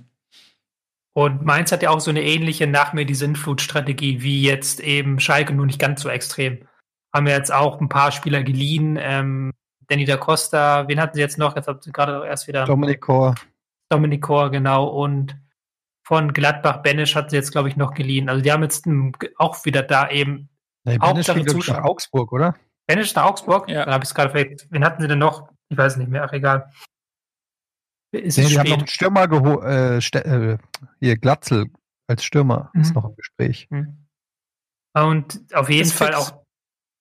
Und 1.14 1.44
Mainz 1.44 1.72
hat 1.72 1.82
ja 1.82 1.90
auch 1.90 2.00
so 2.00 2.12
eine 2.12 2.22
ähnliche 2.22 2.68
Nach 2.68 2.94
mir 2.94 3.06
die 3.06 3.16
Sinnflut-Strategie 3.16 4.22
wie 4.22 4.44
jetzt 4.44 4.80
eben 4.80 5.20
Schalke, 5.20 5.54
nur 5.54 5.66
nicht 5.66 5.80
ganz 5.80 6.02
so 6.02 6.10
extrem 6.10 6.60
haben 7.14 7.26
wir 7.26 7.34
jetzt 7.34 7.54
auch 7.54 7.80
ein 7.80 7.90
paar 7.90 8.12
Spieler 8.12 8.44
geliehen. 8.44 8.98
Ähm, 9.00 9.54
Danny 9.88 10.06
da 10.06 10.18
Costa, 10.18 10.88
wen 10.88 11.00
hatten 11.00 11.16
sie 11.16 11.22
jetzt 11.22 11.38
noch? 11.38 11.56
Jetzt 11.56 11.68
habt 11.68 11.86
ihr 11.86 11.94
gerade 11.94 12.26
erst 12.28 12.48
wieder. 12.48 12.66
Dominik 12.66 13.02
Kor. 13.02 13.36
Dominik 13.90 14.22
Kor, 14.22 14.52
genau. 14.52 14.88
Und 14.88 15.38
von 16.06 16.34
Gladbach 16.34 16.82
Benisch 16.84 17.16
hat 17.16 17.30
sie 17.30 17.38
jetzt, 17.38 17.52
glaube 17.52 17.70
ich, 17.70 17.78
noch 17.78 17.94
geliehen. 17.94 18.30
Also 18.30 18.42
die 18.42 18.52
haben 18.52 18.64
jetzt 18.64 18.86
auch 19.38 19.66
wieder 19.66 19.84
da 19.84 20.10
eben 20.10 20.50
nee, 20.84 20.98
Benisch 20.98 21.28
spielt 21.28 21.68
nach 21.68 21.84
Augsburg, 21.84 22.32
oder? 22.32 22.56
Benisch 22.86 23.14
nach 23.16 23.26
Augsburg? 23.26 23.70
Ja. 23.70 23.86
Dann 23.86 23.94
habe 23.94 24.04
ich 24.04 24.10
es 24.10 24.16
gerade 24.16 24.32
vielleicht. 24.32 24.72
Wen 24.72 24.84
hatten 24.84 25.02
sie 25.02 25.08
denn 25.08 25.20
noch? 25.20 25.50
Ich 25.70 25.78
weiß 25.78 25.98
nicht 25.98 26.10
mehr. 26.10 26.24
Ach, 26.24 26.34
egal. 26.34 26.72
Ist 28.12 28.38
nee, 28.38 28.46
die 28.46 28.50
spät? 28.52 28.60
haben 28.60 28.70
noch 28.70 28.78
einen 28.78 28.88
Stürmer 28.88 29.28
geholt. 29.28 29.64
Äh, 29.64 29.98
äh, 29.98 30.58
hier, 31.00 31.18
Glatzel 31.18 31.68
als 32.08 32.24
Stürmer 32.24 32.72
mhm. 32.74 32.82
ist 32.82 32.96
noch 32.96 33.06
im 33.06 33.16
Gespräch. 33.16 33.68
Mhm. 33.70 34.08
Und 34.94 35.42
auf 35.54 35.70
jeden 35.70 35.84
ist 35.84 35.94
Fall 35.94 36.14
fix. 36.14 36.32
auch 36.32 36.47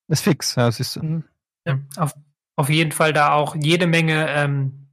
ist 0.09 0.23
fix, 0.23 0.55
ja, 0.55 0.71
siehst 0.71 0.97
du. 0.97 1.03
Mhm. 1.03 1.25
Ja, 1.67 1.79
auf, 1.97 2.15
auf 2.57 2.69
jeden 2.69 2.93
Fall 2.93 3.13
da 3.13 3.33
auch 3.33 3.57
jede 3.57 3.87
Menge, 3.87 4.29
ähm, 4.31 4.89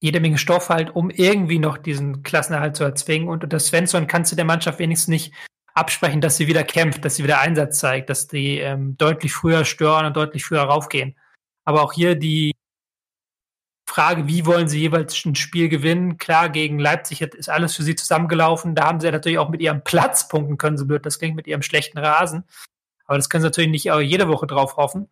jede 0.00 0.20
Menge 0.20 0.38
Stoff 0.38 0.68
halt, 0.68 0.94
um 0.94 1.10
irgendwie 1.10 1.58
noch 1.58 1.78
diesen 1.78 2.22
Klassenerhalt 2.22 2.76
zu 2.76 2.84
erzwingen. 2.84 3.28
Und 3.28 3.44
unter 3.44 3.58
Svensson 3.58 4.06
kannst 4.06 4.32
du 4.32 4.36
der 4.36 4.44
Mannschaft 4.44 4.78
wenigstens 4.78 5.08
nicht 5.08 5.34
absprechen, 5.74 6.20
dass 6.20 6.36
sie 6.36 6.46
wieder 6.46 6.64
kämpft, 6.64 7.04
dass 7.04 7.16
sie 7.16 7.24
wieder 7.24 7.40
Einsatz 7.40 7.78
zeigt, 7.78 8.10
dass 8.10 8.26
die 8.26 8.58
ähm, 8.58 8.96
deutlich 8.96 9.32
früher 9.32 9.64
stören 9.64 10.06
und 10.06 10.16
deutlich 10.16 10.44
früher 10.44 10.62
raufgehen. 10.62 11.16
Aber 11.64 11.82
auch 11.82 11.92
hier 11.92 12.14
die 12.14 12.52
Frage, 13.88 14.28
wie 14.28 14.46
wollen 14.46 14.68
sie 14.68 14.80
jeweils 14.80 15.24
ein 15.24 15.34
Spiel 15.34 15.68
gewinnen? 15.68 16.16
Klar, 16.16 16.48
gegen 16.48 16.78
Leipzig 16.78 17.22
ist 17.22 17.50
alles 17.50 17.74
für 17.74 17.82
sie 17.82 17.96
zusammengelaufen. 17.96 18.74
Da 18.74 18.84
haben 18.84 19.00
sie 19.00 19.10
natürlich 19.10 19.38
auch 19.38 19.48
mit 19.48 19.60
ihrem 19.60 19.82
Platz 19.82 20.28
punkten 20.28 20.58
können, 20.58 20.78
so 20.78 20.86
blöd 20.86 21.04
das 21.04 21.18
klingt, 21.18 21.36
mit 21.36 21.48
ihrem 21.48 21.62
schlechten 21.62 21.98
Rasen. 21.98 22.44
Aber 23.10 23.18
das 23.18 23.28
können 23.28 23.42
sie 23.42 23.48
natürlich 23.48 23.70
nicht 23.70 23.84
jede 23.86 24.28
Woche 24.28 24.46
drauf 24.46 24.76
hoffen. 24.76 25.08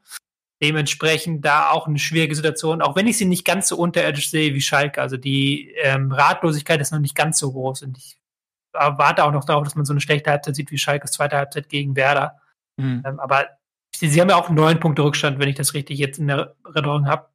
Dementsprechend 0.62 1.44
da 1.44 1.70
auch 1.70 1.88
eine 1.88 1.98
schwierige 1.98 2.36
Situation, 2.36 2.80
auch 2.80 2.94
wenn 2.94 3.08
ich 3.08 3.18
sie 3.18 3.24
nicht 3.24 3.44
ganz 3.44 3.66
so 3.66 3.76
unterirdisch 3.76 4.30
sehe 4.30 4.54
wie 4.54 4.60
Schalke. 4.60 5.02
Also 5.02 5.16
die 5.16 5.72
ähm, 5.82 6.12
Ratlosigkeit 6.12 6.80
ist 6.80 6.92
noch 6.92 7.00
nicht 7.00 7.16
ganz 7.16 7.40
so 7.40 7.50
groß. 7.50 7.82
Und 7.82 7.98
ich 7.98 8.20
warte 8.72 9.24
auch 9.24 9.32
noch 9.32 9.44
darauf, 9.44 9.64
dass 9.64 9.74
man 9.74 9.84
so 9.84 9.92
eine 9.92 10.00
schlechte 10.00 10.30
Halbzeit 10.30 10.54
sieht 10.54 10.70
wie 10.70 10.78
Schalkes 10.78 11.10
zweite 11.10 11.38
Halbzeit 11.38 11.68
gegen 11.68 11.96
Werder. 11.96 12.40
Mhm. 12.76 13.02
Ähm, 13.04 13.18
aber 13.18 13.48
sie, 13.96 14.08
sie, 14.08 14.20
haben 14.20 14.28
ja 14.28 14.36
auch 14.36 14.48
neun 14.48 14.78
Punkte 14.78 15.02
Rückstand, 15.02 15.40
wenn 15.40 15.48
ich 15.48 15.56
das 15.56 15.74
richtig 15.74 15.98
jetzt 15.98 16.20
in 16.20 16.28
der 16.28 16.54
Erinnerung 16.64 17.08
habe. 17.08 17.26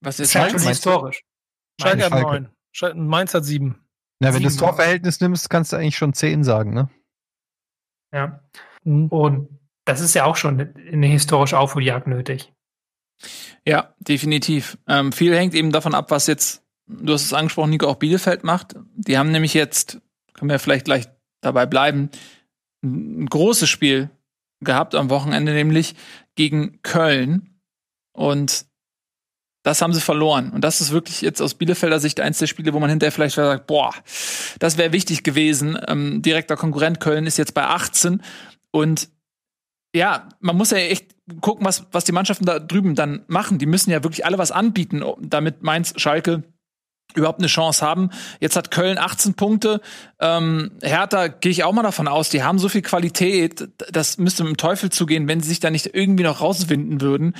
Was 0.00 0.18
ist 0.18 0.34
das? 0.34 0.46
Ist 0.46 0.60
schon 0.62 0.68
historisch. 0.68 1.24
Schalke 1.78 2.04
hat 2.06 2.22
neun. 2.22 2.48
Mainz 2.94 3.34
hat 3.34 3.44
sieben. 3.44 3.84
Ja, 4.22 4.32
wenn 4.32 4.40
du 4.40 4.48
das 4.48 4.56
Torverhältnis 4.56 5.20
nimmst, 5.20 5.50
kannst 5.50 5.74
du 5.74 5.76
eigentlich 5.76 5.98
schon 5.98 6.14
zehn 6.14 6.42
sagen, 6.42 6.72
ne? 6.72 6.88
Ja. 8.14 8.40
Mhm. 8.84 9.08
Und 9.08 9.60
das 9.84 10.00
ist 10.00 10.14
ja 10.14 10.24
auch 10.24 10.36
schon 10.36 10.74
eine 10.92 11.06
historische 11.06 11.58
Aufholjagd 11.58 12.06
nötig. 12.06 12.52
Ja, 13.66 13.94
definitiv. 13.98 14.78
Ähm, 14.88 15.12
viel 15.12 15.34
hängt 15.34 15.54
eben 15.54 15.72
davon 15.72 15.94
ab, 15.94 16.10
was 16.10 16.26
jetzt, 16.26 16.62
du 16.86 17.12
hast 17.12 17.24
es 17.24 17.32
angesprochen, 17.32 17.70
Nico, 17.70 17.86
auch 17.86 17.96
Bielefeld 17.96 18.44
macht. 18.44 18.74
Die 18.94 19.16
haben 19.18 19.30
nämlich 19.30 19.54
jetzt, 19.54 20.00
können 20.34 20.50
wir 20.50 20.58
vielleicht 20.58 20.84
gleich 20.84 21.08
dabei 21.40 21.66
bleiben, 21.66 22.10
ein 22.82 23.26
großes 23.26 23.68
Spiel 23.68 24.10
gehabt 24.60 24.94
am 24.94 25.10
Wochenende, 25.10 25.52
nämlich 25.52 25.94
gegen 26.34 26.80
Köln. 26.82 27.60
Und 28.12 28.66
das 29.62 29.80
haben 29.80 29.94
sie 29.94 30.00
verloren. 30.00 30.50
Und 30.50 30.62
das 30.62 30.82
ist 30.82 30.90
wirklich 30.90 31.22
jetzt 31.22 31.40
aus 31.40 31.54
Bielefelder 31.54 31.98
Sicht 31.98 32.20
eins 32.20 32.38
der 32.38 32.46
Spiele, 32.46 32.74
wo 32.74 32.80
man 32.80 32.90
hinterher 32.90 33.12
vielleicht 33.12 33.36
sagt, 33.36 33.66
boah, 33.66 33.94
das 34.58 34.76
wäre 34.76 34.92
wichtig 34.92 35.22
gewesen. 35.22 35.78
Ähm, 35.88 36.20
direkter 36.20 36.56
Konkurrent 36.56 37.00
Köln 37.00 37.26
ist 37.26 37.38
jetzt 37.38 37.54
bei 37.54 37.64
18 37.64 38.22
und 38.70 39.08
ja, 39.94 40.28
man 40.40 40.56
muss 40.56 40.72
ja 40.72 40.78
echt 40.78 41.14
gucken, 41.40 41.64
was, 41.64 41.86
was 41.92 42.04
die 42.04 42.12
Mannschaften 42.12 42.44
da 42.44 42.58
drüben 42.58 42.94
dann 42.96 43.24
machen. 43.28 43.58
Die 43.58 43.66
müssen 43.66 43.90
ja 43.90 44.02
wirklich 44.02 44.26
alle 44.26 44.38
was 44.38 44.50
anbieten, 44.50 45.04
damit 45.20 45.62
Mainz, 45.62 45.94
Schalke 45.96 46.42
überhaupt 47.14 47.38
eine 47.38 47.46
Chance 47.46 47.86
haben. 47.86 48.10
Jetzt 48.40 48.56
hat 48.56 48.72
Köln 48.72 48.98
18 48.98 49.34
Punkte. 49.34 49.80
Ähm, 50.18 50.72
Hertha 50.82 51.28
gehe 51.28 51.52
ich 51.52 51.62
auch 51.62 51.72
mal 51.72 51.82
davon 51.82 52.08
aus, 52.08 52.28
die 52.28 52.42
haben 52.42 52.58
so 52.58 52.68
viel 52.68 52.82
Qualität, 52.82 53.68
das 53.90 54.18
müsste 54.18 54.42
mit 54.42 54.54
dem 54.54 54.56
Teufel 54.56 54.90
zugehen, 54.90 55.28
wenn 55.28 55.40
sie 55.40 55.50
sich 55.50 55.60
da 55.60 55.70
nicht 55.70 55.94
irgendwie 55.94 56.24
noch 56.24 56.40
rauswinden 56.40 57.00
würden. 57.00 57.36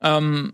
Ähm, 0.00 0.52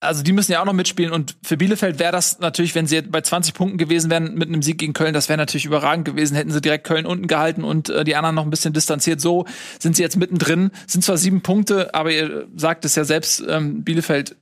also 0.00 0.22
die 0.22 0.32
müssen 0.32 0.52
ja 0.52 0.60
auch 0.62 0.64
noch 0.64 0.72
mitspielen 0.72 1.12
und 1.12 1.36
für 1.42 1.58
Bielefeld 1.58 1.98
wäre 1.98 2.10
das 2.10 2.38
natürlich, 2.40 2.74
wenn 2.74 2.86
sie 2.86 3.02
bei 3.02 3.20
20 3.20 3.52
Punkten 3.52 3.76
gewesen 3.76 4.10
wären 4.10 4.34
mit 4.34 4.48
einem 4.48 4.62
Sieg 4.62 4.78
gegen 4.78 4.94
Köln, 4.94 5.12
das 5.12 5.28
wäre 5.28 5.36
natürlich 5.36 5.66
überragend 5.66 6.06
gewesen. 6.06 6.34
Hätten 6.34 6.50
sie 6.50 6.62
direkt 6.62 6.86
Köln 6.86 7.04
unten 7.04 7.26
gehalten 7.26 7.64
und 7.64 7.90
äh, 7.90 8.02
die 8.02 8.16
anderen 8.16 8.34
noch 8.34 8.44
ein 8.44 8.50
bisschen 8.50 8.72
distanziert. 8.72 9.20
So 9.20 9.44
sind 9.78 9.96
sie 9.96 10.02
jetzt 10.02 10.16
mittendrin, 10.16 10.70
sind 10.86 11.04
zwar 11.04 11.18
sieben 11.18 11.42
Punkte, 11.42 11.94
aber 11.94 12.10
ihr 12.10 12.48
sagt 12.56 12.86
es 12.86 12.94
ja 12.94 13.04
selbst, 13.04 13.44
ähm, 13.46 13.84
Bielefeld 13.84 14.36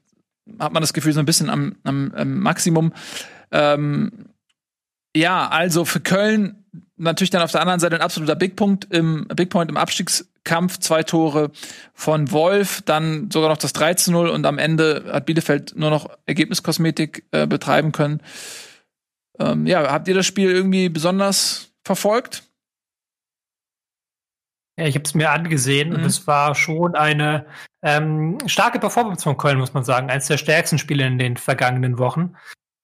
hat 0.60 0.72
man 0.72 0.80
das 0.80 0.92
Gefühl 0.92 1.12
so 1.12 1.20
ein 1.20 1.26
bisschen 1.26 1.50
am, 1.50 1.74
am, 1.82 2.12
am 2.14 2.38
Maximum. 2.38 2.92
Ähm, 3.50 4.26
ja, 5.16 5.48
also 5.48 5.84
für 5.84 6.00
Köln 6.00 6.64
natürlich 6.96 7.30
dann 7.30 7.42
auf 7.42 7.52
der 7.52 7.60
anderen 7.60 7.80
Seite 7.80 7.96
ein 7.96 8.02
absoluter 8.02 8.36
Big 8.36 8.54
Point 8.54 8.86
im 8.90 9.26
Big 9.34 9.50
Point 9.50 9.70
im 9.70 9.76
Abstiegskampf, 10.48 10.78
zwei 10.78 11.02
Tore 11.02 11.50
von 11.94 12.30
Wolf, 12.32 12.82
dann 12.82 13.30
sogar 13.30 13.50
noch 13.50 13.58
das 13.58 13.72
3 13.72 13.94
zu 13.94 14.12
0 14.12 14.28
und 14.28 14.46
am 14.46 14.58
Ende 14.58 15.04
hat 15.12 15.26
Bielefeld 15.26 15.76
nur 15.76 15.90
noch 15.90 16.08
Ergebniskosmetik 16.26 17.24
äh, 17.32 17.46
betreiben 17.46 17.92
können. 17.92 18.22
Ähm, 19.38 19.66
ja, 19.66 19.90
habt 19.90 20.08
ihr 20.08 20.14
das 20.14 20.26
Spiel 20.26 20.50
irgendwie 20.50 20.88
besonders 20.88 21.72
verfolgt? 21.84 22.44
Ja, 24.78 24.86
ich 24.86 24.94
habe 24.94 25.04
es 25.04 25.14
mir 25.14 25.30
angesehen 25.30 25.90
mhm. 25.90 25.96
und 25.96 26.04
es 26.04 26.26
war 26.26 26.54
schon 26.54 26.94
eine 26.94 27.46
ähm, 27.82 28.38
starke 28.46 28.78
Performance 28.78 29.24
von 29.24 29.36
Köln, 29.36 29.58
muss 29.58 29.74
man 29.74 29.84
sagen. 29.84 30.10
Eines 30.10 30.26
der 30.26 30.38
stärksten 30.38 30.78
Spiele 30.78 31.06
in 31.06 31.18
den 31.18 31.36
vergangenen 31.36 31.98
Wochen. 31.98 32.36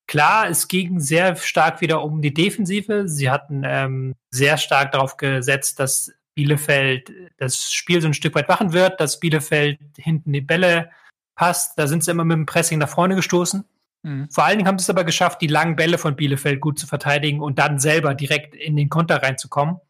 klar, 0.06 0.48
es 0.48 0.68
ging 0.68 1.00
sehr 1.00 1.34
stark 1.36 1.80
wieder 1.80 2.02
um 2.02 2.20
die 2.20 2.34
Defensive. 2.34 3.08
Sie 3.08 3.30
hatten 3.30 3.62
ähm, 3.64 4.14
sehr 4.30 4.58
stark 4.58 4.92
darauf 4.92 5.16
gesetzt, 5.16 5.80
dass 5.80 6.12
Bielefeld 6.34 7.12
das 7.38 7.72
Spiel 7.72 8.00
so 8.00 8.08
ein 8.08 8.14
Stück 8.14 8.34
weit 8.34 8.48
machen 8.48 8.72
wird, 8.72 9.00
dass 9.00 9.20
Bielefeld 9.20 9.78
hinten 9.96 10.32
die 10.32 10.40
Bälle 10.40 10.90
passt. 11.34 11.78
Da 11.78 11.86
sind 11.86 12.04
sie 12.04 12.10
immer 12.10 12.24
mit 12.24 12.36
dem 12.36 12.46
Pressing 12.46 12.78
nach 12.78 12.88
vorne 12.88 13.14
gestoßen. 13.14 13.64
Mhm. 14.02 14.28
Vor 14.30 14.44
allen 14.44 14.58
Dingen 14.58 14.68
haben 14.68 14.78
sie 14.78 14.84
es 14.84 14.90
aber 14.90 15.04
geschafft, 15.04 15.40
die 15.40 15.46
langen 15.46 15.76
Bälle 15.76 15.98
von 15.98 16.16
Bielefeld 16.16 16.60
gut 16.60 16.78
zu 16.78 16.86
verteidigen 16.86 17.40
und 17.40 17.58
dann 17.58 17.78
selber 17.78 18.14
direkt 18.14 18.54
in 18.54 18.76
den 18.76 18.88
Konter 18.88 19.22
reinzukommen. 19.22 19.80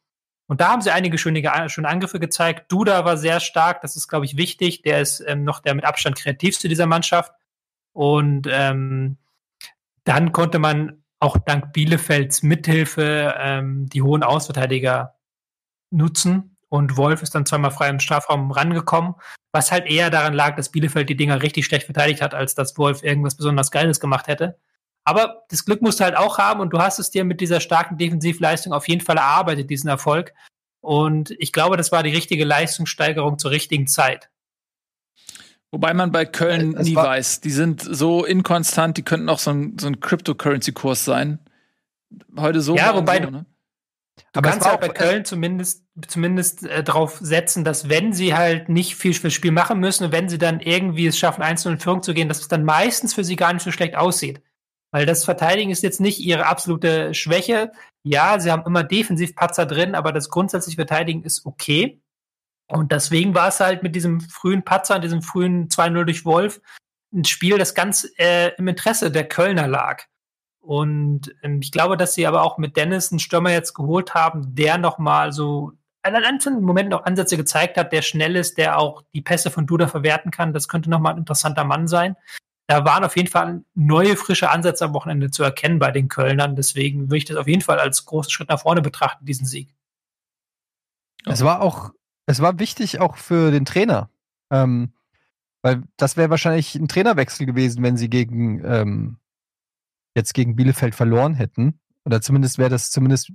Und 0.46 0.60
da 0.60 0.68
haben 0.68 0.82
sie 0.82 0.90
einige 0.90 1.16
schöne, 1.18 1.42
schöne 1.68 1.88
Angriffe 1.88 2.20
gezeigt. 2.20 2.70
Duda 2.70 3.04
war 3.04 3.16
sehr 3.16 3.40
stark, 3.40 3.80
das 3.80 3.96
ist, 3.96 4.08
glaube 4.08 4.26
ich, 4.26 4.36
wichtig. 4.36 4.82
Der 4.82 5.00
ist 5.00 5.24
ähm, 5.26 5.44
noch 5.44 5.60
der 5.60 5.74
mit 5.74 5.84
Abstand 5.84 6.16
kreativste 6.16 6.68
dieser 6.68 6.86
Mannschaft. 6.86 7.32
Und 7.92 8.46
ähm, 8.50 9.16
dann 10.04 10.32
konnte 10.32 10.58
man 10.58 11.02
auch 11.18 11.38
dank 11.38 11.72
Bielefelds 11.72 12.42
Mithilfe 12.42 13.34
ähm, 13.38 13.88
die 13.88 14.02
hohen 14.02 14.22
Ausverteidiger 14.22 15.13
nutzen. 15.94 16.56
Und 16.68 16.96
Wolf 16.96 17.22
ist 17.22 17.34
dann 17.34 17.46
zweimal 17.46 17.70
frei 17.70 17.88
im 17.88 18.00
Strafraum 18.00 18.50
rangekommen, 18.50 19.14
was 19.52 19.70
halt 19.70 19.86
eher 19.86 20.10
daran 20.10 20.34
lag, 20.34 20.56
dass 20.56 20.70
Bielefeld 20.70 21.08
die 21.08 21.16
Dinger 21.16 21.40
richtig 21.40 21.66
schlecht 21.66 21.84
verteidigt 21.84 22.20
hat, 22.20 22.34
als 22.34 22.54
dass 22.54 22.76
Wolf 22.76 23.04
irgendwas 23.04 23.36
besonders 23.36 23.70
Geiles 23.70 24.00
gemacht 24.00 24.26
hätte. 24.26 24.58
Aber 25.04 25.44
das 25.50 25.64
Glück 25.64 25.82
musst 25.82 26.00
du 26.00 26.04
halt 26.04 26.16
auch 26.16 26.38
haben 26.38 26.60
und 26.60 26.72
du 26.72 26.78
hast 26.78 26.98
es 26.98 27.10
dir 27.10 27.24
mit 27.24 27.40
dieser 27.40 27.60
starken 27.60 27.98
Defensivleistung 27.98 28.72
auf 28.72 28.88
jeden 28.88 29.02
Fall 29.02 29.18
erarbeitet, 29.18 29.70
diesen 29.70 29.88
Erfolg. 29.88 30.32
Und 30.80 31.34
ich 31.38 31.52
glaube, 31.52 31.76
das 31.76 31.92
war 31.92 32.02
die 32.02 32.10
richtige 32.10 32.44
Leistungssteigerung 32.44 33.38
zur 33.38 33.50
richtigen 33.50 33.86
Zeit. 33.86 34.30
Wobei 35.70 35.92
man 35.92 36.12
bei 36.12 36.24
Köln 36.24 36.76
es 36.76 36.86
nie 36.86 36.94
weiß. 36.94 37.40
Die 37.40 37.50
sind 37.50 37.82
so 37.82 38.24
inkonstant, 38.24 38.96
die 38.96 39.02
könnten 39.02 39.28
auch 39.28 39.38
so 39.38 39.50
ein, 39.50 39.76
so 39.78 39.88
ein 39.88 40.00
Cryptocurrency-Kurs 40.00 41.04
sein. 41.04 41.38
Heute 42.38 42.60
so. 42.60 42.76
Ja, 42.76 42.94
wobei 42.94 43.22
so, 43.22 43.30
ne? 43.30 43.46
Du 44.32 44.38
Aber 44.38 44.50
kannst 44.50 44.66
halt 44.66 44.80
bei 44.80 44.88
Köln 44.88 45.24
zumindest, 45.24 45.84
zumindest 46.06 46.64
äh, 46.64 46.84
darauf 46.84 47.18
setzen, 47.20 47.64
dass 47.64 47.88
wenn 47.88 48.12
sie 48.12 48.34
halt 48.34 48.68
nicht 48.68 48.96
viel 48.96 49.14
fürs 49.14 49.32
Spiel 49.32 49.50
machen 49.52 49.80
müssen 49.80 50.04
und 50.04 50.12
wenn 50.12 50.28
sie 50.28 50.38
dann 50.38 50.60
irgendwie 50.60 51.06
es 51.06 51.18
schaffen, 51.18 51.42
einzeln 51.42 51.74
in 51.74 51.80
Führung 51.80 52.02
zu 52.02 52.14
gehen, 52.14 52.28
dass 52.28 52.40
es 52.40 52.48
dann 52.48 52.64
meistens 52.64 53.14
für 53.14 53.24
sie 53.24 53.36
gar 53.36 53.52
nicht 53.52 53.62
so 53.62 53.72
schlecht 53.72 53.96
aussieht. 53.96 54.40
Weil 54.92 55.06
das 55.06 55.24
Verteidigen 55.24 55.70
ist 55.70 55.82
jetzt 55.82 56.00
nicht 56.00 56.20
ihre 56.20 56.46
absolute 56.46 57.14
Schwäche. 57.14 57.72
Ja, 58.04 58.38
sie 58.38 58.52
haben 58.52 58.64
immer 58.64 58.84
Defensivpatzer 58.84 59.66
drin, 59.66 59.96
aber 59.96 60.12
das 60.12 60.28
grundsätzliche 60.28 60.76
Verteidigen 60.76 61.24
ist 61.24 61.44
okay. 61.46 62.00
Und 62.68 62.92
deswegen 62.92 63.34
war 63.34 63.48
es 63.48 63.58
halt 63.60 63.82
mit 63.82 63.96
diesem 63.96 64.20
frühen 64.20 64.64
Patzer, 64.64 65.00
diesem 65.00 65.22
frühen 65.22 65.68
2-0 65.68 66.04
durch 66.04 66.24
Wolf, 66.24 66.60
ein 67.12 67.24
Spiel, 67.24 67.58
das 67.58 67.74
ganz 67.74 68.08
äh, 68.18 68.52
im 68.56 68.68
Interesse 68.68 69.10
der 69.10 69.28
Kölner 69.28 69.66
lag. 69.66 70.04
Und 70.64 71.34
ähm, 71.42 71.60
ich 71.62 71.72
glaube, 71.72 71.96
dass 71.96 72.14
sie 72.14 72.26
aber 72.26 72.42
auch 72.42 72.58
mit 72.58 72.76
Dennis 72.76 73.12
einen 73.12 73.18
Stürmer 73.18 73.50
jetzt 73.50 73.74
geholt 73.74 74.14
haben, 74.14 74.54
der 74.54 74.78
nochmal 74.78 75.32
so 75.32 75.72
an 76.02 76.14
einzelnen 76.16 76.62
Momenten 76.62 76.90
noch 76.90 77.04
Ansätze 77.04 77.36
gezeigt 77.36 77.78
hat, 77.78 77.92
der 77.92 78.02
schnell 78.02 78.36
ist, 78.36 78.58
der 78.58 78.78
auch 78.78 79.02
die 79.14 79.22
Pässe 79.22 79.50
von 79.50 79.66
Duda 79.66 79.88
verwerten 79.88 80.30
kann. 80.30 80.52
Das 80.52 80.68
könnte 80.68 80.90
nochmal 80.90 81.14
ein 81.14 81.18
interessanter 81.18 81.64
Mann 81.64 81.86
sein 81.88 82.16
da 82.66 82.84
waren 82.84 83.04
auf 83.04 83.16
jeden 83.16 83.28
Fall 83.28 83.62
neue, 83.74 84.16
frische 84.16 84.50
Ansätze 84.50 84.86
am 84.86 84.94
Wochenende 84.94 85.30
zu 85.30 85.42
erkennen 85.42 85.78
bei 85.78 85.90
den 85.90 86.08
Kölnern. 86.08 86.56
Deswegen 86.56 87.04
würde 87.04 87.18
ich 87.18 87.24
das 87.26 87.36
auf 87.36 87.46
jeden 87.46 87.60
Fall 87.60 87.78
als 87.78 88.04
großen 88.06 88.30
Schritt 88.30 88.48
nach 88.48 88.60
vorne 88.60 88.80
betrachten, 88.80 89.26
diesen 89.26 89.46
Sieg. 89.46 89.74
Es 91.26 91.44
war 91.44 91.60
auch, 91.60 91.90
es 92.26 92.40
war 92.40 92.58
wichtig 92.58 93.00
auch 93.00 93.16
für 93.16 93.50
den 93.50 93.66
Trainer. 93.66 94.10
Ähm, 94.50 94.92
weil 95.62 95.82
das 95.96 96.16
wäre 96.16 96.30
wahrscheinlich 96.30 96.74
ein 96.74 96.88
Trainerwechsel 96.88 97.46
gewesen, 97.46 97.82
wenn 97.82 97.96
sie 97.96 98.08
gegen 98.08 98.62
ähm, 98.64 99.18
jetzt 100.14 100.34
gegen 100.34 100.56
Bielefeld 100.56 100.94
verloren 100.94 101.34
hätten. 101.34 101.80
Oder 102.04 102.20
zumindest 102.20 102.58
wäre 102.58 102.70
das 102.70 102.90
zumindest 102.90 103.32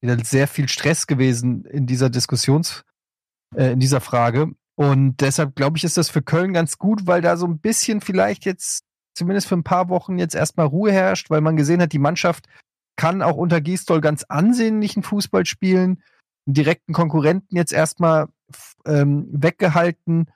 wieder 0.00 0.18
sehr 0.24 0.48
viel 0.48 0.68
Stress 0.68 1.06
gewesen 1.06 1.64
in 1.64 1.86
dieser 1.86 2.10
Diskussions, 2.10 2.84
äh, 3.54 3.72
in 3.72 3.80
dieser 3.80 4.00
Frage. 4.00 4.52
Und 4.74 5.20
deshalb 5.20 5.54
glaube 5.54 5.76
ich, 5.76 5.84
ist 5.84 5.96
das 5.96 6.08
für 6.08 6.22
Köln 6.22 6.52
ganz 6.52 6.78
gut, 6.78 7.06
weil 7.06 7.20
da 7.20 7.36
so 7.36 7.46
ein 7.46 7.58
bisschen 7.58 8.00
vielleicht 8.00 8.44
jetzt, 8.44 8.84
zumindest 9.14 9.46
für 9.46 9.56
ein 9.56 9.64
paar 9.64 9.88
Wochen, 9.88 10.18
jetzt 10.18 10.34
erstmal 10.34 10.66
Ruhe 10.66 10.92
herrscht, 10.92 11.30
weil 11.30 11.40
man 11.40 11.56
gesehen 11.56 11.80
hat, 11.80 11.92
die 11.92 11.98
Mannschaft 11.98 12.48
kann 12.96 13.22
auch 13.22 13.36
unter 13.36 13.60
Gisdol 13.60 14.00
ganz 14.00 14.24
ansehnlichen 14.24 15.02
Fußball 15.02 15.46
spielen, 15.46 16.02
einen 16.46 16.54
direkten 16.54 16.92
Konkurrenten 16.92 17.56
jetzt 17.56 17.72
erstmal 17.72 18.28
ähm, 18.84 19.28
weggehalten, 19.30 20.30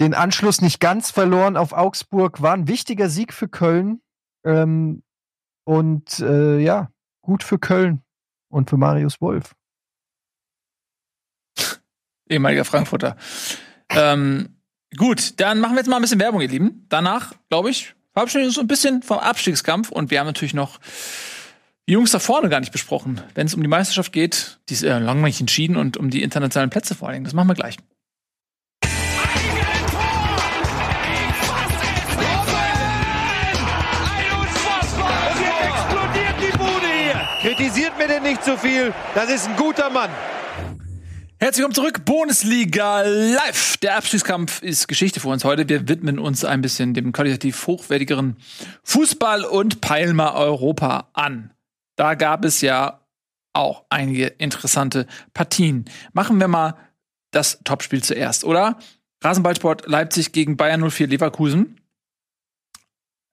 den 0.00 0.14
Anschluss 0.14 0.60
nicht 0.60 0.80
ganz 0.80 1.10
verloren 1.10 1.56
auf 1.56 1.72
Augsburg, 1.72 2.40
war 2.40 2.54
ein 2.54 2.68
wichtiger 2.68 3.08
Sieg 3.08 3.32
für 3.32 3.48
Köln. 3.48 4.00
Ähm, 4.44 5.02
und 5.64 6.20
äh, 6.20 6.58
ja, 6.58 6.90
gut 7.22 7.42
für 7.42 7.58
Köln 7.58 8.02
und 8.48 8.70
für 8.70 8.76
Marius 8.76 9.20
Wolf 9.20 9.54
ehemaliger 12.30 12.64
Frankfurter. 12.64 13.16
Ähm, 13.90 14.56
gut, 14.96 15.40
dann 15.40 15.60
machen 15.60 15.74
wir 15.74 15.80
jetzt 15.80 15.88
mal 15.88 15.96
ein 15.96 16.02
bisschen 16.02 16.20
Werbung, 16.20 16.40
ihr 16.40 16.48
Lieben. 16.48 16.86
Danach, 16.88 17.32
glaube 17.48 17.70
ich, 17.70 17.94
verabschieden 18.12 18.42
wir 18.42 18.48
uns 18.48 18.58
ein 18.58 18.66
bisschen 18.66 19.02
vom 19.02 19.18
Abstiegskampf 19.18 19.90
und 19.90 20.10
wir 20.10 20.20
haben 20.20 20.26
natürlich 20.26 20.54
noch 20.54 20.78
die 21.88 21.92
Jungs 21.92 22.10
da 22.10 22.18
vorne 22.18 22.48
gar 22.48 22.60
nicht 22.60 22.72
besprochen. 22.72 23.22
Wenn 23.34 23.46
es 23.46 23.54
um 23.54 23.62
die 23.62 23.68
Meisterschaft 23.68 24.12
geht, 24.12 24.60
die 24.68 24.74
ist 24.74 24.82
äh, 24.82 24.98
langweilig 24.98 25.40
entschieden 25.40 25.76
und 25.76 25.96
um 25.96 26.10
die 26.10 26.22
internationalen 26.22 26.70
Plätze 26.70 26.94
vor 26.94 27.08
allen 27.08 27.16
Dingen. 27.16 27.24
Das 27.24 27.34
machen 27.34 27.48
wir 27.48 27.54
gleich. 27.54 27.76
Kritisiert 37.58 37.98
mir 37.98 38.06
denn 38.06 38.22
nicht 38.22 38.44
zu 38.44 38.52
so 38.52 38.56
viel, 38.56 38.94
das 39.16 39.28
ist 39.28 39.48
ein 39.48 39.56
guter 39.56 39.90
Mann. 39.90 40.10
Herzlich 41.40 41.58
willkommen 41.58 41.74
zurück, 41.74 42.04
Bundesliga 42.04 43.00
Live. 43.00 43.78
Der 43.78 43.96
Abstiegskampf 43.96 44.62
ist 44.62 44.86
Geschichte 44.86 45.18
für 45.18 45.26
uns 45.26 45.42
heute. 45.42 45.68
Wir 45.68 45.88
widmen 45.88 46.20
uns 46.20 46.44
ein 46.44 46.60
bisschen 46.60 46.94
dem 46.94 47.10
qualitativ 47.10 47.66
hochwertigeren 47.66 48.36
Fußball 48.84 49.42
und 49.42 49.80
peilen 49.80 50.20
Europa 50.20 51.08
an. 51.14 51.52
Da 51.96 52.14
gab 52.14 52.44
es 52.44 52.60
ja 52.60 53.00
auch 53.54 53.86
einige 53.90 54.26
interessante 54.26 55.08
Partien. 55.34 55.86
Machen 56.12 56.38
wir 56.38 56.46
mal 56.46 56.76
das 57.32 57.58
Topspiel 57.64 58.04
zuerst, 58.04 58.44
oder? 58.44 58.78
Rasenballsport 59.24 59.88
Leipzig 59.88 60.30
gegen 60.30 60.56
Bayern 60.56 60.88
04 60.88 61.08
Leverkusen. 61.08 61.77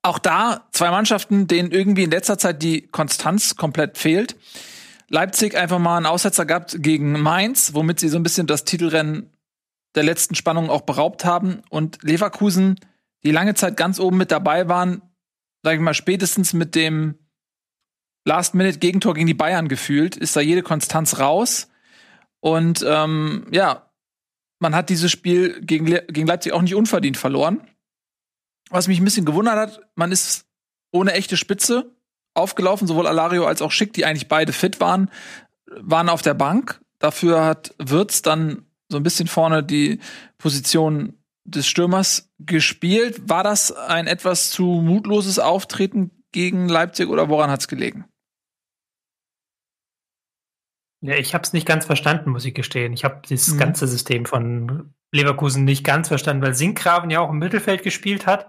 Auch 0.06 0.20
da 0.20 0.68
zwei 0.70 0.92
Mannschaften, 0.92 1.48
denen 1.48 1.72
irgendwie 1.72 2.04
in 2.04 2.12
letzter 2.12 2.38
Zeit 2.38 2.62
die 2.62 2.82
Konstanz 2.82 3.56
komplett 3.56 3.98
fehlt. 3.98 4.36
Leipzig 5.08 5.56
einfach 5.56 5.80
mal 5.80 5.96
einen 5.96 6.06
Aussetzer 6.06 6.46
gehabt 6.46 6.76
gegen 6.78 7.20
Mainz, 7.20 7.74
womit 7.74 7.98
sie 7.98 8.08
so 8.08 8.16
ein 8.16 8.22
bisschen 8.22 8.46
das 8.46 8.62
Titelrennen 8.62 9.32
der 9.96 10.04
letzten 10.04 10.36
Spannung 10.36 10.70
auch 10.70 10.82
beraubt 10.82 11.24
haben. 11.24 11.62
Und 11.70 12.04
Leverkusen, 12.04 12.78
die 13.24 13.32
lange 13.32 13.54
Zeit 13.54 13.76
ganz 13.76 13.98
oben 13.98 14.16
mit 14.16 14.30
dabei 14.30 14.68
waren, 14.68 15.02
sage 15.64 15.78
ich 15.78 15.82
mal, 15.82 15.92
spätestens 15.92 16.52
mit 16.52 16.76
dem 16.76 17.18
Last-Minute-Gegentor 18.24 19.14
gegen 19.14 19.26
die 19.26 19.34
Bayern 19.34 19.66
gefühlt, 19.66 20.14
ist 20.14 20.36
da 20.36 20.40
jede 20.40 20.62
Konstanz 20.62 21.18
raus. 21.18 21.68
Und 22.38 22.84
ähm, 22.86 23.48
ja, 23.50 23.90
man 24.60 24.76
hat 24.76 24.88
dieses 24.88 25.10
Spiel 25.10 25.60
gegen, 25.62 25.88
Le 25.88 26.06
gegen 26.08 26.28
Leipzig 26.28 26.52
auch 26.52 26.62
nicht 26.62 26.76
unverdient 26.76 27.16
verloren. 27.16 27.60
Was 28.70 28.88
mich 28.88 28.98
ein 28.98 29.04
bisschen 29.04 29.24
gewundert 29.26 29.56
hat, 29.56 29.80
man 29.94 30.12
ist 30.12 30.46
ohne 30.90 31.12
echte 31.12 31.36
Spitze 31.36 31.94
aufgelaufen, 32.34 32.86
sowohl 32.86 33.06
Alario 33.06 33.46
als 33.46 33.62
auch 33.62 33.70
Schick, 33.70 33.92
die 33.92 34.04
eigentlich 34.04 34.28
beide 34.28 34.52
fit 34.52 34.80
waren, 34.80 35.10
waren 35.66 36.08
auf 36.08 36.22
der 36.22 36.34
Bank. 36.34 36.80
Dafür 36.98 37.44
hat 37.44 37.74
Wirtz 37.78 38.22
dann 38.22 38.66
so 38.88 38.96
ein 38.96 39.02
bisschen 39.02 39.28
vorne 39.28 39.62
die 39.62 40.00
Position 40.38 41.14
des 41.44 41.66
Stürmers 41.66 42.30
gespielt. 42.38 43.28
War 43.28 43.42
das 43.42 43.72
ein 43.72 44.06
etwas 44.06 44.50
zu 44.50 44.64
mutloses 44.64 45.38
Auftreten 45.38 46.10
gegen 46.32 46.68
Leipzig 46.68 47.08
oder 47.08 47.28
woran 47.28 47.50
hat 47.50 47.60
es 47.60 47.68
gelegen? 47.68 48.04
Ja, 51.02 51.14
ich 51.14 51.34
habe 51.34 51.42
es 51.42 51.52
nicht 51.52 51.66
ganz 51.66 51.86
verstanden, 51.86 52.30
muss 52.30 52.44
ich 52.44 52.54
gestehen. 52.54 52.92
Ich 52.92 53.04
habe 53.04 53.22
das 53.28 53.48
mhm. 53.48 53.58
ganze 53.58 53.86
System 53.86 54.24
von 54.24 54.94
Leverkusen 55.12 55.64
nicht 55.64 55.84
ganz 55.84 56.08
verstanden, 56.08 56.42
weil 56.42 56.54
Sinkgraven 56.54 57.10
ja 57.10 57.20
auch 57.20 57.30
im 57.30 57.38
Mittelfeld 57.38 57.82
gespielt 57.82 58.26
hat 58.26 58.48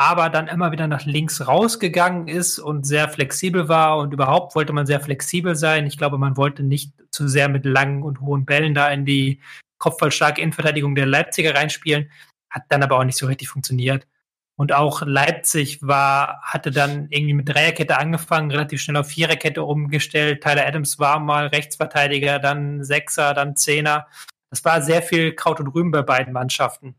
aber 0.00 0.30
dann 0.30 0.46
immer 0.46 0.70
wieder 0.70 0.86
nach 0.86 1.04
links 1.04 1.46
rausgegangen 1.46 2.28
ist 2.28 2.60
und 2.60 2.86
sehr 2.86 3.08
flexibel 3.08 3.68
war 3.68 3.98
und 3.98 4.14
überhaupt 4.14 4.54
wollte 4.54 4.72
man 4.72 4.86
sehr 4.86 5.00
flexibel 5.00 5.56
sein. 5.56 5.86
Ich 5.86 5.98
glaube, 5.98 6.18
man 6.18 6.36
wollte 6.36 6.62
nicht 6.62 6.92
zu 7.10 7.26
sehr 7.26 7.48
mit 7.48 7.64
langen 7.64 8.04
und 8.04 8.20
hohen 8.20 8.46
Bällen 8.46 8.74
da 8.74 8.88
in 8.88 9.04
die 9.04 9.40
kopfballstarke 9.78 10.40
Innenverteidigung 10.40 10.94
der 10.94 11.06
Leipziger 11.06 11.54
reinspielen, 11.54 12.10
hat 12.48 12.62
dann 12.68 12.84
aber 12.84 12.96
auch 12.98 13.04
nicht 13.04 13.18
so 13.18 13.26
richtig 13.26 13.48
funktioniert. 13.48 14.06
Und 14.56 14.72
auch 14.72 15.02
Leipzig 15.02 15.80
war, 15.82 16.42
hatte 16.42 16.70
dann 16.70 17.08
irgendwie 17.10 17.34
mit 17.34 17.48
Dreierkette 17.48 17.98
angefangen, 17.98 18.50
relativ 18.52 18.80
schnell 18.80 18.96
auf 18.98 19.08
Viererkette 19.08 19.64
umgestellt. 19.64 20.42
Tyler 20.42 20.66
Adams 20.66 20.98
war 21.00 21.18
mal 21.18 21.48
Rechtsverteidiger, 21.48 22.38
dann 22.38 22.84
Sechser, 22.84 23.34
dann 23.34 23.56
Zehner. 23.56 24.06
Das 24.50 24.64
war 24.64 24.80
sehr 24.82 25.02
viel 25.02 25.34
Kraut 25.34 25.60
und 25.60 25.68
Rüben 25.68 25.90
bei 25.90 26.02
beiden 26.02 26.32
Mannschaften. 26.32 26.96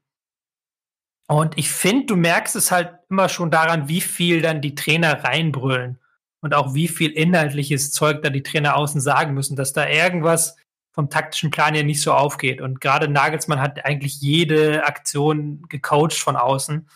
Und 1.32 1.58
ich 1.60 1.70
finde, 1.70 2.08
du 2.08 2.16
merkst 2.16 2.56
es 2.56 2.72
halt 2.72 2.92
immer 3.10 3.30
schon 3.30 3.52
daran, 3.52 3.88
wie 3.88 4.02
viel 4.02 4.42
dann 4.42 4.62
die 4.62 4.74
Trainer 4.74 5.24
reinbrüllen 5.24 6.00
und 6.42 6.56
auch 6.56 6.74
wie 6.74 6.88
viel 6.88 7.12
inhaltliches 7.12 7.92
Zeug 7.92 8.24
da 8.24 8.32
die 8.32 8.42
Trainer 8.42 8.76
außen 8.76 9.00
sagen 9.00 9.36
müssen, 9.36 9.56
dass 9.56 9.72
da 9.72 9.88
irgendwas 9.88 10.56
vom 10.92 11.10
taktischen 11.12 11.52
Plan 11.52 11.76
ja 11.76 11.84
nicht 11.84 12.02
so 12.02 12.14
aufgeht. 12.14 12.62
Und 12.62 12.82
gerade 12.82 13.08
Nagelsmann 13.08 13.62
hat 13.62 13.86
eigentlich 13.86 14.20
jede 14.22 14.86
Aktion 14.86 15.62
gecoacht 15.70 16.14
von 16.14 16.36
außen, 16.36 16.90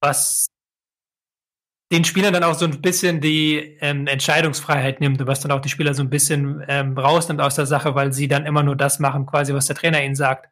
was 0.00 0.46
den 1.90 2.04
Spielern 2.04 2.32
dann 2.32 2.44
auch 2.44 2.54
so 2.54 2.64
ein 2.64 2.80
bisschen 2.80 3.20
die 3.20 3.76
ähm, 3.80 4.06
Entscheidungsfreiheit 4.06 5.00
nimmt 5.00 5.20
und 5.20 5.26
was 5.26 5.40
dann 5.40 5.50
auch 5.50 5.60
die 5.60 5.68
Spieler 5.68 5.94
so 5.94 6.02
ein 6.02 6.10
bisschen 6.10 6.64
ähm, 6.68 6.96
rausnimmt 6.96 7.40
aus 7.40 7.56
der 7.56 7.66
Sache, 7.66 7.96
weil 7.96 8.12
sie 8.12 8.28
dann 8.28 8.46
immer 8.46 8.62
nur 8.62 8.76
das 8.76 9.00
machen, 9.00 9.26
quasi, 9.26 9.52
was 9.52 9.66
der 9.66 9.76
Trainer 9.76 10.02
ihnen 10.02 10.14
sagt. 10.14 10.48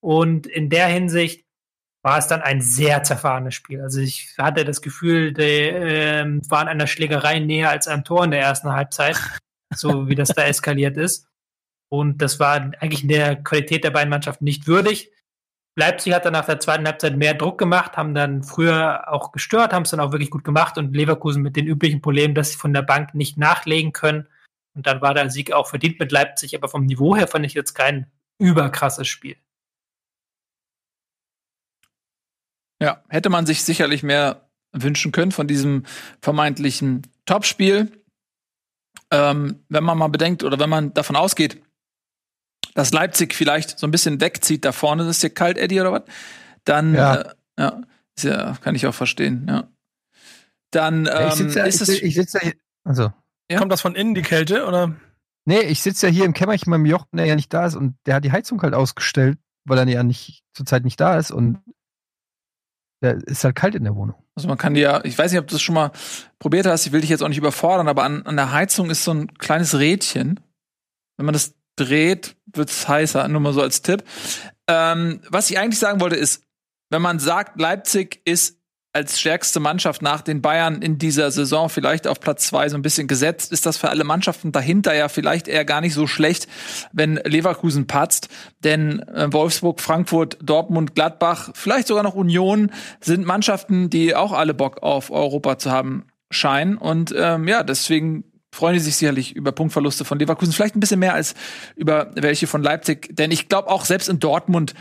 Und 0.00 0.46
in 0.46 0.68
der 0.68 0.86
Hinsicht 0.86 1.47
war 2.08 2.16
es 2.16 2.26
dann 2.26 2.40
ein 2.40 2.62
sehr 2.62 3.02
zerfahrenes 3.02 3.54
Spiel. 3.54 3.82
Also 3.82 4.00
ich 4.00 4.34
hatte 4.38 4.64
das 4.64 4.80
Gefühl, 4.80 5.34
die 5.34 5.42
äh, 5.42 6.24
waren 6.48 6.66
einer 6.66 6.86
Schlägerei 6.86 7.38
näher 7.38 7.68
als 7.68 7.86
einem 7.86 8.02
Tor 8.02 8.24
in 8.24 8.30
der 8.30 8.40
ersten 8.40 8.72
Halbzeit, 8.72 9.18
so 9.74 10.08
wie 10.08 10.14
das 10.14 10.30
da 10.30 10.44
eskaliert 10.44 10.96
ist. 10.96 11.28
Und 11.90 12.22
das 12.22 12.40
war 12.40 12.54
eigentlich 12.54 13.02
in 13.02 13.10
der 13.10 13.36
Qualität 13.36 13.84
der 13.84 13.90
beiden 13.90 14.08
Mannschaften 14.08 14.44
nicht 14.44 14.66
würdig. 14.66 15.12
Leipzig 15.76 16.14
hat 16.14 16.24
dann 16.24 16.32
nach 16.32 16.46
der 16.46 16.60
zweiten 16.60 16.86
Halbzeit 16.86 17.14
mehr 17.14 17.34
Druck 17.34 17.58
gemacht, 17.58 17.98
haben 17.98 18.14
dann 18.14 18.42
früher 18.42 19.12
auch 19.12 19.30
gestört, 19.30 19.74
haben 19.74 19.82
es 19.82 19.90
dann 19.90 20.00
auch 20.00 20.10
wirklich 20.10 20.30
gut 20.30 20.44
gemacht 20.44 20.78
und 20.78 20.96
Leverkusen 20.96 21.42
mit 21.42 21.56
den 21.56 21.66
üblichen 21.66 22.00
Problemen, 22.00 22.34
dass 22.34 22.52
sie 22.52 22.58
von 22.58 22.72
der 22.72 22.82
Bank 22.82 23.14
nicht 23.14 23.36
nachlegen 23.36 23.92
können. 23.92 24.26
Und 24.74 24.86
dann 24.86 25.02
war 25.02 25.12
der 25.12 25.28
Sieg 25.28 25.52
auch 25.52 25.68
verdient 25.68 26.00
mit 26.00 26.10
Leipzig, 26.10 26.56
aber 26.56 26.68
vom 26.68 26.86
Niveau 26.86 27.14
her 27.14 27.28
fand 27.28 27.44
ich 27.44 27.52
jetzt 27.52 27.74
kein 27.74 28.10
überkrasses 28.38 29.08
Spiel. 29.08 29.36
Ja, 32.80 33.02
hätte 33.08 33.30
man 33.30 33.46
sich 33.46 33.64
sicherlich 33.64 34.02
mehr 34.02 34.48
wünschen 34.72 35.12
können 35.12 35.32
von 35.32 35.46
diesem 35.46 35.84
vermeintlichen 36.20 37.06
Topspiel. 37.26 37.90
Ähm, 39.10 39.64
wenn 39.68 39.84
man 39.84 39.98
mal 39.98 40.08
bedenkt 40.08 40.44
oder 40.44 40.58
wenn 40.58 40.68
man 40.68 40.92
davon 40.92 41.16
ausgeht, 41.16 41.62
dass 42.74 42.92
Leipzig 42.92 43.34
vielleicht 43.34 43.78
so 43.78 43.86
ein 43.86 43.90
bisschen 43.90 44.20
wegzieht 44.20 44.64
da 44.64 44.72
vorne, 44.72 45.08
ist 45.08 45.22
ja 45.22 45.30
kalt, 45.30 45.58
Eddie, 45.58 45.80
oder 45.80 45.92
was? 45.92 46.02
Dann, 46.64 46.94
ja, 46.94 47.14
äh, 47.14 47.34
ja, 47.58 47.82
ja, 48.20 48.56
kann 48.60 48.74
ich 48.74 48.86
auch 48.86 48.94
verstehen, 48.94 49.46
ja. 49.48 49.68
Dann 50.70 51.08
ähm, 51.10 51.28
ich 51.28 51.34
sitze 51.34 51.58
ja, 51.58 51.64
ist 51.64 51.80
ich, 51.80 51.88
es. 51.88 52.02
Ich 52.02 52.14
sitze 52.14 52.38
ja, 52.44 52.52
also. 52.84 53.12
Ja? 53.50 53.58
Kommt 53.58 53.72
das 53.72 53.80
von 53.80 53.94
innen, 53.94 54.14
die 54.14 54.22
Kälte, 54.22 54.66
oder? 54.66 54.94
Nee, 55.46 55.60
ich 55.60 55.80
sitze 55.80 56.08
ja 56.08 56.12
hier 56.12 56.24
im 56.26 56.34
Kämmerchen 56.34 56.70
beim 56.70 56.84
Jochen, 56.84 57.16
der 57.16 57.24
ja 57.24 57.34
nicht 57.34 57.52
da 57.54 57.64
ist 57.64 57.74
und 57.74 57.96
der 58.04 58.16
hat 58.16 58.24
die 58.24 58.32
Heizung 58.32 58.60
halt 58.60 58.74
ausgestellt, 58.74 59.38
weil 59.64 59.78
er 59.78 59.88
ja 59.88 60.02
nicht 60.02 60.42
zurzeit 60.52 60.84
nicht 60.84 61.00
da 61.00 61.16
ist 61.16 61.30
und 61.30 61.58
der 63.02 63.16
ist 63.26 63.44
halt 63.44 63.56
kalt 63.56 63.74
in 63.74 63.84
der 63.84 63.94
Wohnung. 63.94 64.16
Also 64.34 64.48
man 64.48 64.58
kann 64.58 64.74
dir 64.74 64.80
ja, 64.80 65.04
ich 65.04 65.16
weiß 65.18 65.32
nicht, 65.32 65.40
ob 65.40 65.46
du 65.46 65.54
das 65.54 65.62
schon 65.62 65.74
mal 65.74 65.92
probiert 66.38 66.66
hast, 66.66 66.86
ich 66.86 66.92
will 66.92 67.00
dich 67.00 67.10
jetzt 67.10 67.22
auch 67.22 67.28
nicht 67.28 67.38
überfordern, 67.38 67.88
aber 67.88 68.04
an, 68.04 68.22
an 68.22 68.36
der 68.36 68.52
Heizung 68.52 68.90
ist 68.90 69.04
so 69.04 69.12
ein 69.12 69.34
kleines 69.38 69.78
Rädchen. 69.78 70.40
Wenn 71.16 71.26
man 71.26 71.32
das 71.32 71.54
dreht, 71.76 72.36
wird's 72.46 72.88
heißer, 72.88 73.26
nur 73.28 73.40
mal 73.40 73.52
so 73.52 73.62
als 73.62 73.82
Tipp. 73.82 74.04
Ähm, 74.68 75.20
was 75.28 75.50
ich 75.50 75.58
eigentlich 75.58 75.78
sagen 75.78 76.00
wollte 76.00 76.16
ist, 76.16 76.44
wenn 76.90 77.02
man 77.02 77.18
sagt, 77.18 77.60
Leipzig 77.60 78.20
ist 78.24 78.57
als 78.92 79.20
stärkste 79.20 79.60
Mannschaft 79.60 80.02
nach 80.02 80.22
den 80.22 80.40
Bayern 80.40 80.80
in 80.80 80.98
dieser 80.98 81.30
Saison 81.30 81.68
vielleicht 81.68 82.06
auf 82.06 82.20
Platz 82.20 82.46
zwei 82.46 82.68
so 82.68 82.76
ein 82.76 82.82
bisschen 82.82 83.06
gesetzt, 83.06 83.52
ist 83.52 83.66
das 83.66 83.76
für 83.76 83.90
alle 83.90 84.04
Mannschaften 84.04 84.50
dahinter 84.50 84.94
ja 84.94 85.08
vielleicht 85.08 85.46
eher 85.46 85.64
gar 85.64 85.80
nicht 85.80 85.94
so 85.94 86.06
schlecht, 86.06 86.48
wenn 86.92 87.20
Leverkusen 87.24 87.86
patzt. 87.86 88.28
Denn 88.64 89.00
äh, 89.00 89.32
Wolfsburg, 89.32 89.80
Frankfurt, 89.80 90.38
Dortmund, 90.42 90.94
Gladbach, 90.94 91.50
vielleicht 91.54 91.88
sogar 91.88 92.02
noch 92.02 92.14
Union 92.14 92.72
sind 93.00 93.26
Mannschaften, 93.26 93.90
die 93.90 94.14
auch 94.14 94.32
alle 94.32 94.54
Bock 94.54 94.82
auf 94.82 95.10
Europa 95.10 95.58
zu 95.58 95.70
haben 95.70 96.06
scheinen. 96.30 96.78
Und 96.78 97.14
ähm, 97.16 97.46
ja, 97.46 97.62
deswegen 97.62 98.24
freuen 98.50 98.74
die 98.74 98.80
sich 98.80 98.96
sicherlich 98.96 99.36
über 99.36 99.52
Punktverluste 99.52 100.04
von 100.04 100.18
Leverkusen, 100.18 100.52
vielleicht 100.52 100.74
ein 100.74 100.80
bisschen 100.80 101.00
mehr 101.00 101.14
als 101.14 101.34
über 101.76 102.10
welche 102.14 102.46
von 102.46 102.62
Leipzig. 102.62 103.08
Denn 103.10 103.30
ich 103.30 103.48
glaube 103.48 103.68
auch 103.68 103.84
selbst 103.84 104.08
in 104.08 104.18
Dortmund 104.18 104.74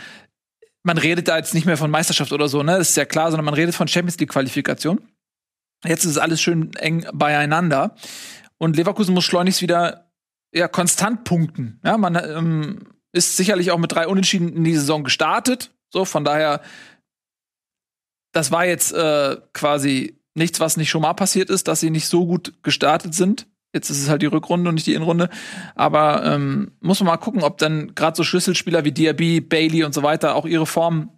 man 0.87 0.97
redet 0.97 1.27
da 1.27 1.37
jetzt 1.37 1.53
nicht 1.53 1.65
mehr 1.65 1.77
von 1.77 1.91
Meisterschaft 1.91 2.31
oder 2.31 2.47
so, 2.47 2.63
ne? 2.63 2.77
Das 2.77 2.89
ist 2.89 2.95
ja 2.95 3.05
klar, 3.05 3.29
sondern 3.29 3.45
man 3.45 3.53
redet 3.53 3.75
von 3.75 3.89
Champions 3.89 4.17
League 4.19 4.31
Qualifikation. 4.31 5.01
Jetzt 5.85 6.05
ist 6.05 6.17
alles 6.17 6.41
schön 6.41 6.73
eng 6.75 7.05
beieinander 7.13 7.95
und 8.57 8.77
Leverkusen 8.77 9.13
muss 9.13 9.25
schleunigst 9.25 9.61
wieder 9.61 10.09
ja 10.53 10.67
konstant 10.67 11.25
punkten. 11.25 11.79
Ja, 11.83 11.97
man 11.97 12.15
ähm, 12.15 12.87
ist 13.11 13.35
sicherlich 13.35 13.69
auch 13.71 13.77
mit 13.77 13.91
drei 13.91 14.07
Unentschieden 14.07 14.55
in 14.55 14.63
die 14.63 14.75
Saison 14.75 15.03
gestartet. 15.03 15.71
So, 15.89 16.05
von 16.05 16.23
daher, 16.23 16.61
das 18.31 18.51
war 18.51 18.65
jetzt 18.65 18.93
äh, 18.93 19.37
quasi 19.53 20.19
nichts, 20.35 20.61
was 20.61 20.77
nicht 20.77 20.89
schon 20.89 21.01
mal 21.01 21.13
passiert 21.13 21.49
ist, 21.49 21.67
dass 21.67 21.81
sie 21.81 21.89
nicht 21.89 22.07
so 22.07 22.25
gut 22.25 22.53
gestartet 22.63 23.13
sind. 23.13 23.45
Jetzt 23.73 23.89
ist 23.89 24.01
es 24.01 24.09
halt 24.09 24.21
die 24.21 24.27
Rückrunde 24.27 24.69
und 24.69 24.75
nicht 24.75 24.87
die 24.87 24.93
Innenrunde. 24.93 25.29
Aber 25.75 26.25
ähm, 26.25 26.71
muss 26.79 26.99
man 26.99 27.07
mal 27.07 27.17
gucken, 27.17 27.43
ob 27.43 27.57
dann 27.57 27.93
gerade 27.95 28.15
so 28.15 28.23
Schlüsselspieler 28.23 28.85
wie 28.85 28.91
Diaby, 28.91 29.41
Bailey 29.41 29.83
und 29.83 29.93
so 29.93 30.03
weiter 30.03 30.35
auch 30.35 30.45
ihre 30.45 30.65
Form 30.65 31.11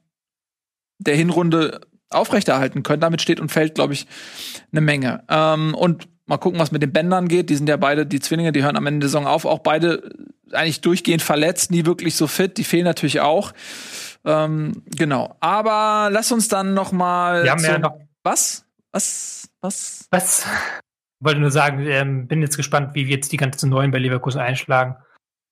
der 0.98 1.16
Hinrunde 1.16 1.82
aufrechterhalten 2.10 2.84
können. 2.84 3.02
Damit 3.02 3.22
steht 3.22 3.40
und 3.40 3.52
fällt, 3.52 3.76
glaube 3.76 3.94
ich, 3.94 4.08
eine 4.72 4.82
Menge. 4.82 5.24
Ähm, 5.30 5.76
und 5.76 6.08
mal 6.26 6.38
gucken, 6.38 6.60
was 6.60 6.72
mit 6.72 6.82
den 6.82 6.92
Bändern 6.92 7.28
geht. 7.28 7.50
Die 7.50 7.56
sind 7.56 7.70
ja 7.70 7.78
beide, 7.78 8.06
die 8.06 8.20
Zwillinge, 8.20 8.52
die 8.52 8.64
hören 8.64 8.78
am 8.78 8.88
Ende 8.88 9.02
der 9.02 9.10
Saison 9.10 9.28
auf. 9.28 9.46
Auch 9.46 9.60
beide 9.60 10.12
eigentlich 10.52 10.82
durchgehend 10.82 11.22
verletzt, 11.22 11.72
nie 11.72 11.86
wirklich 11.86 12.16
so 12.16 12.28
fit. 12.28 12.58
Die 12.58 12.64
fehlen 12.64 12.86
natürlich 12.86 13.20
auch. 13.20 13.54
Ähm, 14.26 14.84
genau. 14.86 15.36
Aber 15.40 16.10
lass 16.12 16.32
uns 16.32 16.48
dann 16.48 16.74
noch 16.74 16.92
mal. 16.92 17.44
Wir 17.44 17.52
haben 17.52 17.64
ja 17.64 17.80
noch. 17.80 17.98
Was? 18.24 18.66
Was? 18.92 19.50
Was? 19.62 20.08
Was? 20.12 20.46
Wollte 21.20 21.40
nur 21.40 21.52
sagen, 21.52 21.80
ähm, 21.86 22.28
bin 22.28 22.42
jetzt 22.42 22.58
gespannt, 22.58 22.96
wie 22.96 23.04
jetzt 23.04 23.32
die 23.32 23.38
ganzen 23.38 23.70
Neuen 23.70 23.92
bei 23.92 24.00
Leverkusen 24.00 24.40
einschlagen. 24.40 24.96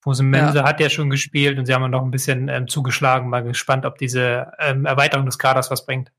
Fose 0.02 0.22
Mensa 0.22 0.60
ja. 0.60 0.64
hat 0.64 0.80
ja 0.80 0.88
schon 0.88 1.10
gespielt 1.10 1.58
und 1.58 1.66
sie 1.66 1.74
haben 1.74 1.90
noch 1.90 2.02
ein 2.02 2.10
bisschen 2.10 2.48
ähm, 2.48 2.68
zugeschlagen. 2.68 3.28
Mal 3.28 3.42
gespannt, 3.42 3.84
ob 3.84 3.98
diese 3.98 4.52
ähm, 4.58 4.86
Erweiterung 4.86 5.26
des 5.26 5.38
Kaders 5.38 5.70
was 5.70 5.84
bringt. 5.84 6.12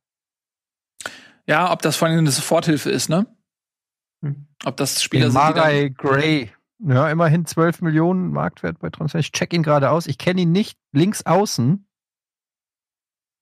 Ja, 1.47 1.71
ob 1.71 1.81
das 1.81 1.95
vor 1.95 2.07
allem 2.07 2.19
eine 2.19 2.31
Soforthilfe 2.31 2.91
ist, 2.91 3.09
ne? 3.09 3.25
Hm. 4.23 4.47
Ob 4.65 4.77
das 4.77 5.01
Spieler 5.01 5.31
sind, 5.31 5.33
Marai 5.33 5.89
Gray. 5.89 6.51
Ja, 6.79 7.09
immerhin 7.09 7.45
12 7.45 7.81
Millionen 7.81 8.31
Marktwert 8.31 8.79
bei 8.79 8.89
Transfer. 8.89 9.19
Ich 9.19 9.31
check 9.31 9.53
ihn 9.53 9.63
gerade 9.63 9.89
aus. 9.89 10.07
Ich 10.07 10.17
kenne 10.17 10.41
ihn 10.41 10.51
nicht. 10.51 10.77
Links 10.91 11.25
außen. 11.25 11.85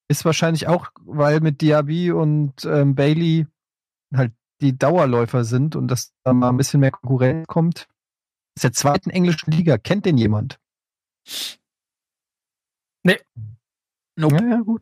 Ist 0.09 0.23
wahrscheinlich 0.23 0.67
auch, 0.67 0.87
weil 1.01 1.41
mit 1.41 1.61
Diaby 1.61 2.11
und 2.11 2.63
ähm, 2.65 2.95
Bailey 2.95 3.45
halt 4.15 4.31
die 4.61 4.77
Dauerläufer 4.77 5.43
sind 5.43 5.75
und 5.75 5.87
dass 5.87 6.13
da 6.23 6.33
mal 6.33 6.49
ein 6.49 6.57
bisschen 6.57 6.79
mehr 6.79 6.91
Konkurrenz 6.91 7.47
kommt. 7.47 7.87
Das 8.55 8.63
ist 8.63 8.63
der 8.63 8.73
zweiten 8.73 9.09
englischen 9.09 9.51
Liga. 9.51 9.77
Kennt 9.77 10.05
den 10.05 10.17
jemand? 10.17 10.59
Nee. 13.03 13.19
Nope. 14.15 14.35
Ja, 14.35 14.49
ja, 14.49 14.61
gut. 14.61 14.81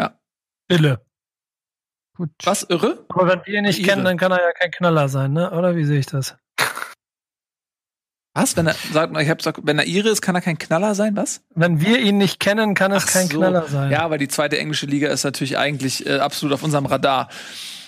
Ja. 0.00 0.18
Ille. 0.68 1.04
Gut. 2.16 2.32
Was, 2.44 2.64
irre? 2.64 3.06
Aber 3.08 3.28
wenn 3.28 3.46
wir 3.46 3.54
ihn 3.54 3.62
nicht 3.62 3.78
irre. 3.78 3.88
kennen, 3.88 4.04
dann 4.04 4.18
kann 4.18 4.32
er 4.32 4.40
ja 4.40 4.52
kein 4.52 4.70
Knaller 4.70 5.08
sein, 5.08 5.32
ne? 5.32 5.52
Oder 5.52 5.76
wie 5.76 5.84
sehe 5.84 6.00
ich 6.00 6.06
das? 6.06 6.36
Was? 8.40 8.56
Wenn 8.56 8.66
er, 8.66 8.74
sagt 8.92 9.16
ich 9.16 9.28
hab 9.28 9.38
gesagt, 9.38 9.60
wenn 9.64 9.78
er 9.78 9.86
Ire 9.86 10.08
ist, 10.08 10.22
kann 10.22 10.34
er 10.34 10.40
kein 10.40 10.58
Knaller 10.58 10.94
sein, 10.94 11.16
was? 11.16 11.42
Wenn 11.54 11.80
wir 11.80 11.98
ihn 11.98 12.18
nicht 12.18 12.40
kennen, 12.40 12.74
kann 12.74 12.92
es 12.92 13.04
Ach 13.06 13.12
kein 13.12 13.26
so. 13.26 13.38
Knaller 13.38 13.68
sein. 13.68 13.90
Ja, 13.90 14.02
aber 14.02 14.18
die 14.18 14.28
zweite 14.28 14.58
englische 14.58 14.86
Liga 14.86 15.08
ist 15.08 15.24
natürlich 15.24 15.58
eigentlich 15.58 16.06
äh, 16.06 16.18
absolut 16.18 16.54
auf 16.54 16.62
unserem 16.62 16.86
Radar. 16.86 17.28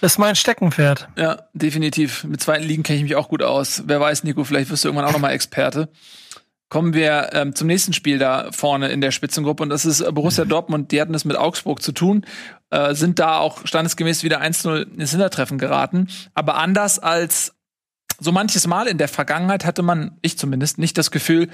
Das 0.01 0.13
ist 0.13 0.19
mein 0.19 0.37
Steckenpferd. 0.37 1.09
Ja, 1.17 1.45
definitiv. 1.55 2.25
Mit 2.25 2.41
zweiten 2.43 2.65
Ligen 2.65 2.83
kenne 2.83 2.99
ich 2.99 3.05
mich 3.05 3.15
auch 3.15 3.29
gut 3.29 3.43
aus. 3.43 3.85
Wer 3.87 4.01
weiß, 4.01 4.25
Nico, 4.25 4.45
vielleicht 4.45 4.71
wirst 4.71 4.85
du 4.85 4.89
irgendwann 4.89 5.09
auch 5.09 5.13
noch 5.13 5.21
mal 5.21 5.31
Experte. 5.31 5.89
Kommen 6.69 6.95
wir 6.95 7.31
ähm, 7.35 7.55
zum 7.55 7.67
nächsten 7.67 7.93
Spiel 7.93 8.19
da 8.19 8.49
vorne 8.51 8.89
in 8.89 9.01
der 9.01 9.11
Spitzengruppe 9.11 9.63
und 9.63 9.69
das 9.69 9.85
ist 9.85 10.03
Borussia 10.15 10.45
Dortmund. 10.45 10.91
Die 10.91 11.01
hatten 11.01 11.15
es 11.15 11.25
mit 11.25 11.37
Augsburg 11.37 11.83
zu 11.83 11.93
tun, 11.93 12.25
äh, 12.71 12.95
sind 12.95 13.19
da 13.19 13.39
auch 13.39 13.67
standesgemäß 13.67 14.23
wieder 14.23 14.41
1-0 14.41 14.99
ins 14.99 15.11
Hintertreffen 15.11 15.59
geraten. 15.59 16.09
Aber 16.35 16.57
anders 16.57 16.99
als 16.99 17.55
so 18.23 18.33
manches 18.33 18.66
Mal 18.66 18.87
in 18.87 18.99
der 18.99 19.09
Vergangenheit 19.09 19.64
hatte 19.64 19.83
man, 19.83 20.18
ich 20.23 20.39
zumindest, 20.39 20.79
nicht 20.79 20.97
das 20.97 21.11
Gefühl, 21.11 21.49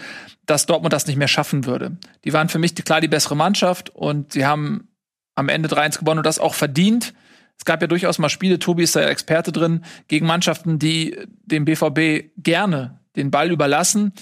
dass 0.47 0.67
Dortmund 0.67 0.93
das 0.93 1.07
nicht 1.07 1.17
mehr 1.17 1.29
schaffen 1.29 1.65
würde. 1.67 1.97
Die 2.25 2.33
waren 2.33 2.49
für 2.49 2.59
mich 2.59 2.75
klar 2.75 3.01
die 3.01 3.09
bessere 3.09 3.37
Mannschaft 3.37 3.91
und 3.91 4.33
sie 4.33 4.47
haben 4.47 4.89
am 5.35 5.49
Ende 5.49 5.69
3-1 5.69 5.99
gewonnen 6.01 6.19
und 6.19 6.27
das 6.27 6.39
auch 6.39 6.55
verdient. 6.55 7.15
Es 7.57 7.65
gab 7.65 7.81
ja 7.81 7.89
durchaus 7.89 8.19
mal 8.19 8.29
Spiele, 8.29 8.59
Tobi 8.59 8.85
ist 8.85 8.97
da 8.97 9.01
ja 9.01 9.09
Experte 9.09 9.53
drin, 9.53 9.85
gegen 10.07 10.27
Mannschaften, 10.27 10.79
die 10.79 11.19
dem 11.45 11.65
BVB 11.65 12.33
gerne 12.37 13.01
den 13.17 13.31
Ball 13.31 13.51
überlassen, 13.51 14.13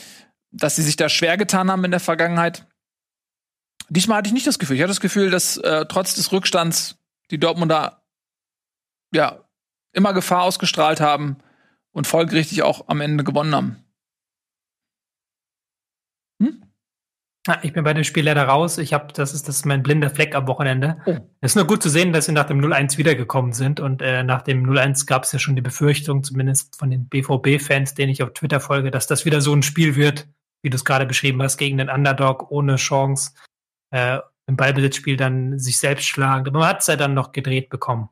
dass 0.51 0.77
sie 0.77 0.83
sich 0.83 0.97
da 0.97 1.09
schwer 1.09 1.37
getan 1.37 1.71
haben 1.71 1.85
in 1.85 1.91
der 1.91 2.01
Vergangenheit. 2.01 2.67
Diesmal 3.89 4.19
hatte 4.19 4.29
ich 4.29 4.35
nicht 4.35 4.47
das 4.47 4.59
Gefühl. 4.59 4.77
Ich 4.77 4.83
hatte 4.83 4.91
das 4.91 5.01
Gefühl, 5.01 5.31
dass 5.31 5.59
äh, 5.59 5.85
trotz 5.87 6.15
des 6.15 6.33
Rückstands 6.33 6.99
die 7.31 7.39
Dortmunder 7.39 8.03
ja 9.13 9.45
immer 9.93 10.13
Gefahr 10.13 10.43
ausgestrahlt 10.43 11.01
haben 11.01 11.37
und 11.97 12.07
folgerichtig 12.07 12.63
auch 12.63 12.89
am 12.89 13.01
Ende 13.01 13.25
gewonnen 13.25 13.55
haben. 13.55 13.77
Hm? 16.43 16.63
Ah, 17.49 17.59
Ich 17.63 17.73
bin 17.73 17.85
bei 17.85 17.95
dem 17.95 18.05
Spiel 18.05 18.25
leider 18.25 18.45
raus. 18.45 18.77
Ich 18.77 18.93
habe, 18.93 19.15
das 19.15 19.33
ist 19.33 19.49
das 19.49 19.57
ist 19.57 19.65
mein 19.65 19.83
blinder 19.83 20.11
Fleck 20.11 20.35
am 20.35 20.47
Wochenende. 20.47 20.99
Es 21.41 21.53
ist 21.53 21.57
nur 21.57 21.67
gut 21.67 21.83
zu 21.83 21.89
sehen, 21.89 22.13
dass 22.13 22.27
sie 22.27 22.33
nach 22.33 22.45
dem 22.45 22.61
0-1 22.61 22.99
wiedergekommen 22.99 23.55
sind. 23.55 23.81
Und 23.81 24.03
äh, 24.03 24.23
nach 24.23 24.43
dem 24.43 24.69
0-1 24.69 25.07
gab 25.07 25.23
es 25.23 25.33
ja 25.33 25.39
schon 25.39 25.57
die 25.57 25.63
Befürchtung, 25.63 26.23
zumindest 26.23 26.77
von 26.77 26.91
den 26.91 27.09
BVB-Fans, 27.09 27.95
denen 27.95 28.13
ich 28.13 28.23
auf 28.23 28.35
Twitter 28.35 28.61
folge, 28.61 28.91
dass 28.91 29.07
das 29.07 29.25
wieder 29.25 29.41
so 29.41 29.55
ein 29.55 29.63
Spiel 29.63 29.97
wird, 29.97 30.29
wie 30.63 30.69
du 30.69 30.77
es 30.77 30.85
gerade 30.85 31.07
beschrieben 31.07 31.43
hast, 31.43 31.57
gegen 31.57 31.79
den 31.79 31.89
Underdog 31.89 32.51
ohne 32.51 32.77
Chance. 32.77 33.33
Äh, 33.91 34.19
Im 34.47 34.57
Ballbesitzspiel 34.57 35.17
dann 35.17 35.59
sich 35.59 35.79
selbst 35.79 36.05
schlagen. 36.05 36.47
Aber 36.49 36.59
man 36.59 36.69
hat 36.69 36.83
es 36.83 36.89
ja 36.89 36.97
dann 36.97 37.15
noch 37.15 37.33
gedreht 37.33 37.71
bekommen. 37.71 38.11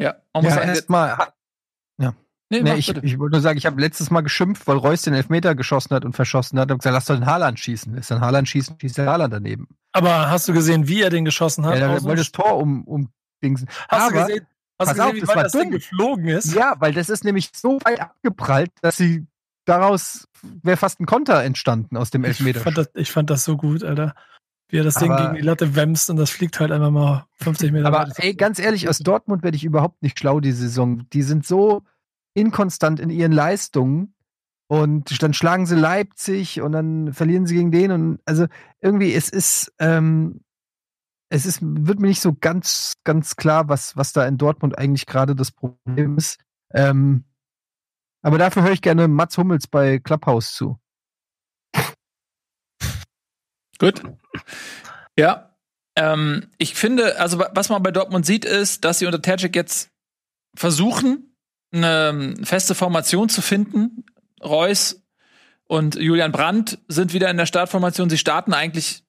Ja, 0.00 0.14
man 0.32 0.44
muss 0.44 0.54
Ja, 0.54 0.62
erstmal 0.62 1.18
nee, 2.50 2.62
Nee, 2.62 2.74
ich, 2.74 2.88
ich 2.96 3.18
wollte 3.18 3.34
nur 3.36 3.40
sagen, 3.40 3.58
ich 3.58 3.66
habe 3.66 3.80
letztes 3.80 4.10
Mal 4.10 4.20
geschimpft, 4.22 4.66
weil 4.66 4.76
Reus 4.76 5.02
den 5.02 5.14
Elfmeter 5.14 5.54
geschossen 5.54 5.94
hat 5.94 6.04
und 6.04 6.14
verschossen 6.14 6.58
hat 6.58 6.70
und 6.70 6.78
gesagt, 6.78 6.94
lass 6.94 7.04
doch 7.06 7.14
den 7.16 7.26
Haaland 7.26 7.58
schießen. 7.60 7.94
Lässt 7.94 8.10
dann 8.10 8.20
Haaland 8.20 8.48
schießen, 8.48 8.76
schießt 8.80 8.98
der 8.98 9.06
Haaland 9.06 9.32
daneben. 9.32 9.68
Aber 9.92 10.30
hast 10.30 10.46
du 10.48 10.52
gesehen, 10.52 10.88
wie 10.88 11.02
er 11.02 11.10
den 11.10 11.24
geschossen 11.24 11.64
hat? 11.66 11.78
Ja, 11.78 11.94
dem 11.94 12.04
wollte 12.04 12.20
das 12.20 12.32
Tor 12.32 12.56
um, 12.58 12.84
um 12.84 13.08
Dingsen. 13.42 13.68
Hast 13.88 14.10
du 14.10 14.16
Aber- 14.18 14.26
gesehen, 14.26 14.46
hast 14.78 14.90
du 14.90 14.94
gesehen 14.94 15.08
auf, 15.08 15.14
wie 15.14 15.20
das 15.20 15.28
weit 15.36 15.44
das 15.46 15.52
Ding 15.52 15.70
geflogen 15.70 16.28
ist? 16.28 16.54
Ja, 16.54 16.74
weil 16.78 16.92
das 16.92 17.08
ist 17.08 17.24
nämlich 17.24 17.50
so 17.54 17.78
weit 17.84 18.00
abgeprallt, 18.00 18.70
dass 18.82 18.96
sie 18.96 19.26
daraus 19.64 20.28
wäre 20.62 20.76
fast 20.76 21.00
ein 21.00 21.06
Konter 21.06 21.42
entstanden 21.42 21.96
aus 21.96 22.10
dem 22.10 22.24
Elfmeter. 22.24 22.58
Ich 22.58 22.62
fand, 22.62 22.78
das, 22.78 22.90
ich 22.94 23.10
fand 23.10 23.30
das 23.30 23.44
so 23.44 23.56
gut, 23.56 23.82
Alter. 23.82 24.14
Wie 24.68 24.78
er 24.78 24.84
das 24.84 24.94
Ding 24.96 25.10
Aber- 25.12 25.22
gegen 25.26 25.34
die 25.36 25.42
Latte 25.42 25.74
wämst 25.76 26.10
und 26.10 26.16
das 26.16 26.30
fliegt 26.30 26.58
halt 26.60 26.72
einfach 26.72 26.90
mal 26.90 27.26
50 27.36 27.72
Meter 27.72 27.86
Aber 27.86 28.08
ey, 28.16 28.34
ganz 28.34 28.58
ehrlich, 28.58 28.88
aus 28.88 28.98
Dortmund 28.98 29.42
werde 29.42 29.56
ich 29.56 29.64
überhaupt 29.64 30.02
nicht 30.02 30.18
schlau 30.18 30.40
die 30.40 30.52
Saison. 30.52 31.08
Die 31.10 31.22
sind 31.22 31.46
so 31.46 31.82
inkonstant 32.36 33.00
in 33.00 33.10
ihren 33.10 33.32
Leistungen 33.32 34.14
und 34.68 35.22
dann 35.22 35.34
schlagen 35.34 35.66
sie 35.66 35.76
Leipzig 35.76 36.60
und 36.60 36.72
dann 36.72 37.12
verlieren 37.12 37.46
sie 37.46 37.54
gegen 37.56 37.70
den 37.72 37.90
und 37.92 38.20
also 38.24 38.46
irgendwie 38.80 39.14
es 39.14 39.28
ist 39.28 39.72
ähm, 39.78 40.42
es 41.28 41.46
ist 41.46 41.60
wird 41.62 41.98
mir 42.00 42.08
nicht 42.08 42.20
so 42.20 42.34
ganz 42.34 42.94
ganz 43.04 43.36
klar, 43.36 43.68
was 43.68 43.96
was 43.96 44.12
da 44.12 44.26
in 44.26 44.38
Dortmund 44.38 44.78
eigentlich 44.78 45.06
gerade 45.06 45.34
das 45.34 45.52
Problem 45.52 46.18
ist. 46.18 46.38
Ähm, 46.72 47.24
aber 48.22 48.38
dafür 48.38 48.62
höre 48.62 48.72
ich 48.72 48.82
gerne 48.82 49.08
Mats 49.08 49.38
Hummels 49.38 49.66
bei 49.68 49.98
Clubhouse 49.98 50.54
zu. 50.54 50.78
Gut. 53.78 54.02
Ja. 55.18 55.56
Ähm, 55.96 56.50
ich 56.58 56.74
finde, 56.74 57.18
also 57.18 57.38
wa- 57.38 57.50
was 57.54 57.68
man 57.68 57.82
bei 57.82 57.90
Dortmund 57.90 58.26
sieht, 58.26 58.44
ist, 58.44 58.84
dass 58.84 58.98
sie 58.98 59.06
unter 59.06 59.22
Terzic 59.22 59.54
jetzt 59.56 59.90
versuchen, 60.56 61.35
eine 61.84 62.34
feste 62.42 62.74
Formation 62.74 63.28
zu 63.28 63.42
finden. 63.42 64.04
Reus 64.42 65.02
und 65.66 65.96
Julian 65.96 66.32
Brandt 66.32 66.78
sind 66.88 67.12
wieder 67.12 67.30
in 67.30 67.36
der 67.36 67.46
Startformation. 67.46 68.10
Sie 68.10 68.18
starten 68.18 68.52
eigentlich 68.52 69.05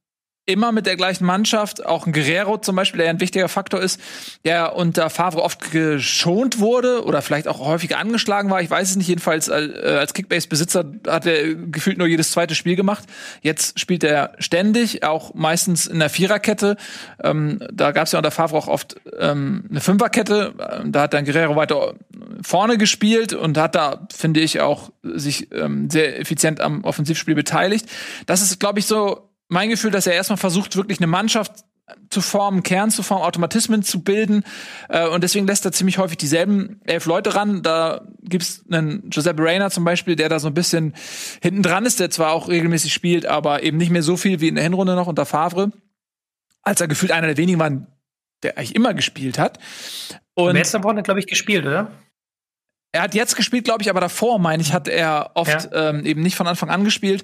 immer 0.48 0.72
mit 0.72 0.86
der 0.86 0.96
gleichen 0.96 1.26
Mannschaft. 1.26 1.86
Auch 1.86 2.08
ein 2.08 2.14
Guerrero 2.14 2.58
zum 2.58 2.76
Beispiel, 2.76 3.00
der 3.02 3.10
ein 3.10 3.20
wichtiger 3.20 3.50
Faktor 3.50 3.82
ist, 3.82 4.00
der 4.46 4.76
unter 4.76 5.10
Favre 5.10 5.44
oft 5.44 5.72
geschont 5.72 6.60
wurde 6.60 7.04
oder 7.04 7.22
vielleicht 7.22 7.48
auch 7.48 7.60
häufig 7.60 7.96
angeschlagen 7.96 8.50
war. 8.50 8.62
Ich 8.62 8.70
weiß 8.70 8.90
es 8.90 8.96
nicht. 8.96 9.10
Jedenfalls 9.10 9.50
äh, 9.50 9.98
als 10.00 10.14
Kickbase-Besitzer 10.14 10.86
hat 11.06 11.26
er 11.26 11.54
gefühlt 11.54 11.98
nur 11.98 12.08
jedes 12.08 12.32
zweite 12.32 12.56
Spiel 12.56 12.78
gemacht. 12.78 13.04
Jetzt 13.42 13.80
spielt 13.80 14.04
er 14.04 14.32
ständig, 14.40 15.04
auch 15.04 15.34
meistens 15.36 15.86
in 15.86 16.00
der 16.00 16.10
Viererkette. 16.10 16.78
Ähm, 17.22 17.62
da 17.72 17.92
gab 17.92 18.06
es 18.06 18.14
ja 18.14 18.20
unter 18.20 18.32
Favre 18.32 18.58
auch 18.58 18.70
oft 18.70 18.96
ähm, 19.20 19.66
eine 19.70 19.82
Fünferkette. 19.82 20.54
Ähm, 20.82 20.92
Da 20.94 21.02
hat 21.02 21.14
dann 21.14 21.26
Guerrero 21.26 21.58
weiter 21.58 21.94
vorne 22.42 22.78
gespielt 22.78 23.34
und 23.34 23.58
hat 23.58 23.76
da, 23.76 24.08
finde 24.16 24.40
ich, 24.40 24.62
auch 24.62 24.92
sich 25.04 25.52
ähm, 25.52 25.90
sehr 25.90 26.20
effizient 26.20 26.62
am 26.62 26.86
Offensivspiel 26.86 27.36
beteiligt. 27.36 27.86
Das 28.26 28.42
ist, 28.42 28.60
glaube 28.62 28.80
ich, 28.80 28.86
so 28.86 29.27
mein 29.48 29.70
Gefühl, 29.70 29.92
dass 29.92 30.08
er 30.08 30.14
erstmal 30.14 30.38
versucht, 30.38 30.76
wirklich 30.76 31.00
eine 31.00 31.08
Mannschaft 31.08 31.64
zu 32.10 32.22
formen, 32.22 32.64
Kern 32.64 32.92
zu 32.92 33.02
formen, 33.02 33.24
Automatismen 33.24 33.82
zu 33.82 34.04
bilden. 34.04 34.44
Äh, 34.90 35.08
und 35.08 35.24
deswegen 35.24 35.48
lässt 35.48 35.66
er 35.66 35.72
ziemlich 35.72 35.98
häufig 35.98 36.18
dieselben 36.18 36.82
elf 36.86 37.06
Leute 37.06 37.36
ran. 37.36 37.64
Da 37.64 38.02
gibt's 38.22 38.66
einen 38.70 39.10
Giuseppe 39.10 39.44
Reina 39.44 39.70
zum 39.70 39.86
Beispiel, 39.86 40.16
der 40.16 40.30
da 40.30 40.40
so 40.40 40.48
ein 40.48 40.54
bisschen 40.54 40.94
hinten 41.42 41.64
dran 41.64 41.86
ist, 41.86 42.00
der 42.00 42.10
zwar 42.10 42.34
auch 42.34 42.50
regelmäßig 42.50 42.94
spielt, 42.94 43.26
aber 43.26 43.64
eben 43.64 43.78
nicht 43.78 43.92
mehr 43.92 44.04
so 44.04 44.18
viel 44.18 44.42
wie 44.42 44.50
in 44.50 44.56
der 44.56 44.64
Hinrunde 44.64 44.96
noch 44.96 45.08
unter 45.08 45.26
Favre. 45.26 45.72
Als 46.62 46.82
er 46.82 46.88
gefühlt 46.90 47.14
einer 47.14 47.28
der 47.28 47.38
wenigen 47.38 47.60
war, 47.60 47.72
der 48.44 48.58
eigentlich 48.58 48.76
immer 48.76 48.94
gespielt 48.94 49.40
hat. 49.40 49.58
Und 50.34 50.58
am 50.76 50.84
Wochenende, 50.84 51.04
glaube 51.04 51.22
ich, 51.22 51.28
gespielt, 51.28 51.66
oder? 51.66 51.90
Er 52.94 53.02
hat 53.02 53.14
jetzt 53.14 53.36
gespielt, 53.36 53.66
glaube 53.66 53.84
ich, 53.84 53.90
aber 53.90 54.00
davor, 54.00 54.40
meine 54.40 54.62
ich, 54.64 54.74
hat 54.74 54.88
er 54.88 55.32
oft 55.36 55.70
ähm, 55.74 56.06
eben 56.06 56.22
nicht 56.22 56.36
von 56.36 56.48
Anfang 56.48 56.70
an 56.70 56.84
gespielt. 56.84 57.24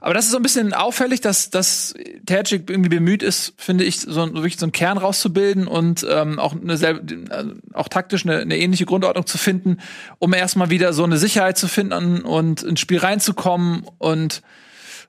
Aber 0.00 0.14
das 0.14 0.24
ist 0.24 0.30
so 0.30 0.38
ein 0.38 0.42
bisschen 0.42 0.72
auffällig, 0.72 1.20
dass, 1.20 1.50
dass 1.50 1.94
Terzic 2.26 2.68
irgendwie 2.68 2.88
bemüht 2.88 3.22
ist, 3.22 3.52
finde 3.58 3.84
ich, 3.84 4.00
so, 4.00 4.32
wirklich 4.32 4.56
so 4.56 4.64
einen 4.64 4.72
Kern 4.72 4.98
rauszubilden 4.98 5.68
und 5.68 6.04
ähm, 6.08 6.38
auch 6.38 6.54
eine 6.54 6.76
selbe, 6.76 7.14
äh, 7.30 7.44
auch 7.74 7.88
taktisch 7.88 8.24
eine, 8.24 8.38
eine 8.38 8.56
ähnliche 8.56 8.86
Grundordnung 8.86 9.26
zu 9.26 9.38
finden, 9.38 9.78
um 10.18 10.32
erstmal 10.32 10.70
wieder 10.70 10.92
so 10.92 11.04
eine 11.04 11.18
Sicherheit 11.18 11.58
zu 11.58 11.68
finden 11.68 12.22
und 12.22 12.62
ins 12.62 12.80
Spiel 12.80 12.98
reinzukommen 12.98 13.84
und 13.98 14.42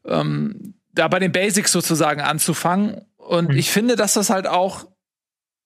ähm, 0.05 0.75
da 0.91 1.07
bei 1.07 1.19
den 1.19 1.31
Basics 1.31 1.71
sozusagen 1.71 2.21
anzufangen. 2.21 3.01
Und 3.15 3.49
Mhm. 3.51 3.57
ich 3.57 3.71
finde, 3.71 3.95
dass 3.95 4.13
das 4.13 4.29
halt 4.29 4.47
auch, 4.47 4.85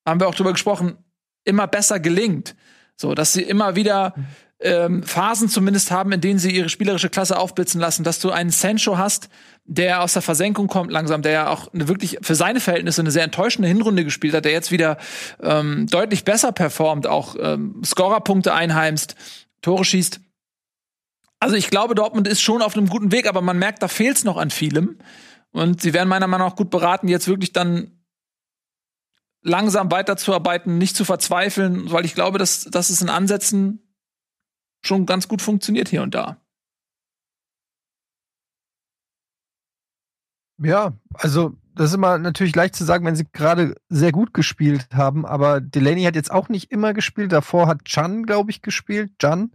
haben 0.05 0.19
wir 0.19 0.27
auch 0.27 0.35
drüber 0.35 0.53
gesprochen, 0.53 0.95
immer 1.43 1.65
besser 1.65 1.99
gelingt. 1.99 2.55
So, 2.98 3.14
dass 3.14 3.32
sie 3.32 3.43
immer 3.43 3.76
wieder 3.76 4.16
ähm, 4.60 5.04
Phasen 5.04 5.50
zumindest 5.50 5.91
haben, 5.91 6.12
in 6.12 6.22
denen 6.22 6.39
sie 6.39 6.52
ihre 6.52 6.70
spielerische 6.70 7.10
Klasse 7.10 7.38
aufblitzen 7.38 7.80
lassen, 7.80 8.04
dass 8.04 8.20
du 8.20 8.32
einen 8.32 8.50
Sancho 8.50 8.98
hast, 8.98 9.30
der 9.66 10.02
aus 10.02 10.14
der 10.14 10.24
Versenkung 10.24 10.68
kommt 10.68 10.91
langsam, 10.91 11.22
der 11.22 11.32
ja 11.32 11.50
auch 11.50 11.72
eine 11.74 11.88
wirklich 11.88 12.18
für 12.22 12.34
seine 12.34 12.60
Verhältnisse 12.60 13.02
eine 13.02 13.12
sehr 13.12 13.24
enttäuschende 13.24 13.68
Hinrunde 13.68 14.04
gespielt 14.04 14.34
hat, 14.34 14.45
der 14.45 14.52
jetzt 14.52 14.72
wieder 14.72 14.98
ähm, 15.43 15.86
deutlich 15.88 16.24
besser 16.24 16.52
performt, 16.52 17.06
auch 17.06 17.36
ähm, 17.39 17.82
Scorerpunkte 17.86 18.54
einheimst, 18.54 19.16
Tore 19.62 19.86
schießt. 19.86 20.22
Also 21.39 21.56
ich 21.56 21.70
glaube, 21.70 21.93
Dortmund 21.93 22.28
ist 22.28 22.41
schon 22.41 22.64
auf 22.64 22.76
einem 22.76 22.89
guten 22.89 23.12
Weg, 23.12 23.28
aber 23.28 23.41
man 23.41 23.60
merkt, 23.60 23.84
da 23.84 23.88
fehlt 23.88 24.18
es 24.18 24.24
noch 24.24 24.38
an 24.38 24.50
vielem. 24.50 24.98
Und 25.52 25.82
sie 25.82 25.93
werden 25.93 26.10
meiner 26.10 26.28
Meinung 26.28 26.48
nach 26.48 26.56
gut 26.56 26.72
beraten, 26.72 27.08
jetzt 27.08 27.28
wirklich 27.28 27.54
dann 27.54 27.97
langsam 29.41 29.91
weiterzuarbeiten, 29.91 30.77
nicht 30.77 30.95
zu 30.95 31.05
verzweifeln, 31.05 31.91
weil 31.91 32.05
ich 32.05 32.15
glaube, 32.15 32.38
dass, 32.38 32.65
dass 32.65 32.89
es 32.89 33.01
in 33.01 33.09
Ansätzen 33.09 33.95
schon 34.85 35.05
ganz 35.05 35.27
gut 35.27 35.41
funktioniert 35.41 35.89
hier 35.89 36.03
und 36.03 36.15
da. 36.15 36.38
Ja, 40.59 40.93
also 41.13 41.55
das 41.75 41.91
ist 41.91 41.95
immer 41.95 42.17
natürlich 42.17 42.55
leicht 42.55 42.75
zu 42.75 42.83
sagen, 42.83 43.05
wenn 43.05 43.15
sie 43.15 43.27
gerade 43.31 43.75
sehr 43.89 44.11
gut 44.11 44.33
gespielt 44.33 44.88
haben, 44.93 45.25
aber 45.25 45.61
Delaney 45.61 46.03
hat 46.03 46.15
jetzt 46.15 46.31
auch 46.31 46.49
nicht 46.49 46.71
immer 46.71 46.93
gespielt. 46.93 47.31
Davor 47.31 47.67
hat 47.67 47.85
Chan, 47.85 48.23
glaube 48.23 48.49
ich, 48.49 48.63
gespielt. 48.63 49.11
Jan. 49.21 49.51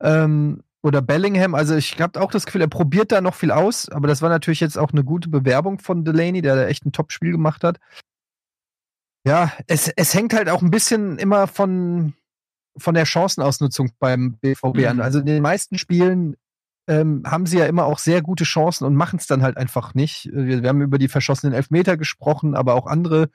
Ähm, 0.00 0.62
oder 0.82 1.00
Bellingham. 1.00 1.54
Also 1.54 1.76
ich 1.76 1.98
habe 2.00 2.20
auch 2.20 2.30
das 2.30 2.44
Gefühl, 2.44 2.60
er 2.60 2.68
probiert 2.68 3.10
da 3.10 3.22
noch 3.22 3.34
viel 3.34 3.50
aus, 3.50 3.88
aber 3.88 4.06
das 4.06 4.20
war 4.20 4.28
natürlich 4.28 4.60
jetzt 4.60 4.76
auch 4.76 4.92
eine 4.92 5.02
gute 5.02 5.30
Bewerbung 5.30 5.78
von 5.78 6.04
Delaney, 6.04 6.42
der 6.42 6.56
da 6.56 6.66
echt 6.66 6.84
ein 6.84 6.92
Top-Spiel 6.92 7.32
gemacht 7.32 7.64
hat. 7.64 7.78
Ja, 9.26 9.52
es, 9.66 9.88
es 9.88 10.14
hängt 10.14 10.34
halt 10.34 10.48
auch 10.48 10.62
ein 10.62 10.70
bisschen 10.70 11.18
immer 11.18 11.46
von, 11.46 12.12
von 12.76 12.94
der 12.94 13.06
Chancenausnutzung 13.06 13.90
beim 13.98 14.36
BVB 14.40 14.78
Mhm. 14.78 14.86
an. 14.86 15.00
Also 15.00 15.20
in 15.20 15.26
den 15.26 15.42
meisten 15.42 15.78
Spielen 15.78 16.36
ähm, 16.86 17.22
haben 17.26 17.46
sie 17.46 17.58
ja 17.58 17.66
immer 17.66 17.86
auch 17.86 17.98
sehr 17.98 18.20
gute 18.20 18.44
Chancen 18.44 18.84
und 18.84 18.94
machen 18.94 19.18
es 19.18 19.26
dann 19.26 19.42
halt 19.42 19.56
einfach 19.56 19.94
nicht. 19.94 20.28
Wir, 20.32 20.62
wir 20.62 20.68
haben 20.68 20.82
über 20.82 20.98
die 20.98 21.08
verschossenen 21.08 21.54
Elfmeter 21.54 21.96
gesprochen, 21.96 22.54
aber 22.54 22.74
auch 22.74 22.86
andere, 22.86 23.30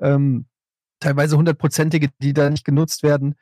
ähm, 0.00 0.46
teilweise 0.98 1.36
hundertprozentige, 1.36 2.08
die 2.20 2.32
da 2.32 2.50
nicht 2.50 2.64
genutzt 2.64 3.02
werden. 3.04 3.36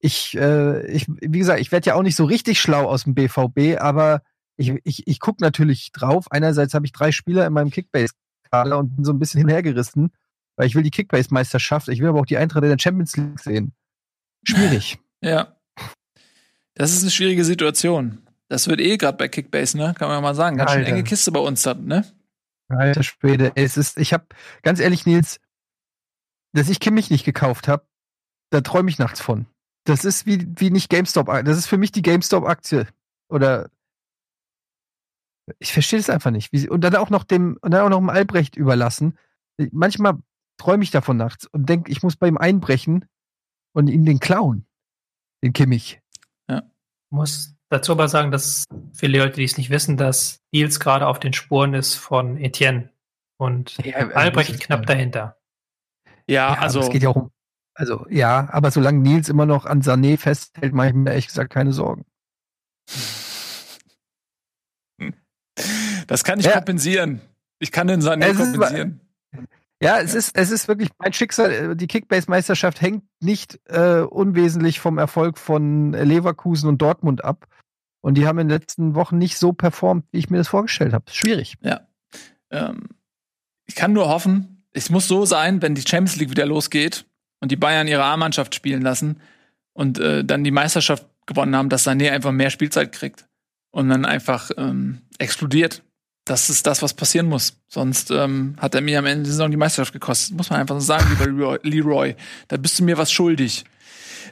Ich, 0.00 0.36
äh, 0.36 0.86
ich 0.86 1.06
wie 1.08 1.38
gesagt, 1.40 1.60
ich 1.60 1.72
werde 1.72 1.86
ja 1.88 1.94
auch 1.96 2.02
nicht 2.02 2.14
so 2.16 2.24
richtig 2.24 2.60
schlau 2.60 2.84
aus 2.86 3.04
dem 3.04 3.14
BVB, 3.14 3.80
aber 3.80 4.22
ich, 4.56 4.72
ich, 4.84 5.06
ich 5.08 5.18
gucke 5.18 5.42
natürlich 5.42 5.90
drauf. 5.90 6.26
Einerseits 6.30 6.74
habe 6.74 6.86
ich 6.86 6.92
drei 6.92 7.10
Spieler 7.10 7.46
in 7.46 7.52
meinem 7.52 7.70
Kickbase-Kader 7.70 8.78
und 8.78 8.94
bin 8.94 9.04
so 9.04 9.12
ein 9.12 9.18
bisschen 9.18 9.40
hinhergerissen, 9.40 10.12
weil 10.56 10.66
ich 10.66 10.74
will 10.74 10.82
die 10.82 10.90
Kickbase-Meisterschaft, 10.90 11.88
ich 11.88 12.00
will 12.00 12.08
aber 12.08 12.20
auch 12.20 12.26
die 12.26 12.36
Eintracht 12.36 12.62
in 12.64 12.70
der 12.70 12.78
Champions 12.78 13.16
League 13.16 13.40
sehen. 13.40 13.72
Schwierig. 14.44 14.98
Ja. 15.22 15.56
Das 16.74 16.92
ist 16.92 17.00
eine 17.00 17.10
schwierige 17.10 17.46
Situation. 17.46 18.26
Das 18.48 18.68
wird 18.68 18.78
eh 18.78 18.98
gerade 18.98 19.16
bei 19.16 19.26
Kickbase, 19.26 19.74
ne? 19.78 19.94
Kann 19.96 20.08
man 20.08 20.18
ja 20.18 20.20
mal 20.20 20.34
sagen. 20.34 20.58
Ganz 20.58 20.72
schön 20.72 20.80
Alter. 20.80 20.92
enge 20.92 21.02
Kiste 21.02 21.32
bei 21.32 21.40
uns 21.40 21.62
dann, 21.62 21.86
ne? 21.86 22.04
Alter 22.68 23.02
Schwede, 23.02 23.52
es 23.54 23.78
ist, 23.78 23.96
ich 23.96 24.12
habe 24.12 24.26
ganz 24.62 24.80
ehrlich, 24.80 25.06
Nils, 25.06 25.40
dass 26.52 26.68
ich 26.68 26.78
Kimmich 26.78 27.10
nicht 27.10 27.24
gekauft 27.24 27.68
habe, 27.68 27.86
da 28.50 28.60
träume 28.60 28.90
ich 28.90 28.98
nachts 28.98 29.20
von. 29.20 29.46
Das 29.84 30.04
ist 30.04 30.26
wie, 30.26 30.46
wie 30.56 30.70
nicht 30.70 30.90
GameStop, 30.90 31.26
das 31.44 31.56
ist 31.56 31.66
für 31.66 31.78
mich 31.78 31.92
die 31.92 32.02
GameStop-Aktie. 32.02 32.86
Oder 33.28 33.70
ich 35.58 35.72
verstehe 35.72 35.98
es 35.98 36.10
einfach 36.10 36.30
nicht. 36.30 36.52
Und 36.70 36.82
dann 36.82 36.96
auch 36.96 37.10
noch 37.10 37.24
dem, 37.24 37.58
und 37.60 37.70
dann 37.70 37.82
auch 37.82 37.90
noch 37.90 37.98
dem 37.98 38.10
Albrecht 38.10 38.56
überlassen. 38.56 39.18
Manchmal 39.72 40.18
träume 40.56 40.84
ich 40.84 40.90
davon 40.90 41.16
nachts 41.16 41.46
und 41.46 41.68
denke, 41.68 41.90
ich 41.90 42.02
muss 42.02 42.16
bei 42.16 42.28
ihm 42.28 42.38
einbrechen 42.38 43.06
und 43.74 43.88
ihm 43.88 44.04
den 44.04 44.20
klauen. 44.20 44.66
Den 45.42 45.52
Kimmich. 45.52 46.00
muss 47.10 47.54
dazu 47.68 47.92
aber 47.92 48.08
sagen, 48.08 48.30
dass 48.32 48.64
viele 48.92 49.18
Leute, 49.18 49.36
die 49.36 49.44
es 49.44 49.56
nicht 49.56 49.70
wissen, 49.70 49.96
dass 49.96 50.40
Niels 50.52 50.80
gerade 50.80 51.06
auf 51.06 51.20
den 51.20 51.32
Spuren 51.32 51.74
ist 51.74 51.94
von 51.94 52.36
Etienne, 52.38 52.90
Und 53.38 53.76
Ja, 53.84 53.98
äh, 54.10 54.14
Albrecht 54.14 54.58
knapp 54.60 54.80
mal- 54.80 54.86
dahinter. 54.86 55.38
Ja, 56.06 56.14
Ja, 56.26 56.48
also 56.54 56.78
also. 56.78 56.80
Es 56.82 56.90
geht 56.90 57.02
ja 57.02 57.08
auch 57.10 57.16
um. 57.16 57.30
Also, 57.76 58.06
ja, 58.08 58.48
aber 58.52 58.70
solange 58.70 59.00
Nils 59.00 59.28
immer 59.28 59.46
noch 59.46 59.66
an 59.66 59.82
Sané 59.82 60.16
festhält, 60.18 60.72
mache 60.72 60.88
ich 60.88 60.94
mir 60.94 61.10
ehrlich 61.10 61.26
gesagt 61.26 61.52
keine 61.52 61.72
Sorgen. 61.72 62.04
das 66.06 66.24
kann 66.24 66.38
ich 66.40 66.46
Ja. 66.46 66.52
kompensieren. 66.52 67.20
Ich 67.58 67.72
kann 67.72 67.86
den 67.86 68.00
Sané 68.00 68.24
Es 68.26 68.38
ist- 68.38 68.52
kompensieren. 68.52 69.00
Ja, 69.82 69.98
es 70.00 70.14
ist, 70.14 70.36
es 70.36 70.50
ist 70.50 70.68
wirklich 70.68 70.90
mein 70.98 71.12
Schicksal. 71.12 71.50
äh, 71.50 71.76
Die 71.76 71.86
Kickbase-Meisterschaft 71.86 72.80
hängt 72.80 73.04
nicht 73.20 73.60
äh, 73.66 74.00
unwesentlich 74.00 74.80
vom 74.80 74.98
Erfolg 74.98 75.38
von 75.38 75.92
Leverkusen 75.92 76.68
und 76.68 76.80
Dortmund 76.80 77.24
ab. 77.24 77.46
Und 78.00 78.14
die 78.16 78.26
haben 78.26 78.38
in 78.38 78.48
den 78.48 78.58
letzten 78.58 78.94
Wochen 78.94 79.18
nicht 79.18 79.38
so 79.38 79.52
performt, 79.52 80.04
wie 80.12 80.18
ich 80.18 80.30
mir 80.30 80.38
das 80.38 80.48
vorgestellt 80.48 80.92
habe. 80.92 81.04
Schwierig. 81.10 81.56
Ähm, 82.50 82.90
ich 83.66 83.74
kann 83.74 83.92
nur 83.92 84.08
hoffen, 84.08 84.66
es 84.72 84.90
muss 84.90 85.08
so 85.08 85.24
sein, 85.24 85.62
wenn 85.62 85.74
die 85.74 85.82
Champions 85.82 86.16
League 86.16 86.30
wieder 86.30 86.46
losgeht 86.46 87.06
und 87.40 87.50
die 87.50 87.56
Bayern 87.56 87.88
ihre 87.88 88.04
A-Mannschaft 88.04 88.54
spielen 88.54 88.82
lassen 88.82 89.20
und 89.72 89.98
äh, 89.98 90.24
dann 90.24 90.44
die 90.44 90.50
Meisterschaft 90.50 91.06
gewonnen 91.26 91.56
haben, 91.56 91.68
dass 91.68 91.86
Sané 91.86 92.10
einfach 92.10 92.32
mehr 92.32 92.50
Spielzeit 92.50 92.92
kriegt 92.92 93.26
und 93.70 93.88
dann 93.88 94.04
einfach 94.04 94.50
ähm, 94.56 95.02
explodiert. 95.18 95.82
Das 96.24 96.48
ist 96.48 96.66
das, 96.66 96.80
was 96.80 96.94
passieren 96.94 97.26
muss. 97.28 97.58
Sonst 97.68 98.10
ähm, 98.10 98.56
hat 98.58 98.74
er 98.74 98.80
mir 98.80 98.98
am 98.98 99.06
Ende 99.06 99.24
der 99.24 99.32
Saison 99.32 99.50
die 99.50 99.58
Meisterschaft 99.58 99.92
gekostet. 99.92 100.34
Muss 100.36 100.48
man 100.48 100.60
einfach 100.60 100.76
so 100.76 100.80
sagen, 100.80 101.04
lieber 101.20 101.58
Leroy. 101.62 102.16
Da 102.48 102.56
bist 102.56 102.78
du 102.78 102.84
mir 102.84 102.96
was 102.96 103.12
schuldig. 103.12 103.64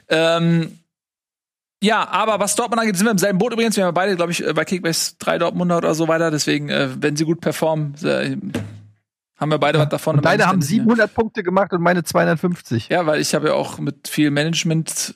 Ähm, 0.09 0.79
ja, 1.83 2.07
aber 2.07 2.39
was 2.39 2.55
Dortmund 2.55 2.79
angeht, 2.81 2.95
sind 2.97 3.05
wir 3.05 3.11
im 3.11 3.17
selben 3.17 3.37
Boot 3.37 3.53
übrigens. 3.53 3.75
Wir 3.77 3.85
haben 3.85 3.93
beide, 3.93 4.15
glaube 4.15 4.31
ich, 4.31 4.43
äh, 4.45 4.53
bei 4.53 4.65
Kickbase 4.65 5.15
drei 5.19 5.37
Dortmunder 5.37 5.77
oder 5.77 5.93
so 5.93 6.07
weiter. 6.07 6.31
Deswegen, 6.31 6.69
äh, 6.69 6.89
wenn 6.99 7.15
sie 7.15 7.25
gut 7.25 7.41
performen, 7.41 7.93
äh, 8.03 8.37
haben 9.37 9.51
wir 9.51 9.59
beide 9.59 9.77
was 9.77 9.89
davon. 9.89 10.15
Und 10.15 10.21
beide 10.23 10.47
haben 10.47 10.59
nicht, 10.59 10.69
denn- 10.71 10.77
700 10.79 11.13
Punkte 11.13 11.43
gemacht 11.43 11.73
und 11.73 11.81
meine 11.81 12.03
250. 12.03 12.89
Ja, 12.89 13.05
weil 13.05 13.19
ich 13.21 13.35
habe 13.35 13.49
ja 13.49 13.53
auch 13.53 13.77
mit 13.77 14.07
viel 14.07 14.31
Management 14.31 15.15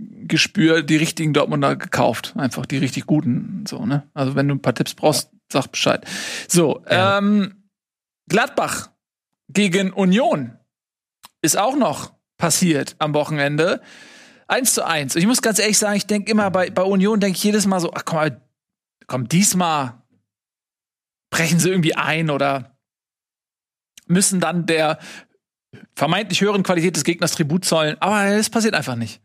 Gespür 0.00 0.82
die 0.82 0.96
richtigen 0.96 1.32
Dortmunder 1.32 1.74
gekauft. 1.74 2.34
Einfach 2.36 2.64
die 2.66 2.78
richtig 2.78 3.06
guten. 3.06 3.64
So, 3.66 3.84
ne? 3.84 4.04
Also 4.14 4.36
wenn 4.36 4.46
du 4.46 4.54
ein 4.54 4.62
paar 4.62 4.74
Tipps 4.74 4.94
brauchst, 4.94 5.30
sag 5.52 5.68
Bescheid. 5.68 6.04
So, 6.48 6.82
Ja. 6.90 7.18
ähm, 7.18 7.68
Gladbach 8.28 8.90
gegen 9.48 9.92
Union 9.92 10.58
ist 11.42 11.56
auch 11.56 11.76
noch 11.76 12.12
passiert 12.36 12.96
am 12.98 13.14
Wochenende. 13.14 13.80
Eins 14.46 14.74
zu 14.74 14.84
eins. 14.86 15.14
Und 15.14 15.20
ich 15.20 15.26
muss 15.26 15.42
ganz 15.42 15.58
ehrlich 15.58 15.78
sagen, 15.78 15.96
ich 15.96 16.06
denke 16.06 16.30
immer 16.30 16.50
bei, 16.50 16.70
bei 16.70 16.82
Union, 16.82 17.20
denke 17.20 17.36
ich 17.36 17.44
jedes 17.44 17.66
Mal 17.66 17.80
so, 17.80 17.92
ach 17.94 18.04
komm 18.04 18.16
mal, 18.18 18.40
komm, 19.06 19.28
diesmal 19.28 20.02
brechen 21.30 21.58
sie 21.58 21.68
irgendwie 21.70 21.94
ein 21.94 22.30
oder 22.30 22.76
müssen 24.06 24.40
dann 24.40 24.64
der 24.66 24.98
vermeintlich 25.94 26.40
höheren 26.40 26.62
Qualität 26.62 26.96
des 26.96 27.04
Gegners 27.04 27.32
Tribut 27.32 27.64
zollen. 27.64 27.96
Aber 28.00 28.24
es 28.24 28.48
passiert 28.48 28.74
einfach 28.74 28.96
nicht. 28.96 29.20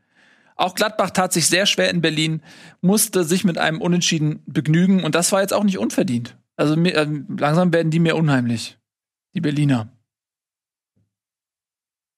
Auch 0.55 0.75
Gladbach 0.75 1.11
tat 1.11 1.33
sich 1.33 1.47
sehr 1.47 1.65
schwer 1.65 1.89
in 1.89 2.01
Berlin, 2.01 2.41
musste 2.81 3.23
sich 3.23 3.43
mit 3.43 3.57
einem 3.57 3.81
Unentschieden 3.81 4.43
begnügen 4.45 5.03
und 5.03 5.15
das 5.15 5.31
war 5.31 5.41
jetzt 5.41 5.53
auch 5.53 5.63
nicht 5.63 5.77
unverdient. 5.77 6.37
Also 6.55 6.75
äh, 6.75 7.07
langsam 7.37 7.73
werden 7.73 7.91
die 7.91 7.99
mir 7.99 8.15
unheimlich, 8.15 8.77
die 9.33 9.41
Berliner. 9.41 9.91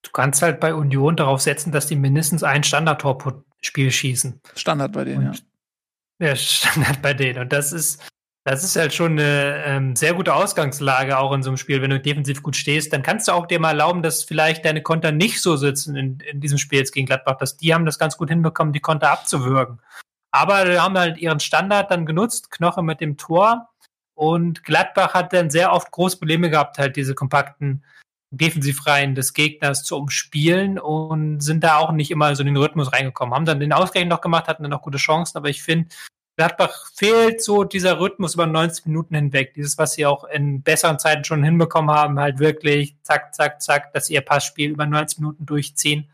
Du 0.04 0.12
kannst 0.12 0.42
halt 0.42 0.60
bei 0.60 0.74
Union 0.74 1.16
darauf 1.16 1.42
setzen, 1.42 1.72
dass 1.72 1.88
die 1.88 1.96
mindestens 1.96 2.44
ein 2.44 2.64
Standardtor 2.64 3.18
pro 3.18 3.44
Spiel 3.62 3.92
schießen. 3.92 4.40
Standard 4.56 4.92
bei 4.92 5.04
denen, 5.04 5.24
ja. 5.24 5.30
Und 5.30 5.46
der 6.20 6.36
Standard 6.36 7.02
bei 7.02 7.14
denen. 7.14 7.40
Und 7.40 7.52
das 7.52 7.72
ist, 7.72 8.04
das 8.46 8.64
ist 8.64 8.76
halt 8.76 8.94
schon 8.94 9.14
eine 9.14 9.64
ähm, 9.66 9.96
sehr 9.96 10.14
gute 10.14 10.36
Ausgangslage 10.36 11.18
auch 11.18 11.34
in 11.34 11.42
so 11.42 11.50
einem 11.50 11.58
Spiel. 11.58 11.82
Wenn 11.82 11.90
du 11.90 12.00
defensiv 12.00 12.44
gut 12.44 12.56
stehst, 12.56 12.94
dann 12.94 13.02
kannst 13.02 13.28
du 13.28 13.32
auch 13.32 13.48
dir 13.48 13.60
mal 13.60 13.70
erlauben, 13.70 14.04
dass 14.04 14.24
vielleicht 14.24 14.66
deine 14.66 14.84
Konter 14.84 15.12
nicht 15.12 15.42
so 15.42 15.58
sitzen 15.58 15.96
in, 15.96 16.20
in 16.20 16.42
diesem 16.42 16.60
Spiel 16.60 16.78
jetzt 16.78 16.92
gegen 16.92 17.08
Gladbach. 17.08 17.38
Dass 17.38 17.58
die 17.58 17.74
haben 17.74 17.88
das 17.88 17.98
ganz 17.98 18.18
gut 18.18 18.30
hinbekommen, 18.30 18.72
die 18.72 18.82
Konter 18.82 19.10
abzuwürgen. 19.10 19.82
Aber 20.30 20.64
die 20.66 20.80
haben 20.80 20.96
halt 20.96 21.18
ihren 21.18 21.40
Standard 21.40 21.90
dann 21.90 22.06
genutzt, 22.06 22.52
Knoche 22.52 22.84
mit 22.84 23.02
dem 23.02 23.18
Tor. 23.18 23.70
Und 24.14 24.64
Gladbach 24.64 25.16
hat 25.16 25.34
dann 25.34 25.50
sehr 25.50 25.74
oft 25.74 25.90
große 25.90 26.18
Probleme 26.18 26.52
gehabt, 26.52 26.78
halt 26.78 26.98
diese 26.98 27.16
kompakten 27.16 27.84
Defensivreihen 28.30 29.16
des 29.16 29.34
Gegners 29.34 29.84
zu 29.84 29.98
umspielen 29.98 30.78
und 30.78 31.42
sind 31.42 31.64
da 31.64 31.78
auch 31.78 31.92
nicht 31.92 32.12
immer 32.12 32.36
so 32.36 32.44
in 32.44 32.48
den 32.48 32.58
Rhythmus 32.58 32.94
reingekommen. 32.94 33.34
Haben 33.34 33.46
dann 33.46 33.60
den 33.60 33.74
Ausgleich 33.74 34.06
noch 34.06 34.22
gemacht, 34.22 34.48
hatten 34.48 34.62
dann 34.62 34.72
noch 34.72 34.84
gute 34.84 35.00
Chancen, 35.00 35.38
aber 35.38 35.50
ich 35.50 35.64
finde, 35.64 35.90
Gladbach 36.38 36.92
fehlt 36.94 37.42
so 37.42 37.64
dieser 37.64 38.00
Rhythmus 38.00 38.34
über 38.34 38.46
90 38.46 38.88
Minuten 38.88 39.16
hinweg. 39.16 39.54
Dieses, 39.54 39.78
was 39.78 39.94
sie 39.94 40.06
auch 40.06 40.26
in 40.26 40.62
besseren 40.64 41.00
Zeiten 41.00 41.24
schon 41.24 41.44
hinbekommen 41.44 41.96
haben, 41.96 42.20
halt 42.20 42.40
wirklich 42.40 42.98
zack, 43.04 43.34
zack, 43.34 43.62
zack, 43.62 43.94
dass 43.94 44.08
sie 44.08 44.16
ihr 44.16 44.22
Passspiel 44.22 44.72
über 44.72 44.86
90 44.86 45.20
Minuten 45.20 45.46
durchziehen. 45.46 46.10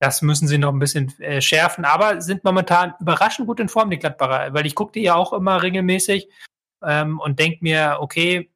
Das 0.00 0.20
müssen 0.20 0.48
sie 0.48 0.58
noch 0.58 0.72
ein 0.72 0.80
bisschen 0.80 1.16
äh, 1.20 1.40
schärfen, 1.40 1.84
aber 1.84 2.20
sind 2.20 2.42
momentan 2.42 2.94
überraschend 2.98 3.46
gut 3.46 3.60
in 3.60 3.68
Form, 3.68 3.88
die 3.88 4.00
Gladbacher, 4.00 4.52
weil 4.52 4.66
ich 4.66 4.74
gucke 4.74 4.92
die 4.92 5.02
ja 5.02 5.14
auch 5.14 5.32
immer 5.32 5.62
regelmäßig 5.62 6.28
ähm, 6.84 7.20
und 7.20 7.38
denke 7.38 7.58
mir, 7.60 7.98
okay, 8.00 8.50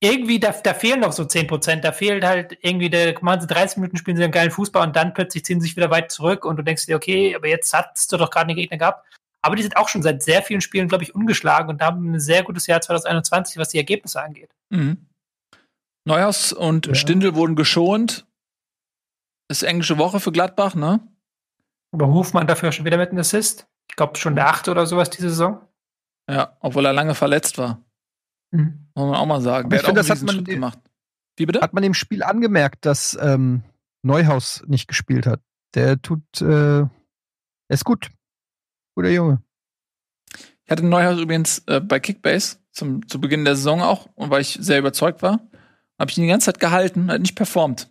irgendwie, 0.00 0.40
da, 0.40 0.52
da 0.52 0.72
fehlen 0.72 1.00
noch 1.00 1.12
so 1.12 1.26
10 1.26 1.46
Prozent. 1.46 1.84
Da 1.84 1.92
fehlt 1.92 2.24
halt 2.24 2.56
irgendwie, 2.62 2.88
der, 2.88 3.14
machen 3.22 3.42
sie 3.42 3.46
30 3.46 3.78
Minuten, 3.78 3.96
spielen 3.98 4.16
sie 4.16 4.24
einen 4.24 4.32
geilen 4.32 4.50
Fußball 4.50 4.86
und 4.86 4.96
dann 4.96 5.12
plötzlich 5.12 5.44
ziehen 5.44 5.60
sie 5.60 5.68
sich 5.68 5.76
wieder 5.76 5.90
weit 5.90 6.10
zurück 6.10 6.46
und 6.46 6.56
du 6.56 6.62
denkst 6.62 6.86
dir, 6.86 6.96
okay, 6.96 7.34
aber 7.34 7.48
jetzt 7.48 7.74
hast 7.74 8.10
du 8.12 8.16
doch 8.16 8.30
gerade 8.30 8.48
einen 8.48 8.56
Gegner 8.56 8.78
gehabt. 8.78 9.06
Aber 9.46 9.56
die 9.56 9.62
sind 9.62 9.76
auch 9.76 9.88
schon 9.88 10.02
seit 10.02 10.22
sehr 10.22 10.42
vielen 10.42 10.60
Spielen, 10.60 10.88
glaube 10.88 11.04
ich, 11.04 11.14
ungeschlagen 11.14 11.68
und 11.70 11.80
haben 11.82 12.12
ein 12.12 12.20
sehr 12.20 12.42
gutes 12.42 12.66
Jahr 12.66 12.80
2021, 12.80 13.56
was 13.58 13.68
die 13.68 13.78
Ergebnisse 13.78 14.20
angeht. 14.20 14.50
Mhm. 14.70 15.06
Neuhaus 16.04 16.52
und 16.52 16.86
Ja. 16.88 16.94
Stindl 16.94 17.34
wurden 17.34 17.56
geschont. 17.56 18.26
Ist 19.48 19.62
englische 19.62 19.98
Woche 19.98 20.18
für 20.20 20.32
Gladbach, 20.32 20.74
ne? 20.74 21.00
Aber 21.92 22.08
Hofmann 22.08 22.46
dafür 22.46 22.72
schon 22.72 22.84
wieder 22.84 22.96
mit 22.98 23.10
einem 23.10 23.20
Assist. 23.20 23.68
Ich 23.88 23.96
glaube 23.96 24.16
schon 24.18 24.34
der 24.34 24.48
achte 24.48 24.70
oder 24.72 24.86
sowas 24.86 25.08
diese 25.10 25.28
Saison. 25.30 25.60
Ja, 26.28 26.56
obwohl 26.60 26.84
er 26.84 26.92
lange 26.92 27.14
verletzt 27.14 27.56
war. 27.58 27.84
Mhm. 28.50 28.88
Muss 28.94 29.06
man 29.06 29.14
auch 29.14 29.26
mal 29.26 29.40
sagen. 29.40 29.66
Aber 29.66 29.70
Der 29.70 29.80
ich 29.80 29.82
hat 29.86 29.90
auch 29.90 30.02
finde, 30.02 30.08
das 30.08 30.20
hat 30.20 30.26
man 30.26 30.44
gemacht. 30.44 30.78
Wie 31.36 31.46
bitte? 31.46 31.60
Hat 31.60 31.72
man 31.72 31.84
im 31.84 31.94
Spiel 31.94 32.22
angemerkt, 32.22 32.84
dass 32.84 33.16
ähm, 33.20 33.62
Neuhaus 34.02 34.64
nicht 34.66 34.88
gespielt 34.88 35.26
hat. 35.26 35.40
Der 35.74 36.00
tut, 36.00 36.22
äh, 36.40 36.80
er 36.80 36.90
ist 37.68 37.84
gut. 37.84 38.10
Guter 38.96 39.10
Junge. 39.10 39.42
Ich 40.64 40.70
hatte 40.70 40.84
Neuhaus 40.84 41.20
übrigens 41.20 41.58
äh, 41.66 41.80
bei 41.80 42.00
Kickbase 42.00 42.56
zum, 42.72 43.06
zu 43.08 43.20
Beginn 43.20 43.44
der 43.44 43.54
Saison 43.56 43.82
auch, 43.82 44.06
und 44.16 44.30
weil 44.30 44.40
ich 44.40 44.58
sehr 44.60 44.78
überzeugt 44.78 45.22
war, 45.22 45.40
habe 45.98 46.10
ich 46.10 46.18
ihn 46.18 46.22
die 46.22 46.28
ganze 46.30 46.46
Zeit 46.46 46.58
gehalten, 46.60 47.10
hat 47.10 47.20
nicht 47.20 47.36
performt. 47.36 47.88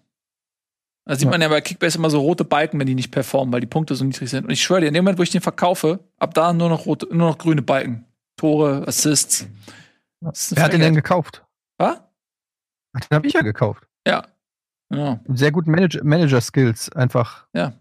Da 1.07 1.15
sieht 1.15 1.25
Ja. 1.25 1.29
man 1.31 1.41
ja 1.41 1.47
bei 1.47 1.61
Kickbase 1.61 1.97
immer 1.99 2.09
so 2.09 2.19
rote 2.19 2.43
Balken, 2.43 2.79
wenn 2.79 2.87
die 2.87 2.95
nicht 2.95 3.11
performen, 3.11 3.53
weil 3.53 3.61
die 3.61 3.67
Punkte 3.67 3.95
so 3.95 4.03
niedrig 4.03 4.29
sind. 4.29 4.45
Und 4.45 4.49
ich 4.51 4.61
schwöre 4.63 4.81
dir, 4.81 4.87
in 4.87 4.93
dem 4.95 5.03
Moment, 5.05 5.19
wo 5.19 5.23
ich 5.23 5.29
den 5.29 5.41
verkaufe, 5.41 5.99
ab 6.17 6.33
da 6.33 6.51
nur 6.51 6.69
noch 6.69 6.85
rote, 6.87 7.05
nur 7.15 7.29
noch 7.29 7.37
grüne 7.37 7.61
Balken. 7.61 8.05
Tore, 8.37 8.85
Assists. 8.87 9.47
Wer 10.19 10.63
hat 10.63 10.73
den 10.73 10.81
denn 10.81 10.95
gekauft? 10.95 11.45
Was? 11.77 11.99
Den 12.93 13.15
habe 13.15 13.27
ich 13.27 13.33
ja 13.33 13.41
gekauft. 13.41 13.87
Ja. 14.07 14.25
Ja. 14.91 15.19
Sehr 15.29 15.51
gut 15.51 15.67
Manager- 15.67 16.03
Manager-Skills 16.03 16.91
einfach. 16.93 17.47
Ja. 17.53 17.73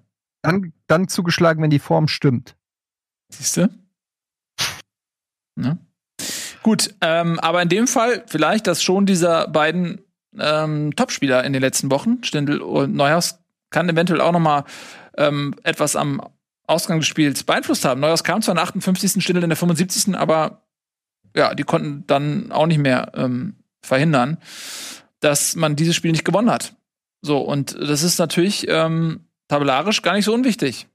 Dann, 0.43 0.73
dann 0.87 1.09
zugeschlagen, 1.09 1.63
wenn 1.63 1.71
die 1.71 1.79
Form 1.79 2.07
stimmt. 2.07 2.57
Siehst 3.39 3.57
du? 3.57 3.69
Ne? 5.57 5.79
Gut, 6.63 6.95
ähm, 7.01 7.39
aber 7.41 7.63
in 7.63 7.69
dem 7.69 7.87
Fall 7.87 8.25
vielleicht, 8.27 8.67
dass 8.67 8.83
schon 8.83 9.07
dieser 9.07 9.49
beiden 9.49 10.01
ähm, 10.39 10.95
Topspieler 10.97 11.45
in 11.45 11.53
den 11.53 11.61
letzten 11.61 11.91
Wochen, 11.91 12.23
Stindl 12.25 12.61
und 12.61 12.95
Neuhaus, 12.95 13.39
kann 13.71 13.89
eventuell 13.89 14.21
auch 14.21 14.33
noch 14.33 14.41
mal 14.41 14.65
ähm, 15.17 15.55
etwas 15.63 15.97
am 15.97 16.23
Ausgang 16.67 17.01
des 17.01 17.09
Spiels 17.09 17.45
beeinflusst 17.45 17.85
haben. 17.85 18.01
Neuhaus 18.01 18.25
kam 18.25 18.41
zwar 18.41 18.53
in 18.53 18.57
der 18.57 18.65
58. 18.65 19.23
Stindl 19.23 19.43
in 19.43 19.51
der 19.51 19.57
75. 19.57 20.17
aber 20.17 20.63
ja, 21.37 21.55
die 21.55 21.65
konnten 21.65 22.07
dann 22.07 22.53
auch 22.53 22.67
nicht 22.67 22.79
mehr 22.79 23.13
ähm, 23.15 23.57
verhindern, 23.83 24.39
dass 25.21 25.57
man 25.57 25.77
dieses 25.77 25.97
Spiel 25.97 26.13
nicht 26.13 26.25
gewonnen 26.25 26.51
hat. 26.51 26.75
So, 27.21 27.39
und 27.39 27.77
das 27.79 28.03
ist 28.03 28.19
natürlich 28.19 28.67
ähm, 28.69 29.27
tabellarisch 29.49 30.03
gar 30.03 30.15
nicht 30.15 30.25
so 30.25 30.33
unwichtig 30.33 30.87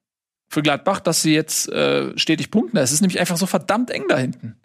für 0.49 0.61
Gladbach, 0.61 0.99
dass 0.99 1.21
sie 1.21 1.33
jetzt 1.33 1.69
äh, 1.69 2.17
stetig 2.17 2.51
punkten. 2.51 2.77
Es 2.77 2.91
ist 2.91 3.01
nämlich 3.01 3.19
einfach 3.19 3.37
so 3.37 3.45
verdammt 3.45 3.91
eng 3.91 4.05
da 4.09 4.17
hinten. 4.17 4.59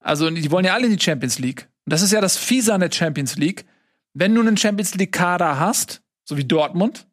Also, 0.00 0.30
die 0.30 0.50
wollen 0.50 0.64
ja 0.64 0.74
alle 0.74 0.86
in 0.86 0.96
die 0.96 1.02
Champions 1.02 1.38
League. 1.38 1.68
Und 1.84 1.92
das 1.92 2.02
ist 2.02 2.12
ja 2.12 2.20
das 2.20 2.36
Fiese 2.36 2.72
an 2.72 2.80
der 2.80 2.92
Champions 2.92 3.36
League. 3.36 3.66
Wenn 4.14 4.34
du 4.34 4.40
einen 4.40 4.56
Champions 4.56 4.94
League-Kader 4.94 5.58
hast, 5.58 6.02
so 6.24 6.36
wie 6.36 6.44
Dortmund, 6.44 7.06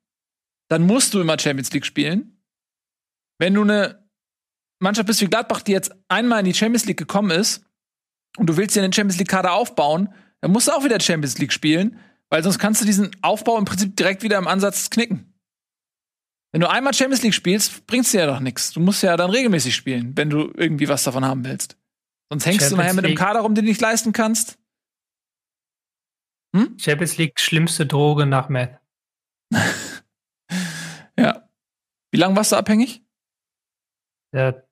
dann 0.69 0.85
musst 0.85 1.13
du 1.13 1.19
immer 1.19 1.39
Champions 1.39 1.71
League 1.73 1.85
spielen. 1.85 2.39
Wenn 3.37 3.53
du 3.53 3.63
eine 3.63 4.07
Mannschaft 4.79 5.07
bist 5.07 5.21
wie 5.21 5.27
Gladbach, 5.27 5.61
die 5.61 5.71
jetzt 5.71 5.91
einmal 6.07 6.39
in 6.39 6.45
die 6.45 6.53
Champions 6.53 6.85
League 6.85 6.97
gekommen 6.97 7.31
ist 7.31 7.63
und 8.37 8.47
du 8.47 8.57
willst 8.57 8.75
dir 8.75 8.83
einen 8.83 8.93
Champions 8.93 9.17
League-Kader 9.17 9.53
aufbauen, 9.53 10.13
dann 10.41 10.51
musst 10.51 10.67
du 10.67 10.71
auch 10.71 10.83
wieder 10.83 10.99
Champions 10.99 11.37
League 11.37 11.53
spielen, 11.53 11.99
weil 12.29 12.43
sonst 12.43 12.59
kannst 12.59 12.81
du 12.81 12.85
diesen 12.85 13.11
Aufbau 13.21 13.57
im 13.57 13.65
Prinzip 13.65 13.95
direkt 13.95 14.23
wieder 14.23 14.37
im 14.37 14.47
Ansatz 14.47 14.89
knicken. 14.89 15.34
Wenn 16.55 16.61
du 16.61 16.69
einmal 16.69 16.93
Champions 16.93 17.21
League 17.21 17.33
spielst, 17.33 17.85
bringt's 17.85 18.11
dir 18.11 18.21
ja 18.21 18.27
doch 18.27 18.39
nichts. 18.39 18.71
Du 18.71 18.79
musst 18.79 19.03
ja 19.03 19.17
dann 19.17 19.29
regelmäßig 19.29 19.75
spielen, 19.75 20.15
wenn 20.15 20.29
du 20.29 20.53
irgendwie 20.55 20.87
was 20.87 21.03
davon 21.03 21.25
haben 21.25 21.43
willst. 21.43 21.77
Sonst 22.31 22.45
hängst 22.45 22.61
du 22.61 22.63
Champions 22.67 22.77
nachher 22.77 22.93
mit 22.93 23.05
einem. 23.07 23.15
Kader 23.15 23.41
rum, 23.41 23.55
den 23.55 23.65
du 23.65 23.69
nicht 23.71 23.81
leisten 23.81 24.13
kannst. 24.13 24.57
Hm? 26.55 26.77
Champions 26.79 27.17
League 27.17 27.41
schlimmste 27.41 27.85
Droge 27.85 28.25
nach 28.25 28.47
Meth. 28.47 28.79
Ja. 31.17 31.49
Wie 32.11 32.17
lange 32.17 32.37
warst 32.37 32.53
du 32.53 32.55
abhängig? 32.55 33.03
Der, 34.33 34.65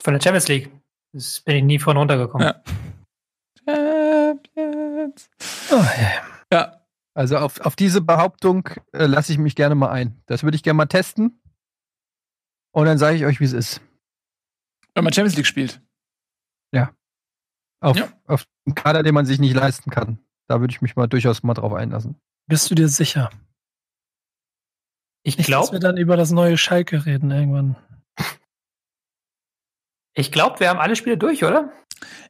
von 0.00 0.14
der 0.14 0.20
Champions 0.22 0.48
League. 0.48 0.70
Das 1.12 1.40
bin 1.40 1.56
ich 1.56 1.64
nie 1.64 1.78
von 1.78 1.98
runtergekommen. 1.98 2.46
Ja. 2.46 2.62
Champions. 3.66 5.28
Oh, 5.70 5.74
ja. 5.76 6.22
Ja. 6.50 6.81
Also 7.14 7.36
auf, 7.38 7.60
auf 7.60 7.76
diese 7.76 8.00
Behauptung 8.00 8.68
äh, 8.92 9.06
lasse 9.06 9.32
ich 9.32 9.38
mich 9.38 9.54
gerne 9.54 9.74
mal 9.74 9.90
ein. 9.90 10.22
Das 10.26 10.42
würde 10.42 10.56
ich 10.56 10.62
gerne 10.62 10.76
mal 10.78 10.86
testen. 10.86 11.40
Und 12.74 12.86
dann 12.86 12.98
sage 12.98 13.16
ich 13.16 13.26
euch, 13.26 13.38
wie 13.40 13.44
es 13.44 13.52
ist. 13.52 13.80
Wenn 14.94 15.04
man 15.04 15.12
Champions 15.12 15.36
League 15.36 15.46
spielt. 15.46 15.80
Auf, 17.82 17.96
Ja. 17.96 18.12
auf 18.26 18.44
einen 18.64 18.76
Kader, 18.76 19.02
den 19.02 19.12
man 19.12 19.26
sich 19.26 19.40
nicht 19.40 19.54
leisten 19.54 19.90
kann. 19.90 20.24
Da 20.46 20.60
würde 20.60 20.72
ich 20.72 20.82
mich 20.82 20.94
mal 20.94 21.08
durchaus 21.08 21.42
mal 21.42 21.54
drauf 21.54 21.72
einlassen. 21.72 22.14
Bist 22.46 22.70
du 22.70 22.76
dir 22.76 22.86
sicher? 22.88 23.28
Ich 25.24 25.36
Nicht, 25.36 25.48
dass 25.48 25.72
wir 25.72 25.78
glaube, 25.80 25.80
dann 25.80 25.96
über 25.96 26.16
das 26.16 26.30
neue 26.30 26.56
Schalke 26.56 27.04
reden 27.06 27.32
irgendwann. 27.32 27.74
ich 30.14 30.30
glaub, 30.30 30.60
wir 30.60 30.68
haben 30.68 30.78
alle 30.78 30.94
Spiele 30.94 31.18
durch, 31.18 31.44
oder? 31.44 31.72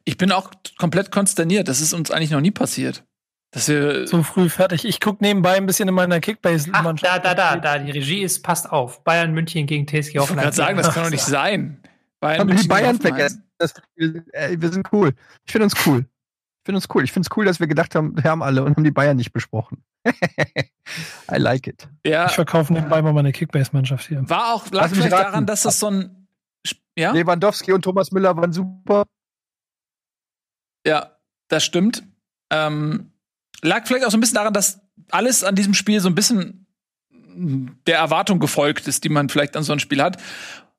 Ich 0.05 0.17
bin 0.17 0.31
auch 0.31 0.49
komplett 0.77 1.11
konsterniert. 1.11 1.67
Das 1.67 1.81
ist 1.81 1.93
uns 1.93 2.09
eigentlich 2.09 2.31
noch 2.31 2.41
nie 2.41 2.51
passiert. 2.51 3.05
Dass 3.53 3.67
wir. 3.67 4.07
So 4.07 4.23
früh 4.23 4.49
fertig. 4.49 4.83
Ich 4.85 4.99
gucke 4.99 5.23
nebenbei 5.23 5.55
ein 5.55 5.65
bisschen 5.65 5.87
in 5.87 5.95
meiner 5.95 6.19
Kickbase-Mannschaft. 6.19 7.03
da, 7.05 7.19
da, 7.19 7.33
da, 7.33 7.55
da. 7.57 7.79
Die 7.79 7.91
Regie 7.91 8.21
ist, 8.23 8.43
passt 8.43 8.69
auf. 8.71 9.03
Bayern 9.03 9.31
München 9.33 9.65
gegen 9.67 9.85
TSG 9.87 9.93
ich 9.95 10.05
wollte 10.15 10.19
Hoffenheim. 10.21 10.43
gerade 10.45 10.55
sagen, 10.55 10.77
das 10.77 10.93
kann 10.93 11.03
doch 11.03 11.11
nicht 11.11 11.23
sein. 11.25 11.81
Bayern 12.19 12.39
Haben 12.39 12.47
wir 12.49 12.53
die 12.55 12.57
München 12.57 12.69
Bayern 12.69 12.95
Hoffenheim. 12.95 13.15
vergessen? 13.15 13.43
Das, 13.59 13.73
wir 13.95 14.69
sind 14.69 14.91
cool. 14.91 15.13
Ich 15.45 15.51
finde 15.51 15.65
uns 15.65 15.75
cool. 15.85 15.99
Ich 15.99 16.65
finde 16.65 16.77
uns 16.77 16.87
cool. 16.95 17.03
Ich 17.03 17.11
finde 17.11 17.27
es 17.29 17.37
cool, 17.37 17.45
dass 17.45 17.59
wir 17.59 17.67
gedacht 17.67 17.93
haben, 17.95 18.15
wir 18.21 18.29
haben 18.29 18.41
alle 18.41 18.63
und 18.63 18.75
haben 18.75 18.83
die 18.83 18.91
Bayern 18.91 19.17
nicht 19.17 19.31
besprochen. 19.33 19.83
I 20.05 21.37
like 21.37 21.67
it. 21.67 21.87
Ja, 22.05 22.25
Ich 22.25 22.31
verkaufe 22.33 22.73
nebenbei 22.73 23.01
mal 23.01 23.13
meine 23.13 23.31
Kickbase-Mannschaft 23.31 24.07
hier. 24.07 24.27
war 24.29 24.53
auch, 24.55 24.65
lag 24.71 24.81
Lass 24.83 24.91
mich 24.91 24.99
vielleicht 24.99 25.13
raten. 25.13 25.23
daran, 25.25 25.45
dass 25.45 25.61
das 25.63 25.79
so 25.79 25.89
ein. 25.91 26.27
Ja? 26.97 27.11
Lewandowski 27.11 27.71
und 27.73 27.83
Thomas 27.83 28.11
Müller 28.11 28.35
waren 28.35 28.51
super. 28.51 29.05
Ja, 30.85 31.17
das 31.49 31.63
stimmt. 31.63 32.03
Ähm, 32.51 33.12
lag 33.63 33.87
vielleicht 33.87 34.05
auch 34.05 34.11
so 34.11 34.17
ein 34.17 34.19
bisschen 34.19 34.35
daran, 34.35 34.53
dass 34.53 34.81
alles 35.09 35.43
an 35.43 35.55
diesem 35.55 35.73
Spiel 35.73 35.99
so 35.99 36.09
ein 36.09 36.15
bisschen 36.15 36.67
der 37.35 37.97
Erwartung 37.97 38.39
gefolgt 38.39 38.87
ist, 38.87 39.03
die 39.03 39.09
man 39.09 39.29
vielleicht 39.29 39.57
an 39.57 39.63
so 39.63 39.73
ein 39.73 39.79
Spiel 39.79 40.01
hat. 40.01 40.17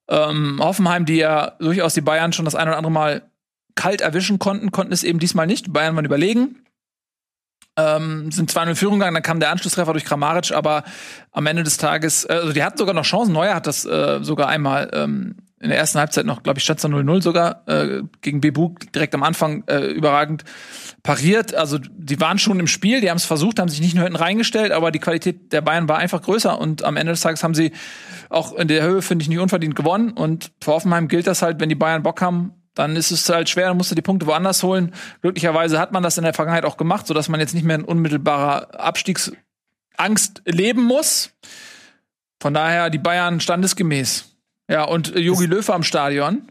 Ähm, 0.08 0.60
Hoffenheim, 0.62 1.04
die 1.04 1.16
ja 1.16 1.52
durchaus 1.58 1.94
die 1.94 2.00
Bayern 2.00 2.32
schon 2.32 2.44
das 2.44 2.54
ein 2.54 2.68
oder 2.68 2.76
andere 2.76 2.92
Mal 2.92 3.30
kalt 3.74 4.02
erwischen 4.02 4.38
konnten, 4.38 4.70
konnten 4.70 4.92
es 4.92 5.02
eben 5.02 5.18
diesmal 5.18 5.46
nicht. 5.46 5.72
Bayern 5.72 5.96
waren 5.96 6.04
überlegen. 6.04 6.60
Ähm, 7.76 8.30
sind 8.30 8.52
2-0 8.52 8.68
in 8.68 8.76
Führung 8.76 8.98
gegangen, 9.00 9.14
dann 9.14 9.24
kam 9.24 9.40
der 9.40 9.50
Anschlusstreffer 9.50 9.92
durch 9.92 10.04
Kramaric, 10.04 10.52
aber 10.52 10.84
am 11.32 11.44
Ende 11.46 11.64
des 11.64 11.76
Tages, 11.76 12.24
äh, 12.24 12.34
also 12.34 12.52
die 12.52 12.62
hatten 12.62 12.78
sogar 12.78 12.94
noch 12.94 13.04
Chancen. 13.04 13.32
Neuer 13.32 13.56
hat 13.56 13.66
das 13.66 13.84
äh, 13.84 14.20
sogar 14.22 14.48
einmal 14.48 14.90
ähm, 14.92 15.38
in 15.64 15.70
der 15.70 15.78
ersten 15.78 15.98
Halbzeit 15.98 16.26
noch, 16.26 16.42
glaube 16.42 16.58
ich, 16.58 16.64
stand 16.64 16.78
es 16.78 16.84
0-0 16.84 17.22
sogar, 17.22 17.62
äh, 17.66 18.02
gegen 18.20 18.42
Bebu 18.42 18.74
direkt 18.94 19.14
am 19.14 19.22
Anfang 19.22 19.64
äh, 19.66 19.86
überragend 19.86 20.44
pariert. 21.02 21.54
Also 21.54 21.78
die 21.78 22.20
waren 22.20 22.38
schon 22.38 22.60
im 22.60 22.66
Spiel, 22.66 23.00
die 23.00 23.08
haben 23.08 23.16
es 23.16 23.24
versucht, 23.24 23.58
haben 23.58 23.70
sich 23.70 23.80
nicht 23.80 23.94
nur 23.94 24.04
hinten 24.04 24.18
reingestellt, 24.18 24.72
aber 24.72 24.90
die 24.90 24.98
Qualität 24.98 25.52
der 25.54 25.62
Bayern 25.62 25.88
war 25.88 25.96
einfach 25.96 26.20
größer 26.20 26.60
und 26.60 26.84
am 26.84 26.98
Ende 26.98 27.12
des 27.12 27.22
Tages 27.22 27.42
haben 27.42 27.54
sie 27.54 27.72
auch 28.28 28.52
in 28.52 28.68
der 28.68 28.82
Höhe, 28.82 29.00
finde 29.00 29.22
ich, 29.22 29.30
nicht 29.30 29.38
unverdient 29.38 29.74
gewonnen. 29.74 30.10
Und 30.10 30.52
für 30.60 30.72
Hoffenheim 30.72 31.08
gilt 31.08 31.26
das 31.26 31.40
halt, 31.40 31.60
wenn 31.60 31.70
die 31.70 31.74
Bayern 31.74 32.02
Bock 32.02 32.20
haben, 32.20 32.52
dann 32.74 32.94
ist 32.94 33.10
es 33.10 33.26
halt 33.30 33.48
schwer, 33.48 33.68
dann 33.68 33.78
musst 33.78 33.90
du 33.90 33.94
die 33.94 34.02
Punkte 34.02 34.26
woanders 34.26 34.62
holen. 34.62 34.92
Glücklicherweise 35.22 35.78
hat 35.78 35.92
man 35.92 36.02
das 36.02 36.18
in 36.18 36.24
der 36.24 36.34
Vergangenheit 36.34 36.66
auch 36.66 36.76
gemacht, 36.76 37.06
sodass 37.06 37.30
man 37.30 37.40
jetzt 37.40 37.54
nicht 37.54 37.64
mehr 37.64 37.76
in 37.76 37.84
unmittelbarer 37.84 38.78
Abstiegsangst 38.78 40.42
leben 40.44 40.82
muss. 40.82 41.30
Von 42.38 42.52
daher 42.52 42.90
die 42.90 42.98
Bayern 42.98 43.40
standesgemäß. 43.40 44.33
Ja, 44.68 44.84
und 44.84 45.14
äh, 45.14 45.20
Jogi 45.20 45.46
Löw 45.46 45.68
am 45.70 45.82
Stadion. 45.82 46.50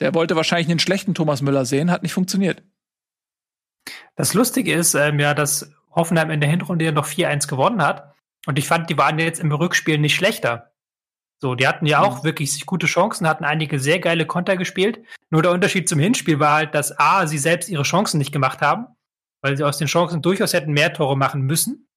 Der 0.00 0.14
wollte 0.14 0.36
wahrscheinlich 0.36 0.68
einen 0.68 0.78
schlechten 0.78 1.14
Thomas 1.14 1.40
Müller 1.40 1.64
sehen, 1.64 1.90
hat 1.90 2.02
nicht 2.02 2.12
funktioniert. 2.12 2.62
Das 4.14 4.34
Lustige 4.34 4.74
ist 4.74 4.94
ähm, 4.94 5.18
ja, 5.20 5.32
dass 5.32 5.70
Hoffenheim 5.90 6.30
in 6.30 6.40
der 6.40 6.50
Hinrunde 6.50 6.84
ja 6.84 6.92
noch 6.92 7.06
4-1 7.06 7.48
gewonnen 7.48 7.82
hat. 7.82 8.14
Und 8.46 8.58
ich 8.58 8.66
fand, 8.66 8.90
die 8.90 8.98
waren 8.98 9.18
jetzt 9.18 9.40
im 9.40 9.50
Rückspiel 9.50 9.98
nicht 9.98 10.14
schlechter. 10.14 10.72
So, 11.38 11.54
die 11.54 11.66
hatten 11.66 11.86
ja 11.86 12.00
auch 12.00 12.24
wirklich 12.24 12.52
sich 12.52 12.64
gute 12.64 12.86
Chancen, 12.86 13.28
hatten 13.28 13.44
einige 13.44 13.78
sehr 13.78 13.98
geile 13.98 14.26
Konter 14.26 14.56
gespielt. 14.56 15.04
Nur 15.30 15.42
der 15.42 15.52
Unterschied 15.52 15.88
zum 15.88 15.98
Hinspiel 15.98 16.40
war 16.40 16.54
halt, 16.54 16.74
dass 16.74 16.98
A, 16.98 17.26
sie 17.26 17.38
selbst 17.38 17.68
ihre 17.68 17.82
Chancen 17.82 18.18
nicht 18.18 18.32
gemacht 18.32 18.62
haben, 18.62 18.86
weil 19.42 19.56
sie 19.56 19.64
aus 19.64 19.76
den 19.76 19.86
Chancen 19.86 20.22
durchaus 20.22 20.54
hätten 20.54 20.72
mehr 20.72 20.94
Tore 20.94 21.16
machen 21.16 21.42
müssen. 21.42 21.88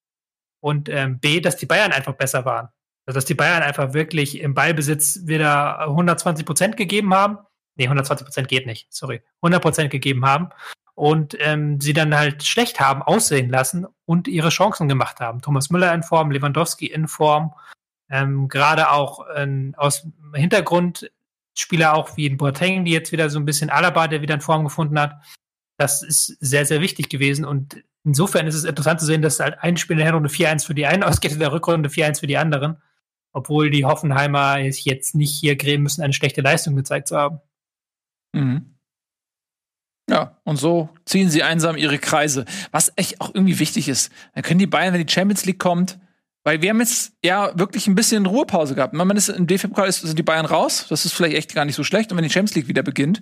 Und 0.62 0.90
ähm, 0.90 1.20
B, 1.20 1.40
dass 1.40 1.56
die 1.56 1.66
Bayern 1.66 1.92
einfach 1.92 2.14
besser 2.14 2.44
waren. 2.44 2.68
Also, 3.06 3.16
dass 3.16 3.24
die 3.24 3.34
Bayern 3.34 3.62
einfach 3.62 3.92
wirklich 3.92 4.40
im 4.40 4.54
Ballbesitz 4.54 5.20
wieder 5.24 5.80
120 5.80 6.46
Prozent 6.46 6.76
gegeben 6.76 7.14
haben. 7.14 7.38
Nee, 7.76 7.84
120 7.84 8.26
Prozent 8.26 8.48
geht 8.48 8.66
nicht, 8.66 8.92
sorry. 8.92 9.22
100 9.42 9.62
Prozent 9.62 9.90
gegeben 9.90 10.26
haben 10.26 10.50
und 11.00 11.34
ähm, 11.40 11.80
sie 11.80 11.94
dann 11.94 12.14
halt 12.14 12.42
schlecht 12.44 12.78
haben 12.78 13.00
aussehen 13.00 13.48
lassen 13.48 13.86
und 14.04 14.28
ihre 14.28 14.50
Chancen 14.50 14.86
gemacht 14.86 15.18
haben. 15.18 15.40
Thomas 15.40 15.70
Müller 15.70 15.94
in 15.94 16.02
Form, 16.02 16.30
Lewandowski 16.30 16.86
in 16.86 17.08
Form, 17.08 17.54
ähm, 18.10 18.48
gerade 18.48 18.90
auch 18.90 19.24
ähm, 19.34 19.74
aus 19.78 20.02
dem 20.02 20.34
Hintergrund 20.34 21.10
Spieler 21.54 21.94
auch 21.94 22.18
wie 22.18 22.26
in 22.26 22.36
Boateng, 22.36 22.84
die 22.84 22.92
jetzt 22.92 23.12
wieder 23.12 23.30
so 23.30 23.38
ein 23.38 23.46
bisschen 23.46 23.70
Alaba, 23.70 24.08
der 24.08 24.20
wieder 24.20 24.34
in 24.34 24.40
Form 24.42 24.64
gefunden 24.64 25.00
hat. 25.00 25.14
Das 25.78 26.02
ist 26.02 26.36
sehr, 26.40 26.66
sehr 26.66 26.82
wichtig 26.82 27.08
gewesen 27.08 27.46
und 27.46 27.82
insofern 28.04 28.46
ist 28.46 28.54
es 28.54 28.64
interessant 28.64 29.00
zu 29.00 29.06
sehen, 29.06 29.22
dass 29.22 29.40
halt 29.40 29.58
ein 29.60 29.78
Spiel 29.78 29.94
in 29.94 29.98
der 29.98 30.06
Hinrunde 30.06 30.28
4-1 30.28 30.66
für 30.66 30.74
die 30.74 30.86
einen 30.86 31.02
ausgeht, 31.02 31.32
in 31.32 31.38
der 31.38 31.52
Rückrunde 31.52 31.88
4-1 31.88 32.20
für 32.20 32.26
die 32.26 32.36
anderen, 32.36 32.76
obwohl 33.32 33.70
die 33.70 33.84
Hoffenheimer 33.84 34.58
jetzt 34.58 35.14
nicht 35.14 35.38
hier 35.38 35.56
grämen 35.56 35.84
müssen, 35.84 36.02
eine 36.02 36.12
schlechte 36.12 36.40
Leistung 36.40 36.76
gezeigt 36.76 37.08
zu 37.08 37.16
haben. 37.16 37.40
Mhm. 38.32 38.76
Ja, 40.08 40.40
und 40.44 40.56
so 40.56 40.88
ziehen 41.04 41.30
sie 41.30 41.44
einsam 41.44 41.76
ihre 41.76 41.98
Kreise. 41.98 42.44
Was 42.72 42.92
echt 42.96 43.20
auch 43.20 43.32
irgendwie 43.32 43.60
wichtig 43.60 43.88
ist. 43.88 44.10
Dann 44.34 44.42
können 44.42 44.58
die 44.58 44.66
Bayern, 44.66 44.92
wenn 44.92 45.06
die 45.06 45.12
Champions 45.12 45.44
League 45.44 45.60
kommt, 45.60 46.00
weil 46.42 46.62
wir 46.62 46.70
haben 46.70 46.80
jetzt 46.80 47.12
ja 47.22 47.56
wirklich 47.56 47.86
ein 47.86 47.94
bisschen 47.94 48.26
Ruhepause 48.26 48.74
gehabt. 48.74 48.92
Man 48.92 49.16
ist 49.16 49.28
im 49.28 49.46
DFB-Pokal 49.46 49.92
sind 49.92 50.18
die 50.18 50.24
Bayern 50.24 50.46
raus. 50.46 50.86
Das 50.88 51.04
ist 51.04 51.12
vielleicht 51.12 51.36
echt 51.36 51.54
gar 51.54 51.64
nicht 51.64 51.76
so 51.76 51.84
schlecht. 51.84 52.10
Und 52.10 52.16
wenn 52.16 52.24
die 52.24 52.30
Champions 52.30 52.56
League 52.56 52.68
wieder 52.68 52.82
beginnt, 52.82 53.20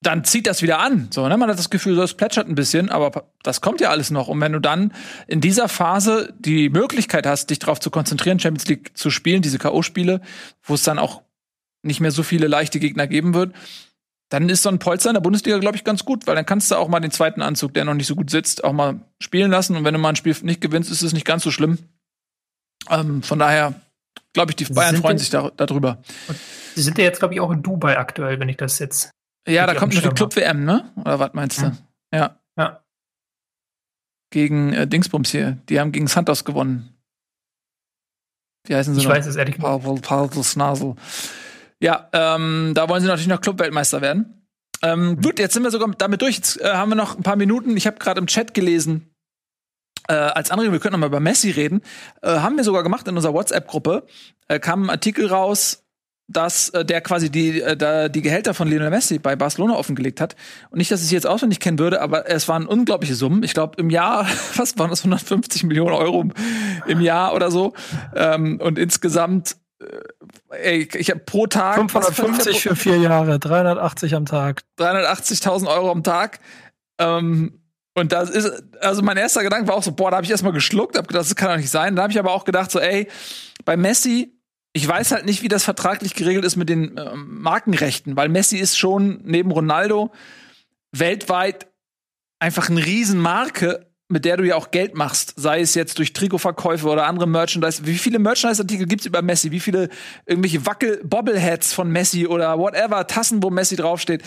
dann 0.00 0.24
zieht 0.24 0.46
das 0.46 0.62
wieder 0.62 0.78
an. 0.78 1.08
So, 1.10 1.26
ne? 1.28 1.36
Man 1.36 1.50
hat 1.50 1.58
das 1.58 1.70
Gefühl, 1.70 1.96
so, 1.96 2.02
es 2.02 2.14
plätschert 2.14 2.48
ein 2.48 2.54
bisschen, 2.54 2.88
aber 2.88 3.30
das 3.42 3.60
kommt 3.60 3.80
ja 3.80 3.90
alles 3.90 4.10
noch. 4.10 4.28
Und 4.28 4.40
wenn 4.40 4.52
du 4.52 4.60
dann 4.60 4.92
in 5.26 5.40
dieser 5.40 5.68
Phase 5.68 6.32
die 6.38 6.68
Möglichkeit 6.68 7.26
hast, 7.26 7.50
dich 7.50 7.58
darauf 7.58 7.80
zu 7.80 7.90
konzentrieren, 7.90 8.38
Champions 8.38 8.68
League 8.68 8.96
zu 8.96 9.10
spielen, 9.10 9.42
diese 9.42 9.58
K.O.-Spiele, 9.58 10.20
wo 10.62 10.74
es 10.74 10.84
dann 10.84 10.98
auch 10.98 11.22
nicht 11.82 12.00
mehr 12.00 12.12
so 12.12 12.22
viele 12.22 12.46
leichte 12.46 12.78
Gegner 12.78 13.06
geben 13.06 13.34
wird, 13.34 13.54
dann 14.28 14.48
ist 14.48 14.62
so 14.62 14.68
ein 14.68 14.78
Polster 14.78 15.10
in 15.10 15.14
der 15.14 15.20
Bundesliga, 15.20 15.58
glaube 15.58 15.76
ich, 15.76 15.84
ganz 15.84 16.04
gut, 16.04 16.26
weil 16.26 16.36
dann 16.36 16.46
kannst 16.46 16.70
du 16.70 16.76
auch 16.76 16.88
mal 16.88 17.00
den 17.00 17.10
zweiten 17.10 17.40
Anzug, 17.40 17.74
der 17.74 17.84
noch 17.84 17.94
nicht 17.94 18.06
so 18.06 18.14
gut 18.14 18.30
sitzt, 18.30 18.62
auch 18.62 18.72
mal 18.72 19.00
spielen 19.20 19.50
lassen. 19.50 19.74
Und 19.74 19.84
wenn 19.84 19.94
du 19.94 20.00
mal 20.00 20.10
ein 20.10 20.16
Spiel 20.16 20.36
nicht 20.42 20.60
gewinnst, 20.60 20.90
ist 20.90 21.02
es 21.02 21.12
nicht 21.12 21.24
ganz 21.24 21.42
so 21.42 21.50
schlimm. 21.50 21.78
Ähm, 22.90 23.22
von 23.22 23.38
daher 23.38 23.74
glaube 24.32 24.52
ich, 24.52 24.56
die 24.56 24.72
Bayern 24.72 24.96
freuen 24.96 25.18
sich 25.18 25.30
da, 25.30 25.50
darüber. 25.56 25.98
Sie 26.74 26.82
sind 26.82 26.98
ja 26.98 27.04
jetzt, 27.04 27.18
glaube 27.18 27.34
ich, 27.34 27.40
auch 27.40 27.50
in 27.50 27.62
Dubai 27.62 27.98
aktuell, 27.98 28.38
wenn 28.38 28.48
ich 28.48 28.56
das 28.56 28.78
jetzt. 28.78 29.10
Ja, 29.48 29.66
da 29.66 29.74
kommt 29.74 29.94
noch 29.94 30.00
die 30.00 30.04
Schirm 30.06 30.14
Club-WM, 30.14 30.64
ne? 30.64 30.92
Oder 30.96 31.18
was 31.18 31.32
meinst 31.34 31.60
du? 31.62 31.72
Ja. 32.12 32.38
Ja. 32.56 32.82
Gegen 34.30 34.72
äh, 34.72 34.86
Dingsbums 34.86 35.30
hier. 35.30 35.58
Die 35.68 35.80
haben 35.80 35.92
gegen 35.92 36.06
Santos 36.06 36.44
gewonnen. 36.44 36.94
Wie 38.66 38.74
heißen 38.74 38.94
sie 38.94 39.00
Ich 39.00 39.06
noch? 39.06 39.14
weiß 39.14 39.26
es 39.26 39.36
ehrlich 39.36 39.56
gesagt. 39.56 40.02
Pavel, 40.02 40.42
Snasel. 40.44 40.94
Ja, 41.80 42.08
ähm, 42.12 42.72
da 42.74 42.88
wollen 42.88 43.00
sie 43.00 43.06
natürlich 43.06 43.28
noch 43.28 43.40
Clubweltmeister 43.40 44.00
werden. 44.00 44.46
Ähm, 44.82 45.20
gut, 45.20 45.38
jetzt 45.38 45.54
sind 45.54 45.62
wir 45.62 45.70
sogar 45.70 45.88
damit 45.96 46.22
durch. 46.22 46.36
Jetzt 46.36 46.60
äh, 46.60 46.72
haben 46.74 46.90
wir 46.90 46.96
noch 46.96 47.16
ein 47.16 47.22
paar 47.22 47.36
Minuten. 47.36 47.76
Ich 47.76 47.86
habe 47.86 47.98
gerade 47.98 48.20
im 48.20 48.26
Chat 48.26 48.54
gelesen, 48.54 49.10
äh, 50.08 50.12
als 50.14 50.50
Anregung, 50.50 50.72
wir 50.72 50.80
könnten 50.80 50.94
noch 50.94 51.00
mal 51.00 51.06
über 51.06 51.20
Messi 51.20 51.50
reden. 51.50 51.82
Äh, 52.22 52.38
haben 52.38 52.56
wir 52.56 52.64
sogar 52.64 52.82
gemacht 52.82 53.06
in 53.08 53.16
unserer 53.16 53.34
WhatsApp-Gruppe. 53.34 54.06
Äh, 54.48 54.58
kam 54.60 54.84
ein 54.84 54.90
Artikel 54.90 55.26
raus, 55.26 55.84
dass 56.28 56.68
äh, 56.70 56.84
der 56.84 57.00
quasi 57.00 57.30
die, 57.30 57.60
äh, 57.62 57.76
da 57.76 58.08
die 58.08 58.20
Gehälter 58.20 58.52
von 58.52 58.68
Lionel 58.68 58.90
Messi 58.90 59.18
bei 59.18 59.34
Barcelona 59.34 59.74
offengelegt 59.74 60.20
hat. 60.20 60.36
Und 60.70 60.78
nicht, 60.78 60.90
dass 60.90 61.00
ich 61.00 61.08
sie 61.08 61.14
jetzt 61.14 61.26
auswendig 61.26 61.58
kennen 61.58 61.78
würde, 61.78 62.02
aber 62.02 62.28
es 62.30 62.48
waren 62.48 62.66
unglaubliche 62.66 63.14
Summen. 63.14 63.42
Ich 63.42 63.54
glaube, 63.54 63.80
im 63.80 63.88
Jahr, 63.88 64.26
was 64.56 64.78
waren 64.78 64.90
das, 64.90 65.00
150 65.00 65.64
Millionen 65.64 65.94
Euro 65.94 66.26
im 66.86 67.00
Jahr 67.00 67.34
oder 67.34 67.50
so. 67.50 67.72
Ähm, 68.14 68.60
und 68.60 68.78
insgesamt, 68.78 69.56
äh, 69.80 70.56
ey, 70.56 70.88
ich 70.94 71.10
habe 71.10 71.20
pro 71.20 71.46
Tag 71.46 71.76
550 71.76 72.60
für 72.60 72.76
vier 72.76 72.98
Jahre, 72.98 73.38
380 73.38 74.14
am 74.14 74.26
Tag. 74.26 74.62
380.000 74.78 75.66
Euro 75.66 75.90
am 75.90 76.02
Tag. 76.02 76.40
Ähm, 76.98 77.62
und 77.94 78.12
das 78.12 78.30
ist, 78.30 78.64
also 78.80 79.02
mein 79.02 79.16
erster 79.16 79.42
Gedanke 79.42 79.66
war 79.66 79.76
auch 79.76 79.82
so, 79.82 79.92
boah, 79.92 80.10
da 80.10 80.18
habe 80.18 80.24
ich 80.24 80.30
erstmal 80.30 80.52
geschluckt, 80.52 80.96
hab 80.96 81.08
gedacht, 81.08 81.24
das 81.24 81.34
kann 81.34 81.48
doch 81.48 81.56
nicht 81.56 81.70
sein. 81.70 81.96
Da 81.96 82.02
habe 82.02 82.12
ich 82.12 82.18
aber 82.18 82.32
auch 82.32 82.44
gedacht, 82.44 82.70
so, 82.70 82.78
ey, 82.78 83.08
bei 83.64 83.76
Messi, 83.76 84.37
ich 84.72 84.86
weiß 84.86 85.12
halt 85.12 85.26
nicht, 85.26 85.42
wie 85.42 85.48
das 85.48 85.64
vertraglich 85.64 86.14
geregelt 86.14 86.44
ist 86.44 86.56
mit 86.56 86.68
den 86.68 86.98
ähm, 86.98 87.40
Markenrechten, 87.40 88.16
weil 88.16 88.28
Messi 88.28 88.58
ist 88.58 88.78
schon 88.78 89.20
neben 89.24 89.50
Ronaldo 89.50 90.12
weltweit 90.92 91.66
einfach 92.38 92.70
eine 92.70 92.84
Riesenmarke. 92.84 93.88
mit 94.10 94.24
der 94.24 94.38
du 94.38 94.44
ja 94.44 94.56
auch 94.56 94.70
Geld 94.70 94.94
machst, 94.94 95.34
sei 95.36 95.60
es 95.60 95.74
jetzt 95.74 95.98
durch 95.98 96.14
Trikotverkäufe 96.14 96.88
oder 96.88 97.06
andere 97.06 97.28
Merchandise. 97.28 97.84
Wie 97.84 97.98
viele 97.98 98.18
Merchandise-Artikel 98.18 98.86
gibt's 98.86 99.04
über 99.04 99.20
Messi? 99.20 99.50
Wie 99.50 99.60
viele 99.60 99.90
irgendwelche 100.24 100.64
Wackel-Bobbleheads 100.64 101.74
von 101.74 101.90
Messi 101.90 102.26
oder 102.26 102.58
whatever, 102.58 103.06
Tassen, 103.06 103.42
wo 103.42 103.50
Messi 103.50 103.76
draufsteht? 103.76 104.22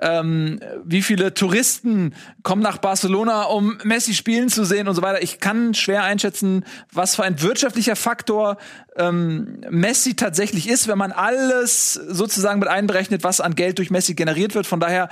Ähm, 0.00 0.60
wie 0.84 1.02
viele 1.02 1.34
Touristen 1.34 2.14
kommen 2.44 2.62
nach 2.62 2.78
Barcelona, 2.78 3.42
um 3.42 3.76
Messi 3.84 4.14
spielen 4.14 4.48
zu 4.48 4.64
sehen 4.64 4.88
und 4.88 4.94
so 4.94 5.02
weiter? 5.02 5.22
Ich 5.22 5.38
kann 5.38 5.74
schwer 5.74 6.02
einschätzen, 6.02 6.64
was 6.90 7.16
für 7.16 7.24
ein 7.24 7.42
wirtschaftlicher 7.42 7.96
Faktor 7.96 8.56
ähm, 8.98 9.60
Messi 9.70 10.14
tatsächlich 10.14 10.68
ist, 10.68 10.88
wenn 10.88 10.98
man 10.98 11.12
alles 11.12 11.94
sozusagen 11.94 12.60
mit 12.60 12.68
einberechnet, 12.68 13.24
was 13.24 13.40
an 13.40 13.54
Geld 13.54 13.78
durch 13.78 13.90
Messi 13.90 14.14
generiert 14.14 14.54
wird. 14.54 14.66
Von 14.66 14.80
daher 14.80 15.08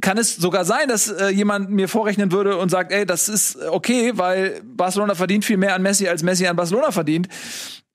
kann 0.00 0.18
es 0.18 0.36
sogar 0.36 0.64
sein, 0.64 0.88
dass 0.88 1.08
äh, 1.08 1.28
jemand 1.28 1.70
mir 1.70 1.88
vorrechnen 1.88 2.32
würde 2.32 2.56
und 2.56 2.70
sagt, 2.70 2.92
ey, 2.92 3.06
das 3.06 3.28
ist 3.28 3.56
okay, 3.56 4.12
weil 4.14 4.60
Barcelona 4.64 5.14
verdient 5.14 5.44
viel 5.44 5.56
mehr 5.56 5.74
an 5.74 5.82
Messi, 5.82 6.08
als 6.08 6.22
Messi 6.22 6.46
an 6.46 6.56
Barcelona 6.56 6.90
verdient. 6.90 7.28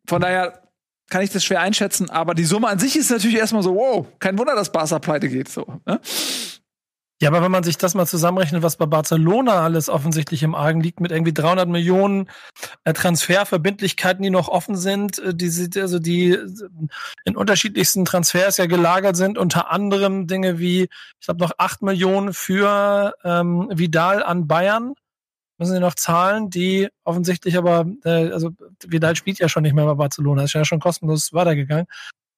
Von 0.08 0.22
daher 0.22 0.62
kann 1.10 1.22
ich 1.22 1.30
das 1.30 1.44
schwer 1.44 1.62
einschätzen, 1.62 2.10
aber 2.10 2.34
die 2.34 2.44
Summe 2.44 2.68
an 2.68 2.80
sich 2.80 2.96
ist 2.96 3.10
natürlich 3.10 3.38
erstmal 3.38 3.64
so, 3.64 3.76
wow, 3.76 4.06
kein 4.20 4.38
Wunder, 4.38 4.56
dass 4.56 4.72
Barca 4.72 5.00
pleite 5.00 5.30
geht. 5.30 5.48
So, 5.48 5.66
ne? 5.86 6.00
Ja, 7.20 7.30
aber 7.30 7.42
wenn 7.42 7.52
man 7.52 7.64
sich 7.64 7.78
das 7.78 7.96
mal 7.96 8.06
zusammenrechnet, 8.06 8.62
was 8.62 8.78
bei 8.78 8.86
Barcelona 8.86 9.64
alles 9.64 9.90
offensichtlich 9.90 10.44
im 10.44 10.54
Argen 10.54 10.82
liegt, 10.82 11.00
mit 11.00 11.12
irgendwie 11.12 11.34
300 11.34 11.68
Millionen 11.68 12.30
äh, 12.84 12.94
Transferverbindlichkeiten, 12.94 14.22
die 14.22 14.30
noch 14.30 14.50
offen 14.50 14.76
sind, 14.76 15.18
äh, 15.20 15.34
die, 15.34 15.82
also 15.82 15.98
die 15.98 16.30
äh, 16.34 16.48
in 17.26 17.36
unterschiedlichsten 17.36 18.06
Transfers 18.06 18.58
ja 18.58 18.68
gelagert 18.68 19.16
sind, 19.16 19.40
unter 19.40 19.72
anderem 19.72 20.28
Dinge 20.28 20.60
wie, 20.60 20.84
ich 20.84 21.26
glaube, 21.26 21.40
noch 21.40 21.54
8 21.58 21.82
Millionen 21.82 22.34
für 22.34 23.16
ähm, 23.24 23.68
Vidal 23.74 24.22
an 24.22 24.48
Bayern, 24.48 24.94
müssen 25.58 25.74
sie 25.74 25.80
noch 25.80 25.96
zahlen, 25.96 26.52
die 26.52 26.88
offensichtlich 27.04 27.58
aber, 27.58 27.88
äh, 28.06 28.32
also 28.32 28.52
Vidal 28.86 29.16
spielt 29.16 29.40
ja 29.40 29.50
schon 29.50 29.64
nicht 29.64 29.74
mehr 29.74 29.86
bei 29.86 29.96
Barcelona, 29.96 30.44
ist 30.44 30.54
ja 30.54 30.66
schon 30.66 30.80
kostenlos 30.80 31.34
weitergegangen. 31.34 31.88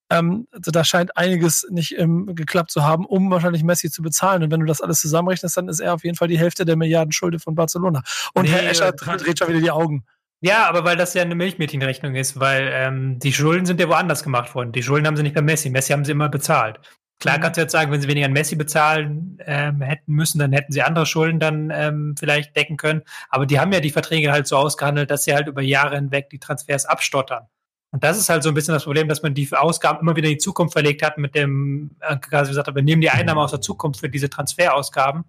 Ähm, 0.10 0.48
also 0.52 0.72
da 0.72 0.84
scheint 0.84 1.16
einiges 1.18 1.68
nicht 1.70 1.98
ähm, 1.98 2.34
geklappt 2.36 2.72
zu 2.72 2.84
haben, 2.84 3.06
um 3.06 3.30
wahrscheinlich 3.32 3.64
Messi 3.64 3.92
zu 3.92 4.02
bezahlen. 4.02 4.44
Und 4.44 4.52
wenn 4.52 4.60
du 4.60 4.66
das 4.66 4.82
alles 4.82 5.02
zusammenrechnest, 5.02 5.56
dann 5.58 5.68
ist 5.68 5.80
er 5.80 5.94
auf 5.94 6.04
jeden 6.04 6.16
Fall 6.16 6.28
die 6.28 6.40
Hälfte 6.40 6.66
der 6.66 6.76
Milliarden 6.76 7.12
Schulde 7.12 7.40
von 7.40 7.56
Barcelona. 7.56 8.02
Und 8.34 8.44
nee, 8.44 8.50
Herr 8.50 8.70
Escher 8.70 8.92
dreht 8.92 9.40
schon 9.40 9.50
wieder 9.50 9.62
die 9.62 9.72
Augen. 9.72 10.06
Ja, 10.42 10.70
aber 10.70 10.86
weil 10.86 10.96
das 10.96 11.14
ja 11.14 11.22
eine 11.22 11.36
Milchmädchenrechnung 11.36 12.16
ist, 12.16 12.40
weil 12.40 12.70
ähm, 12.72 13.20
die 13.20 13.34
Schulden 13.34 13.66
sind 13.66 13.80
ja 13.80 13.90
woanders 13.90 14.24
gemacht 14.24 14.56
worden. 14.56 14.72
Die 14.72 14.84
Schulden 14.84 15.06
haben 15.06 15.18
sie 15.18 15.24
nicht 15.24 15.36
bei 15.36 15.42
Messi. 15.42 15.70
Messi 15.70 15.92
haben 15.92 16.06
sie 16.06 16.14
immer 16.14 16.30
bezahlt. 16.30 16.80
Klar 17.20 17.38
mhm. 17.38 17.42
kannst 17.42 17.58
du 17.58 17.62
jetzt 17.62 17.74
sagen, 17.74 17.92
wenn 17.92 18.02
sie 18.02 18.08
weniger 18.08 18.26
an 18.26 18.34
Messi 18.34 18.56
bezahlen 18.56 19.38
ähm, 19.46 19.82
hätten 19.82 20.14
müssen, 20.14 20.40
dann 20.40 20.54
hätten 20.54 20.72
sie 20.72 20.82
andere 20.82 21.06
Schulden 21.06 21.40
dann 21.40 21.72
ähm, 21.74 22.16
vielleicht 22.18 22.56
decken 22.56 22.78
können. 22.78 23.02
Aber 23.30 23.46
die 23.46 23.60
haben 23.60 23.74
ja 23.74 23.82
die 23.82 23.90
Verträge 23.90 24.32
halt 24.32 24.48
so 24.48 24.56
ausgehandelt, 24.56 25.12
dass 25.12 25.26
sie 25.26 25.34
halt 25.34 25.48
über 25.48 25.62
Jahre 25.62 25.96
hinweg 25.96 26.30
die 26.30 26.40
Transfers 26.40 26.86
abstottern. 26.86 27.48
Und 27.92 28.04
das 28.04 28.18
ist 28.18 28.30
halt 28.30 28.44
so 28.44 28.50
ein 28.50 28.56
bisschen 28.56 28.74
das 28.74 28.84
Problem, 28.84 29.08
dass 29.08 29.24
man 29.24 29.34
die 29.34 29.52
Ausgaben 29.52 30.00
immer 30.00 30.16
wieder 30.16 30.28
in 30.28 30.36
die 30.36 30.40
Zukunft 30.40 30.74
verlegt 30.74 31.02
hat, 31.02 31.18
mit 31.18 31.34
dem, 31.34 31.96
äh, 32.02 32.18
quasi 32.18 32.52
gesagt 32.52 32.68
hat, 32.68 32.76
wir 32.76 32.84
nehmen 32.84 33.02
die 33.02 33.10
Einnahmen 33.10 33.40
aus 33.40 33.52
der 33.52 33.62
Zukunft 33.62 34.00
für 34.00 34.10
diese 34.10 34.30
Transferausgaben. 34.30 35.26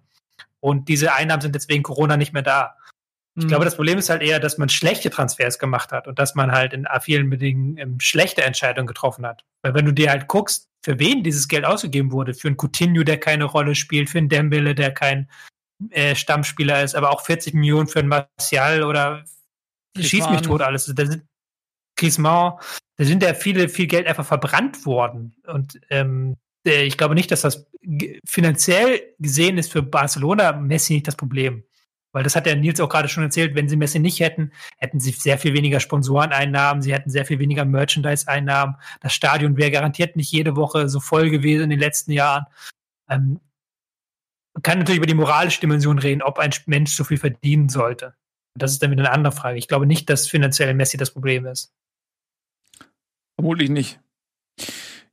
Und 0.59 0.87
diese 0.87 1.13
Einnahmen 1.13 1.41
sind 1.41 1.55
jetzt 1.55 1.69
wegen 1.69 1.81
Corona 1.81 2.17
nicht 2.17 2.33
mehr 2.33 2.43
da. 2.43 2.75
Ich 3.35 3.45
mhm. 3.45 3.47
glaube, 3.47 3.65
das 3.65 3.75
Problem 3.75 3.97
ist 3.97 4.09
halt 4.09 4.21
eher, 4.21 4.39
dass 4.39 4.59
man 4.59 4.69
schlechte 4.69 5.09
Transfers 5.09 5.57
gemacht 5.57 5.91
hat 5.91 6.07
und 6.07 6.19
dass 6.19 6.35
man 6.35 6.51
halt 6.51 6.73
in 6.73 6.87
vielen 7.01 7.29
Bedingungen 7.29 7.77
ähm, 7.77 7.99
schlechte 7.99 8.43
Entscheidungen 8.43 8.87
getroffen 8.87 9.25
hat. 9.25 9.43
Weil 9.63 9.73
wenn 9.73 9.85
du 9.85 9.93
dir 9.93 10.11
halt 10.11 10.27
guckst, 10.27 10.69
für 10.83 10.99
wen 10.99 11.23
dieses 11.23 11.47
Geld 11.47 11.65
ausgegeben 11.65 12.11
wurde, 12.11 12.33
für 12.33 12.47
einen 12.47 12.57
Coutinho, 12.57 13.03
der 13.03 13.19
keine 13.19 13.45
Rolle 13.45 13.73
spielt, 13.73 14.09
für 14.09 14.17
einen 14.19 14.29
Dembele, 14.29 14.75
der 14.75 14.93
kein 14.93 15.29
äh, 15.89 16.15
Stammspieler 16.15 16.83
ist, 16.83 16.95
aber 16.95 17.11
auch 17.11 17.21
40 17.21 17.53
Millionen 17.53 17.87
für 17.87 17.99
einen 17.99 18.09
Martial 18.09 18.83
oder 18.83 19.23
schieß 19.97 20.29
mich 20.29 20.41
tot 20.41 20.61
alles. 20.61 20.85
Da 20.93 21.05
sind 21.05 21.23
Griezmann, 21.95 22.53
da 22.97 23.05
sind 23.05 23.23
ja 23.23 23.33
viele, 23.33 23.69
viel 23.69 23.87
Geld 23.87 24.07
einfach 24.07 24.25
verbrannt 24.25 24.85
worden. 24.85 25.35
Und 25.47 25.79
ähm, 25.89 26.37
äh, 26.65 26.83
ich 26.83 26.97
glaube 26.97 27.15
nicht, 27.15 27.31
dass 27.31 27.41
das 27.41 27.67
finanziell 28.25 29.01
gesehen 29.19 29.57
ist 29.57 29.71
für 29.71 29.83
Barcelona 29.83 30.53
Messi 30.53 30.93
nicht 30.93 31.07
das 31.07 31.15
Problem. 31.15 31.63
Weil 32.13 32.23
das 32.23 32.35
hat 32.35 32.45
der 32.45 32.57
Nils 32.57 32.79
auch 32.81 32.89
gerade 32.89 33.07
schon 33.07 33.23
erzählt, 33.23 33.55
wenn 33.55 33.69
sie 33.69 33.77
Messi 33.77 33.99
nicht 33.99 34.19
hätten, 34.19 34.51
hätten 34.77 34.99
sie 34.99 35.11
sehr 35.11 35.37
viel 35.37 35.53
weniger 35.53 35.79
Sponsoreneinnahmen, 35.79 36.81
sie 36.81 36.93
hätten 36.93 37.09
sehr 37.09 37.25
viel 37.25 37.39
weniger 37.39 37.63
Merchandise-Einnahmen. 37.63 38.75
Das 38.99 39.13
Stadion 39.13 39.55
wäre 39.55 39.71
garantiert 39.71 40.17
nicht 40.17 40.31
jede 40.31 40.55
Woche 40.57 40.89
so 40.89 40.99
voll 40.99 41.29
gewesen 41.29 41.63
in 41.63 41.69
den 41.69 41.79
letzten 41.79 42.11
Jahren. 42.11 42.45
Ähm, 43.09 43.39
man 44.53 44.63
kann 44.63 44.79
natürlich 44.79 44.97
über 44.97 45.07
die 45.07 45.13
moralische 45.13 45.61
Dimension 45.61 45.99
reden, 45.99 46.21
ob 46.21 46.37
ein 46.37 46.51
Mensch 46.65 46.91
so 46.91 47.05
viel 47.05 47.17
verdienen 47.17 47.69
sollte. 47.69 48.15
Das 48.57 48.71
ist 48.71 48.83
dann 48.83 48.91
wieder 48.91 49.03
eine 49.03 49.11
andere 49.11 49.33
Frage. 49.33 49.57
Ich 49.57 49.67
glaube 49.67 49.85
nicht, 49.85 50.09
dass 50.09 50.27
finanziell 50.27 50.73
Messi 50.73 50.97
das 50.97 51.11
Problem 51.11 51.45
ist. 51.45 51.73
Vermutlich 53.35 53.69
nicht. 53.69 53.99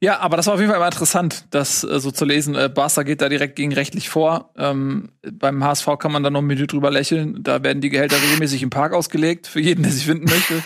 Ja, 0.01 0.21
aber 0.21 0.37
das 0.37 0.47
war 0.47 0.55
auf 0.55 0.61
jeden 0.61 0.71
Fall 0.71 0.79
immer 0.79 0.87
interessant, 0.87 1.47
das 1.51 1.83
äh, 1.83 1.99
so 1.99 2.13
zu 2.13 2.25
lesen. 2.25 2.55
Äh, 2.55 2.71
Barca 2.73 3.03
geht 3.03 3.21
da 3.21 3.29
direkt 3.29 3.57
gegen 3.57 3.73
rechtlich 3.73 4.09
vor. 4.09 4.51
Ähm, 4.57 5.09
beim 5.29 5.65
HSV 5.65 5.89
kann 5.99 6.13
man 6.13 6.23
da 6.23 6.31
noch 6.31 6.41
ein 6.41 6.47
Minute 6.47 6.69
drüber 6.69 6.93
lächeln. 6.93 7.43
Da 7.43 7.65
werden 7.65 7.81
die 7.81 7.89
Gehälter 7.89 8.15
regelmäßig 8.23 8.63
im 8.63 8.71
Park 8.71 8.93
ausgelegt, 8.93 9.49
für 9.49 9.61
jeden, 9.61 9.83
der 9.83 9.91
sich 9.91 10.07
finden 10.07 10.27
möchte. 10.27 10.63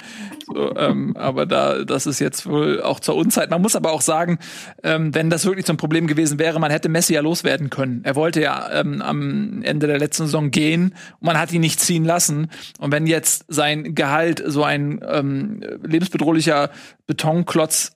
So, 0.46 0.76
ähm, 0.76 1.16
aber 1.16 1.46
da, 1.46 1.82
das 1.84 2.06
ist 2.06 2.18
jetzt 2.18 2.44
wohl 2.44 2.82
auch 2.82 3.00
zur 3.00 3.16
Unzeit. 3.16 3.48
Man 3.48 3.62
muss 3.62 3.74
aber 3.74 3.92
auch 3.92 4.02
sagen, 4.02 4.38
ähm, 4.82 5.14
wenn 5.14 5.30
das 5.30 5.46
wirklich 5.46 5.64
zum 5.64 5.78
Problem 5.78 6.08
gewesen 6.08 6.38
wäre, 6.38 6.60
man 6.60 6.70
hätte 6.70 6.90
Messi 6.90 7.14
ja 7.14 7.22
loswerden 7.22 7.70
können. 7.70 8.02
Er 8.04 8.16
wollte 8.16 8.42
ja 8.42 8.68
ähm, 8.70 9.00
am 9.00 9.62
Ende 9.62 9.86
der 9.86 9.98
letzten 9.98 10.24
Saison 10.24 10.50
gehen 10.50 10.94
und 11.20 11.26
man 11.26 11.38
hat 11.38 11.52
ihn 11.52 11.62
nicht 11.62 11.80
ziehen 11.80 12.04
lassen. 12.04 12.50
Und 12.78 12.92
wenn 12.92 13.06
jetzt 13.06 13.46
sein 13.48 13.94
Gehalt 13.94 14.42
so 14.44 14.62
ein 14.62 15.00
ähm, 15.08 15.62
lebensbedrohlicher 15.82 16.68
Betonklotz 17.06 17.92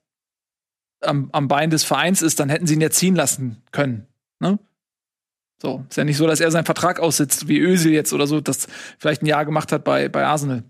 am, 1.00 1.28
am 1.32 1.48
Bein 1.48 1.70
des 1.70 1.84
Vereins 1.84 2.22
ist, 2.22 2.40
dann 2.40 2.48
hätten 2.48 2.66
sie 2.66 2.74
ihn 2.74 2.80
ja 2.80 2.90
ziehen 2.90 3.14
lassen 3.14 3.62
können. 3.72 4.06
Ne? 4.40 4.58
So, 5.60 5.84
ist 5.88 5.96
ja 5.96 6.04
nicht 6.04 6.16
so, 6.16 6.26
dass 6.26 6.40
er 6.40 6.50
seinen 6.50 6.64
Vertrag 6.64 7.00
aussitzt, 7.00 7.48
wie 7.48 7.58
Özil 7.58 7.92
jetzt 7.92 8.12
oder 8.12 8.26
so, 8.26 8.40
das 8.40 8.68
vielleicht 8.98 9.22
ein 9.22 9.26
Jahr 9.26 9.44
gemacht 9.44 9.72
hat 9.72 9.84
bei, 9.84 10.08
bei 10.08 10.24
Arsenal. 10.24 10.64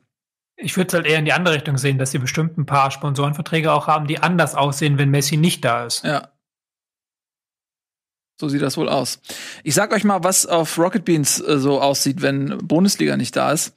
Ich 0.57 0.77
würde 0.77 0.89
es 0.89 0.95
halt 0.95 1.07
eher 1.07 1.19
in 1.19 1.25
die 1.25 1.33
andere 1.33 1.55
Richtung 1.55 1.77
sehen, 1.77 1.99
dass 1.99 2.13
sie 2.13 2.19
bestimmt 2.19 2.57
ein 2.57 2.67
paar 2.67 2.91
Sponsorenverträge 2.91 3.73
auch 3.73 3.89
haben, 3.89 4.07
die 4.07 4.21
anders 4.21 4.55
aussehen, 4.55 4.97
wenn 4.97 5.11
Messi 5.11 5.37
nicht 5.37 5.65
da 5.65 5.85
ist. 5.85 6.05
Ja. 6.05 6.29
So 8.41 8.49
sieht 8.49 8.63
das 8.63 8.77
wohl 8.77 8.89
aus. 8.89 9.21
Ich 9.65 9.75
sag 9.75 9.93
euch 9.93 10.05
mal, 10.05 10.23
was 10.23 10.47
auf 10.47 10.79
Rocket 10.79 11.05
Beans 11.05 11.41
äh, 11.41 11.59
so 11.59 11.81
aussieht, 11.81 12.23
wenn 12.23 12.59
Bundesliga 12.59 13.17
nicht 13.17 13.35
da 13.35 13.53
ist. 13.53 13.75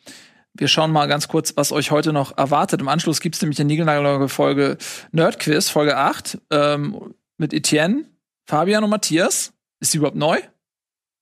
Wir 0.53 0.67
schauen 0.67 0.91
mal 0.91 1.07
ganz 1.07 1.27
kurz, 1.27 1.53
was 1.55 1.71
euch 1.71 1.91
heute 1.91 2.11
noch 2.11 2.37
erwartet. 2.37 2.81
Im 2.81 2.87
Anschluss 2.87 3.21
gibt 3.21 3.35
es 3.35 3.41
nämlich 3.41 3.59
eine 3.59 3.67
niegelnagelneue 3.67 4.29
Folge 4.29 4.77
Nerdquiz, 5.11 5.69
Folge 5.69 5.97
8, 5.97 6.39
ähm, 6.51 7.13
mit 7.37 7.53
Etienne, 7.53 8.05
Fabian 8.47 8.83
und 8.83 8.89
Matthias. 8.89 9.53
Ist 9.79 9.93
die 9.93 9.97
überhaupt 9.97 10.17
neu? 10.17 10.39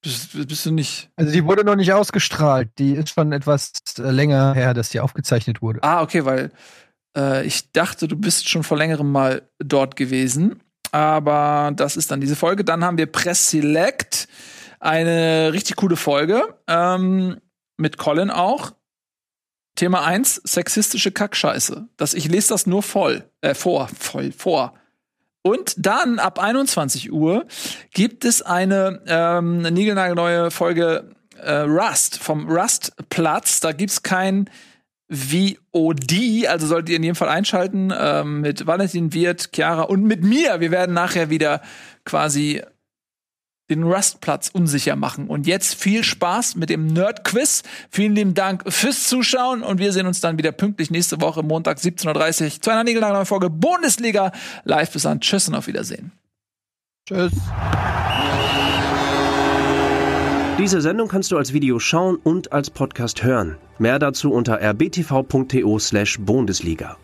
Bist, 0.02 0.48
bist, 0.48 0.66
du 0.66 0.72
nicht. 0.72 1.10
Also 1.16 1.32
die 1.32 1.44
wurde 1.44 1.64
noch 1.64 1.76
nicht 1.76 1.92
ausgestrahlt. 1.92 2.70
Die 2.78 2.94
ist 2.94 3.10
schon 3.10 3.32
etwas 3.32 3.74
äh, 3.98 4.04
länger 4.04 4.54
her, 4.54 4.74
dass 4.74 4.90
die 4.90 5.00
aufgezeichnet 5.00 5.62
wurde. 5.62 5.84
Ah, 5.84 6.02
okay, 6.02 6.24
weil 6.24 6.52
äh, 7.18 7.46
ich 7.46 7.72
dachte, 7.72 8.08
du 8.08 8.16
bist 8.16 8.48
schon 8.48 8.64
vor 8.64 8.78
längerem 8.78 9.12
mal 9.12 9.50
dort 9.60 9.96
gewesen. 9.96 10.62
Aber 10.92 11.72
das 11.76 11.98
ist 11.98 12.12
dann 12.12 12.22
diese 12.22 12.36
Folge. 12.36 12.64
Dann 12.64 12.84
haben 12.84 12.98
wir 12.98 13.08
Press 13.08 13.50
Select. 13.50 14.28
Eine 14.80 15.52
richtig 15.52 15.76
coole 15.76 15.96
Folge. 15.96 16.56
Ähm, 16.68 17.38
mit 17.78 17.98
Colin 17.98 18.30
auch. 18.30 18.74
Thema 19.78 20.04
1, 20.04 20.42
sexistische 20.44 21.12
Kackscheiße. 21.12 21.88
Das, 21.98 22.14
ich 22.14 22.28
lese 22.28 22.50
das 22.50 22.68
nur 22.68 22.84
voll, 22.84 23.24
äh, 23.42 23.54
vor, 23.54 23.88
voll, 23.98 24.32
vor. 24.32 24.74
Und 25.44 25.76
dann 25.78 26.20
ab 26.20 26.40
21 26.40 27.12
Uhr 27.14 27.46
gibt 27.94 28.26
es 28.26 28.42
eine 28.42 29.02
ähm, 29.08 29.62
niegelnagelneue 29.62 30.52
Folge 30.52 31.16
äh, 31.42 31.60
Rust 31.60 32.18
vom 32.18 32.50
Rust-Platz. 32.50 33.60
Da 33.62 33.72
gibt's 33.72 34.04
kein 34.04 34.50
VOD, 35.10 36.48
also 36.48 36.68
solltet 36.68 36.90
ihr 36.90 36.98
in 36.98 37.04
jedem 37.04 37.16
Fall 37.16 37.30
einschalten 37.30 37.94
ähm, 37.98 38.42
mit 38.42 38.68
Valentin 38.68 39.14
Wirt, 39.14 39.52
Chiara 39.54 39.84
und 39.84 40.04
mit 40.04 40.24
mir. 40.24 40.60
Wir 40.60 40.72
werden 40.72 40.94
nachher 40.94 41.30
wieder 41.30 41.62
quasi 42.04 42.62
den 43.70 43.84
Rustplatz 43.84 44.50
unsicher 44.54 44.96
machen. 44.96 45.28
Und 45.28 45.48
jetzt 45.48 45.76
viel 45.76 46.04
Spaß 46.04 46.56
mit 46.56 46.70
dem 46.70 46.88
Nerd-Quiz. 46.88 47.64
Vielen 47.90 48.16
lieben 48.16 48.34
Dank 48.34 48.64
fürs 48.68 49.08
Zuschauen 49.08 49.64
und 49.64 49.80
wir 49.80 49.92
sehen 49.92 50.08
uns 50.08 50.22
dann 50.22 50.38
wieder 50.38 50.52
pünktlich 50.52 50.92
nächste 50.92 51.22
Woche, 51.22 51.44
Montag 51.44 51.78
17.30 51.78 52.44
Uhr, 52.44 52.62
zu 52.62 52.72
einer 52.72 52.84
niegelnagelneuen 52.84 53.26
Folge 53.26 53.50
Bundesliga 53.50 54.32
live. 54.64 54.92
Bis 54.92 55.04
dann. 55.04 55.20
Tschüss 55.20 55.48
und 55.50 55.56
auf 55.56 55.68
Wiedersehen. 55.68 56.12
Tschüss. 57.08 57.32
Diese 60.58 60.82
Sendung 60.82 61.08
kannst 61.08 61.32
du 61.32 61.38
als 61.38 61.54
Video 61.54 61.78
schauen 61.78 62.16
und 62.16 62.52
als 62.52 62.72
Podcast 62.72 63.24
hören. 63.24 63.58
Mehr 63.78 64.00
dazu 64.00 64.32
unter 64.32 64.60
rbtv.to 64.60 65.80
slash 65.80 66.18
Bundesliga. 66.20 66.98